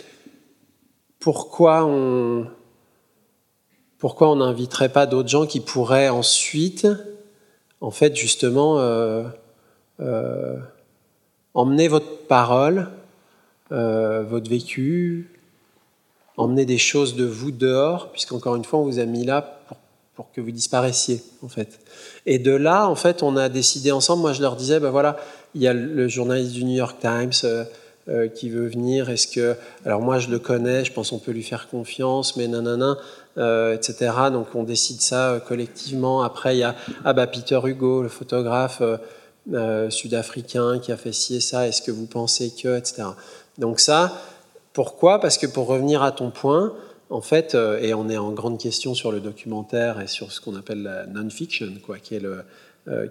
pourquoi 1.20 1.86
on 1.86 2.48
pourquoi 4.04 4.30
on 4.30 4.36
n'inviterait 4.36 4.90
pas 4.90 5.06
d'autres 5.06 5.30
gens 5.30 5.46
qui 5.46 5.62
pourraient 5.62 6.10
ensuite, 6.10 6.90
en 7.80 7.90
fait, 7.90 8.18
justement, 8.18 8.78
euh, 8.80 9.24
euh, 10.02 10.58
emmener 11.54 11.88
votre 11.88 12.18
parole, 12.28 12.90
euh, 13.72 14.24
votre 14.24 14.50
vécu, 14.50 15.32
emmener 16.36 16.66
des 16.66 16.78
choses 16.78 17.16
de 17.16 17.24
vous 17.24 17.52
dehors, 17.52 18.12
puisqu'encore 18.12 18.58
une 18.58 18.66
fois, 18.66 18.80
on 18.80 18.84
vous 18.84 19.00
a 19.00 19.06
mis 19.06 19.24
là 19.24 19.63
pour 20.16 20.32
que 20.32 20.42
vous 20.42 20.52
disparaissiez, 20.52 21.24
en 21.42 21.48
fait. 21.48 21.80
Et 22.26 22.40
de 22.40 22.52
là, 22.52 22.88
en 22.88 22.96
fait, 22.96 23.24
on 23.24 23.36
a 23.36 23.50
décidé 23.50 23.92
ensemble, 23.92 24.22
moi 24.22 24.34
je 24.34 24.42
leur 24.42 24.56
disais, 24.56 24.80
ben 24.80 24.92
voilà, 24.92 25.18
il 25.56 25.62
y 25.62 25.68
a 25.68 25.74
le 25.74 26.08
journaliste 26.08 26.54
du 26.54 26.64
New 26.64 26.76
York 26.76 26.98
Times 27.00 27.32
euh, 27.44 27.64
euh, 28.10 28.28
qui 28.28 28.50
veut 28.50 28.68
venir, 28.68 29.10
est-ce 29.10 29.28
que... 29.28 29.56
Alors 29.86 30.02
moi 30.02 30.20
je 30.20 30.28
le 30.28 30.38
connais, 30.38 30.84
je 30.84 30.92
pense 30.92 31.12
qu'on 31.12 31.20
peut 31.20 31.32
lui 31.32 31.42
faire 31.42 31.70
confiance, 31.70 32.36
mais 32.36 32.50
nanana, 32.50 32.98
euh, 33.38 33.74
etc. 33.74 34.12
Donc 34.30 34.48
on 34.56 34.64
décide 34.64 35.02
ça 35.02 35.30
euh, 35.30 35.40
collectivement. 35.40 36.22
Après, 36.22 36.58
il 36.58 36.60
y 36.60 36.64
a 36.64 36.76
ah 37.06 37.14
bah, 37.14 37.28
Peter 37.28 37.58
Hugo, 37.64 38.02
le 38.02 38.10
photographe 38.10 38.82
sud-africain 39.90 40.80
qui 40.80 40.92
a 40.92 40.98
fait 40.98 41.14
ci 41.14 41.38
et 41.38 41.40
ça, 41.40 41.66
est-ce 41.66 41.82
que 41.82 41.92
vous 41.92 42.06
pensez 42.06 42.52
que... 42.52 42.78
etc. 42.78 43.04
Donc 43.58 43.80
ça, 43.80 44.12
pourquoi? 44.74 45.22
Parce 45.22 45.38
que 45.38 45.48
pour 45.48 45.68
revenir 45.68 46.04
à 46.04 46.12
ton 46.12 46.30
point, 46.30 46.74
en 47.14 47.22
fait, 47.22 47.56
et 47.56 47.94
on 47.94 48.10
est 48.10 48.18
en 48.18 48.32
grande 48.32 48.60
question 48.60 48.96
sur 48.96 49.12
le 49.12 49.20
documentaire 49.20 50.02
et 50.02 50.08
sur 50.08 50.32
ce 50.32 50.42
qu'on 50.42 50.56
appelle 50.56 50.82
la 50.82 51.06
non-fiction, 51.06 51.72
quoi, 51.86 52.00
qui 52.00 52.16
est, 52.16 52.26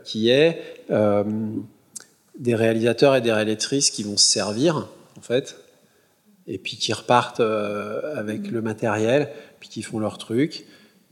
qui 0.04 0.28
est 0.28 0.60
des 2.38 2.54
réalisateurs 2.54 3.14
et 3.14 3.20
des 3.20 3.32
réalisatrices 3.32 3.90
qui 3.90 4.02
vont 4.02 4.16
se 4.16 4.26
servir, 4.26 4.88
en 5.16 5.20
fait, 5.20 5.56
et 6.48 6.58
puis 6.58 6.76
qui 6.76 6.92
repartent 6.92 7.40
avec 7.40 8.50
le 8.50 8.60
matériel, 8.60 9.30
puis 9.60 9.68
qui 9.68 9.82
font 9.82 10.00
leur 10.00 10.18
truc, 10.18 10.66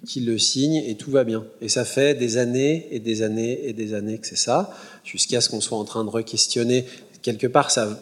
qui 0.07 0.21
le 0.21 0.39
signent, 0.39 0.83
et 0.87 0.97
tout 0.97 1.11
va 1.11 1.25
bien. 1.25 1.45
Et 1.61 1.69
ça 1.69 1.85
fait 1.85 2.15
des 2.15 2.37
années 2.39 2.89
et 2.91 3.01
des 3.01 3.23
années 3.23 3.69
et 3.69 3.73
des 3.73 3.95
années 3.95 4.19
que 4.19 4.27
c'est 4.27 4.37
ça, 4.37 4.75
jusqu'à 5.05 5.41
ce 5.41 5.49
qu'on 5.49 5.61
soit 5.61 5.79
en 5.79 5.85
train 5.85 6.05
de 6.05 6.11
re-questionner. 6.11 6.87
Quelque 7.23 7.47
part, 7.47 7.71
ça, 7.71 8.01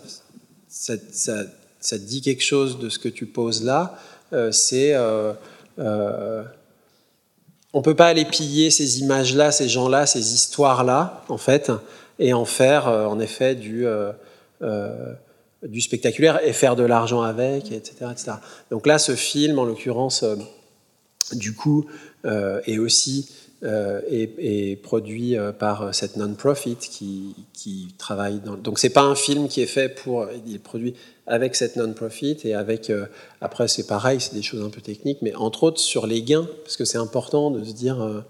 ça, 0.69 0.95
ça, 1.11 1.45
ça, 1.81 1.99
dit 1.99 2.21
quelque 2.21 2.43
chose 2.43 2.79
de 2.79 2.89
ce 2.89 2.99
que 2.99 3.09
tu 3.09 3.27
poses 3.27 3.65
là. 3.65 3.99
Euh, 4.33 4.53
c'est... 4.53 4.95
Euh, 4.95 5.33
euh, 5.79 6.45
on 7.73 7.83
peut 7.83 7.95
pas 7.95 8.07
aller 8.07 8.25
piller 8.25 8.71
ces 8.71 9.01
images-là, 9.01 9.53
ces 9.53 9.69
gens-là, 9.69 10.07
ces 10.07 10.35
histoires-là, 10.35 11.23
en 11.29 11.37
fait, 11.37 11.71
et 12.19 12.33
en 12.33 12.45
faire, 12.47 12.87
en 12.87 13.21
effet, 13.21 13.55
du 13.55 13.87
du 15.63 15.81
spectaculaire 15.81 16.43
et 16.45 16.53
faire 16.53 16.77
de 16.77 16.85
l'argent 16.85 17.21
avec, 17.21 17.71
etc., 17.71 18.07
etc. 18.11 18.33
Donc 18.71 18.87
là, 18.87 18.99
ce 18.99 19.15
film, 19.15 19.59
en 19.59 19.65
l'occurrence, 19.65 20.25
du 21.33 21.55
coup, 21.55 21.85
est 22.25 22.79
aussi 22.79 23.29
euh, 23.65 24.01
est, 24.09 24.77
produit 24.83 25.37
par 25.59 25.95
cette 25.95 26.17
non-profit 26.17 26.77
qui, 26.77 27.95
travaille 27.99 28.41
dans... 28.41 28.55
Donc 28.55 28.79
c'est 28.79 28.91
pas 28.91 29.03
un 29.03 29.15
film 29.15 29.49
qui 29.49 29.61
est 29.61 29.67
fait 29.67 29.89
pour... 29.89 30.27
Il 30.47 30.55
est 30.55 30.61
produit 30.61 30.95
avec 31.27 31.57
cette 31.57 31.77
non-profit 31.77 32.39
et 32.45 32.55
avec... 32.55 32.93
après, 33.41 33.69
c'est 33.69 33.87
pareil, 33.87 34.21
c'est 34.21 34.35
des 34.35 34.43
choses 34.43 34.65
un 34.65 34.71
peu 34.71 34.81
techniques, 34.81 35.23
mais 35.23 35.35
entre 35.35 35.65
autres 35.65 35.81
sur 35.81 36.07
les 36.07 36.23
gains, 36.23 36.49
parce 36.65 36.77
que 36.77 36.85
c'est 36.85 36.99
important 36.99 37.51
de 37.51 37.65
se 37.65 37.73
dire 37.73 38.25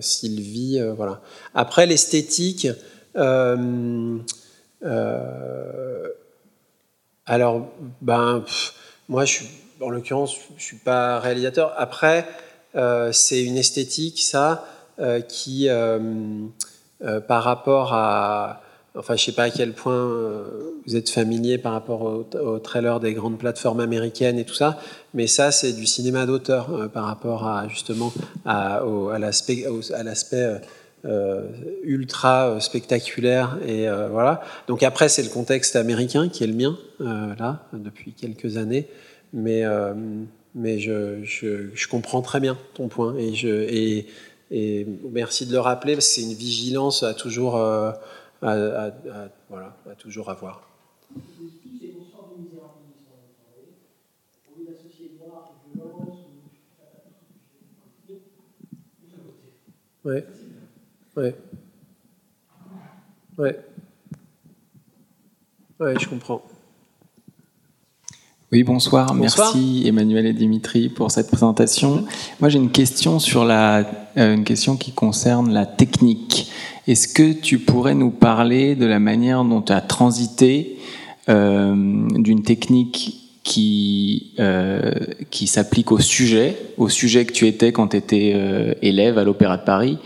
s'il 0.00 0.40
vit... 0.40 0.80
voilà. 0.96 1.20
Après, 1.54 1.86
l'esthétique... 1.86 2.68
Euh, 4.84 6.08
alors, 7.26 7.68
ben, 8.00 8.44
moi, 9.08 9.24
je 9.24 9.32
suis, 9.32 9.48
en 9.80 9.90
l'occurrence, 9.90 10.36
je 10.56 10.62
suis 10.62 10.76
pas 10.76 11.20
réalisateur. 11.20 11.72
Après, 11.76 12.20
euh, 12.20 12.22
c'est 12.74 13.42
une 13.42 13.56
esthétique, 13.56 14.22
ça, 14.22 14.64
euh, 14.98 15.20
qui, 15.20 15.68
euh, 15.68 15.98
par 17.26 17.42
rapport 17.42 17.92
à, 17.94 18.62
enfin, 18.96 19.16
je 19.16 19.24
sais 19.24 19.32
pas 19.32 19.44
à 19.44 19.50
quel 19.50 19.72
point 19.72 20.08
vous 20.86 20.96
êtes 20.96 21.10
familier 21.10 21.58
par 21.58 21.72
rapport 21.72 22.02
au, 22.02 22.26
au, 22.38 22.58
trailer 22.58 23.00
des 23.00 23.12
grandes 23.14 23.38
plateformes 23.38 23.80
américaines 23.80 24.38
et 24.38 24.44
tout 24.44 24.54
ça, 24.54 24.78
mais 25.14 25.26
ça, 25.26 25.50
c'est 25.50 25.72
du 25.72 25.86
cinéma 25.86 26.26
d'auteur 26.26 26.90
par 26.92 27.04
rapport 27.04 27.46
à 27.46 27.68
justement 27.68 28.12
à, 28.44 28.82
l'aspect, 29.18 29.66
euh, 31.04 31.48
ultra 31.82 32.48
euh, 32.48 32.60
spectaculaire 32.60 33.58
et 33.66 33.88
euh, 33.88 34.06
voilà. 34.06 34.40
Donc 34.68 34.84
après 34.84 35.08
c'est 35.08 35.24
le 35.24 35.30
contexte 35.30 35.74
américain 35.74 36.28
qui 36.28 36.44
est 36.44 36.46
le 36.46 36.54
mien 36.54 36.78
là 37.00 37.66
depuis 37.72 38.12
quelques 38.12 38.56
années, 38.56 38.86
mais 39.32 39.64
mais 40.54 40.78
je, 40.78 41.24
je, 41.24 41.88
comprends 41.88 42.22
très 42.22 42.40
bien 42.40 42.58
ton 42.74 42.88
point 42.88 43.16
et 43.16 43.34
je 43.34 43.48
et, 43.48 44.06
et 44.50 44.86
merci 45.10 45.46
de 45.46 45.52
le 45.52 45.60
rappeler 45.60 45.94
parce 45.94 46.08
que 46.08 46.14
c'est 46.14 46.22
une 46.22 46.34
vigilance 46.34 47.02
à 47.02 47.14
toujours 47.14 47.56
à, 47.56 47.96
à, 48.42 48.90
voilà 49.48 49.76
à 49.90 49.94
toujours 49.94 50.30
avoir. 50.30 50.62
Ouais. 60.04 60.26
Ouais. 61.16 61.34
Ouais. 63.38 63.58
Ouais, 65.78 65.94
je 65.98 66.08
comprends. 66.08 66.42
Oui, 68.52 68.64
bonsoir. 68.64 69.14
Merci 69.14 69.84
Emmanuel 69.86 70.26
et 70.26 70.34
Dimitri 70.34 70.90
pour 70.90 71.10
cette 71.10 71.28
présentation. 71.28 72.04
Moi, 72.38 72.50
j'ai 72.50 72.58
une 72.58 72.70
question 72.70 73.18
sur 73.18 73.46
la, 73.46 73.86
euh, 74.18 74.34
une 74.34 74.44
question 74.44 74.76
qui 74.76 74.92
concerne 74.92 75.50
la 75.54 75.64
technique. 75.64 76.52
Est-ce 76.86 77.08
que 77.08 77.32
tu 77.32 77.58
pourrais 77.58 77.94
nous 77.94 78.10
parler 78.10 78.76
de 78.76 78.84
la 78.84 78.98
manière 78.98 79.42
dont 79.42 79.62
tu 79.62 79.72
as 79.72 79.80
transité 79.80 80.78
euh, 81.30 81.74
d'une 82.18 82.42
technique 82.42 83.22
qui, 83.42 84.34
euh, 84.38 84.92
qui 85.30 85.46
s'applique 85.46 85.90
au 85.90 85.98
sujet, 85.98 86.56
au 86.76 86.90
sujet 86.90 87.24
que 87.24 87.32
tu 87.32 87.46
étais 87.46 87.72
quand 87.72 87.88
tu 87.88 87.96
étais 87.96 88.32
euh, 88.34 88.74
élève 88.82 89.16
à 89.16 89.24
l'Opéra 89.24 89.56
de 89.56 89.64
Paris, 89.64 89.96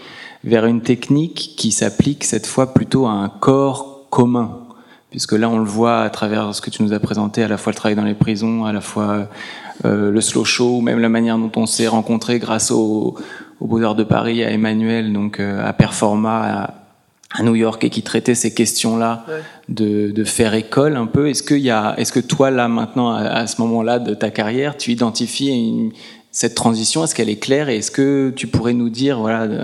vers 0.44 0.66
une 0.66 0.82
technique 0.82 1.54
qui 1.56 1.72
s'applique 1.72 2.22
cette 2.22 2.46
fois 2.46 2.72
plutôt 2.72 3.06
à 3.06 3.10
un 3.10 3.28
corps 3.28 4.06
commun? 4.08 4.65
Puisque 5.16 5.32
là, 5.32 5.48
on 5.48 5.58
le 5.58 5.64
voit 5.64 6.02
à 6.02 6.10
travers 6.10 6.54
ce 6.54 6.60
que 6.60 6.68
tu 6.68 6.82
nous 6.82 6.92
as 6.92 7.00
présenté, 7.00 7.42
à 7.42 7.48
la 7.48 7.56
fois 7.56 7.72
le 7.72 7.76
travail 7.76 7.96
dans 7.96 8.04
les 8.04 8.12
prisons, 8.12 8.66
à 8.66 8.72
la 8.74 8.82
fois 8.82 9.30
euh, 9.86 10.10
le 10.10 10.20
slow 10.20 10.44
show, 10.44 10.82
même 10.82 10.98
la 10.98 11.08
manière 11.08 11.38
dont 11.38 11.50
on 11.56 11.64
s'est 11.64 11.86
rencontré 11.86 12.38
grâce 12.38 12.70
au, 12.70 13.16
au 13.58 13.66
Beaux-Arts 13.66 13.94
de 13.94 14.04
Paris, 14.04 14.44
à 14.44 14.50
Emmanuel, 14.50 15.14
donc 15.14 15.40
euh, 15.40 15.66
à 15.66 15.72
Performa, 15.72 16.42
à, 16.42 16.74
à, 17.34 17.42
New 17.42 17.54
York, 17.54 17.82
et 17.82 17.88
qui 17.88 18.02
traitait 18.02 18.34
ces 18.34 18.52
questions-là 18.52 19.24
ouais. 19.26 19.34
de, 19.70 20.10
de, 20.10 20.24
faire 20.24 20.52
école 20.52 20.96
un 20.96 21.06
peu. 21.06 21.30
Est-ce 21.30 21.42
que, 21.42 21.54
y 21.54 21.70
a, 21.70 21.94
est-ce 21.96 22.12
que 22.12 22.20
toi, 22.20 22.50
là, 22.50 22.68
maintenant, 22.68 23.14
à, 23.14 23.22
à 23.22 23.46
ce 23.46 23.58
moment-là 23.62 23.98
de 23.98 24.12
ta 24.12 24.28
carrière, 24.28 24.76
tu 24.76 24.90
identifies 24.90 25.48
une, 25.48 25.92
cette 26.30 26.54
transition? 26.54 27.04
Est-ce 27.04 27.14
qu'elle 27.14 27.30
est 27.30 27.42
claire? 27.42 27.70
Et 27.70 27.78
est-ce 27.78 27.90
que 27.90 28.34
tu 28.36 28.48
pourrais 28.48 28.74
nous 28.74 28.90
dire, 28.90 29.18
voilà, 29.18 29.48
de, 29.48 29.60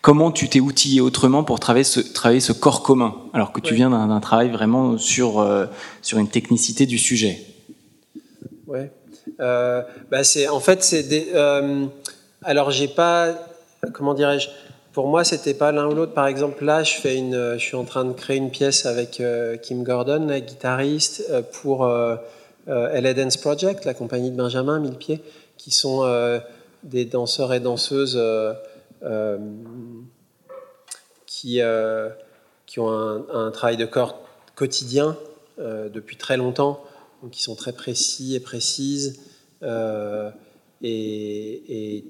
comment 0.00 0.32
tu 0.32 0.48
t'es 0.48 0.60
outillé 0.60 1.00
autrement 1.00 1.44
pour 1.44 1.60
travailler 1.60 1.84
ce, 1.84 2.00
travailler 2.00 2.40
ce 2.40 2.52
corps 2.52 2.82
commun, 2.82 3.14
alors 3.32 3.52
que 3.52 3.60
tu 3.60 3.74
viens 3.74 3.90
d'un 3.90 4.20
travail 4.20 4.50
vraiment 4.50 4.98
sur, 4.98 5.40
euh, 5.40 5.66
sur 6.02 6.18
une 6.18 6.28
technicité 6.28 6.86
du 6.86 6.98
sujet? 6.98 7.40
Ouais. 8.66 8.90
Euh, 9.40 9.82
bah 10.10 10.24
c'est, 10.24 10.48
en 10.48 10.60
fait, 10.60 10.82
c'est 10.82 11.02
des. 11.02 11.28
Euh, 11.34 11.86
alors, 12.42 12.70
j'ai 12.70 12.88
pas. 12.88 13.34
Comment 13.92 14.14
dirais-je 14.14 14.48
Pour 14.92 15.08
moi, 15.08 15.24
c'était 15.24 15.54
pas 15.54 15.72
l'un 15.72 15.86
ou 15.86 15.94
l'autre. 15.94 16.12
Par 16.12 16.26
exemple, 16.26 16.64
là, 16.64 16.82
je, 16.82 16.94
fais 16.94 17.16
une, 17.16 17.54
je 17.54 17.58
suis 17.58 17.76
en 17.76 17.84
train 17.84 18.04
de 18.04 18.12
créer 18.12 18.36
une 18.36 18.50
pièce 18.50 18.86
avec 18.86 19.20
euh, 19.20 19.56
Kim 19.56 19.82
Gordon, 19.82 20.26
la 20.26 20.40
guitariste, 20.40 21.30
pour 21.60 21.86
LA 22.66 23.14
Dance 23.14 23.36
Project, 23.36 23.84
la 23.84 23.94
compagnie 23.94 24.30
de 24.30 24.36
Benjamin, 24.36 24.78
Mille 24.80 24.96
Pieds, 24.96 25.22
qui 25.56 25.70
sont 25.70 26.04
des 26.82 27.04
danseurs 27.04 27.52
et 27.52 27.60
danseuses. 27.60 28.20
Euh, 29.02 29.38
qui, 31.26 31.62
euh, 31.62 32.10
qui 32.66 32.80
ont 32.80 32.90
un, 32.90 33.50
travail 33.50 33.76
de 33.78 33.86
corps 33.86 34.20
quotidien 34.56 35.16
euh, 35.58 35.88
depuis 35.88 36.16
très 36.16 36.36
longtemps, 36.36 36.84
donc 37.22 37.30
qui 37.30 37.42
sont 37.42 37.54
très 37.54 37.72
précis 37.72 38.34
et 38.34 38.40
précises. 38.40 39.20
et, 40.82 42.04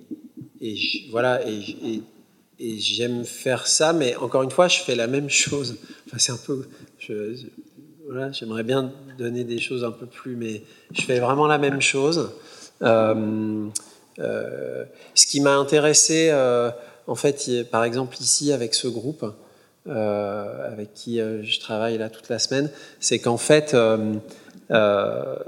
voilà, 1.10 1.42
et, 1.46 2.02
j'aime 2.58 3.24
faire 3.24 3.68
ça, 3.68 3.92
mais 3.92 4.16
encore 4.16 4.42
une 4.42 4.50
fois, 4.50 4.66
je 4.66 4.80
fais 4.80 4.96
la 4.96 5.06
même 5.06 5.30
chose. 5.30 5.76
Enfin, 6.06 6.18
c'est 6.18 6.32
un 6.32 6.38
peu. 6.44 6.66
Voilà, 8.06 8.32
j'aimerais 8.32 8.64
bien 8.64 8.92
donner 9.16 9.44
des 9.44 9.60
choses 9.60 9.84
un 9.84 9.92
peu 9.92 10.06
plus, 10.06 10.34
mais 10.34 10.62
je 10.92 11.02
fais 11.02 11.20
vraiment 11.20 11.46
la 11.46 11.58
même 11.58 11.80
chose. 11.80 12.30
Ce 14.20 15.26
qui 15.26 15.40
m'a 15.40 15.56
intéressé, 15.56 16.28
euh, 16.30 16.70
en 17.06 17.14
fait, 17.14 17.68
par 17.70 17.84
exemple 17.84 18.16
ici 18.20 18.52
avec 18.52 18.74
ce 18.74 18.88
groupe, 18.88 19.24
euh, 19.86 20.70
avec 20.70 20.92
qui 20.94 21.18
je 21.18 21.60
travaille 21.60 21.98
là 21.98 22.10
toute 22.10 22.28
la 22.28 22.38
semaine, 22.38 22.70
c'est 23.01 23.18
qu'en 23.18 23.38
fait, 23.38 23.74
bah, 24.68 25.38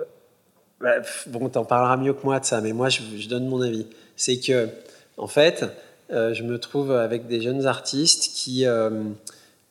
bon, 1.28 1.48
t'en 1.48 1.64
parleras 1.64 1.96
mieux 1.96 2.12
que 2.12 2.24
moi 2.24 2.40
de 2.40 2.44
ça, 2.44 2.60
mais 2.60 2.72
moi 2.72 2.88
je, 2.88 3.02
je 3.16 3.28
donne 3.28 3.46
mon 3.46 3.60
avis. 3.60 3.86
C'est 4.16 4.38
que, 4.38 4.68
en 5.16 5.28
fait, 5.28 5.64
je 6.10 6.42
me 6.42 6.58
trouve 6.58 6.92
avec 6.92 7.26
des 7.26 7.40
jeunes 7.40 7.66
artistes 7.66 8.32
qui 8.34 8.66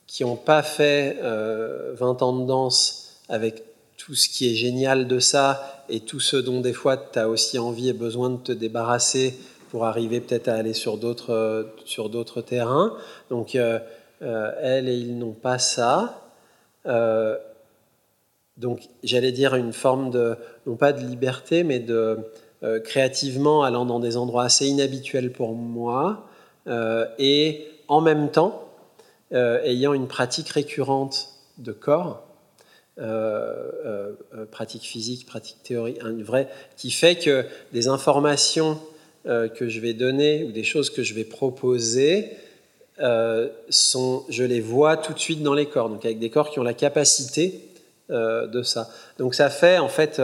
qui 0.06 0.24
n'ont 0.24 0.36
pas 0.36 0.62
fait 0.62 1.16
20 1.22 2.22
ans 2.22 2.38
de 2.38 2.46
danse 2.46 3.20
avec 3.28 3.62
tout 3.96 4.14
ce 4.14 4.28
qui 4.28 4.50
est 4.50 4.54
génial 4.54 5.06
de 5.06 5.18
ça 5.18 5.81
et 5.92 6.00
tout 6.00 6.20
ce 6.20 6.36
dont 6.36 6.60
des 6.62 6.72
fois 6.72 6.96
tu 6.96 7.18
as 7.18 7.28
aussi 7.28 7.58
envie 7.58 7.90
et 7.90 7.92
besoin 7.92 8.30
de 8.30 8.38
te 8.38 8.50
débarrasser 8.50 9.38
pour 9.70 9.84
arriver 9.84 10.20
peut-être 10.20 10.48
à 10.48 10.54
aller 10.54 10.72
sur 10.72 10.96
d'autres 10.96 11.68
sur 11.84 12.08
d'autres 12.08 12.40
terrains. 12.40 12.96
Donc 13.28 13.54
elle 13.54 14.88
et 14.88 14.96
ils 14.96 15.18
n'ont 15.18 15.34
pas 15.34 15.58
ça. 15.58 16.30
donc 18.56 18.80
j'allais 19.04 19.32
dire 19.32 19.54
une 19.54 19.74
forme 19.74 20.10
de 20.10 20.34
non 20.66 20.76
pas 20.76 20.94
de 20.94 21.00
liberté, 21.00 21.62
mais 21.62 21.78
de 21.78 22.18
créativement 22.84 23.62
allant 23.62 23.84
dans 23.84 24.00
des 24.00 24.16
endroits 24.16 24.44
assez 24.44 24.66
inhabituels 24.66 25.30
pour 25.30 25.54
moi 25.54 26.26
et 27.18 27.66
en 27.88 28.00
même 28.00 28.30
temps 28.30 28.66
ayant 29.30 29.92
une 29.92 30.08
pratique 30.08 30.48
récurrente 30.48 31.28
de 31.58 31.72
corps 31.72 32.31
euh, 32.98 33.70
euh, 33.86 34.12
euh, 34.36 34.44
pratique 34.44 34.82
physique, 34.82 35.24
pratique 35.24 35.62
théorie, 35.62 35.96
qui 36.76 36.90
fait 36.90 37.16
que 37.16 37.46
des 37.72 37.88
informations 37.88 38.78
que 39.24 39.68
je 39.68 39.80
vais 39.80 39.94
donner 39.94 40.44
ou 40.44 40.52
des 40.52 40.64
choses 40.64 40.90
que 40.90 41.02
je 41.02 41.14
vais 41.14 41.24
proposer, 41.24 42.32
sont, 43.70 44.24
je 44.28 44.42
les 44.42 44.60
vois 44.60 44.96
tout 44.96 45.14
de 45.14 45.18
suite 45.18 45.42
dans 45.42 45.54
les 45.54 45.66
corps, 45.66 45.88
donc 45.88 46.04
avec 46.04 46.18
des 46.18 46.28
corps 46.28 46.50
qui 46.50 46.58
ont 46.58 46.64
la 46.64 46.74
capacité 46.74 47.60
de 48.10 48.62
ça. 48.62 48.90
Donc 49.18 49.36
ça 49.36 49.48
fait 49.48 49.78
en 49.78 49.88
fait 49.88 50.20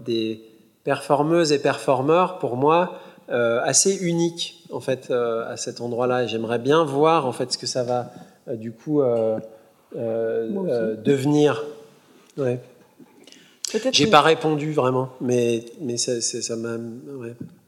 des 0.00 0.40
performeuses 0.82 1.52
et 1.52 1.58
performeurs 1.58 2.38
pour 2.38 2.56
moi 2.56 2.98
assez 3.28 3.96
uniques 3.96 4.64
en 4.70 4.80
fait 4.80 5.10
à 5.10 5.58
cet 5.58 5.82
endroit-là. 5.82 6.26
J'aimerais 6.26 6.58
bien 6.58 6.84
voir 6.84 7.26
en 7.26 7.32
fait 7.32 7.52
ce 7.52 7.58
que 7.58 7.66
ça 7.66 7.84
va 7.84 8.10
du 8.48 8.72
coup 8.72 9.02
devenir. 9.94 11.64
Ouais. 12.36 12.60
J'ai 13.92 14.06
pas 14.06 14.20
répondu 14.20 14.72
vraiment, 14.72 15.08
mais, 15.20 15.64
mais 15.80 15.96
ça, 15.96 16.20
ça 16.20 16.56
m'a. 16.56 16.76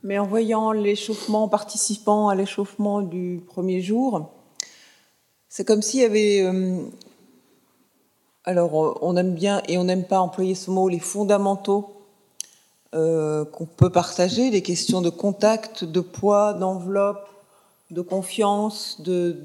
Mais 0.02 0.18
en 0.18 0.26
voyant 0.26 0.72
l'échauffement, 0.72 1.48
participant 1.48 2.28
à 2.28 2.34
l'échauffement 2.34 3.00
du 3.00 3.40
premier 3.46 3.82
c'est 5.48 5.64
comme 5.64 5.82
s'il 5.82 6.00
y 6.00 6.04
avait. 6.04 6.42
Euh, 6.42 6.78
alors, 8.44 8.98
on 9.02 9.16
aime 9.16 9.34
bien 9.34 9.62
et 9.68 9.78
on 9.78 9.84
n'aime 9.84 10.04
pas 10.04 10.20
employer 10.20 10.54
ce 10.54 10.70
mot, 10.70 10.88
les 10.88 10.98
fondamentaux 10.98 11.90
qu'on 12.92 13.66
peut 13.76 13.90
partager, 13.90 14.50
les 14.50 14.62
questions 14.62 15.00
de 15.00 15.10
contact, 15.10 15.82
de 15.82 15.98
poids, 15.98 16.52
d'enveloppe, 16.52 17.26
de 17.90 18.02
confiance, 18.02 19.00
de, 19.00 19.36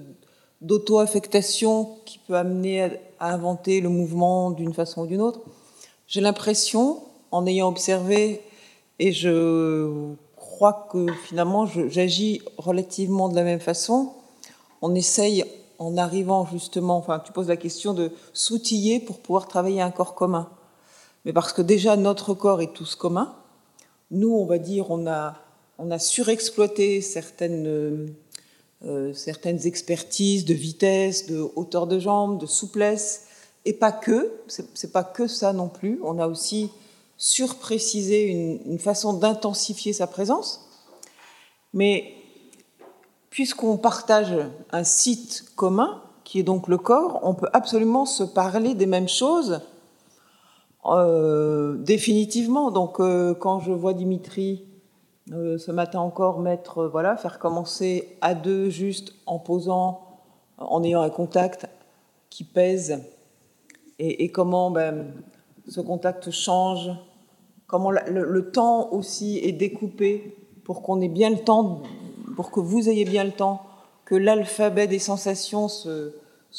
d'auto-affectation 0.61 1.97
qui 2.05 2.19
peut 2.19 2.35
amener 2.35 2.83
à, 3.19 3.33
inventer 3.33 3.81
le 3.81 3.89
mouvement 3.89 4.51
d'une 4.51 4.73
façon 4.73 5.03
ou 5.03 5.07
d'une 5.07 5.21
autre. 5.21 5.41
J'ai 6.07 6.21
l'impression, 6.21 7.03
en 7.31 7.45
ayant 7.45 7.67
observé, 7.67 8.41
et 8.97 9.11
je 9.11 10.13
crois 10.35 10.87
que 10.91 11.07
finalement 11.27 11.65
j'agis 11.65 12.41
relativement 12.57 13.29
de 13.29 13.35
la 13.35 13.43
même 13.43 13.59
façon, 13.59 14.13
on 14.81 14.95
essaye 14.95 15.45
en 15.77 15.95
arrivant 15.97 16.45
justement, 16.45 16.97
enfin 16.97 17.19
tu 17.19 17.31
poses 17.31 17.47
la 17.47 17.57
question 17.57 17.93
de 17.93 18.11
s'outiller 18.33 18.99
pour 18.99 19.19
pouvoir 19.19 19.47
travailler 19.47 19.81
un 19.81 19.91
corps 19.91 20.15
commun. 20.15 20.49
Mais 21.23 21.31
parce 21.31 21.53
que 21.53 21.61
déjà 21.61 21.95
notre 21.95 22.33
corps 22.33 22.61
est 22.61 22.73
tous 22.73 22.95
commun, 22.95 23.35
nous 24.11 24.33
on 24.33 24.45
va 24.45 24.57
dire 24.57 24.91
on 24.91 25.07
a, 25.07 25.35
on 25.77 25.91
a 25.91 25.99
surexploité 25.99 26.99
certaines 26.99 28.13
euh, 28.85 29.13
certaines 29.13 29.67
expertises 29.67 30.45
de 30.45 30.53
vitesse, 30.53 31.27
de 31.27 31.45
hauteur 31.55 31.85
de 31.85 31.99
jambe, 31.99 32.39
de 32.39 32.45
souplesse, 32.45 33.25
et 33.65 33.73
pas 33.73 33.91
que, 33.91 34.31
c'est 34.47 34.93
pas 34.93 35.03
que 35.03 35.27
ça 35.27 35.51
non 35.51 35.67
plus. 35.67 35.99
On 36.01 36.17
a 36.17 36.27
aussi 36.27 36.71
surprécisé 37.17 38.27
une, 38.65 38.79
façon 38.79 39.13
d'intensifier 39.13 39.91
sa 39.91 40.07
présence. 40.07 40.65
Mais 41.73 42.13
puisqu'on 43.29 43.77
partage 43.77 44.33
un 44.71 44.85
site 44.85 45.45
commun, 45.55 46.01
qui 46.23 46.39
est 46.39 46.43
donc 46.43 46.67
le 46.69 46.77
corps, 46.77 47.19
on 47.23 47.33
peut 47.33 47.49
absolument 47.51 48.05
se 48.05 48.23
parler 48.23 48.75
des 48.75 48.85
mêmes 48.85 49.09
choses 49.09 49.61
euh, 50.85 51.75
définitivement. 51.77 52.71
Donc 52.71 53.01
euh, 53.01 53.33
quand 53.33 53.59
je 53.59 53.73
vois 53.73 53.93
Dimitri 53.93 54.63
euh, 55.31 55.59
ce 55.59 55.71
matin 55.71 55.99
encore, 55.99 56.43
euh, 56.43 57.15
faire 57.17 57.37
commencer 57.37 58.17
à 58.21 58.33
deux 58.33 58.69
juste 58.69 59.13
en 59.27 59.37
posant, 59.37 60.01
en 60.57 60.83
ayant 60.83 61.01
un 61.01 61.09
contact 61.11 61.67
qui 62.31 62.43
pèse, 62.43 63.03
et, 63.99 64.31
comment 64.31 64.71
ben, 64.71 65.13
ce 65.67 65.81
contact 65.81 66.31
change, 66.31 66.89
comment 67.67 67.91
le, 67.91 68.51
temps 68.51 68.91
aussi 68.93 69.39
est 69.39 69.51
découpé 69.51 70.37
pour 70.63 70.81
qu'on 70.81 71.01
ait 71.01 71.09
bien 71.09 71.29
le 71.29 71.39
temps, 71.39 71.83
pour 72.37 72.49
que 72.49 72.61
vous 72.61 72.87
ayez 72.87 73.03
bien 73.03 73.25
le 73.25 73.31
temps, 73.31 73.61
que 74.05 74.15
l'alphabet 74.15 74.87
des 74.87 74.99
sensations 74.99 75.67
se, 75.67 76.13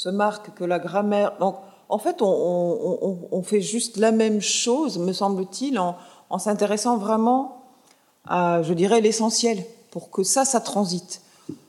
marque, 0.09 0.53
que 0.53 0.63
la 0.63 0.77
grammaire. 0.77 1.35
Donc, 1.39 1.55
en 1.89 1.97
fait, 1.97 2.21
on, 2.21 3.41
fait 3.43 3.61
juste 3.61 3.97
la 3.97 4.11
même 4.11 4.39
chose, 4.39 4.99
me 4.99 5.11
semble-t-il, 5.11 5.79
en 5.79 6.37
s'intéressant 6.37 6.97
vraiment 6.97 7.60
à, 8.25 8.61
je 8.63 8.73
dirais, 8.73 9.01
l'essentiel 9.01 9.63
pour 9.91 10.09
que 10.09 10.23
ça, 10.23 10.45
ça 10.45 10.61
transite. 10.61 11.21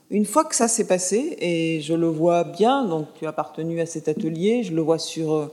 Une 0.09 0.25
fois 0.25 0.45
que 0.45 0.55
ça 0.55 0.67
s'est 0.67 0.87
passé, 0.87 1.37
et 1.39 1.81
je 1.81 1.93
le 1.93 2.07
vois 2.07 2.43
bien, 2.43 2.85
donc 2.85 3.07
tu 3.15 3.25
as 3.25 3.29
appartenu 3.29 3.81
à 3.81 3.85
cet 3.85 4.07
atelier, 4.07 4.63
je 4.63 4.73
le 4.73 4.81
vois 4.81 4.99
sur 4.99 5.49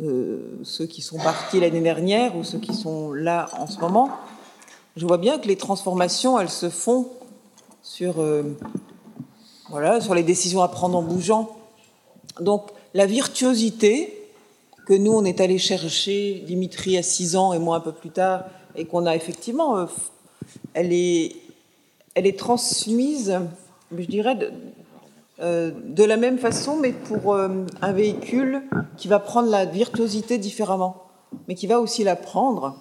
euh, 0.00 0.58
ceux 0.62 0.86
qui 0.86 1.02
sont 1.02 1.18
partis 1.18 1.60
l'année 1.60 1.80
dernière 1.80 2.36
ou 2.36 2.44
ceux 2.44 2.58
qui 2.58 2.74
sont 2.74 3.12
là 3.12 3.50
en 3.58 3.66
ce 3.66 3.78
moment, 3.80 4.10
je 4.96 5.06
vois 5.06 5.18
bien 5.18 5.38
que 5.38 5.48
les 5.48 5.56
transformations, 5.56 6.38
elles 6.38 6.50
se 6.50 6.70
font 6.70 7.08
sur, 7.82 8.20
euh, 8.20 8.42
voilà, 9.68 10.00
sur 10.00 10.14
les 10.14 10.22
décisions 10.22 10.62
à 10.62 10.68
prendre 10.68 10.96
en 10.96 11.02
bougeant. 11.02 11.50
Donc 12.40 12.70
la 12.94 13.06
virtuosité 13.06 14.30
que 14.86 14.94
nous, 14.94 15.12
on 15.12 15.24
est 15.24 15.40
allé 15.40 15.58
chercher, 15.58 16.42
Dimitri 16.46 16.96
à 16.96 17.02
6 17.02 17.36
ans 17.36 17.52
et 17.52 17.58
moi 17.58 17.76
un 17.76 17.80
peu 17.80 17.92
plus 17.92 18.10
tard, 18.10 18.44
et 18.74 18.86
qu'on 18.86 19.06
a 19.06 19.14
effectivement 19.14 19.78
euh, 19.78 19.86
elle 20.74 20.92
est, 20.92 21.36
elle 22.14 22.26
est 22.26 22.38
transmise, 22.38 23.40
je 23.96 24.04
dirais, 24.04 24.34
de, 24.34 24.50
euh, 25.40 25.72
la 25.96 26.16
même 26.16 26.38
façon, 26.38 26.76
mais 26.76 26.92
pour 26.92 27.34
euh, 27.34 27.48
un 27.80 27.92
véhicule 27.92 28.62
qui 28.96 29.08
va 29.08 29.18
prendre 29.18 29.48
la 29.48 29.64
virtuosité 29.64 30.38
différemment, 30.38 31.04
mais 31.48 31.54
qui 31.54 31.66
va 31.66 31.80
aussi 31.80 32.04
la 32.04 32.16
prendre 32.16 32.76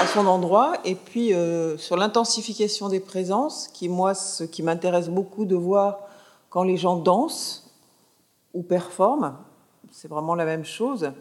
à 0.00 0.06
son 0.06 0.26
endroit. 0.26 0.74
Et 0.84 0.94
puis, 0.94 1.32
euh, 1.32 1.78
sur 1.78 1.96
l'intensification 1.96 2.88
des 2.88 3.00
présences, 3.00 3.68
qui, 3.68 3.88
moi, 3.88 4.14
ce 4.14 4.44
qui 4.44 4.62
m'intéresse 4.62 5.08
beaucoup 5.08 5.44
de 5.44 5.56
voir 5.56 6.00
quand 6.50 6.62
les 6.62 6.76
gens 6.76 6.96
dansent 6.96 7.70
ou 8.54 8.62
performent, 8.62 9.36
c'est 9.90 10.08
vraiment 10.08 10.34
la 10.34 10.44
même 10.44 10.64
chose. 10.64 11.12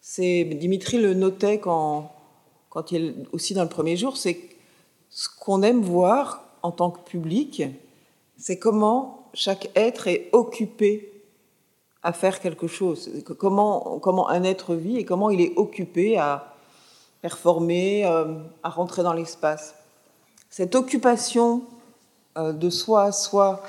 C'est 0.00 0.44
Dimitri 0.44 0.98
le 0.98 1.14
notait 1.14 1.58
quand, 1.58 2.12
quand 2.68 2.92
il 2.92 3.26
aussi 3.32 3.54
dans 3.54 3.62
le 3.62 3.68
premier 3.68 3.96
jour, 3.96 4.16
c'est 4.16 4.53
ce 5.14 5.28
qu'on 5.28 5.62
aime 5.62 5.80
voir 5.80 6.42
en 6.62 6.72
tant 6.72 6.90
que 6.90 6.98
public, 7.08 7.62
c'est 8.36 8.58
comment 8.58 9.30
chaque 9.32 9.70
être 9.76 10.08
est 10.08 10.28
occupé 10.32 11.22
à 12.02 12.12
faire 12.12 12.40
quelque 12.40 12.66
chose, 12.66 13.22
comment, 13.38 14.00
comment 14.00 14.28
un 14.28 14.42
être 14.42 14.74
vit 14.74 14.96
et 14.98 15.04
comment 15.04 15.30
il 15.30 15.40
est 15.40 15.52
occupé 15.56 16.18
à 16.18 16.52
performer, 17.22 18.04
euh, 18.04 18.34
à 18.64 18.68
rentrer 18.68 19.04
dans 19.04 19.12
l'espace. 19.12 19.76
Cette 20.50 20.74
occupation 20.74 21.62
euh, 22.36 22.52
de 22.52 22.68
soi 22.68 23.04
à 23.04 23.12
soi, 23.12 23.62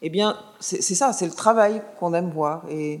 eh 0.00 0.10
bien, 0.10 0.38
c'est 0.60 0.80
ça, 0.80 1.12
c'est 1.12 1.26
le 1.26 1.32
travail 1.32 1.82
qu'on 1.98 2.14
aime 2.14 2.30
voir. 2.30 2.62
Et 2.70 3.00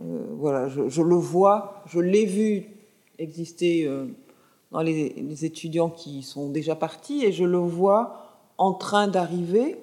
euh, 0.00 0.18
voilà, 0.38 0.68
je, 0.68 0.88
je, 0.88 1.02
le 1.02 1.16
vois, 1.16 1.82
je 1.86 2.00
l'ai 2.00 2.24
vu 2.24 2.64
exister 3.18 3.86
dans 4.72 4.82
les, 4.82 5.44
étudiants 5.44 5.90
qui 5.90 6.22
sont 6.22 6.48
déjà 6.48 6.74
partis 6.74 7.24
et 7.24 7.32
je 7.32 7.44
le 7.44 7.58
vois 7.58 8.40
en 8.58 8.72
train 8.72 9.08
d'arriver 9.08 9.76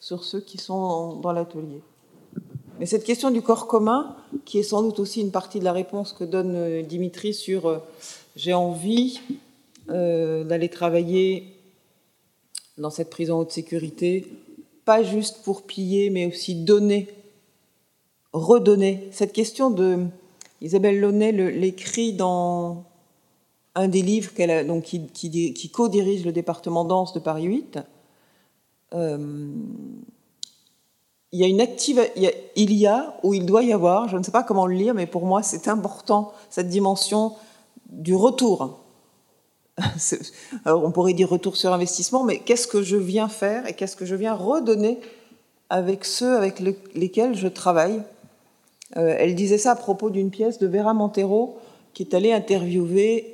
sur 0.00 0.24
ceux 0.24 0.40
qui 0.40 0.58
sont 0.58 1.16
dans 1.16 1.32
l'atelier. 1.32 1.82
Mais 2.78 2.86
cette 2.86 3.04
question 3.04 3.30
du 3.30 3.42
corps 3.42 3.66
commun, 3.66 4.16
qui 4.44 4.58
est 4.58 4.64
sans 4.64 4.82
doute 4.82 4.98
aussi 4.98 5.20
une 5.20 5.30
partie 5.30 5.60
de 5.60 5.64
la 5.64 5.72
réponse 5.72 6.12
que 6.12 6.24
donne 6.24 6.54
euh, 6.56 6.82
Dimitri 6.82 7.32
sur 7.32 7.66
euh, 7.66 7.78
j'ai 8.34 8.52
envie 8.52 9.20
euh, 9.90 10.42
d'aller 10.42 10.68
travailler 10.68 11.54
dans 12.78 12.90
cette 12.90 13.10
prison 13.10 13.38
haute 13.38 13.52
sécurité, 13.52 14.26
pas 14.84 15.04
juste 15.04 15.42
pour 15.44 15.62
piller, 15.62 16.10
mais 16.10 16.26
aussi 16.26 16.56
donner, 16.56 17.08
redonner. 18.32 19.08
Cette 19.12 19.32
question 19.32 19.70
de 19.70 20.06
Isabelle 20.60 21.00
Launay 21.00 21.30
l'écrit 21.30 22.12
dans 22.12 22.84
un 23.74 23.88
des 23.88 24.02
livres 24.02 24.32
qu'elle 24.34 24.66
donc, 24.66 24.84
qui, 24.84 25.06
qui, 25.08 25.70
co-dirige 25.70 26.24
le 26.24 26.32
département 26.32 26.84
danse 26.84 27.12
de 27.12 27.20
Paris 27.20 27.44
8. 27.44 27.78
Euh, 28.94 29.48
il 31.32 31.40
y 31.40 31.44
a 31.44 31.48
une 31.48 31.60
active, 31.60 32.00
il 32.14 32.72
y, 32.72 32.86
a, 32.86 33.16
ou 33.24 33.34
il 33.34 33.44
doit 33.44 33.64
y 33.64 33.72
avoir, 33.72 34.08
je 34.08 34.16
ne 34.16 34.22
sais 34.22 34.30
pas 34.30 34.44
comment 34.44 34.66
le 34.66 34.74
lire, 34.74 34.94
mais 34.94 35.06
pour 35.06 35.26
moi 35.26 35.42
c'est 35.42 35.66
important 35.66 36.32
cette 36.48 36.68
dimension 36.68 37.32
du 37.90 38.14
retour. 38.14 38.78
On 40.64 40.92
pourrait 40.92 41.12
dire 41.12 41.28
retour 41.28 41.56
sur 41.56 41.72
investissement, 41.72 42.22
mais 42.22 42.38
qu'est-ce 42.38 42.68
que 42.68 42.82
je 42.82 42.96
viens 42.96 43.28
faire 43.28 43.66
et 43.66 43.72
qu'est-ce 43.72 43.96
que 43.96 44.06
je 44.06 44.14
viens 44.14 44.34
redonner 44.34 45.00
avec 45.70 46.04
ceux 46.04 46.36
avec 46.36 46.60
lesquels 46.94 47.34
je 47.34 47.48
travaille? 47.48 48.00
Euh, 48.96 49.16
Elle 49.18 49.34
disait 49.34 49.58
ça 49.58 49.72
à 49.72 49.76
propos 49.76 50.10
d'une 50.10 50.30
pièce 50.30 50.58
de 50.58 50.68
Vera 50.68 50.94
Montero 50.94 51.58
qui 51.94 52.04
est 52.04 52.14
allée 52.14 52.32
interviewer 52.32 53.33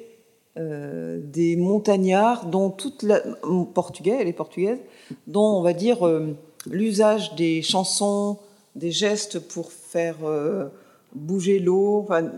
euh, 0.61 1.19
des 1.23 1.57
montagnards 1.57 2.47
dont 2.47 2.71
toute 2.71 3.03
la 3.03 3.21
portugais, 3.75 4.19
elle 4.21 4.29
est 4.29 4.33
portugaise, 4.33 4.79
dont 5.27 5.59
on 5.59 5.63
va 5.63 5.73
dire 5.73 6.07
euh, 6.07 6.37
l'usage 6.67 7.35
des 7.35 7.63
chansons, 7.63 8.39
des 8.77 8.93
gestes 8.93 9.41
pour 9.41 9.73
faire 9.73 10.17
bouger 11.13 11.59
l'eau, 11.59 12.05
enfin, 12.05 12.31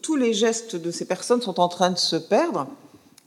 tous 0.00 0.14
les 0.14 0.32
gestes 0.32 0.76
de 0.76 0.90
ces 0.92 1.06
personnes 1.06 1.42
sont 1.42 1.58
en 1.58 1.68
train 1.68 1.90
de 1.90 1.98
se 1.98 2.14
perdre 2.14 2.68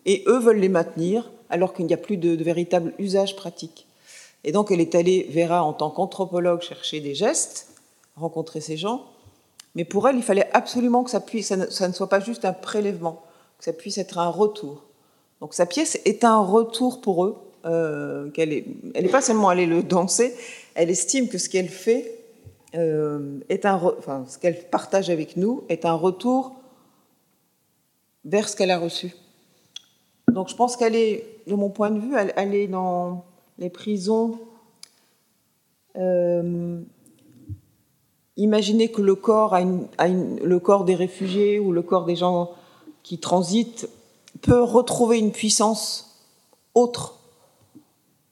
et 0.06 0.24
eux 0.28 0.40
veulent 0.40 0.60
les 0.60 0.70
maintenir 0.70 1.30
alors 1.50 1.74
qu'il 1.74 1.86
n'y 1.86 1.94
a 1.94 1.98
plus 1.98 2.18
de, 2.18 2.42
véritable 2.42 2.94
usage 3.00 3.36
pratique. 3.36 3.88
Et 4.44 4.52
donc 4.52 4.72
elle 4.72 4.82
est 4.82 4.96
allée, 4.96 5.28
Vera, 5.32 5.64
en 5.64 5.74
tant 5.74 5.90
qu'anthropologue, 5.90 6.62
chercher 6.62 7.00
des 7.00 7.16
gestes, 7.16 7.68
rencontrer 8.16 8.62
ces 8.62 8.78
gens, 8.78 9.06
mais 9.76 9.84
pour 9.84 10.08
elle, 10.08 10.16
il 10.16 10.24
fallait 10.24 10.50
absolument 10.54 11.04
que 11.04 11.12
ça, 11.12 11.22
ne, 11.58 11.94
soit 11.94 12.10
pas 12.10 12.20
juste 12.20 12.46
un 12.46 12.54
prélèvement, 12.54 13.22
que 13.58 13.64
ça 13.66 13.74
puisse 13.74 13.98
être 13.98 14.18
un 14.18 14.30
retour. 14.30 14.84
Donc 15.42 15.54
sa 15.54 15.66
pièce 15.66 16.00
est 16.06 16.24
un 16.24 16.40
retour 16.40 17.02
pour 17.02 17.26
eux, 17.26 17.38
euh, 17.66 18.30
qu'elle 18.32 18.54
est, 18.54 18.66
elle 18.94 19.06
n'est 19.06 19.12
pas 19.12 19.22
seulement 19.22 19.50
allée 19.50 19.66
le 19.66 19.84
danser, 19.84 20.36
elle 20.76 20.90
estime 20.90 21.28
que 21.28 21.38
ce 21.38 21.50
qu'elle 21.50 21.70
fait 21.70 22.20
euh, 22.76 23.40
est 23.50 23.66
un, 23.66 23.76
enfin, 23.76 24.26
ce 24.28 24.38
qu'elle 24.38 24.60
partage 24.70 25.10
avec 25.10 25.38
nous 25.38 25.64
est 25.70 25.86
un 25.86 25.94
retour 25.94 26.56
vers 28.26 28.50
ce 28.50 28.56
qu'elle 28.56 28.72
a 28.72 28.80
reçu. 28.80 29.16
Donc 30.32 30.50
je 30.50 30.56
pense 30.56 30.76
qu'elle 30.76 30.96
est, 30.96 31.26
de 31.48 31.56
mon 31.56 31.70
point 31.70 31.92
de 31.92 32.00
vue, 32.00 32.16
elle, 32.36 32.56
est 32.56 32.68
dans 32.68 33.24
les 33.58 33.70
prisons. 33.70 34.40
Euh, 35.96 36.82
imaginez 38.36 38.92
que 38.92 39.02
le 39.02 39.16
corps, 39.16 39.54
a 39.54 39.62
le 39.64 40.60
corps 40.60 40.84
des 40.84 40.96
réfugiés 40.96 41.60
ou 41.60 41.72
le 41.72 41.82
corps 41.82 42.06
des 42.06 42.16
gens 42.16 42.52
qui 43.06 43.20
transitent 43.20 43.88
peut 44.42 44.64
retrouver 44.64 45.20
une 45.20 45.32
puissance 45.32 46.18
autre 46.74 47.20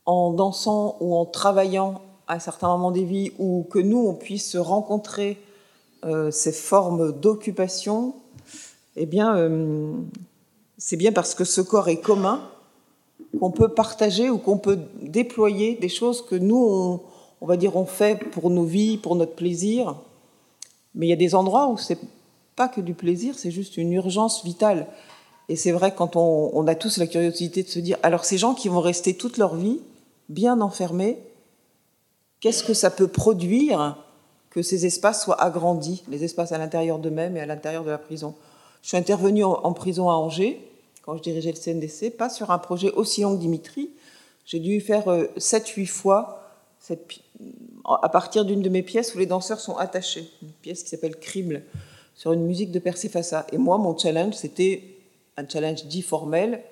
en 0.08 0.34
dansant 0.34 0.98
ou 1.00 1.16
en 1.16 1.26
travaillant 1.26 2.02
à 2.28 2.40
certains 2.40 2.70
moments 2.70 2.90
des 2.90 3.06
vies, 3.06 3.32
ou 3.38 3.68
que 3.70 3.78
nous, 3.78 4.00
on 4.00 4.16
puisse 4.16 4.56
rencontrer 4.56 5.40
euh, 6.06 6.32
ces 6.32 6.52
formes 6.52 7.12
d'occupation, 7.12 8.16
eh 8.96 9.06
bien, 9.06 9.36
euh, 9.38 9.94
c'est 10.80 10.98
bien 10.98 11.12
parce 11.12 11.36
que 11.36 11.44
ce 11.44 11.62
corps 11.62 11.90
est 11.90 12.02
commun 12.02 12.42
qu'on 13.40 13.52
peut 13.52 13.70
partager 13.70 14.32
ou 14.32 14.40
qu'on 14.40 14.58
peut 14.58 14.80
déployer 15.04 15.76
des 15.76 15.90
choses 15.90 16.26
que 16.26 16.36
nous, 16.36 17.00
on, 17.42 17.46
va 17.46 17.58
dire, 17.58 17.76
on 17.76 17.86
fait 17.86 18.16
pour 18.32 18.50
nos 18.50 18.66
vies, 18.66 18.98
pour 18.98 19.16
notre 19.16 19.36
plaisir. 19.36 19.96
Mais 20.96 21.06
il 21.06 21.10
y 21.10 21.14
a 21.14 21.18
des 21.18 21.36
endroits 21.36 21.68
où 21.68 21.78
c'est 21.78 22.00
pas 22.56 22.68
que 22.68 22.82
du 22.82 22.94
plaisir, 22.94 23.36
c'est 23.38 23.52
juste 23.52 23.78
une 23.78 23.94
urgence 23.94 24.44
vitale. 24.44 24.88
Et 25.50 25.56
c'est 25.56 25.72
vrai 25.72 25.94
quand 25.96 26.16
on, 26.16 26.68
a 26.68 26.76
tous 26.76 26.98
la 26.98 27.08
curiosité 27.08 27.64
de 27.64 27.68
se 27.68 27.80
dire, 27.80 27.98
alors 28.04 28.26
ces 28.26 28.38
gens 28.38 28.54
qui 28.54 28.70
vont 28.70 28.80
rester 28.80 29.16
toute 29.16 29.38
leur 29.38 29.56
vie 29.56 29.80
bien 30.30 30.62
enfermés, 30.62 31.20
qu'est-ce 32.40 32.64
que 32.64 32.74
ça 32.74 32.90
peut 32.90 33.08
produire 33.08 33.98
que 34.50 34.62
ces 34.62 34.86
espaces 34.86 35.24
soient 35.24 35.42
agrandis, 35.42 36.04
les 36.08 36.24
espaces 36.24 36.52
à 36.52 36.58
l'intérieur 36.58 37.00
d'eux-mêmes 37.00 37.36
et 37.38 37.42
à 37.42 37.46
l'intérieur 37.46 37.84
de 37.84 37.90
la 37.90 37.98
prison? 37.98 38.36
Je 38.82 38.90
suis 38.90 38.98
intervenue 38.98 39.44
en 39.44 39.74
prison 39.74 40.10
à 40.10 40.14
Angers 40.14 40.62
quand 41.04 41.18
je 41.18 41.22
dirigeais 41.22 41.52
le 41.52 41.58
CNDC, 41.58 42.18
pas 42.18 42.30
sur 42.30 42.50
un 42.52 42.58
projet 42.58 42.92
aussi 42.92 43.22
long 43.22 43.36
que 43.36 43.42
Dimitri. 43.42 43.90
J'ai 44.46 44.60
dû 44.60 44.80
faire 44.82 45.06
7-8 45.38 45.82
euh, 45.82 45.86
fois 45.86 46.40
à 47.86 48.10
partir 48.10 48.46
d'une 48.46 48.62
de 48.62 48.70
mes 48.70 48.84
pièces 48.84 49.14
où 49.14 49.18
les 49.18 49.26
danseurs 49.26 49.60
sont 49.60 49.76
attachés, 49.78 50.30
une 50.42 50.52
pièce 50.52 50.84
qui 50.84 50.90
s'appelle 50.90 51.18
Crible, 51.18 51.64
sur 52.16 52.34
une 52.34 52.46
musique 52.46 52.72
de 52.72 52.80
Persefassa. 52.80 53.46
Et 53.52 53.58
moi, 53.58 53.78
mon 53.78 53.98
challenge, 53.98 54.36
c'était 54.36 54.84
un 55.38 55.48
challenge 55.48 55.86
dit 55.86 56.02
formel. 56.02 56.64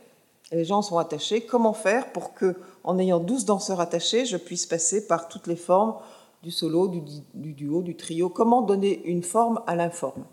Les 0.51 0.65
gens 0.65 0.81
sont 0.81 0.97
attachés. 0.97 1.41
Comment 1.41 1.73
faire 1.73 2.11
pour 2.11 2.34
que, 2.34 2.55
en 2.84 2.99
ayant 2.99 3.19
12 3.19 3.45
danseurs 3.45 3.80
attachés, 3.80 4.26
je 4.26 4.38
puisse 4.38 4.65
passer 4.65 5.07
par 5.07 5.27
toutes 5.27 5.47
les 5.47 5.55
formes 5.55 5.95
du 6.43 6.51
solo, 6.51 6.88
du, 6.88 7.01
du 7.34 7.53
duo, 7.53 7.81
du 7.81 7.95
trio? 7.95 8.30
Comment 8.30 8.61
donner 8.61 9.01
une 9.05 9.23
forme 9.23 9.61
à 9.68 9.76
l'informe? 9.76 10.26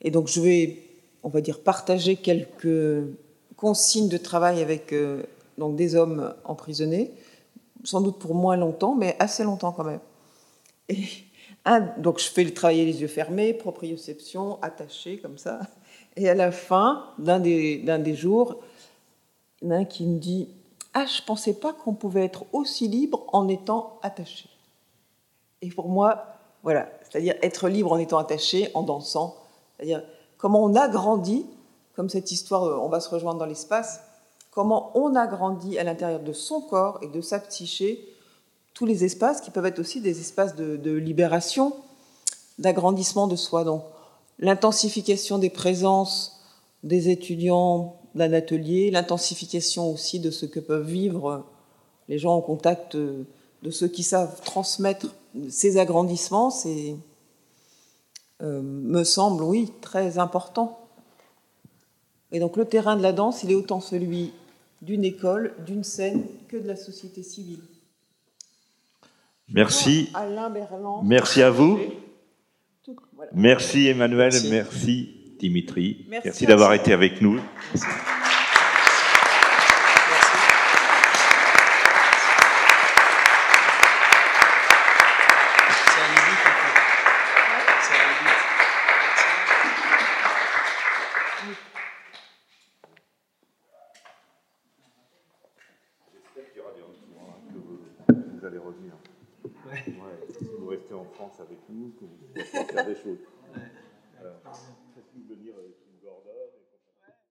Et 0.00 0.10
donc, 0.10 0.28
je 0.28 0.40
vais 0.40 0.86
on 1.26 1.28
va 1.28 1.40
dire, 1.40 1.58
partager 1.58 2.14
quelques 2.14 3.02
consignes 3.56 4.08
de 4.08 4.16
travail 4.16 4.62
avec 4.62 4.92
euh, 4.92 5.24
donc 5.58 5.74
des 5.74 5.96
hommes 5.96 6.32
emprisonnés, 6.44 7.10
sans 7.82 8.00
doute 8.00 8.20
pour 8.20 8.36
moins 8.36 8.56
longtemps, 8.56 8.94
mais 8.94 9.16
assez 9.18 9.42
longtemps 9.42 9.72
quand 9.72 9.82
même. 9.82 9.98
Et 10.88 11.02
donc 11.98 12.20
je 12.20 12.28
fais 12.28 12.44
le 12.44 12.54
travailler 12.54 12.84
les 12.84 13.00
yeux 13.00 13.08
fermés, 13.08 13.52
proprioception, 13.52 14.58
attaché 14.62 15.18
comme 15.18 15.36
ça. 15.36 15.60
Et 16.16 16.28
à 16.28 16.34
la 16.34 16.52
fin 16.52 17.06
d'un 17.18 17.40
des, 17.40 17.78
des 17.78 18.14
jours, 18.14 18.60
il 19.60 19.68
y 19.68 19.72
en 19.72 19.74
a 19.74 19.78
un 19.78 19.84
qui 19.84 20.06
me 20.06 20.18
dit 20.18 20.48
Ah, 20.94 21.06
je 21.06 21.20
ne 21.20 21.26
pensais 21.26 21.54
pas 21.54 21.72
qu'on 21.72 21.94
pouvait 21.94 22.24
être 22.24 22.44
aussi 22.52 22.88
libre 22.88 23.24
en 23.32 23.48
étant 23.48 23.98
attaché. 24.02 24.48
Et 25.60 25.68
pour 25.70 25.88
moi, 25.88 26.24
voilà, 26.62 26.88
c'est-à-dire 27.02 27.34
être 27.42 27.68
libre 27.68 27.92
en 27.92 27.98
étant 27.98 28.18
attaché, 28.18 28.70
en 28.74 28.82
dansant, 28.82 29.36
c'est-à-dire 29.76 30.02
comment 30.38 30.62
on 30.62 30.74
a 30.74 30.88
grandi, 30.88 31.46
comme 31.94 32.08
cette 32.08 32.30
histoire, 32.30 32.64
euh, 32.64 32.78
on 32.78 32.88
va 32.88 33.00
se 33.00 33.08
rejoindre 33.08 33.38
dans 33.38 33.46
l'espace, 33.46 34.00
comment 34.50 34.92
on 34.94 35.16
a 35.16 35.26
grandi 35.26 35.78
à 35.78 35.84
l'intérieur 35.84 36.20
de 36.20 36.32
son 36.32 36.60
corps 36.60 36.98
et 37.02 37.08
de 37.08 37.20
sa 37.20 37.40
psyché, 37.40 38.15
tous 38.76 38.84
les 38.84 39.04
espaces 39.04 39.40
qui 39.40 39.50
peuvent 39.50 39.64
être 39.64 39.78
aussi 39.78 40.02
des 40.02 40.20
espaces 40.20 40.54
de, 40.54 40.92
libération, 40.92 41.74
d'agrandissement 42.58 43.26
de 43.26 43.34
soi. 43.34 43.64
Donc, 43.64 43.82
l'intensification 44.38 45.38
des 45.38 45.48
présences 45.48 46.42
des 46.82 47.08
étudiants 47.08 47.96
d'un 48.14 48.34
atelier, 48.34 48.90
l'intensification 48.90 49.90
aussi 49.90 50.20
de 50.20 50.30
ce 50.30 50.44
que 50.44 50.60
peuvent 50.60 50.86
vivre 50.86 51.46
les 52.10 52.18
gens 52.18 52.36
en 52.36 52.42
contact 52.42 52.96
de 52.96 53.70
ceux 53.70 53.88
qui 53.88 54.02
savent 54.02 54.42
transmettre 54.42 55.06
ces 55.48 55.78
agrandissements, 55.78 56.50
c'est 56.50 56.96
euh, 58.42 58.60
me 58.60 59.04
semble, 59.04 59.42
oui, 59.42 59.72
très 59.80 60.18
important. 60.18 60.86
Et 62.30 62.40
donc 62.40 62.58
le 62.58 62.66
terrain 62.66 62.94
de 62.94 63.02
la 63.02 63.14
danse, 63.14 63.42
il 63.42 63.50
est 63.50 63.54
autant 63.54 63.80
celui 63.80 64.34
d'une 64.82 65.04
école, 65.04 65.54
d'une 65.64 65.82
scène, 65.82 66.26
que 66.48 66.58
de 66.58 66.68
la 66.68 66.76
société 66.76 67.22
civile. 67.22 67.62
Merci. 69.48 70.12
Merci 71.04 71.42
à 71.42 71.50
vous. 71.50 71.80
Merci 73.32 73.88
Emmanuel, 73.88 74.32
merci, 74.50 75.36
Dimitri. 75.38 76.06
Merci, 76.08 76.46
d'avoir 76.46 76.74
été 76.74 76.92
avec 76.92 77.20
nous. 77.20 77.40